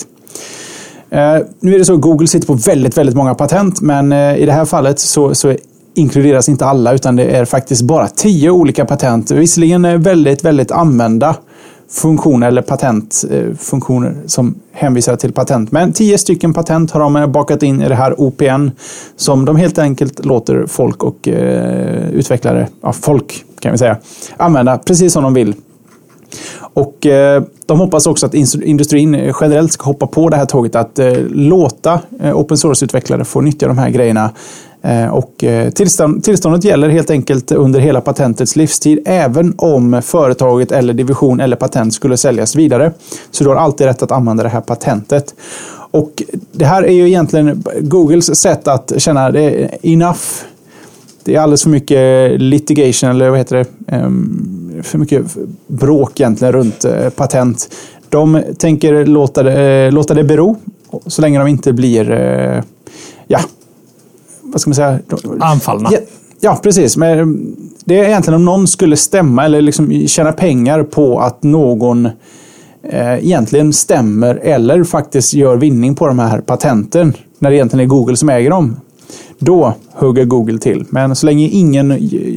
Eh, 1.09 1.37
nu 1.59 1.75
är 1.75 1.79
det 1.79 1.85
så 1.85 1.93
att 1.93 2.01
Google 2.01 2.27
sitter 2.27 2.47
på 2.47 2.53
väldigt, 2.53 2.97
väldigt 2.97 3.15
många 3.15 3.35
patent, 3.35 3.81
men 3.81 4.11
eh, 4.11 4.37
i 4.37 4.45
det 4.45 4.51
här 4.51 4.65
fallet 4.65 4.99
så, 4.99 5.35
så 5.35 5.55
inkluderas 5.93 6.49
inte 6.49 6.65
alla, 6.65 6.93
utan 6.93 7.15
det 7.15 7.23
är 7.23 7.45
faktiskt 7.45 7.81
bara 7.81 8.07
tio 8.07 8.49
olika 8.49 8.85
patent. 8.85 9.31
Visserligen 9.31 10.01
väldigt, 10.01 10.45
väldigt 10.45 10.71
använda 10.71 11.35
funktioner 11.91 12.47
eller 12.47 12.61
patentfunktioner 12.61 14.09
eh, 14.09 14.15
som 14.25 14.55
hänvisar 14.71 15.15
till 15.15 15.33
patent. 15.33 15.71
Men 15.71 15.93
tio 15.93 16.17
stycken 16.17 16.53
patent 16.53 16.91
har 16.91 16.99
de 16.99 17.31
bakat 17.31 17.63
in 17.63 17.81
i 17.81 17.89
det 17.89 17.95
här 17.95 18.21
OPN 18.21 18.69
som 19.15 19.45
de 19.45 19.55
helt 19.55 19.79
enkelt 19.79 20.25
låter 20.25 20.65
folk 20.67 21.03
och 21.03 21.27
eh, 21.27 22.09
utvecklare, 22.09 22.67
ja, 22.81 22.93
folk 22.93 23.45
kan 23.59 23.71
vi 23.71 23.77
säga, 23.77 23.97
använda 24.37 24.77
precis 24.77 25.13
som 25.13 25.23
de 25.23 25.33
vill. 25.33 25.55
Och 26.73 27.05
eh, 27.05 27.43
de 27.65 27.79
hoppas 27.79 28.07
också 28.07 28.25
att 28.25 28.33
industrin 28.33 29.33
generellt 29.41 29.71
ska 29.71 29.85
hoppa 29.85 30.07
på 30.07 30.29
det 30.29 30.37
här 30.37 30.45
tåget 30.45 30.75
att 30.75 30.99
eh, 30.99 31.13
låta 31.29 31.99
eh, 32.19 32.37
open 32.37 32.57
source-utvecklare 32.57 33.23
få 33.23 33.41
nyttja 33.41 33.67
de 33.67 33.77
här 33.77 33.89
grejerna 33.89 34.31
Eh, 34.81 35.07
och 35.07 35.43
eh, 35.43 35.69
tillstånd, 35.69 36.23
tillståndet 36.23 36.63
gäller 36.63 36.89
helt 36.89 37.09
enkelt 37.09 37.51
under 37.51 37.79
hela 37.79 38.01
patentets 38.01 38.55
livstid, 38.55 38.99
även 39.05 39.53
om 39.57 40.01
företaget 40.01 40.71
eller 40.71 40.93
division 40.93 41.39
eller 41.39 41.55
patent 41.55 41.93
skulle 41.93 42.17
säljas 42.17 42.55
vidare. 42.55 42.91
Så 43.31 43.43
du 43.43 43.49
har 43.49 43.57
alltid 43.57 43.87
rätt 43.87 44.03
att 44.03 44.11
använda 44.11 44.43
det 44.43 44.49
här 44.49 44.61
patentet. 44.61 45.35
Och 45.91 46.23
det 46.51 46.65
här 46.65 46.83
är 46.83 46.93
ju 46.93 47.07
egentligen 47.07 47.63
Googles 47.81 48.39
sätt 48.39 48.67
att 48.67 48.93
känna 48.97 49.31
det 49.31 49.69
enough. 49.83 50.19
Det 51.23 51.35
är 51.35 51.39
alldeles 51.39 51.63
för 51.63 51.69
mycket 51.69 52.31
litigation, 52.41 53.09
eller 53.09 53.29
vad 53.29 53.37
heter 53.39 53.55
det? 53.57 53.95
Ehm, 53.95 54.81
för 54.83 54.97
mycket 54.97 55.25
bråk 55.67 56.19
egentligen 56.19 56.51
runt 56.51 56.85
eh, 56.85 57.09
patent. 57.09 57.75
De 58.09 58.41
tänker 58.57 59.05
låta 59.05 59.43
det, 59.43 59.91
låta 59.91 60.13
det 60.13 60.23
bero, 60.23 60.55
så 61.07 61.21
länge 61.21 61.39
de 61.39 61.47
inte 61.47 61.73
blir 61.73 62.11
ja, 63.27 63.39
vad 64.51 64.61
ska 64.61 64.69
man 64.69 64.75
säga? 64.75 64.99
Anfallna. 65.39 65.89
Ja, 65.91 65.99
ja, 66.39 66.59
precis. 66.63 66.97
Men 66.97 67.55
det 67.85 67.99
är 67.99 68.03
egentligen 68.03 68.35
om 68.35 68.45
någon 68.45 68.67
skulle 68.67 68.97
stämma 68.97 69.45
eller 69.45 69.61
liksom 69.61 70.07
tjäna 70.07 70.31
pengar 70.31 70.83
på 70.83 71.19
att 71.19 71.43
någon 71.43 72.05
eh, 72.83 73.13
egentligen 73.13 73.73
stämmer 73.73 74.35
eller 74.35 74.83
faktiskt 74.83 75.33
gör 75.33 75.57
vinning 75.57 75.95
på 75.95 76.07
de 76.07 76.19
här 76.19 76.41
patenten. 76.41 77.13
När 77.39 77.49
det 77.49 77.55
egentligen 77.55 77.85
är 77.85 77.89
Google 77.89 78.17
som 78.17 78.29
äger 78.29 78.49
dem. 78.49 78.75
Då 79.39 79.73
hugger 79.93 80.25
Google 80.25 80.59
till. 80.59 80.85
Men 80.89 81.15
så 81.15 81.25
länge 81.25 81.47
ingen 81.47 81.89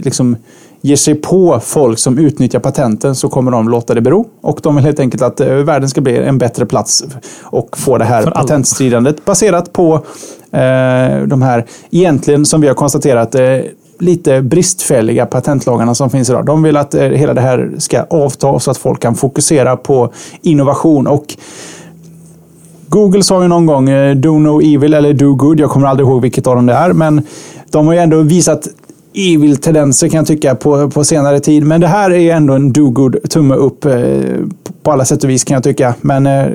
liksom 0.04 0.36
ger 0.84 0.96
sig 0.96 1.14
på 1.14 1.60
folk 1.60 1.98
som 1.98 2.18
utnyttjar 2.18 2.60
patenten 2.60 3.14
så 3.14 3.28
kommer 3.28 3.50
de 3.50 3.68
låta 3.68 3.94
det 3.94 4.00
bero. 4.00 4.26
Och 4.40 4.60
de 4.62 4.76
vill 4.76 4.84
helt 4.84 5.00
enkelt 5.00 5.22
att 5.22 5.40
eh, 5.40 5.48
världen 5.48 5.88
ska 5.88 6.00
bli 6.00 6.16
en 6.16 6.38
bättre 6.38 6.66
plats 6.66 7.04
och 7.42 7.78
få 7.78 7.98
det 7.98 8.04
här 8.04 8.30
patentstridandet 8.30 9.24
baserat 9.24 9.72
på 9.72 9.94
eh, 9.94 10.00
Eh, 10.54 11.22
de 11.26 11.42
här, 11.42 11.64
egentligen 11.90 12.46
som 12.46 12.60
vi 12.60 12.68
har 12.68 12.74
konstaterat, 12.74 13.34
eh, 13.34 13.58
lite 13.98 14.42
bristfälliga 14.42 15.26
patentlagarna 15.26 15.94
som 15.94 16.10
finns 16.10 16.30
idag. 16.30 16.46
De 16.46 16.62
vill 16.62 16.76
att 16.76 16.94
eh, 16.94 17.02
hela 17.02 17.34
det 17.34 17.40
här 17.40 17.70
ska 17.78 18.02
avta 18.02 18.58
så 18.58 18.70
att 18.70 18.78
folk 18.78 19.00
kan 19.00 19.14
fokusera 19.14 19.76
på 19.76 20.12
innovation. 20.42 21.06
och 21.06 21.36
Google 22.88 23.22
sa 23.22 23.42
ju 23.42 23.48
någon 23.48 23.66
gång 23.66 23.88
eh, 23.88 24.14
do 24.14 24.38
no 24.38 24.60
evil 24.60 24.94
eller 24.94 25.12
do 25.12 25.34
good. 25.34 25.60
Jag 25.60 25.70
kommer 25.70 25.86
aldrig 25.86 26.08
ihåg 26.08 26.22
vilket 26.22 26.46
av 26.46 26.56
dem 26.56 26.66
det 26.66 26.72
är. 26.72 26.92
Men 26.92 27.22
de 27.70 27.86
har 27.86 27.94
ju 27.94 28.00
ändå 28.00 28.20
visat 28.20 28.68
evil 29.14 29.56
tendenser 29.56 30.08
kan 30.08 30.18
jag 30.18 30.26
tycka 30.26 30.54
på, 30.54 30.90
på 30.90 31.04
senare 31.04 31.40
tid. 31.40 31.64
Men 31.66 31.80
det 31.80 31.86
här 31.86 32.10
är 32.10 32.34
ändå 32.34 32.54
en 32.54 32.72
do-good, 32.72 33.30
tumme 33.30 33.54
upp 33.54 33.84
eh, 33.84 33.94
på 34.82 34.92
alla 34.92 35.04
sätt 35.04 35.24
och 35.24 35.30
vis 35.30 35.44
kan 35.44 35.54
jag 35.54 35.64
tycka. 35.64 35.94
Men 36.00 36.26
eh, 36.26 36.46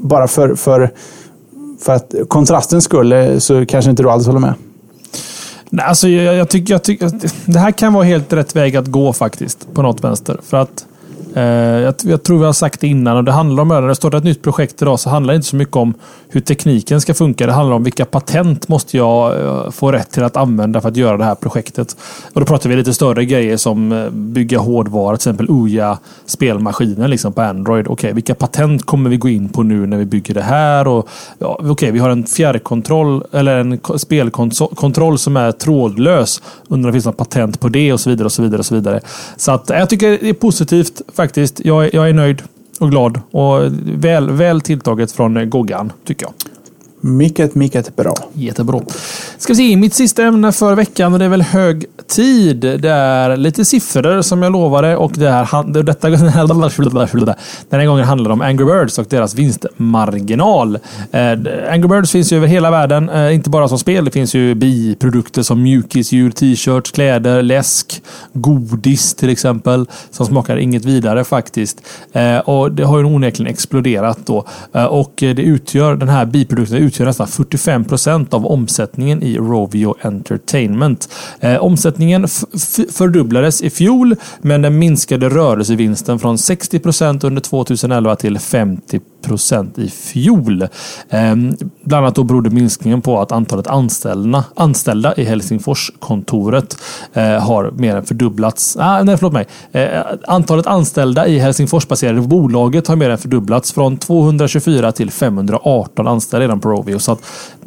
bara 0.00 0.28
för, 0.28 0.54
för, 0.54 0.90
för 1.82 1.92
att 1.92 2.14
kontrastens 2.28 2.84
skull 2.84 3.12
eh, 3.12 3.38
så 3.38 3.66
kanske 3.66 3.90
inte 3.90 4.02
du 4.02 4.10
alls 4.10 4.26
håller 4.26 4.40
med. 4.40 4.54
Nej, 5.70 5.86
alltså 5.86 6.08
jag, 6.08 6.34
jag 6.34 6.48
tycker, 6.48 6.74
jag 6.74 6.82
tycker 6.82 7.10
det 7.44 7.58
här 7.58 7.70
kan 7.70 7.92
vara 7.92 8.04
helt 8.04 8.32
rätt 8.32 8.56
väg 8.56 8.76
att 8.76 8.86
gå 8.86 9.12
faktiskt 9.12 9.74
på 9.74 9.82
något 9.82 10.04
vänster. 10.04 10.40
För 10.42 10.56
att 10.56 10.86
Eh, 11.34 11.44
jag, 11.44 11.94
jag, 12.02 12.22
tror 12.22 12.38
vi 12.38 12.44
har 12.44 12.52
sagt 12.52 12.80
det 12.80 12.86
innan 12.86 13.16
och 13.16 13.24
det 13.24 13.32
handlar 13.32 13.62
om, 13.62 13.68
när 13.68 13.82
det 13.82 13.94
startar 13.94 14.18
ett 14.18 14.24
nytt 14.24 14.42
projekt 14.42 14.82
idag 14.82 15.00
så 15.00 15.10
handlar 15.10 15.34
det 15.34 15.36
inte 15.36 15.48
så 15.48 15.56
mycket 15.56 15.76
om 15.76 15.94
hur 16.28 16.40
tekniken 16.40 17.00
ska 17.00 17.14
funka. 17.14 17.46
Det 17.46 17.52
handlar 17.52 17.76
om 17.76 17.84
vilka 17.84 18.04
patent 18.04 18.68
måste 18.68 18.96
jag 18.96 19.40
eh, 19.40 19.70
få 19.70 19.92
rätt 19.92 20.10
till 20.10 20.24
att 20.24 20.36
använda 20.36 20.80
för 20.80 20.88
att 20.88 20.96
göra 20.96 21.16
det 21.16 21.24
här 21.24 21.34
projektet. 21.34 21.96
Och 22.32 22.40
då 22.40 22.46
pratar 22.46 22.70
vi 22.70 22.76
lite 22.76 22.94
större 22.94 23.24
grejer 23.24 23.56
som 23.56 23.92
eh, 23.92 24.10
bygga 24.10 24.58
hårdvara, 24.58 25.16
till 25.16 25.28
exempel 25.28 25.50
OJA 25.50 25.98
spelmaskiner 26.26 27.08
liksom 27.08 27.32
på 27.32 27.42
Android. 27.42 27.86
Okej, 27.86 27.92
okay, 27.92 28.12
vilka 28.12 28.34
patent 28.34 28.86
kommer 28.86 29.10
vi 29.10 29.16
gå 29.16 29.28
in 29.28 29.48
på 29.48 29.62
nu 29.62 29.86
när 29.86 29.96
vi 29.96 30.04
bygger 30.04 30.34
det 30.34 30.42
här? 30.42 30.88
Och, 30.88 31.08
ja, 31.38 31.56
Okej, 31.58 31.70
okay, 31.70 31.90
vi 31.90 31.98
har 31.98 32.10
en 32.10 32.26
fjärrkontroll 32.26 33.24
eller 33.32 33.56
en 33.56 33.80
spelkontroll 33.96 35.18
som 35.18 35.36
är 35.36 35.52
trådlös. 35.52 36.42
Undrar 36.68 36.88
om 36.88 36.92
det 36.92 36.92
finns 36.92 37.06
något 37.06 37.16
patent 37.16 37.60
på 37.60 37.68
det 37.68 37.92
och 37.92 38.00
så 38.00 38.10
vidare 38.10 38.24
och 38.24 38.32
så 38.32 38.42
vidare 38.42 38.58
och 38.58 38.66
så 38.66 38.74
vidare. 38.74 39.00
Så 39.36 39.52
att 39.52 39.70
jag 39.70 39.90
tycker 39.90 40.10
det 40.10 40.28
är 40.28 40.32
positivt 40.32 41.02
faktiskt. 41.22 41.60
Jag, 41.64 41.94
jag 41.94 42.08
är 42.08 42.12
nöjd 42.12 42.42
och 42.80 42.90
glad 42.90 43.20
och 43.30 43.72
väl, 43.84 44.30
väl 44.30 44.60
tilltaget 44.60 45.12
från 45.12 45.50
Goggan, 45.50 45.92
tycker 46.04 46.26
jag. 46.26 46.32
Mycket, 47.04 47.54
mycket 47.54 47.96
bra. 47.96 48.14
Jättebra. 48.32 48.80
Ska 49.38 49.52
vi 49.52 49.56
se, 49.56 49.76
mitt 49.76 49.94
sista 49.94 50.22
ämne 50.22 50.52
för 50.52 50.74
veckan 50.74 51.12
och 51.12 51.18
det 51.18 51.24
är 51.24 51.28
väl 51.28 51.42
hög 51.42 51.84
tid. 52.08 52.60
Det 52.60 52.90
är 52.90 53.36
lite 53.36 53.64
siffror 53.64 54.22
som 54.22 54.42
jag 54.42 54.52
lovade 54.52 54.96
och 54.96 55.12
det 55.14 55.30
här, 55.30 55.82
detta, 55.82 56.10
den 57.70 57.80
här 57.80 57.86
gången 57.86 58.04
handlar 58.04 58.28
det 58.28 58.32
om 58.32 58.40
Angry 58.40 58.64
Birds 58.64 58.98
och 58.98 59.06
deras 59.08 59.34
vinstmarginal. 59.34 60.78
Eh, 61.10 61.20
Angry 61.70 61.88
Birds 61.88 62.12
finns 62.12 62.32
ju 62.32 62.36
över 62.36 62.46
hela 62.46 62.70
världen, 62.70 63.08
eh, 63.08 63.34
inte 63.34 63.50
bara 63.50 63.68
som 63.68 63.78
spel. 63.78 64.04
Det 64.04 64.10
finns 64.10 64.34
ju 64.34 64.54
biprodukter 64.54 65.42
som 65.42 65.62
mjukisdjur, 65.62 66.30
t-shirts, 66.30 66.90
kläder, 66.90 67.42
läsk, 67.42 68.02
godis 68.32 69.14
till 69.14 69.28
exempel 69.28 69.86
som 70.10 70.26
smakar 70.26 70.56
inget 70.56 70.84
vidare 70.84 71.24
faktiskt. 71.24 71.80
Eh, 72.12 72.38
och 72.38 72.72
det 72.72 72.82
har 72.82 72.98
ju 72.98 73.04
onekligen 73.04 73.52
exploderat 73.52 74.18
då 74.26 74.46
och 74.88 75.12
det 75.16 75.42
utgör 75.42 75.96
den 75.96 76.08
här 76.08 76.24
biprodukten 76.24 76.78
utgör 76.92 77.06
nästan 77.06 77.28
45 77.28 77.84
procent 77.84 78.34
av 78.34 78.46
omsättningen 78.46 79.22
i 79.22 79.36
Rovio 79.36 79.94
Entertainment. 80.00 81.08
Eh, 81.40 81.56
omsättningen 81.56 82.26
fördubblades 82.90 83.62
i 83.62 83.70
fjol, 83.70 84.16
men 84.40 84.62
den 84.62 84.78
minskade 84.78 85.28
rörelsevinsten 85.28 86.18
från 86.18 86.38
60 86.38 86.78
procent 86.78 87.24
under 87.24 87.42
2011 87.42 88.16
till 88.16 88.38
50 88.38 89.00
procent 89.22 89.78
i 89.78 89.88
fjol. 89.88 90.68
Ehm, 91.10 91.56
bland 91.82 92.04
annat 92.04 92.14
då 92.14 92.24
berodde 92.24 92.50
minskningen 92.50 93.02
på 93.02 93.20
att 93.20 93.32
antalet 93.32 93.66
anställda, 93.66 94.44
anställda 94.56 95.14
i 95.16 95.24
Helsingforskontoret 95.24 96.76
eh, 97.12 97.24
har 97.24 97.70
mer 97.70 97.96
än 97.96 98.04
fördubblats. 98.04 98.76
Ah, 98.80 99.02
nej, 99.02 99.16
förlåt 99.16 99.32
mig. 99.32 99.46
Eh, 99.72 100.00
antalet 100.26 100.66
anställda 100.66 101.26
i 101.26 101.38
Helsingforsbaserade 101.38 102.20
bolaget 102.20 102.88
har 102.88 102.96
mer 102.96 103.10
än 103.10 103.18
fördubblats 103.18 103.72
från 103.72 103.96
224 103.96 104.92
till 104.92 105.10
518 105.10 106.06
anställda 106.06 106.44
redan 106.44 106.60
på 106.60 106.68
Rovio. 106.68 106.98
Så 106.98 107.12
att 107.12 107.20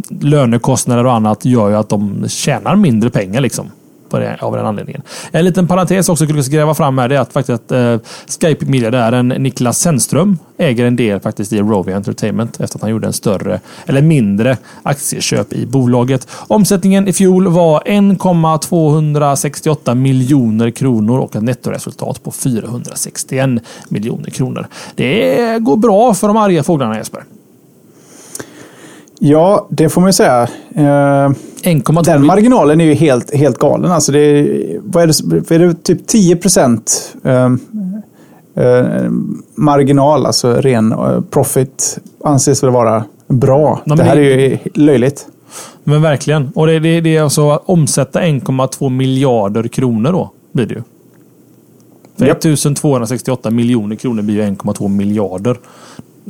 lönekostnader 0.10 1.06
och 1.06 1.14
annat 1.14 1.46
gör 1.46 1.70
ju 1.70 1.76
att 1.76 1.90
de 1.90 2.26
tjänar 2.30 2.76
mindre 2.76 3.10
pengar. 3.10 3.42
liksom 3.42 3.72
det, 4.20 4.38
av 4.40 4.56
den 4.56 4.66
anledningen. 4.66 5.02
En 5.32 5.46
liten 5.46 5.68
parentes 5.68 6.10
också 6.10 6.26
skulle 6.26 6.40
jag 6.40 6.52
gräva 6.52 6.74
fram 6.74 6.98
här. 6.98 7.10
Det 7.10 7.16
är 7.16 7.20
att 7.20 7.34
faktiskt 7.34 7.72
eh, 7.72 7.98
Skype 8.42 8.66
miljardären 8.66 9.28
Niklas 9.28 9.80
Sennström 9.80 10.38
äger 10.58 10.86
en 10.86 10.96
del 10.96 11.20
faktiskt 11.20 11.54
i 11.54 11.60
Rovia 11.60 11.96
Entertainment 11.96 12.60
efter 12.60 12.78
att 12.78 12.82
han 12.82 12.92
gjorde 12.92 13.08
en 13.08 13.14
större 13.14 13.60
eller 13.86 14.02
mindre 14.02 14.58
aktieköp 14.84 15.54
i 15.54 15.66
bolaget. 15.66 16.28
Omsättningen 16.48 17.08
i 17.08 17.14
fjol 17.14 17.48
var 17.48 17.84
1,268 17.86 19.96
miljoner 19.96 20.72
kronor 20.72 21.20
och 21.20 21.36
ett 21.36 21.44
nettoresultat 21.44 22.24
på 22.24 22.32
461 22.32 23.50
miljoner 23.90 24.30
kronor. 24.30 24.68
Det 24.96 25.60
går 25.60 25.78
bra 25.78 26.14
för 26.14 26.28
de 26.28 26.38
arga 26.38 26.64
fåglarna 26.64 26.98
Jesper. 26.98 27.24
Ja, 29.20 29.68
det 29.70 29.90
får 29.90 30.02
man 30.02 30.10
ju 30.10 30.14
säga. 30.14 30.48
Eh, 30.76 31.32
den 32.04 32.26
marginalen 32.26 32.82
är 32.82 32.86
ju 32.86 32.94
helt, 32.94 33.34
helt 33.34 33.60
galen. 33.60 33.92
Alltså 33.92 34.12
det 34.12 34.20
är, 34.20 34.80
vad 34.84 35.04
är, 35.04 35.08
det, 35.30 35.56
är 35.56 35.60
det 35.60 35.74
typ 35.84 36.08
10 36.08 36.36
procent 36.36 37.16
eh, 37.24 37.50
eh, 38.56 39.10
marginal, 39.56 40.26
alltså 40.26 40.54
ren 40.54 40.92
eh, 40.92 41.22
profit, 41.22 42.00
anses 42.24 42.64
väl 42.64 42.72
vara 42.72 43.04
bra. 43.28 43.82
Det 43.86 44.04
här 44.04 44.18
är 44.18 44.22
ju 44.22 44.58
löjligt. 44.74 45.28
Men 45.84 46.02
verkligen. 46.02 46.52
Och 46.56 46.68
det, 46.68 46.80
det, 46.80 47.02
det 47.02 47.18
är 47.18 47.22
alltså 47.22 47.52
att 47.52 47.64
omsätta 47.66 48.22
1,2 48.22 48.90
miljarder 48.90 49.68
kronor 49.68 50.12
då, 50.12 50.32
blir 50.52 50.66
det 50.66 50.74
ju. 50.74 50.82
För 52.18 52.26
yep. 52.26 52.38
1268 52.38 53.50
miljoner 53.50 53.96
kronor 53.96 54.22
blir 54.22 54.36
ju 54.36 54.42
1,2 54.42 54.88
miljarder 54.88 55.58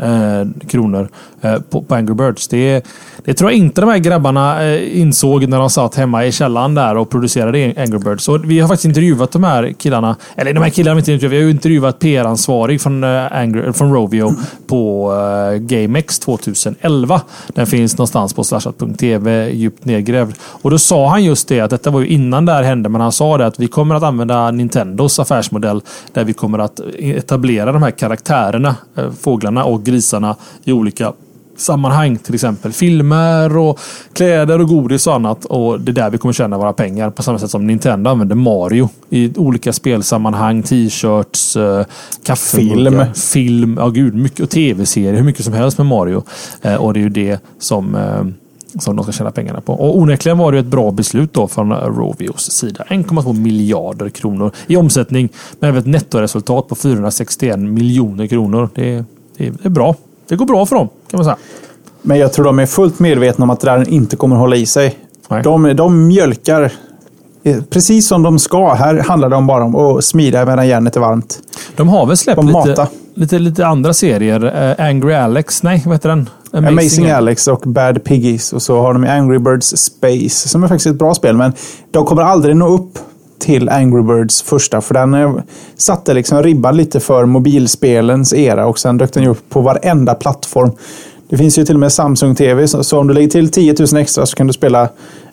eh, 0.01 0.67
kronor 0.67 1.09
eh, 1.41 1.59
på, 1.69 1.81
på 1.81 1.95
Angry 1.95 2.13
Birds. 2.13 2.47
Det, 2.47 2.85
det 3.25 3.33
tror 3.33 3.51
jag 3.51 3.57
inte 3.57 3.81
de 3.81 3.89
här 3.89 3.97
grabbarna 3.97 4.63
eh, 4.63 5.01
insåg 5.01 5.47
när 5.47 5.59
de 5.59 5.69
satt 5.69 5.95
hemma 5.95 6.25
i 6.25 6.31
källaren 6.31 6.75
där 6.75 6.97
och 6.97 7.09
producerade 7.09 7.73
Angry 7.77 7.99
Birds. 7.99 8.23
Så 8.23 8.37
vi 8.37 8.59
har 8.59 8.67
faktiskt 8.67 8.85
intervjuat 8.85 9.31
de 9.31 9.43
här 9.43 9.73
killarna. 9.77 10.15
Eller 10.35 10.53
de 10.53 10.63
här 10.63 10.69
killarna 10.69 10.91
har 10.91 10.95
vi 10.95 10.99
inte 10.99 11.11
intervjuat. 11.11 11.41
Vi 11.41 11.43
har 11.43 11.51
intervjuat 11.51 11.99
PR-ansvarig 11.99 12.81
från, 12.81 13.03
eh, 13.03 13.31
Angry, 13.31 13.73
från 13.73 13.93
Rovio 13.93 14.33
på 14.67 15.13
eh, 15.13 15.57
GameX 15.57 16.19
2011. 16.19 17.21
Den 17.47 17.67
finns 17.67 17.97
någonstans 17.97 18.33
på 18.33 18.43
slashat.tv 18.43 19.49
djupt 19.49 19.85
nedgrävd. 19.85 20.35
Och 20.41 20.71
då 20.71 20.77
sa 20.77 21.09
han 21.09 21.23
just 21.23 21.47
det 21.47 21.59
att 21.59 21.69
detta 21.69 21.89
var 21.89 22.01
ju 22.01 22.07
innan 22.07 22.45
det 22.45 22.51
här 22.51 22.63
hände. 22.63 22.89
Men 22.89 23.01
han 23.01 23.11
sa 23.11 23.37
det 23.37 23.45
att 23.45 23.59
vi 23.59 23.67
kommer 23.67 23.95
att 23.95 24.03
använda 24.03 24.51
Nintendos 24.51 25.19
affärsmodell 25.19 25.81
där 26.13 26.23
vi 26.23 26.33
kommer 26.33 26.59
att 26.59 26.79
eh, 26.79 27.09
etablera 27.09 27.71
de 27.71 27.83
här 27.83 27.91
karaktärerna, 27.91 28.75
eh, 28.95 29.11
fåglarna 29.21 29.63
och 29.63 29.84
grisarna 29.85 30.35
i 30.63 30.71
olika 30.71 31.13
sammanhang. 31.57 32.17
Till 32.17 32.33
exempel 32.33 32.71
filmer 32.71 33.57
och 33.57 33.79
kläder 34.13 34.61
och 34.61 34.67
godis 34.67 35.07
och 35.07 35.15
annat. 35.15 35.45
Och 35.45 35.81
det 35.81 35.91
är 35.91 35.93
där 35.93 36.09
vi 36.09 36.17
kommer 36.17 36.33
tjäna 36.33 36.57
våra 36.57 36.73
pengar. 36.73 37.09
På 37.09 37.23
samma 37.23 37.39
sätt 37.39 37.51
som 37.51 37.67
Nintendo 37.67 38.09
använder 38.09 38.35
Mario 38.35 38.89
i 39.09 39.37
olika 39.37 39.73
spelsammanhang. 39.73 40.63
T-shirts, 40.63 41.55
äh, 41.55 41.85
Film. 42.35 43.05
Film, 43.13 43.77
ja 43.79 43.89
gud, 43.89 44.15
mycket. 44.15 44.39
Och 44.39 44.49
tv-serier. 44.49 45.13
Hur 45.13 45.23
mycket 45.23 45.45
som 45.45 45.53
helst 45.53 45.77
med 45.77 45.87
Mario. 45.87 46.23
Eh, 46.61 46.75
och 46.75 46.93
det 46.93 46.99
är 46.99 47.01
ju 47.01 47.09
det 47.09 47.39
som 47.59 47.95
eh, 47.95 48.23
som 48.79 48.95
de 48.95 49.03
ska 49.03 49.11
tjäna 49.11 49.31
pengarna 49.31 49.61
på. 49.61 49.73
Och 49.73 49.97
onekligen 49.97 50.37
var 50.37 50.51
det 50.51 50.59
ett 50.59 50.65
bra 50.65 50.91
beslut 50.91 51.33
då 51.33 51.47
från 51.47 51.73
Rovios 51.73 52.51
sida. 52.51 52.83
1,2 52.89 53.33
miljarder 53.33 54.09
kronor 54.09 54.51
i 54.67 54.75
omsättning 54.75 55.29
med 55.59 55.77
ett 55.77 55.85
nettoresultat 55.85 56.67
på 56.67 56.75
461 56.75 57.59
miljoner 57.59 58.27
kronor. 58.27 58.69
Det 58.75 58.93
är, 58.93 59.05
det 59.37 59.65
är 59.65 59.69
bra. 59.69 59.95
Det 60.27 60.35
går 60.35 60.45
bra 60.45 60.65
för 60.65 60.75
dem 60.75 60.89
kan 61.09 61.17
man 61.17 61.25
säga. 61.25 61.37
Men 62.01 62.17
jag 62.17 62.33
tror 62.33 62.45
de 62.45 62.59
är 62.59 62.65
fullt 62.65 62.99
medvetna 62.99 63.43
om 63.43 63.49
att 63.49 63.59
det 63.59 63.71
där 63.71 63.89
inte 63.89 64.15
kommer 64.15 64.35
hålla 64.35 64.55
i 64.55 64.65
sig. 64.65 64.99
De, 65.43 65.75
de 65.75 66.07
mjölkar 66.07 66.71
eh, 67.43 67.61
precis 67.69 68.07
som 68.07 68.23
de 68.23 68.39
ska. 68.39 68.73
Här 68.73 68.99
handlar 68.99 69.29
det 69.29 69.41
bara 69.41 69.63
om 69.63 69.75
att 69.75 70.05
smida 70.05 70.45
medan 70.45 70.67
järnet 70.67 70.95
är 70.95 70.99
varmt. 70.99 71.39
De 71.75 71.89
har 71.89 72.05
väl 72.05 72.17
släppt 72.17 72.43
lite, 72.43 72.87
lite, 73.13 73.39
lite, 73.39 73.67
andra 73.67 73.93
serier. 73.93 74.45
Uh, 74.45 74.85
Angry 74.85 75.13
Alex, 75.13 75.63
nej 75.63 75.83
vad 75.85 75.95
heter 75.95 76.09
den? 76.09 76.29
Amazing, 76.51 76.67
Amazing 76.67 77.09
Alex 77.09 77.47
och 77.47 77.61
Bad 77.65 78.03
Piggies. 78.03 78.53
Och 78.53 78.61
så 78.61 78.81
har 78.81 78.93
de 78.93 79.03
Angry 79.03 79.39
Birds 79.39 79.77
Space 79.77 80.49
som 80.49 80.63
är 80.63 80.67
faktiskt 80.67 80.87
ett 80.87 80.99
bra 80.99 81.13
spel. 81.13 81.37
Men 81.37 81.53
de 81.91 82.05
kommer 82.05 82.21
aldrig 82.21 82.55
nå 82.55 82.67
upp 82.67 82.99
till 83.39 83.69
Angry 83.69 84.01
Birds 84.01 84.41
första. 84.41 84.81
För 84.81 84.93
den 84.93 85.13
eh, 85.13 85.35
satte 85.75 86.13
liksom 86.13 86.43
ribban 86.43 86.77
lite 86.77 86.99
för 86.99 87.25
mobilspelens 87.25 88.33
era 88.33 88.67
och 88.67 88.79
sen 88.79 88.97
dök 88.97 89.13
den 89.13 89.23
ju 89.23 89.29
upp 89.29 89.49
på 89.49 89.61
varenda 89.61 90.13
plattform. 90.15 90.71
Det 91.29 91.37
finns 91.37 91.57
ju 91.57 91.65
till 91.65 91.75
och 91.75 91.79
med 91.79 91.91
Samsung 91.91 92.35
TV, 92.35 92.67
så 92.67 92.99
om 92.99 93.07
du 93.07 93.13
lägger 93.13 93.27
till 93.27 93.51
10 93.51 93.75
000 93.79 94.01
extra 94.01 94.25
så 94.25 94.35
kan 94.35 94.47
du 94.47 94.53
spela 94.53 94.83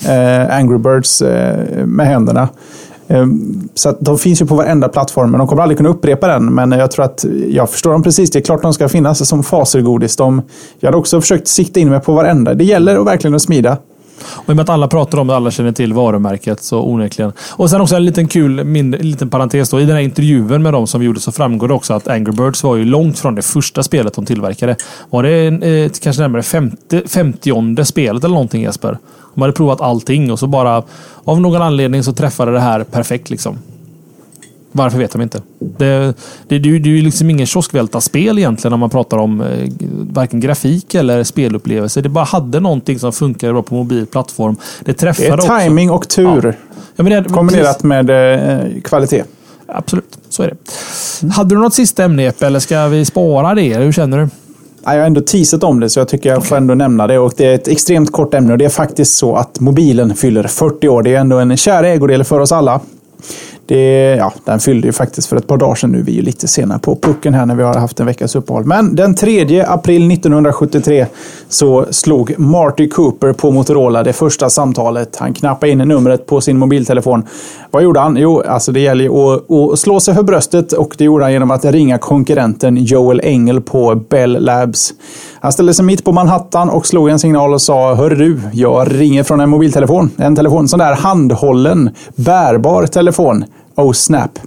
eh, 0.08 0.56
Angry 0.56 0.78
Birds 0.78 1.22
eh, 1.22 1.86
med 1.86 2.06
händerna. 2.06 2.48
Eh, 3.08 3.26
så 3.74 3.96
de 4.00 4.18
finns 4.18 4.42
ju 4.42 4.46
på 4.46 4.54
varenda 4.54 4.88
plattform, 4.88 5.30
men 5.30 5.38
de 5.38 5.48
kommer 5.48 5.62
aldrig 5.62 5.76
kunna 5.76 5.88
upprepa 5.88 6.26
den. 6.26 6.54
Men 6.54 6.72
jag 6.72 6.90
tror 6.90 7.04
att 7.04 7.24
jag 7.48 7.70
förstår 7.70 7.92
dem 7.92 8.02
precis. 8.02 8.30
Det 8.30 8.38
är 8.38 8.40
klart 8.40 8.62
de 8.62 8.74
ska 8.74 8.88
finnas 8.88 9.28
som 9.28 9.42
fasergodis. 9.42 10.16
De, 10.16 10.42
jag 10.80 10.86
hade 10.86 10.98
också 10.98 11.20
försökt 11.20 11.48
sikta 11.48 11.80
in 11.80 11.90
mig 11.90 12.00
på 12.00 12.12
varenda. 12.12 12.54
Det 12.54 12.64
gäller 12.64 13.00
att 13.00 13.06
verkligen 13.06 13.34
att 13.34 13.42
smida. 13.42 13.76
Och 14.26 14.48
i 14.48 14.52
och 14.52 14.56
med 14.56 14.62
att 14.62 14.68
alla 14.68 14.88
pratar 14.88 15.18
om 15.18 15.26
det, 15.26 15.36
alla 15.36 15.50
känner 15.50 15.72
till 15.72 15.92
varumärket, 15.92 16.62
så 16.62 16.82
onekligen. 16.82 17.32
Och 17.50 17.70
sen 17.70 17.80
också 17.80 17.96
en 17.96 18.04
liten 18.04 18.28
kul 18.28 18.64
mindre, 18.64 19.00
en 19.00 19.10
liten 19.10 19.30
parentes 19.30 19.70
då. 19.70 19.80
I 19.80 19.84
den 19.84 19.96
här 19.96 20.02
intervjun 20.02 20.62
med 20.62 20.72
dem 20.72 20.86
som 20.86 21.00
vi 21.00 21.06
gjorde 21.06 21.20
så 21.20 21.32
framgår 21.32 21.68
det 21.68 21.74
också 21.74 21.94
att 21.94 22.08
Angry 22.08 22.32
Birds 22.32 22.64
var 22.64 22.76
ju 22.76 22.84
långt 22.84 23.18
från 23.18 23.34
det 23.34 23.42
första 23.42 23.82
spelet 23.82 24.14
de 24.14 24.26
tillverkade. 24.26 24.76
Var 25.10 25.22
det 25.22 25.46
eh, 25.46 25.90
kanske 26.02 26.22
närmare 26.22 26.42
50, 26.42 27.02
50 27.08 27.84
spelet 27.84 28.24
eller 28.24 28.34
någonting 28.34 28.62
Jesper? 28.62 28.98
De 29.34 29.40
hade 29.40 29.52
provat 29.52 29.80
allting 29.80 30.32
och 30.32 30.38
så 30.38 30.46
bara 30.46 30.82
av 31.24 31.40
någon 31.40 31.62
anledning 31.62 32.02
så 32.02 32.12
träffade 32.12 32.52
det 32.52 32.60
här 32.60 32.84
perfekt 32.84 33.30
liksom. 33.30 33.58
Varför 34.72 34.98
vet 34.98 35.12
de 35.12 35.22
inte. 35.22 35.42
Det, 35.58 36.14
det, 36.48 36.58
det, 36.58 36.78
det 36.78 36.90
är 36.90 36.94
ju 36.94 37.02
liksom 37.02 37.30
ingen 37.30 37.46
kioskvältarspel 37.46 38.38
egentligen 38.38 38.72
om 38.72 38.80
man 38.80 38.90
pratar 38.90 39.16
om 39.16 39.40
eh, 39.40 39.70
varken 40.12 40.40
grafik 40.40 40.94
eller 40.94 41.24
spelupplevelse. 41.24 42.00
Det 42.00 42.08
bara 42.08 42.24
hade 42.24 42.60
någonting 42.60 42.98
som 42.98 43.12
funkade 43.12 43.52
bra 43.52 43.62
på 43.62 43.74
mobil 43.74 44.06
plattform. 44.06 44.56
Det 44.84 44.94
träffade 44.94 45.36
Det 45.36 45.46
är 45.46 45.60
timing 45.60 45.90
och 45.90 46.08
tur. 46.08 46.44
Ja. 46.44 46.52
Ja, 46.96 47.04
det, 47.04 47.24
kombinerat 47.24 47.82
med 47.82 48.10
eh, 48.10 48.80
kvalitet. 48.82 49.24
Absolut, 49.66 50.18
så 50.28 50.42
är 50.42 50.46
det. 50.46 50.56
Mm. 51.22 51.30
Hade 51.30 51.54
du 51.54 51.60
något 51.60 51.74
sista 51.74 52.04
ämne 52.04 52.22
Jeppe, 52.22 52.46
eller 52.46 52.60
ska 52.60 52.86
vi 52.86 53.04
spara 53.04 53.54
det? 53.54 53.76
Hur 53.76 53.92
känner 53.92 54.18
du? 54.18 54.28
Jag 54.84 54.90
har 54.90 54.98
ändå 54.98 55.20
teasat 55.20 55.64
om 55.64 55.80
det 55.80 55.90
så 55.90 56.00
jag 56.00 56.08
tycker 56.08 56.28
jag 56.28 56.38
okay. 56.38 56.48
får 56.48 56.56
ändå 56.56 56.74
nämna 56.74 57.06
det. 57.06 57.18
Och 57.18 57.32
det 57.36 57.46
är 57.46 57.54
ett 57.54 57.68
extremt 57.68 58.12
kort 58.12 58.34
ämne 58.34 58.52
och 58.52 58.58
det 58.58 58.64
är 58.64 58.68
faktiskt 58.68 59.16
så 59.16 59.36
att 59.36 59.60
mobilen 59.60 60.14
fyller 60.14 60.42
40 60.42 60.88
år. 60.88 61.02
Det 61.02 61.14
är 61.14 61.20
ändå 61.20 61.38
en 61.38 61.56
kär 61.56 61.84
ägodel 61.84 62.24
för 62.24 62.40
oss 62.40 62.52
alla. 62.52 62.80
Det, 63.72 64.16
ja, 64.18 64.32
den 64.44 64.60
fyllde 64.60 64.88
ju 64.88 64.92
faktiskt 64.92 65.28
för 65.28 65.36
ett 65.36 65.46
par 65.46 65.56
dagar 65.56 65.74
sedan 65.74 65.92
nu. 65.92 66.02
Vi 66.02 66.12
är 66.12 66.16
ju 66.16 66.22
lite 66.22 66.48
sena 66.48 66.78
på 66.78 66.96
pucken 66.96 67.34
här 67.34 67.46
när 67.46 67.54
vi 67.54 67.62
har 67.62 67.74
haft 67.74 68.00
en 68.00 68.06
veckas 68.06 68.36
uppehåll. 68.36 68.64
Men 68.64 68.94
den 68.94 69.14
3 69.14 69.64
april 69.68 70.10
1973 70.12 71.06
så 71.48 71.86
slog 71.90 72.38
Marty 72.38 72.88
Cooper 72.88 73.32
på 73.32 73.50
Motorola 73.50 74.02
det 74.02 74.12
första 74.12 74.50
samtalet. 74.50 75.16
Han 75.16 75.34
knappade 75.34 75.72
in 75.72 75.78
numret 75.78 76.26
på 76.26 76.40
sin 76.40 76.58
mobiltelefon. 76.58 77.24
Vad 77.70 77.82
gjorde 77.82 78.00
han? 78.00 78.16
Jo, 78.16 78.42
alltså 78.48 78.72
det 78.72 78.80
gäller 78.80 79.04
ju 79.04 79.10
att, 79.10 79.50
att 79.50 79.78
slå 79.78 80.00
sig 80.00 80.14
för 80.14 80.22
bröstet 80.22 80.72
och 80.72 80.94
det 80.98 81.04
gjorde 81.04 81.24
han 81.24 81.32
genom 81.32 81.50
att 81.50 81.64
ringa 81.64 81.98
konkurrenten 81.98 82.76
Joel 82.76 83.20
Engel 83.24 83.60
på 83.60 83.94
Bell 83.94 84.44
Labs. 84.44 84.92
Han 85.40 85.52
ställde 85.52 85.74
sig 85.74 85.84
mitt 85.84 86.04
på 86.04 86.12
Manhattan 86.12 86.70
och 86.70 86.86
slog 86.86 87.08
en 87.08 87.18
signal 87.18 87.54
och 87.54 87.62
sa 87.62 87.94
Hör 87.94 88.10
du, 88.10 88.40
jag 88.52 89.00
ringer 89.00 89.22
från 89.22 89.40
en 89.40 89.50
mobiltelefon. 89.50 90.10
En 90.16 90.36
telefon, 90.36 90.68
sån 90.68 90.78
där 90.78 90.94
handhållen, 90.94 91.90
bärbar 92.16 92.86
telefon. 92.86 93.44
Oh 93.74 93.92
snap. 93.92 94.38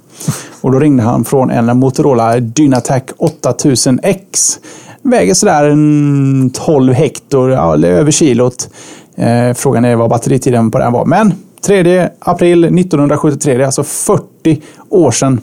Och 0.62 0.72
då 0.72 0.80
ringde 0.80 1.04
han 1.04 1.26
från 1.26 1.52
en 1.52 1.78
Motorola 1.78 2.40
Dynatac 2.40 3.04
8000X. 3.18 4.58
Väger 5.02 5.34
sådär 5.34 5.70
en 5.70 6.52
12 6.54 6.94
hektar, 6.94 7.50
ja, 7.50 7.88
över 7.88 8.12
kilot. 8.12 8.70
Eh, 9.16 9.54
frågan 9.54 9.86
är 9.86 9.96
vad 9.96 10.10
batteritiden 10.10 10.72
på 10.72 10.78
den 10.78 10.94
var. 10.94 11.06
Men 11.06 11.34
3 11.62 12.10
april 12.20 12.64
1973, 12.64 13.58
det 13.58 13.64
är 13.64 13.66
alltså 13.66 13.84
40 13.84 14.62
år 14.90 15.12
sedan. 15.12 15.42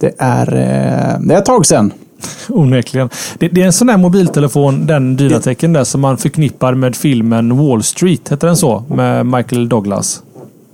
Det 0.00 0.14
är, 0.18 0.54
eh, 0.54 1.20
det 1.20 1.34
är 1.34 1.38
ett 1.38 1.44
tag 1.44 1.66
sedan. 1.66 1.92
Onekligen. 2.48 3.08
Det, 3.38 3.48
det, 3.48 3.62
är 3.62 3.66
en 3.66 3.72
sån 3.72 3.86
där 3.86 3.96
mobiltelefon, 3.96 4.86
den 4.86 5.16
Dynatecken 5.16 5.72
där, 5.72 5.84
som 5.84 6.00
man 6.00 6.18
förknippar 6.18 6.74
med 6.74 6.96
filmen 6.96 7.56
Wall 7.56 7.82
Street. 7.82 8.32
Heter 8.32 8.46
den 8.46 8.56
så? 8.56 8.84
Med 8.88 9.26
Michael 9.26 9.68
Douglas. 9.68 10.22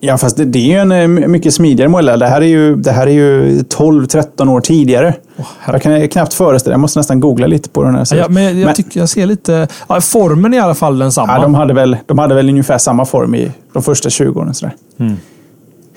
Ja, 0.03 0.19
fast 0.19 0.37
det, 0.37 0.45
det 0.45 0.59
är 0.59 0.67
ju 0.67 0.77
en 0.77 1.23
eh, 1.23 1.29
mycket 1.29 1.55
smidigare 1.55 1.89
modell. 1.89 2.19
Det 2.19 2.27
här 2.27 2.41
är 2.41 2.47
ju, 2.47 2.77
det 2.77 2.93
här 2.93 3.07
är 3.07 3.11
ju 3.11 3.59
12-13 3.61 4.49
år 4.51 4.61
tidigare. 4.61 5.15
Oh, 5.37 5.47
jag 5.67 5.83
kan 5.83 6.09
knappt 6.09 6.35
föreställa 6.35 6.73
Jag 6.73 6.81
måste 6.81 6.99
nästan 6.99 7.21
googla 7.21 7.47
lite 7.47 7.69
på 7.69 7.83
den 7.83 7.95
här. 7.95 8.17
Ja, 8.17 8.29
men 8.29 8.43
jag, 8.43 8.65
men, 8.65 8.75
tycker 8.75 9.01
jag 9.01 9.09
ser 9.09 9.27
lite... 9.27 9.69
Ja, 9.89 10.01
formen 10.01 10.55
är 10.55 10.59
i 10.59 10.61
alla 10.61 10.75
fall 10.75 10.99
densamma. 10.99 11.37
Ja, 11.37 11.43
de, 11.43 11.55
hade 11.55 11.75
väl, 11.75 11.97
de 12.07 12.19
hade 12.19 12.35
väl 12.35 12.49
ungefär 12.49 12.79
samma 12.79 13.05
form 13.05 13.35
i 13.35 13.51
de 13.73 13.83
första 13.83 14.11
20 14.11 14.41
åren. 14.41 14.55
Sådär. 14.55 14.75
Mm. 14.99 15.17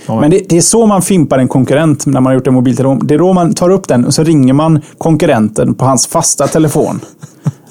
Men 0.08 0.32
det, 0.32 0.42
det, 0.50 0.58
är 0.58 0.62
så 0.62 0.86
man 0.86 1.02
fimpar 1.02 1.40
en 1.40 1.48
konkurrent 1.48 2.06
när 2.06 2.14
man 2.14 2.26
har 2.26 2.34
gjort 2.34 2.48
en 2.48 2.54
mobiltelefon. 2.54 3.08
Det 3.08 3.14
är 3.14 3.20
då 3.20 3.34
man 3.34 3.54
tar 3.54 3.70
upp 3.70 3.88
den 3.88 4.06
och 4.06 4.14
så 4.14 4.24
ringer 4.24 4.54
man 4.54 4.82
konkurrenten 4.98 5.74
på 5.74 5.86
hans 5.86 6.08
fasta 6.08 6.48
telefon. 6.48 7.00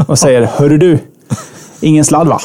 Och 0.06 0.18
säger, 0.18 0.42
hörru 0.56 0.78
du, 0.78 0.98
ingen 1.80 2.04
sladd 2.04 2.28
va? 2.28 2.40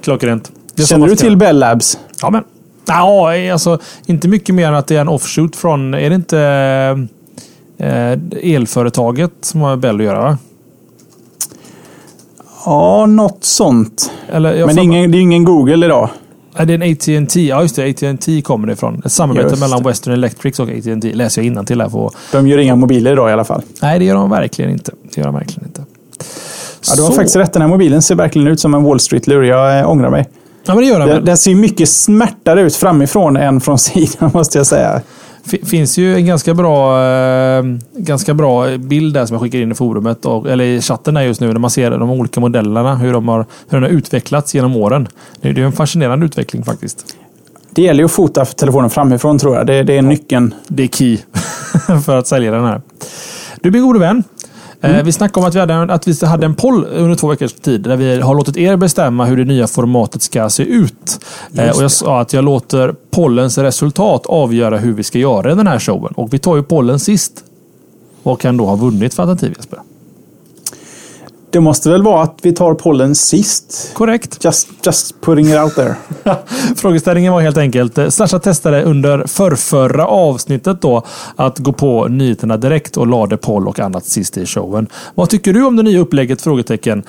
Klockrent. 0.00 0.52
Känner 0.88 1.06
du 1.06 1.16
till 1.16 1.36
Bell 1.36 1.58
Labs? 1.58 1.98
Ja, 2.22 2.30
men. 2.30 2.44
Ja, 2.86 3.52
alltså 3.52 3.78
inte 4.06 4.28
mycket 4.28 4.54
mer 4.54 4.68
än 4.68 4.74
att 4.74 4.86
det 4.86 4.96
är 4.96 5.00
en 5.00 5.08
offshoot 5.08 5.56
från, 5.56 5.94
är 5.94 6.10
det 6.10 6.14
inte 6.14 6.38
eh, 7.78 8.18
elföretaget 8.54 9.32
som 9.40 9.60
har 9.60 9.76
Bell 9.76 9.96
att 9.96 10.02
göra? 10.02 10.22
Va? 10.22 10.38
Ja, 12.64 13.06
något 13.06 13.44
sånt. 13.44 14.10
Eller, 14.28 14.66
Men 14.66 14.76
det 14.76 14.82
är, 14.82 14.84
ingen, 14.84 15.10
det 15.10 15.18
är 15.18 15.20
ingen 15.20 15.44
Google 15.44 15.86
idag. 15.86 16.08
Ja, 16.56 16.64
det 16.64 16.72
är 16.72 16.82
en 16.82 16.92
AT&T. 16.92 17.46
Ja, 17.46 17.62
just 17.62 17.76
det. 17.76 17.90
AT&T 17.90 18.42
kommer 18.42 18.66
det 18.66 18.72
ifrån. 18.72 19.02
Ett 19.04 19.12
samarbete 19.12 19.56
mellan 19.60 19.82
Western 19.82 20.14
Electric 20.14 20.60
och 20.60 20.68
AT&T. 20.68 21.12
Läser 21.12 21.42
jag 21.42 21.66
till 21.66 21.80
här. 21.80 21.88
På... 21.88 22.10
De 22.32 22.48
gör 22.48 22.58
inga 22.58 22.76
mobiler 22.76 23.12
idag 23.12 23.30
i 23.30 23.32
alla 23.32 23.44
fall. 23.44 23.62
Nej, 23.82 23.98
det 23.98 24.04
gör 24.04 24.14
de 24.14 24.30
verkligen 24.30 24.70
inte. 24.70 24.92
Det 25.02 25.16
gör 25.16 25.24
de 25.24 25.34
verkligen 25.34 25.66
inte. 25.68 25.84
Ja, 26.88 26.96
du 26.96 27.02
har 27.02 27.10
Så. 27.10 27.14
faktiskt 27.14 27.36
rätt. 27.36 27.52
Den 27.52 27.62
här 27.62 27.68
mobilen 27.68 28.02
ser 28.02 28.14
verkligen 28.14 28.48
ut 28.48 28.60
som 28.60 28.74
en 28.74 28.82
Wall 28.82 29.00
Street-lur. 29.00 29.42
Jag 29.42 29.78
äh, 29.78 29.90
ångrar 29.90 30.10
mig. 30.10 30.28
Ja, 30.70 30.74
men 30.74 30.84
det 30.84 30.90
gör 30.90 30.98
den. 30.98 31.08
Den, 31.08 31.24
den 31.24 31.36
ser 31.36 31.54
mycket 31.54 31.88
smärtare 31.88 32.62
ut 32.62 32.76
framifrån 32.76 33.36
än 33.36 33.60
från 33.60 33.78
sidan, 33.88 34.30
måste 34.34 34.58
jag 34.58 34.66
säga 34.66 35.00
finns 35.44 35.98
ju 35.98 36.14
en 36.14 36.26
ganska 36.26 36.54
bra, 36.54 37.04
eh, 37.04 37.64
ganska 37.96 38.34
bra 38.34 38.78
bild 38.78 39.14
där 39.14 39.26
som 39.26 39.34
jag 39.34 39.42
skickar 39.42 39.58
in 39.58 39.72
i 39.72 39.74
forumet, 39.74 40.24
och, 40.26 40.50
eller 40.50 40.64
i 40.64 40.80
chatten 40.80 41.16
här 41.16 41.24
just 41.24 41.40
nu, 41.40 41.52
när 41.52 41.58
man 41.58 41.70
ser 41.70 41.90
de 41.90 42.10
olika 42.10 42.40
modellerna, 42.40 42.96
hur 42.96 43.12
de 43.12 43.28
har, 43.28 43.46
hur 43.68 43.80
de 43.80 43.82
har 43.82 43.90
utvecklats 43.90 44.54
genom 44.54 44.76
åren. 44.76 45.08
Det 45.40 45.48
är 45.48 45.58
en 45.58 45.72
fascinerande 45.72 46.26
utveckling 46.26 46.64
faktiskt. 46.64 47.16
Det 47.70 47.82
gäller 47.82 48.00
ju 48.00 48.04
att 48.04 48.12
fota 48.12 48.44
telefonen 48.44 48.90
framifrån 48.90 49.38
tror 49.38 49.56
jag. 49.56 49.66
Det, 49.66 49.82
det 49.82 49.98
är 49.98 50.02
nyckeln. 50.02 50.54
Det 50.68 50.82
är 50.82 50.88
key 50.88 51.18
för 52.04 52.16
att 52.16 52.26
sälja 52.26 52.50
den 52.50 52.64
här. 52.64 52.80
Du 53.60 53.70
min 53.70 53.82
gode 53.82 53.98
vän. 53.98 54.24
Mm. 54.80 55.04
Vi 55.04 55.12
snackade 55.12 55.40
om 55.40 55.48
att 55.48 55.54
vi, 55.54 55.60
hade, 55.60 55.94
att 55.94 56.08
vi 56.08 56.26
hade 56.26 56.46
en 56.46 56.54
poll 56.54 56.84
under 56.84 57.14
två 57.14 57.28
veckors 57.28 57.52
tid 57.52 57.80
där 57.80 57.96
vi 57.96 58.20
har 58.20 58.34
låtit 58.34 58.56
er 58.56 58.76
bestämma 58.76 59.24
hur 59.24 59.36
det 59.36 59.44
nya 59.44 59.66
formatet 59.66 60.22
ska 60.22 60.50
se 60.50 60.62
ut. 60.62 61.20
Just 61.50 61.76
och 61.76 61.84
jag 61.84 61.90
sa 61.90 62.20
att 62.20 62.32
jag 62.32 62.44
låter 62.44 62.94
pollens 63.10 63.58
resultat 63.58 64.26
avgöra 64.26 64.78
hur 64.78 64.92
vi 64.92 65.02
ska 65.02 65.18
göra 65.18 65.54
den 65.54 65.66
här 65.66 65.78
showen. 65.78 66.12
Och 66.16 66.34
vi 66.34 66.38
tar 66.38 66.56
ju 66.56 66.62
pollen 66.62 66.98
sist. 66.98 67.44
Vad 68.22 68.40
kan 68.40 68.56
då 68.56 68.66
ha 68.66 68.76
vunnit 68.76 69.14
för 69.14 69.22
alternativ 69.22 69.54
Jesper? 69.56 69.78
Det 71.52 71.60
måste 71.60 71.90
väl 71.90 72.02
vara 72.02 72.22
att 72.22 72.38
vi 72.42 72.52
tar 72.52 72.74
pollen 72.74 73.14
sist? 73.14 73.90
Korrekt. 73.94 74.44
Just, 74.44 74.68
just 74.86 75.20
putting 75.20 75.46
it 75.52 75.58
out 75.58 75.74
there. 75.74 75.94
Frågeställningen 76.76 77.32
var 77.32 77.40
helt 77.40 77.56
enkelt. 77.56 77.98
Eh, 77.98 78.08
Slasha 78.08 78.38
testade 78.38 78.82
under 78.82 79.26
förrförra 79.26 80.06
avsnittet 80.06 80.82
då 80.82 81.06
att 81.36 81.58
gå 81.58 81.72
på 81.72 82.08
nyheterna 82.08 82.56
direkt 82.56 82.96
och 82.96 83.06
lade 83.06 83.36
poll 83.36 83.68
och 83.68 83.80
annat 83.80 84.04
sist 84.04 84.36
i 84.36 84.46
showen. 84.46 84.86
Vad 85.14 85.30
tycker 85.30 85.52
du 85.52 85.64
om 85.64 85.76
det 85.76 85.82
nya 85.82 85.98
upplägget? 85.98 86.42
Frågetecken. 86.42 87.02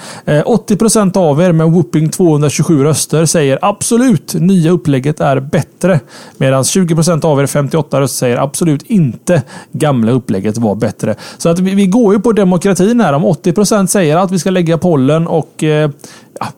80 0.45 0.77
eh, 0.95 1.23
av 1.23 1.41
er 1.41 1.51
med 1.51 1.71
whooping 1.71 2.09
227 2.09 2.83
röster 2.83 3.25
säger 3.25 3.59
absolut 3.61 4.33
nya 4.33 4.71
upplägget 4.71 5.19
är 5.19 5.39
bättre. 5.39 5.99
Medan 6.37 6.63
20% 6.63 7.25
av 7.25 7.41
er 7.41 7.45
58 7.45 8.01
röster 8.01 8.17
säger 8.17 8.37
absolut 8.37 8.81
inte 8.81 9.43
gamla 9.71 10.11
upplägget 10.11 10.57
var 10.57 10.75
bättre. 10.75 11.15
Så 11.37 11.49
att 11.49 11.59
vi, 11.59 11.75
vi 11.75 11.85
går 11.85 12.13
ju 12.13 12.19
på 12.19 12.31
demokratin 12.31 13.01
här. 13.01 13.13
Om 13.13 13.25
80% 13.25 13.87
säger 13.87 14.17
att 14.17 14.30
vi 14.31 14.39
ska 14.39 14.49
lägga 14.49 14.77
pollen 14.77 15.27
och 15.27 15.63
eh, 15.63 15.89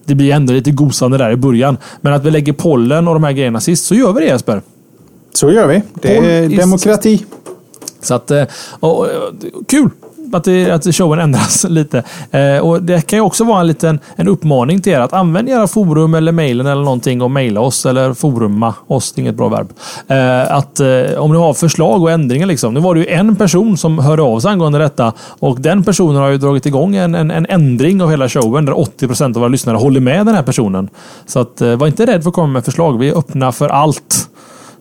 det 0.05 0.15
blir 0.15 0.31
ändå 0.33 0.53
lite 0.53 0.71
gosande 0.71 1.17
där 1.17 1.31
i 1.31 1.35
början. 1.35 1.77
Men 2.01 2.13
att 2.13 2.25
vi 2.25 2.31
lägger 2.31 2.53
pollen 2.53 3.07
och 3.07 3.13
de 3.13 3.23
här 3.23 3.31
grejerna 3.31 3.59
sist 3.59 3.85
så 3.85 3.95
gör 3.95 4.13
vi 4.13 4.19
det 4.19 4.27
Jesper. 4.27 4.61
Så 5.33 5.51
gör 5.51 5.67
vi. 5.67 5.81
Det 5.93 6.17
är 6.17 6.57
demokrati. 6.57 7.25
Så 8.01 8.13
att, 8.13 8.31
eh, 8.31 8.43
och, 8.79 8.99
och, 8.99 9.07
kul! 9.67 9.89
Att, 10.33 10.43
det, 10.43 10.71
att 10.71 10.95
showen 10.95 11.19
ändras 11.19 11.63
lite. 11.69 12.03
Eh, 12.31 12.57
och 12.57 12.83
Det 12.83 13.07
kan 13.07 13.17
ju 13.17 13.23
också 13.23 13.43
vara 13.43 13.61
en 13.61 13.67
liten 13.67 13.99
en 14.15 14.27
uppmaning 14.27 14.81
till 14.81 14.93
er 14.93 14.99
att 14.99 15.13
använda 15.13 15.51
era 15.51 15.67
forum 15.67 16.13
eller 16.13 16.31
mejlen 16.31 16.67
eller 16.67 16.83
någonting 16.83 17.21
och 17.21 17.31
mejla 17.31 17.61
oss 17.61 17.85
eller 17.85 18.13
forumma 18.13 18.73
oss. 18.87 19.11
Det 19.11 19.19
är 19.19 19.21
inget 19.21 19.35
bra 19.35 19.49
verb. 19.49 19.69
Eh, 20.07 20.55
att 20.55 20.79
eh, 20.79 21.19
om 21.19 21.31
ni 21.31 21.37
har 21.37 21.53
förslag 21.53 22.01
och 22.01 22.11
ändringar. 22.11 22.47
Liksom. 22.47 22.73
Nu 22.73 22.79
var 22.79 22.95
det 22.95 22.99
ju 23.01 23.07
en 23.07 23.35
person 23.35 23.77
som 23.77 23.99
hörde 23.99 24.21
av 24.21 24.39
sig 24.39 24.51
angående 24.51 24.79
detta 24.79 25.13
och 25.39 25.61
den 25.61 25.83
personen 25.83 26.21
har 26.21 26.29
ju 26.29 26.37
dragit 26.37 26.65
igång 26.65 26.95
en, 26.95 27.15
en, 27.15 27.31
en 27.31 27.45
ändring 27.49 28.01
av 28.01 28.09
hela 28.09 28.29
showen 28.29 28.65
där 28.65 28.79
80 28.79 29.07
procent 29.07 29.35
av 29.35 29.39
våra 29.39 29.49
lyssnare 29.49 29.77
håller 29.77 29.99
med 29.99 30.25
den 30.25 30.35
här 30.35 30.43
personen. 30.43 30.89
Så 31.25 31.39
att, 31.39 31.61
eh, 31.61 31.75
var 31.75 31.87
inte 31.87 32.05
rädd 32.05 32.23
för 32.23 32.29
att 32.29 32.35
komma 32.35 32.47
med 32.47 32.65
förslag. 32.65 32.99
Vi 32.99 33.09
är 33.09 33.17
öppna 33.17 33.51
för 33.51 33.69
allt. 33.69 34.29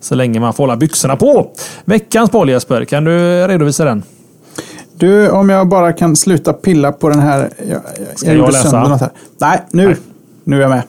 Så 0.00 0.14
länge 0.14 0.40
man 0.40 0.52
får 0.52 0.64
hålla 0.64 0.76
byxorna 0.76 1.16
på. 1.16 1.50
Veckans 1.84 2.30
poll 2.30 2.48
Jesper, 2.48 2.84
kan 2.84 3.04
du 3.04 3.46
redovisa 3.46 3.84
den? 3.84 4.02
Du, 5.02 5.30
om 5.30 5.48
jag 5.48 5.68
bara 5.68 5.92
kan 5.92 6.16
sluta 6.16 6.52
pilla 6.52 6.92
på 6.92 7.08
den 7.08 7.18
här. 7.18 7.50
Jag, 7.70 7.80
Ska 8.14 8.26
jag, 8.26 8.36
jag 8.36 8.52
läsa? 8.52 8.88
Något 8.88 9.00
här. 9.00 9.10
Nej, 9.40 9.62
nu. 9.70 9.86
Nej. 9.86 9.96
Nu 10.44 10.56
är 10.56 10.60
jag 10.60 10.70
med. 10.70 10.82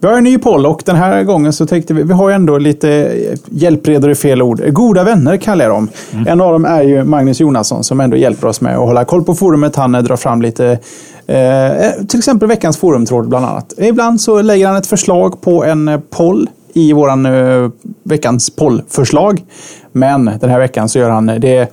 Vi 0.00 0.08
har 0.08 0.14
en 0.14 0.24
ny 0.24 0.38
poll 0.38 0.66
och 0.66 0.82
den 0.86 0.96
här 0.96 1.22
gången 1.22 1.52
så 1.52 1.66
tänkte 1.66 1.94
vi, 1.94 2.02
vi 2.02 2.12
har 2.12 2.30
ändå 2.30 2.58
lite 2.58 3.16
hjälpredor 3.50 4.10
i 4.10 4.14
fel 4.14 4.42
ord. 4.42 4.72
Goda 4.72 5.04
vänner 5.04 5.36
kallar 5.36 5.64
jag 5.64 5.74
dem. 5.74 5.88
Mm. 6.12 6.26
En 6.26 6.40
av 6.40 6.52
dem 6.52 6.64
är 6.64 6.82
ju 6.82 7.04
Magnus 7.04 7.40
Jonasson 7.40 7.84
som 7.84 8.00
ändå 8.00 8.16
hjälper 8.16 8.48
oss 8.48 8.60
med 8.60 8.76
att 8.76 8.86
hålla 8.86 9.04
koll 9.04 9.24
på 9.24 9.34
forumet. 9.34 9.76
Han 9.76 9.92
drar 9.92 10.16
fram 10.16 10.42
lite, 10.42 10.78
eh, 11.26 12.06
till 12.08 12.18
exempel 12.18 12.48
veckans 12.48 12.76
forumtråd 12.76 13.28
bland 13.28 13.46
annat. 13.46 13.72
Ibland 13.76 14.20
så 14.20 14.42
lägger 14.42 14.66
han 14.66 14.76
ett 14.76 14.86
förslag 14.86 15.40
på 15.40 15.64
en 15.64 16.02
poll 16.10 16.48
i 16.74 16.92
våran 16.92 17.26
uh, 17.26 17.70
veckans 18.02 18.50
pollförslag. 18.50 19.44
Men 19.92 20.24
den 20.40 20.50
här 20.50 20.58
veckan 20.58 20.88
så 20.88 20.98
gör 20.98 21.10
han 21.10 21.26
det, 21.26 21.68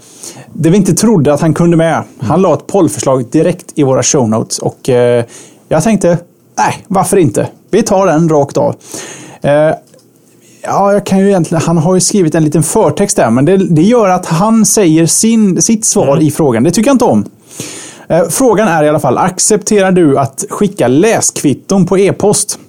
det 0.53 0.69
vi 0.69 0.77
inte 0.77 0.93
trodde 0.93 1.33
att 1.33 1.41
han 1.41 1.53
kunde 1.53 1.77
med. 1.77 2.03
Han 2.19 2.41
la 2.41 2.53
ett 2.53 2.67
pollförslag 2.67 3.25
direkt 3.31 3.65
i 3.75 3.83
våra 3.83 4.03
show 4.03 4.29
notes 4.29 4.59
och 4.59 4.89
uh, 4.89 5.23
jag 5.69 5.83
tänkte, 5.83 6.17
nej, 6.57 6.85
varför 6.87 7.17
inte? 7.17 7.47
Vi 7.71 7.83
tar 7.83 8.07
den 8.07 8.29
rakt 8.29 8.57
av. 8.57 8.75
Uh, 9.45 9.51
ja, 10.61 10.93
jag 10.93 11.05
kan 11.05 11.19
ju 11.19 11.27
egentligen, 11.27 11.61
han 11.61 11.77
har 11.77 11.95
ju 11.95 12.01
skrivit 12.01 12.35
en 12.35 12.43
liten 12.43 12.63
förtext 12.63 13.17
där, 13.17 13.29
men 13.29 13.45
det, 13.45 13.57
det 13.57 13.83
gör 13.83 14.09
att 14.09 14.25
han 14.25 14.65
säger 14.65 15.05
sin, 15.05 15.61
sitt 15.61 15.85
svar 15.85 16.13
mm. 16.13 16.27
i 16.27 16.31
frågan. 16.31 16.63
Det 16.63 16.71
tycker 16.71 16.89
jag 16.89 16.95
inte 16.95 17.05
om. 17.05 17.25
Frågan 18.29 18.67
är 18.67 18.83
i 18.83 18.89
alla 18.89 18.99
fall, 18.99 19.17
accepterar 19.17 19.91
du 19.91 20.19
att 20.19 20.45
skicka 20.49 20.87
läskvitton 20.87 21.85
på 21.85 21.97
e-post? 21.97 22.59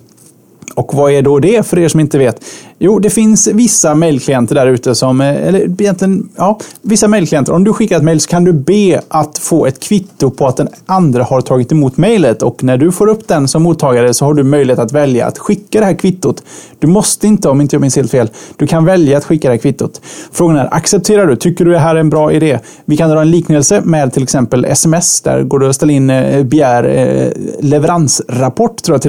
Och 0.78 0.94
vad 0.94 1.12
är 1.12 1.22
då 1.22 1.38
det 1.38 1.66
för 1.66 1.78
er 1.78 1.88
som 1.88 2.00
inte 2.00 2.18
vet? 2.18 2.44
Jo, 2.80 2.98
det 2.98 3.10
finns 3.10 3.46
vissa 3.46 3.94
mejlklienter 3.94 4.54
där 4.54 4.66
ute 4.66 4.94
som, 4.94 5.20
eh, 5.20 5.46
eller 5.46 5.60
egentligen, 5.60 6.28
ja, 6.36 6.58
vissa 6.82 7.08
mejlklienter. 7.08 7.52
Om 7.52 7.64
du 7.64 7.72
skickar 7.72 7.96
ett 7.96 8.02
mejl 8.02 8.20
så 8.20 8.28
kan 8.28 8.44
du 8.44 8.52
be 8.52 9.00
att 9.08 9.38
få 9.38 9.66
ett 9.66 9.80
kvitto 9.80 10.30
på 10.30 10.46
att 10.46 10.56
den 10.56 10.68
andra 10.86 11.22
har 11.22 11.40
tagit 11.40 11.72
emot 11.72 11.96
mejlet 11.96 12.42
och 12.42 12.64
när 12.64 12.76
du 12.76 12.92
får 12.92 13.06
upp 13.06 13.28
den 13.28 13.48
som 13.48 13.62
mottagare 13.62 14.14
så 14.14 14.24
har 14.24 14.34
du 14.34 14.42
möjlighet 14.42 14.78
att 14.78 14.92
välja 14.92 15.26
att 15.26 15.38
skicka 15.38 15.80
det 15.80 15.86
här 15.86 15.94
kvittot. 15.94 16.42
Du 16.78 16.86
måste 16.86 17.26
inte, 17.26 17.48
om 17.48 17.60
inte 17.60 17.76
jag 17.76 17.80
minns 17.80 17.96
helt 17.96 18.10
fel, 18.10 18.30
du 18.56 18.66
kan 18.66 18.84
välja 18.84 19.18
att 19.18 19.24
skicka 19.24 19.48
det 19.48 19.54
här 19.54 19.58
kvittot. 19.58 20.00
Frågan 20.32 20.56
är, 20.56 20.74
accepterar 20.74 21.26
du? 21.26 21.36
Tycker 21.36 21.64
du 21.64 21.70
det 21.70 21.78
här 21.78 21.96
är 21.96 22.00
en 22.00 22.10
bra 22.10 22.32
idé? 22.32 22.58
Vi 22.84 22.96
kan 22.96 23.10
dra 23.10 23.20
en 23.20 23.30
liknelse 23.30 23.80
med 23.84 24.12
till 24.12 24.22
exempel 24.22 24.64
sms. 24.64 25.20
Där 25.20 25.42
går 25.42 25.58
det 25.58 25.68
att 25.68 25.74
ställa 25.74 25.92
in 25.92 26.10
eh, 26.10 26.44
begär 26.44 26.84
eh, 26.84 27.32
leveransrapport, 27.60 28.82
tror 28.82 28.94
jag 28.94 29.02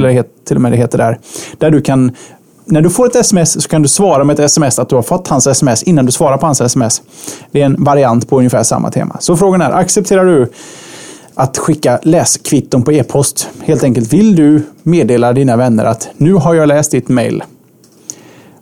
till 0.45 0.55
och 0.55 0.61
med 0.61 0.71
det 0.71 0.77
heter 0.77 0.97
där. 0.97 1.19
Där 1.57 1.71
du 1.71 1.81
kan 1.81 2.11
när 2.71 2.81
du 2.81 2.89
får 2.89 3.07
ett 3.07 3.15
sms 3.15 3.63
så 3.63 3.69
kan 3.69 3.81
du 3.81 3.87
svara 3.87 4.23
med 4.23 4.33
ett 4.33 4.45
sms 4.45 4.79
att 4.79 4.89
du 4.89 4.95
har 4.95 5.01
fått 5.01 5.27
hans 5.27 5.47
sms 5.47 5.83
innan 5.83 6.05
du 6.05 6.11
svarar 6.11 6.37
på 6.37 6.45
hans 6.45 6.61
sms. 6.61 7.01
Det 7.51 7.61
är 7.61 7.65
en 7.65 7.83
variant 7.83 8.29
på 8.29 8.37
ungefär 8.37 8.63
samma 8.63 8.91
tema. 8.91 9.17
Så 9.19 9.37
frågan 9.37 9.61
är, 9.61 9.71
accepterar 9.71 10.25
du 10.25 10.51
att 11.33 11.57
skicka 11.57 11.99
läskvitton 12.03 12.83
på 12.83 12.91
e-post? 12.91 13.49
Helt 13.61 13.83
enkelt, 13.83 14.13
vill 14.13 14.35
du 14.35 14.63
meddela 14.83 15.33
dina 15.33 15.57
vänner 15.57 15.85
att 15.85 16.09
nu 16.17 16.33
har 16.33 16.53
jag 16.53 16.67
läst 16.67 16.91
ditt 16.91 17.09
mail? 17.09 17.43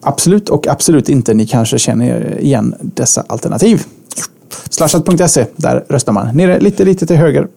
Absolut 0.01 0.49
och 0.49 0.67
absolut 0.67 1.09
inte. 1.09 1.33
Ni 1.33 1.47
kanske 1.47 1.79
känner 1.79 2.39
igen 2.39 2.75
dessa 2.79 3.23
alternativ. 3.27 3.83
Slashat.se, 4.69 5.45
där 5.55 5.85
röstar 5.89 6.13
man. 6.13 6.37
Nere 6.37 6.59
lite, 6.59 6.85
lite 6.85 7.07
till 7.07 7.15
höger 7.15 7.47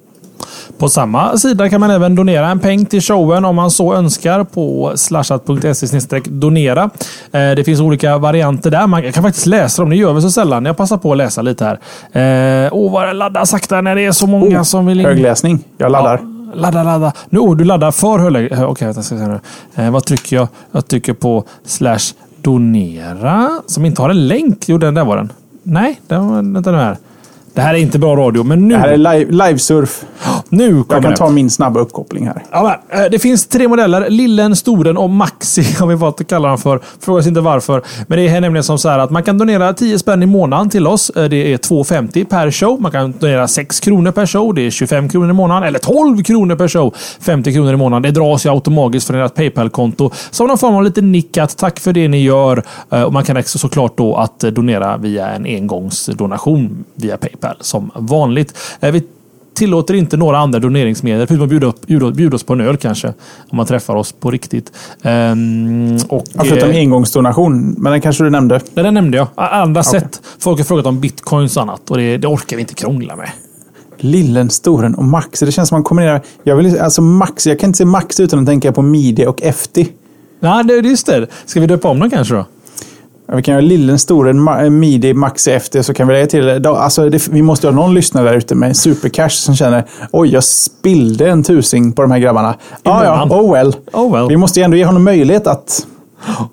på 0.79 0.89
samma 0.89 1.37
sida 1.37 1.69
kan 1.69 1.81
man 1.81 1.91
även 1.91 2.15
donera 2.15 2.49
en 2.49 2.59
peng 2.59 2.87
till 2.87 3.01
showen 3.01 3.45
om 3.45 3.57
man 3.57 3.71
så 3.71 3.95
önskar 3.95 4.45
på 4.45 4.93
slashat.se 4.95 6.21
donera. 6.25 6.91
Eh, 7.33 7.51
det 7.51 7.65
finns 7.65 7.81
olika 7.81 8.19
varianter 8.19 8.71
där. 8.71 8.87
Man 8.87 9.13
kan 9.13 9.23
faktiskt 9.23 9.47
läsa 9.47 9.83
dem. 9.83 9.91
Det 9.91 9.97
gör 9.97 10.13
vi 10.13 10.21
så 10.21 10.31
sällan. 10.31 10.65
Jag 10.65 10.77
passar 10.77 10.97
på 10.97 11.13
att 11.13 11.19
läsa 11.19 11.43
lite 11.43 11.65
här. 11.65 12.65
Eh, 12.65 12.69
åh, 12.73 12.93
vad 12.93 13.09
det 13.09 13.13
laddar 13.13 13.45
sakta 13.45 13.81
när 13.81 13.95
det 13.95 14.07
är 14.07 14.13
så 14.13 14.27
många 14.27 14.59
oh, 14.59 14.63
som 14.63 14.87
vill 14.87 15.01
in. 15.01 15.07
Högläsning. 15.07 15.65
Jag 15.79 15.93
laddar. 15.93 16.21
Ja, 16.23 16.61
ladda, 16.61 16.83
ladda. 16.83 17.13
Nu, 17.29 17.39
oh, 17.39 17.57
du 17.57 17.65
laddar 17.65 17.91
för 17.91 18.19
högläsning. 18.19 18.53
Okej, 18.53 18.67
okay, 18.67 18.87
vänta, 18.87 19.03
ska 19.03 19.15
jag 19.15 19.25
se 19.25 19.41
nu. 19.77 19.85
Eh, 19.85 19.91
vad 19.91 20.05
trycker 20.05 20.37
jag? 20.37 20.49
Jag 20.73 20.89
trycker 20.89 21.13
på 21.13 21.45
slash 21.65 22.15
donera. 22.43 23.51
Som 23.67 23.85
inte 23.85 24.03
har 24.03 24.11
en 24.11 24.29
länk. 24.29 24.65
Jo, 24.67 24.79
den 24.79 24.95
där 24.95 25.05
var 25.05 25.17
den. 25.17 25.33
Nej, 25.63 26.01
den 26.07 26.53
vänta 26.53 26.73
nu 26.73 26.79
här. 26.79 26.97
Det 27.55 27.61
här 27.61 27.75
är 27.75 27.79
inte 27.79 27.99
bra 27.99 28.17
radio, 28.17 28.43
men 28.43 28.69
nu... 28.69 28.75
Det 28.75 28.81
här 28.81 28.89
är 28.89 28.97
live, 28.97 29.47
livesurf. 29.47 30.05
Nu 30.53 30.69
kommer 30.71 30.85
Jag 30.95 31.03
kan 31.03 31.11
det. 31.11 31.17
ta 31.17 31.29
min 31.31 31.51
snabba 31.51 31.81
uppkoppling 31.81 32.27
här. 32.27 32.45
Ja, 32.51 32.79
men, 32.91 33.01
eh, 33.05 33.11
det 33.11 33.19
finns 33.19 33.47
tre 33.47 33.69
modeller. 33.69 34.11
Lillen, 34.11 34.57
Storen 34.57 34.97
och 34.97 35.11
Maxi 35.11 35.63
har 35.81 35.87
vi 35.87 35.95
valt 35.95 36.21
att 36.21 36.27
kalla 36.27 36.49
dem 36.49 36.59
för. 36.59 36.81
Fråga 37.01 37.29
inte 37.29 37.41
varför. 37.41 37.83
Men 38.07 38.19
det 38.19 38.29
är 38.29 38.41
nämligen 38.41 38.65
som 38.65 38.79
så 38.79 38.89
här 38.89 38.99
att 38.99 39.11
man 39.11 39.23
kan 39.23 39.39
donera 39.39 39.73
10 39.73 39.99
spänn 39.99 40.23
i 40.23 40.27
månaden 40.27 40.71
till 40.71 40.87
oss. 40.87 41.11
Eh, 41.11 41.25
det 41.25 41.53
är 41.53 41.57
2,50 41.59 42.25
per 42.25 42.51
show. 42.51 42.81
Man 42.81 42.93
kan 42.93 43.13
donera 43.19 43.49
6 43.49 43.81
kronor 43.81 44.11
per 44.13 44.27
show. 44.27 44.55
Det 44.55 44.63
är 44.67 44.71
25 44.71 45.09
kronor 45.09 45.31
i 45.31 45.33
månaden. 45.33 45.63
Eller 45.69 45.79
12 45.79 46.23
kronor 46.23 46.57
per 46.57 46.69
show. 46.69 46.95
50 47.21 47.53
kronor 47.53 47.73
i 47.73 47.77
månaden. 47.77 48.03
Det 48.03 48.21
dras 48.21 48.47
ju 48.47 48.51
automatiskt 48.51 49.07
från 49.07 49.21
ert 49.21 49.35
Paypal-konto. 49.35 50.11
Som 50.31 50.47
någon 50.47 50.59
form 50.59 50.75
av 50.75 50.85
lite 50.85 51.01
nickat. 51.01 51.57
Tack 51.57 51.81
för 51.81 51.93
det 51.93 52.09
ni 52.09 52.23
gör. 52.23 52.63
Eh, 52.91 53.03
och 53.03 53.13
man 53.13 53.25
kan 53.25 53.37
också 53.37 53.59
såklart 53.59 53.97
då 53.99 54.15
att 54.17 54.41
donera 54.41 54.97
via 54.97 55.29
en 55.29 55.45
engångsdonation 55.47 56.85
via 56.95 57.17
Paypal 57.17 57.57
som 57.61 57.91
vanligt. 57.95 58.59
Vi 58.81 59.03
tillåter 59.61 59.95
inte 59.95 60.17
några 60.17 60.39
andra 60.39 60.59
doneringsmedel. 60.59 61.27
Förutom 61.27 61.45
att 61.45 61.51
bjuda, 61.51 61.67
upp, 61.67 61.87
bjuda, 61.87 62.11
bjuda 62.11 62.37
oss 62.37 62.43
på 62.43 62.53
en 62.53 62.61
öl 62.61 62.77
kanske. 62.77 63.09
Om 63.51 63.57
man 63.57 63.67
träffar 63.67 63.97
oss 63.97 64.13
på 64.13 64.31
riktigt. 64.31 64.73
Um, 65.03 65.97
och, 66.09 66.25
ja, 66.33 66.45
förutom 66.45 66.71
eh, 66.71 66.77
engångsdonation. 66.77 67.75
Men 67.79 67.93
den 67.93 68.01
kanske 68.01 68.25
du 68.25 68.31
nämnde? 68.31 68.61
Ja, 68.75 68.83
den 68.83 68.95
nämnde 68.95 69.17
jag. 69.17 69.29
Andra 69.35 69.81
okay. 69.81 70.01
sätt. 70.01 70.23
Folk 70.39 70.59
har 70.59 70.65
frågat 70.65 70.87
om 70.87 71.01
bitcoins 71.01 71.57
och 71.57 71.63
annat. 71.63 71.91
Och 71.91 71.97
det, 71.97 72.17
det 72.17 72.27
orkar 72.27 72.57
vi 72.57 72.61
inte 72.61 72.75
krångla 72.75 73.17
med. 73.17 73.31
Lillen, 73.97 74.51
Storen 74.51 74.95
och 74.95 75.05
Max. 75.05 75.41
Det 75.41 75.53
känns 75.53 75.69
som 75.69 75.77
man 75.77 75.83
kombinerar. 75.83 76.21
Jag, 76.43 76.57
vill, 76.57 76.79
alltså 76.79 77.03
Max, 77.03 77.47
jag 77.47 77.59
kan 77.59 77.69
inte 77.69 77.77
se 77.77 77.85
Max 77.85 78.21
utan 78.21 78.39
att 78.39 78.47
tänka 78.47 78.73
på 78.73 78.83
Midi 78.83 79.27
och 79.27 79.41
FT. 79.55 79.79
Ja, 80.41 80.63
det, 80.63 80.75
just 80.75 81.07
det. 81.07 81.27
Ska 81.47 81.61
vi 81.61 81.67
döpa 81.67 81.89
om 81.89 82.01
dem 82.01 82.11
kanske 82.11 82.35
då? 82.35 82.45
Vi 83.37 83.43
kan 83.43 83.53
göra 83.53 83.61
lillen, 83.61 83.99
storen, 83.99 84.79
midi, 84.81 85.15
maxi 85.15 85.51
efter 85.51 85.83
så 85.83 85.95
kan 85.95 86.09
vi 86.09 86.15
lägga 86.15 86.27
till. 86.27 86.67
Alltså, 86.67 87.11
det, 87.11 87.29
vi 87.29 87.43
måste 87.43 87.67
ha 87.67 87.75
någon 87.75 87.95
lyssnare 87.95 88.29
där 88.29 88.37
ute 88.37 88.55
med 88.55 88.77
supercash 88.77 89.29
som 89.29 89.57
känner 89.57 89.85
oj, 90.13 90.29
jag 90.33 90.45
spillde 90.45 91.31
en 91.31 91.43
tusing 91.43 91.93
på 91.93 92.03
de 92.03 92.11
här 92.11 92.19
grabbarna. 92.19 92.55
Ja, 92.83 93.05
ja, 93.05 93.37
oh 93.37 93.53
well. 93.53 93.77
oh 93.93 94.13
well. 94.13 94.29
Vi 94.29 94.37
måste 94.37 94.61
ju 94.61 94.65
ändå 94.65 94.77
ge 94.77 94.85
honom 94.85 95.05
möjlighet 95.05 95.47
att 95.47 95.87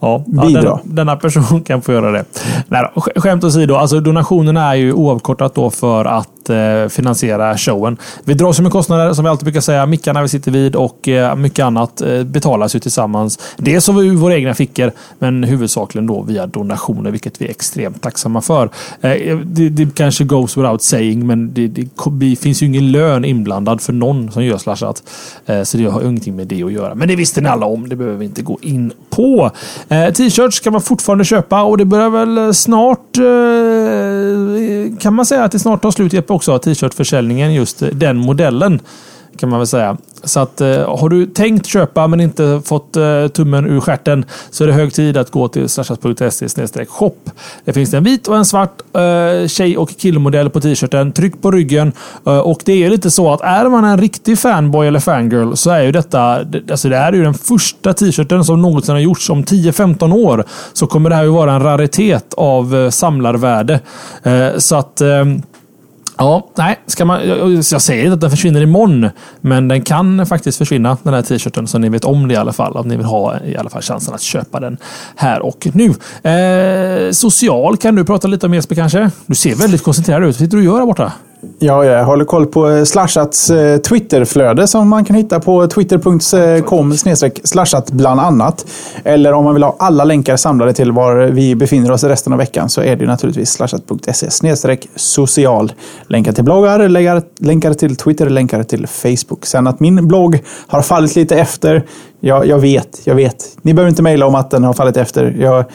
Ja, 0.01 0.23
bidra. 0.27 0.61
Ja, 0.63 0.79
den, 0.83 0.95
denna 0.95 1.15
person 1.15 1.61
kan 1.63 1.81
få 1.81 1.93
göra 1.93 2.11
det. 2.11 2.25
Nej, 2.67 2.89
skämt 3.15 3.43
åsido, 3.43 3.75
alltså 3.75 3.99
donationerna 3.99 4.71
är 4.71 4.75
ju 4.75 4.93
oavkortat 4.93 5.55
då 5.55 5.69
för 5.69 6.05
att 6.05 6.29
att 6.49 6.85
eh, 6.85 6.89
finansiera 6.89 7.57
showen. 7.57 7.97
Vi 8.23 8.33
dras 8.33 8.59
med 8.59 8.71
kostnader 8.71 9.13
som 9.13 9.23
vi 9.23 9.29
alltid 9.29 9.45
brukar 9.45 9.61
säga. 9.61 9.85
Mickarna 9.85 10.21
vi 10.21 10.27
sitter 10.27 10.51
vid 10.51 10.75
och 10.75 11.07
eh, 11.07 11.35
mycket 11.35 11.65
annat 11.65 12.01
eh, 12.01 12.23
betalas 12.23 12.75
ju 12.75 12.79
tillsammans. 12.79 13.39
Dels 13.57 13.89
av 13.89 13.95
våra 13.95 14.35
egna 14.35 14.53
fickor, 14.53 14.91
men 15.19 15.43
huvudsakligen 15.43 16.07
då 16.07 16.21
via 16.21 16.47
donationer, 16.47 17.11
vilket 17.11 17.41
vi 17.41 17.45
är 17.45 17.49
extremt 17.49 18.01
tacksamma 18.01 18.41
för. 18.41 18.69
Eh, 19.01 19.37
det, 19.37 19.69
det 19.69 19.95
kanske 19.95 20.23
goes 20.23 20.57
without 20.57 20.81
saying, 20.81 21.27
men 21.27 21.53
det, 21.53 21.67
det, 21.67 21.87
det, 22.11 22.35
finns 22.35 22.63
ju 22.63 22.65
ingen 22.65 22.91
lön 22.91 23.25
inblandad 23.25 23.81
för 23.81 23.93
någon 23.93 24.31
som 24.31 24.43
gör 24.43 24.57
slashat. 24.57 25.03
Eh, 25.45 25.63
så 25.63 25.77
det 25.77 25.85
har 25.85 26.01
ingenting 26.01 26.35
med 26.35 26.47
det 26.47 26.63
att 26.63 26.71
göra. 26.71 26.95
Men 26.95 27.07
det 27.07 27.15
visste 27.15 27.41
ni 27.41 27.49
alla 27.49 27.65
om. 27.65 27.89
Det 27.89 27.95
behöver 27.95 28.17
vi 28.17 28.25
inte 28.25 28.41
gå 28.41 28.57
in 28.61 28.93
på. 29.09 29.51
Eh, 29.89 30.13
T-shirts 30.13 30.59
kan 30.59 30.73
man 30.73 30.81
fortfarande 30.81 31.25
köpa 31.25 31.63
och 31.63 31.77
det 31.77 31.85
börjar 31.85 32.09
väl 32.09 32.37
eh, 32.37 32.51
snart 32.51 33.17
eh, 33.17 34.97
kan 34.99 35.13
man 35.13 35.25
säga 35.25 35.43
att 35.43 35.51
det 35.51 35.59
snart 35.59 35.81
tar 35.81 35.91
slut 35.91 36.13
i 36.13 36.17
ett 36.17 36.27
också, 36.37 36.59
t-shirtförsäljningen, 36.59 37.53
just 37.53 37.81
eh, 37.81 37.89
den 37.89 38.17
modellen 38.17 38.79
kan 39.37 39.49
man 39.49 39.59
väl 39.59 39.67
säga. 39.67 39.97
Så 40.23 40.39
att 40.39 40.61
eh, 40.61 40.99
har 40.99 41.09
du 41.09 41.25
tänkt 41.25 41.65
köpa 41.65 42.07
men 42.07 42.21
inte 42.21 42.61
fått 42.65 42.95
eh, 42.95 43.27
tummen 43.27 43.65
ur 43.65 43.79
skärten 43.79 44.25
så 44.49 44.63
är 44.63 44.67
det 44.67 44.73
hög 44.73 44.93
tid 44.93 45.17
att 45.17 45.31
gå 45.31 45.47
till 45.47 45.69
slashas.se 45.69 46.85
shop. 46.85 47.15
Det 47.65 47.73
finns 47.73 47.93
en 47.93 48.03
vit 48.03 48.27
och 48.27 48.37
en 48.37 48.45
svart 48.45 48.81
eh, 48.93 49.47
tjej 49.47 49.77
och 49.77 49.89
killmodell 49.97 50.49
på 50.49 50.61
t-shirten. 50.61 51.11
Tryck 51.11 51.41
på 51.41 51.51
ryggen. 51.51 51.91
Eh, 52.25 52.37
och 52.37 52.61
det 52.65 52.83
är 52.83 52.89
lite 52.89 53.11
så 53.11 53.33
att 53.33 53.41
är 53.41 53.69
man 53.69 53.85
en 53.85 53.97
riktig 53.97 54.39
fanboy 54.39 54.87
eller 54.87 54.99
fangirl 54.99 55.55
så 55.55 55.69
är 55.69 55.81
ju 55.81 55.91
detta, 55.91 56.45
alltså 56.71 56.89
det 56.89 56.97
här 56.97 57.13
är 57.13 57.17
ju 57.17 57.23
den 57.23 57.33
första 57.33 57.93
t-shirten 57.93 58.43
som 58.43 58.61
någonsin 58.61 58.95
har 58.95 59.01
gjorts. 59.01 59.29
Om 59.29 59.43
10-15 59.43 60.13
år 60.13 60.43
så 60.73 60.87
kommer 60.87 61.09
det 61.09 61.15
här 61.15 61.23
ju 61.23 61.29
vara 61.29 61.53
en 61.53 61.63
raritet 61.63 62.33
av 62.33 62.75
eh, 62.75 62.89
samlarvärde. 62.89 63.79
Eh, 64.23 64.57
så 64.57 64.75
att 64.75 65.01
eh, 65.01 65.25
Ja, 66.17 66.47
nej, 66.55 66.79
ska 66.85 67.05
man, 67.05 67.27
jag, 67.27 67.63
säger 67.63 68.03
inte 68.03 68.13
att 68.13 68.21
den 68.21 68.29
försvinner 68.29 68.61
imorgon, 68.61 69.09
men 69.41 69.67
den 69.67 69.81
kan 69.81 70.25
faktiskt 70.25 70.57
försvinna, 70.57 70.97
den 71.03 71.13
här 71.13 71.21
t-shirten, 71.21 71.67
så 71.67 71.77
ni 71.77 71.89
vet 71.89 72.05
om 72.05 72.27
det 72.27 72.33
i 72.33 72.37
alla 72.37 72.53
fall. 72.53 72.77
Om 72.77 72.87
ni 72.87 72.97
vill 72.97 73.05
ha 73.05 73.39
i 73.45 73.57
alla 73.57 73.69
fall 73.69 73.81
chansen 73.81 74.13
att 74.13 74.21
köpa 74.21 74.59
den 74.59 74.77
här 75.15 75.41
och 75.41 75.67
nu. 75.73 75.93
Eh, 76.31 77.11
social 77.11 77.77
kan 77.77 77.95
du 77.95 78.05
prata 78.05 78.27
lite 78.27 78.45
om 78.45 78.53
Jesper 78.53 78.75
kanske? 78.75 79.11
Du 79.25 79.35
ser 79.35 79.55
väldigt 79.55 79.83
koncentrerad 79.83 80.23
ut. 80.23 80.27
Vad 80.27 80.35
sitter 80.35 80.57
du 80.57 80.67
och 80.67 80.73
gör 80.73 80.79
där 80.79 80.85
borta? 80.85 81.11
Ja, 81.59 81.85
jag 81.85 82.05
håller 82.05 82.25
koll 82.25 82.45
på 82.45 82.69
eh, 82.69 82.83
Slashats 82.83 83.49
eh, 83.49 83.77
Twitterflöde 83.77 84.67
som 84.67 84.89
man 84.89 85.05
kan 85.05 85.15
hitta 85.15 85.39
på 85.39 85.63
eh, 85.63 85.69
twitter.com 85.69 86.97
slashat 87.43 87.91
bland 87.91 88.19
annat. 88.19 88.65
Eller 89.03 89.33
om 89.33 89.43
man 89.43 89.53
vill 89.53 89.63
ha 89.63 89.75
alla 89.79 90.03
länkar 90.03 90.37
samlade 90.37 90.73
till 90.73 90.91
var 90.91 91.15
vi 91.15 91.55
befinner 91.55 91.91
oss 91.91 92.03
resten 92.03 92.33
av 92.33 92.39
veckan 92.39 92.69
så 92.69 92.81
är 92.81 92.95
det 92.95 93.05
naturligtvis 93.05 93.51
slashat.se 93.51 94.29
social. 94.95 95.73
Länkar 96.07 96.31
till 96.31 96.43
bloggar, 96.43 96.87
länkar, 96.87 97.21
länkar 97.39 97.73
till 97.73 97.95
Twitter, 97.95 98.29
länkar 98.29 98.63
till 98.63 98.87
Facebook. 98.87 99.45
Sen 99.45 99.67
att 99.67 99.79
min 99.79 100.07
blogg 100.07 100.43
har 100.67 100.81
fallit 100.81 101.15
lite 101.15 101.35
efter, 101.35 101.85
ja, 102.19 102.45
jag 102.45 102.59
vet, 102.59 103.01
jag 103.03 103.15
vet. 103.15 103.57
Ni 103.61 103.73
behöver 103.73 103.89
inte 103.89 104.03
mejla 104.03 104.25
om 104.25 104.35
att 104.35 104.51
den 104.51 104.63
har 104.63 104.73
fallit 104.73 104.97
efter. 104.97 105.35
Jag, 105.39 105.65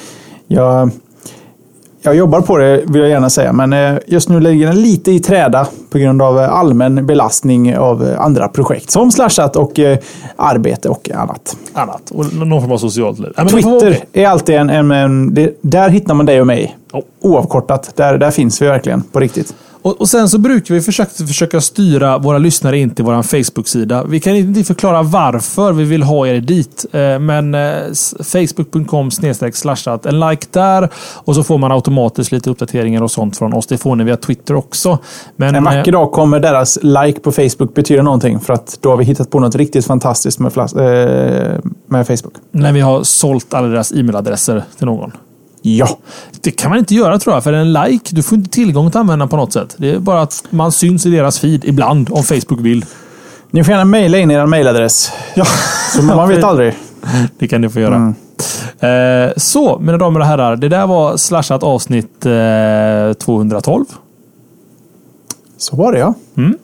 jag 0.46 0.90
jag 2.02 2.14
jobbar 2.16 2.40
på 2.40 2.58
det 2.58 2.82
vill 2.86 3.00
jag 3.00 3.10
gärna 3.10 3.30
säga, 3.30 3.52
men 3.52 3.72
eh, 3.72 3.94
just 4.06 4.28
nu 4.28 4.40
ligger 4.40 4.66
den 4.66 4.82
lite 4.82 5.10
i 5.12 5.20
träda 5.20 5.66
på 5.90 5.98
grund 5.98 6.22
av 6.22 6.38
eh, 6.38 6.52
allmän 6.52 7.06
belastning 7.06 7.76
av 7.76 8.08
eh, 8.08 8.20
andra 8.20 8.48
projekt 8.48 8.90
som 8.90 9.10
slashat 9.10 9.56
och 9.56 9.80
arbete 10.36 10.88
och 10.88 11.10
annat. 11.10 11.56
Annat 11.72 12.10
och 12.10 12.34
någon 12.34 12.60
form 12.60 12.72
av 12.72 12.78
socialt 12.78 13.18
liv. 13.18 13.32
Twitter 13.50 13.98
är 14.12 14.26
alltid 14.26 14.54
en, 14.54 14.70
en, 14.70 14.90
en 14.90 15.34
det, 15.34 15.58
där 15.60 15.88
hittar 15.88 16.14
man 16.14 16.26
dig 16.26 16.40
och 16.40 16.46
mig. 16.46 16.76
Oh. 16.92 17.02
Oavkortat. 17.20 17.92
Där, 17.96 18.18
där 18.18 18.30
finns 18.30 18.62
vi 18.62 18.66
verkligen 18.66 19.02
på 19.02 19.20
riktigt. 19.20 19.54
Och, 19.82 20.00
och, 20.00 20.09
sen 20.09 20.28
så 20.28 20.38
brukar 20.38 20.74
vi 20.74 20.80
försöka, 20.80 21.10
försöka 21.26 21.60
styra 21.60 22.18
våra 22.18 22.38
lyssnare 22.38 22.78
in 22.78 22.90
till 22.90 23.04
vår 23.04 23.22
Facebook-sida. 23.22 24.04
Vi 24.04 24.20
kan 24.20 24.36
inte 24.36 24.64
förklara 24.64 25.02
varför 25.02 25.72
vi 25.72 25.84
vill 25.84 26.02
ha 26.02 26.26
er 26.26 26.40
dit. 26.40 26.86
Eh, 26.92 27.18
men 27.18 27.54
eh, 27.54 27.72
facebook.com 28.24 29.10
slashat. 29.52 30.06
En 30.06 30.20
like 30.20 30.46
där 30.50 30.88
och 30.96 31.34
så 31.34 31.42
får 31.42 31.59
man 31.59 31.72
automatiskt 31.72 32.32
lite 32.32 32.50
uppdateringar 32.50 33.02
och 33.02 33.10
sånt 33.10 33.36
från 33.36 33.52
oss. 33.52 33.66
Det 33.66 33.78
får 33.78 33.96
ni 33.96 34.04
via 34.04 34.16
Twitter 34.16 34.54
också. 34.54 34.98
Men, 35.36 35.54
en 35.54 35.64
vacker 35.64 35.88
eh, 35.88 35.92
dag 35.92 36.12
kommer 36.12 36.40
deras 36.40 36.78
like 36.82 37.20
på 37.20 37.32
Facebook 37.32 37.74
betyda 37.74 38.02
någonting. 38.02 38.40
För 38.40 38.52
att 38.52 38.78
då 38.80 38.90
har 38.90 38.96
vi 38.96 39.04
hittat 39.04 39.30
på 39.30 39.40
något 39.40 39.54
riktigt 39.54 39.86
fantastiskt 39.86 40.38
med, 40.38 40.52
med 41.86 42.06
Facebook. 42.06 42.34
När 42.50 42.72
vi 42.72 42.80
har 42.80 43.02
sålt 43.02 43.54
alla 43.54 43.68
deras 43.68 43.92
e-mailadresser 43.92 44.64
till 44.78 44.86
någon. 44.86 45.12
Ja. 45.62 45.98
Det 46.40 46.51
kan 46.51 46.70
man 46.70 46.78
inte 46.78 46.94
göra 46.94 47.18
tror 47.18 47.36
jag. 47.36 47.44
För 47.44 47.52
en 47.52 47.72
like, 47.72 48.14
du 48.14 48.22
får 48.22 48.39
inte 48.39 48.51
tillgång 48.51 48.90
till 48.90 49.01
användaren 49.01 49.28
på 49.28 49.36
något 49.36 49.52
sätt. 49.52 49.74
Det 49.76 49.90
är 49.90 49.98
bara 49.98 50.22
att 50.22 50.44
man 50.51 50.72
syns 50.72 51.06
i 51.06 51.10
deras 51.10 51.39
feed 51.39 51.64
ibland 51.64 52.09
om 52.12 52.22
Facebook 52.22 52.60
vill. 52.60 52.84
Ni 53.51 53.64
får 53.64 53.72
gärna 53.72 53.84
mejla 53.84 54.18
in 54.18 54.30
er 54.30 54.47
mejladress. 54.47 55.12
Ja. 55.34 55.44
Så 55.97 56.02
man 56.02 56.28
vet 56.28 56.44
aldrig. 56.44 56.74
Det 57.39 57.48
kan 57.48 57.60
ni 57.60 57.68
få 57.68 57.80
göra. 57.80 57.94
Mm. 57.97 58.14
Eh, 58.80 59.32
så, 59.36 59.78
mina 59.78 59.98
damer 59.98 60.20
och 60.20 60.26
herrar. 60.26 60.56
Det 60.56 60.68
där 60.68 60.86
var 60.86 61.16
slashat 61.16 61.62
avsnitt 61.62 62.26
eh, 62.26 63.12
212. 63.12 63.84
Så 65.56 65.76
var 65.76 65.93
det 65.93 65.98
ja. 65.98 66.14
Mm. 66.36 66.59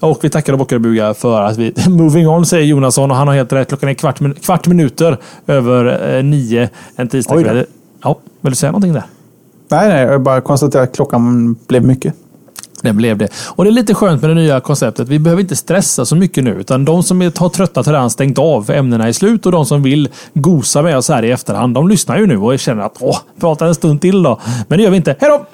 Och 0.00 0.18
vi 0.22 0.30
tackar 0.30 0.52
och 0.52 0.58
bockar 0.58 0.76
och 0.76 0.82
bugar 0.82 1.14
för 1.14 1.40
att 1.40 1.56
vi... 1.56 1.74
Moving 1.88 2.28
on 2.28 2.46
säger 2.46 2.64
Jonasson 2.64 3.10
och 3.10 3.16
han 3.16 3.28
har 3.28 3.34
helt 3.34 3.52
rätt. 3.52 3.68
Klockan 3.68 3.88
är 3.88 3.94
kvart, 3.94 4.20
kvart 4.42 4.66
minuter 4.66 5.18
över 5.46 6.14
eh, 6.16 6.24
nio 6.24 6.68
en 6.96 7.08
tisdagkväll. 7.08 7.66
Ja, 8.04 8.18
vill 8.40 8.52
du 8.52 8.56
säga 8.56 8.72
någonting 8.72 8.92
där? 8.92 9.04
Nej, 9.68 9.88
nej, 9.88 10.02
jag 10.02 10.22
bara 10.22 10.40
konstaterar 10.40 10.82
att 10.82 10.94
klockan 10.94 11.54
blev 11.66 11.84
mycket. 11.84 12.14
Det 12.82 12.92
blev 12.92 13.18
det. 13.18 13.28
Och 13.46 13.64
det 13.64 13.70
är 13.70 13.72
lite 13.72 13.94
skönt 13.94 14.22
med 14.22 14.30
det 14.30 14.34
nya 14.34 14.60
konceptet. 14.60 15.08
Vi 15.08 15.18
behöver 15.18 15.42
inte 15.42 15.56
stressa 15.56 16.04
så 16.04 16.16
mycket 16.16 16.44
nu. 16.44 16.50
Utan 16.50 16.84
de 16.84 17.02
som 17.02 17.20
har 17.20 17.48
tröttat 17.48 17.86
har 17.86 17.92
redan 17.92 18.10
stängt 18.10 18.38
av 18.38 18.70
ämnena 18.70 19.08
är 19.08 19.12
slut. 19.12 19.46
Och 19.46 19.52
de 19.52 19.66
som 19.66 19.82
vill 19.82 20.08
gosa 20.34 20.82
med 20.82 20.96
oss 20.96 21.08
här 21.08 21.24
i 21.24 21.30
efterhand, 21.30 21.74
de 21.74 21.88
lyssnar 21.88 22.18
ju 22.18 22.26
nu 22.26 22.38
och 22.38 22.58
känner 22.58 22.82
att 22.82 22.96
åh, 23.00 23.18
prata 23.40 23.66
en 23.66 23.74
stund 23.74 24.00
till 24.00 24.22
då. 24.22 24.40
Men 24.68 24.78
det 24.78 24.84
gör 24.84 24.90
vi 24.90 24.96
inte. 24.96 25.16
Hej 25.20 25.30
då! 25.30 25.46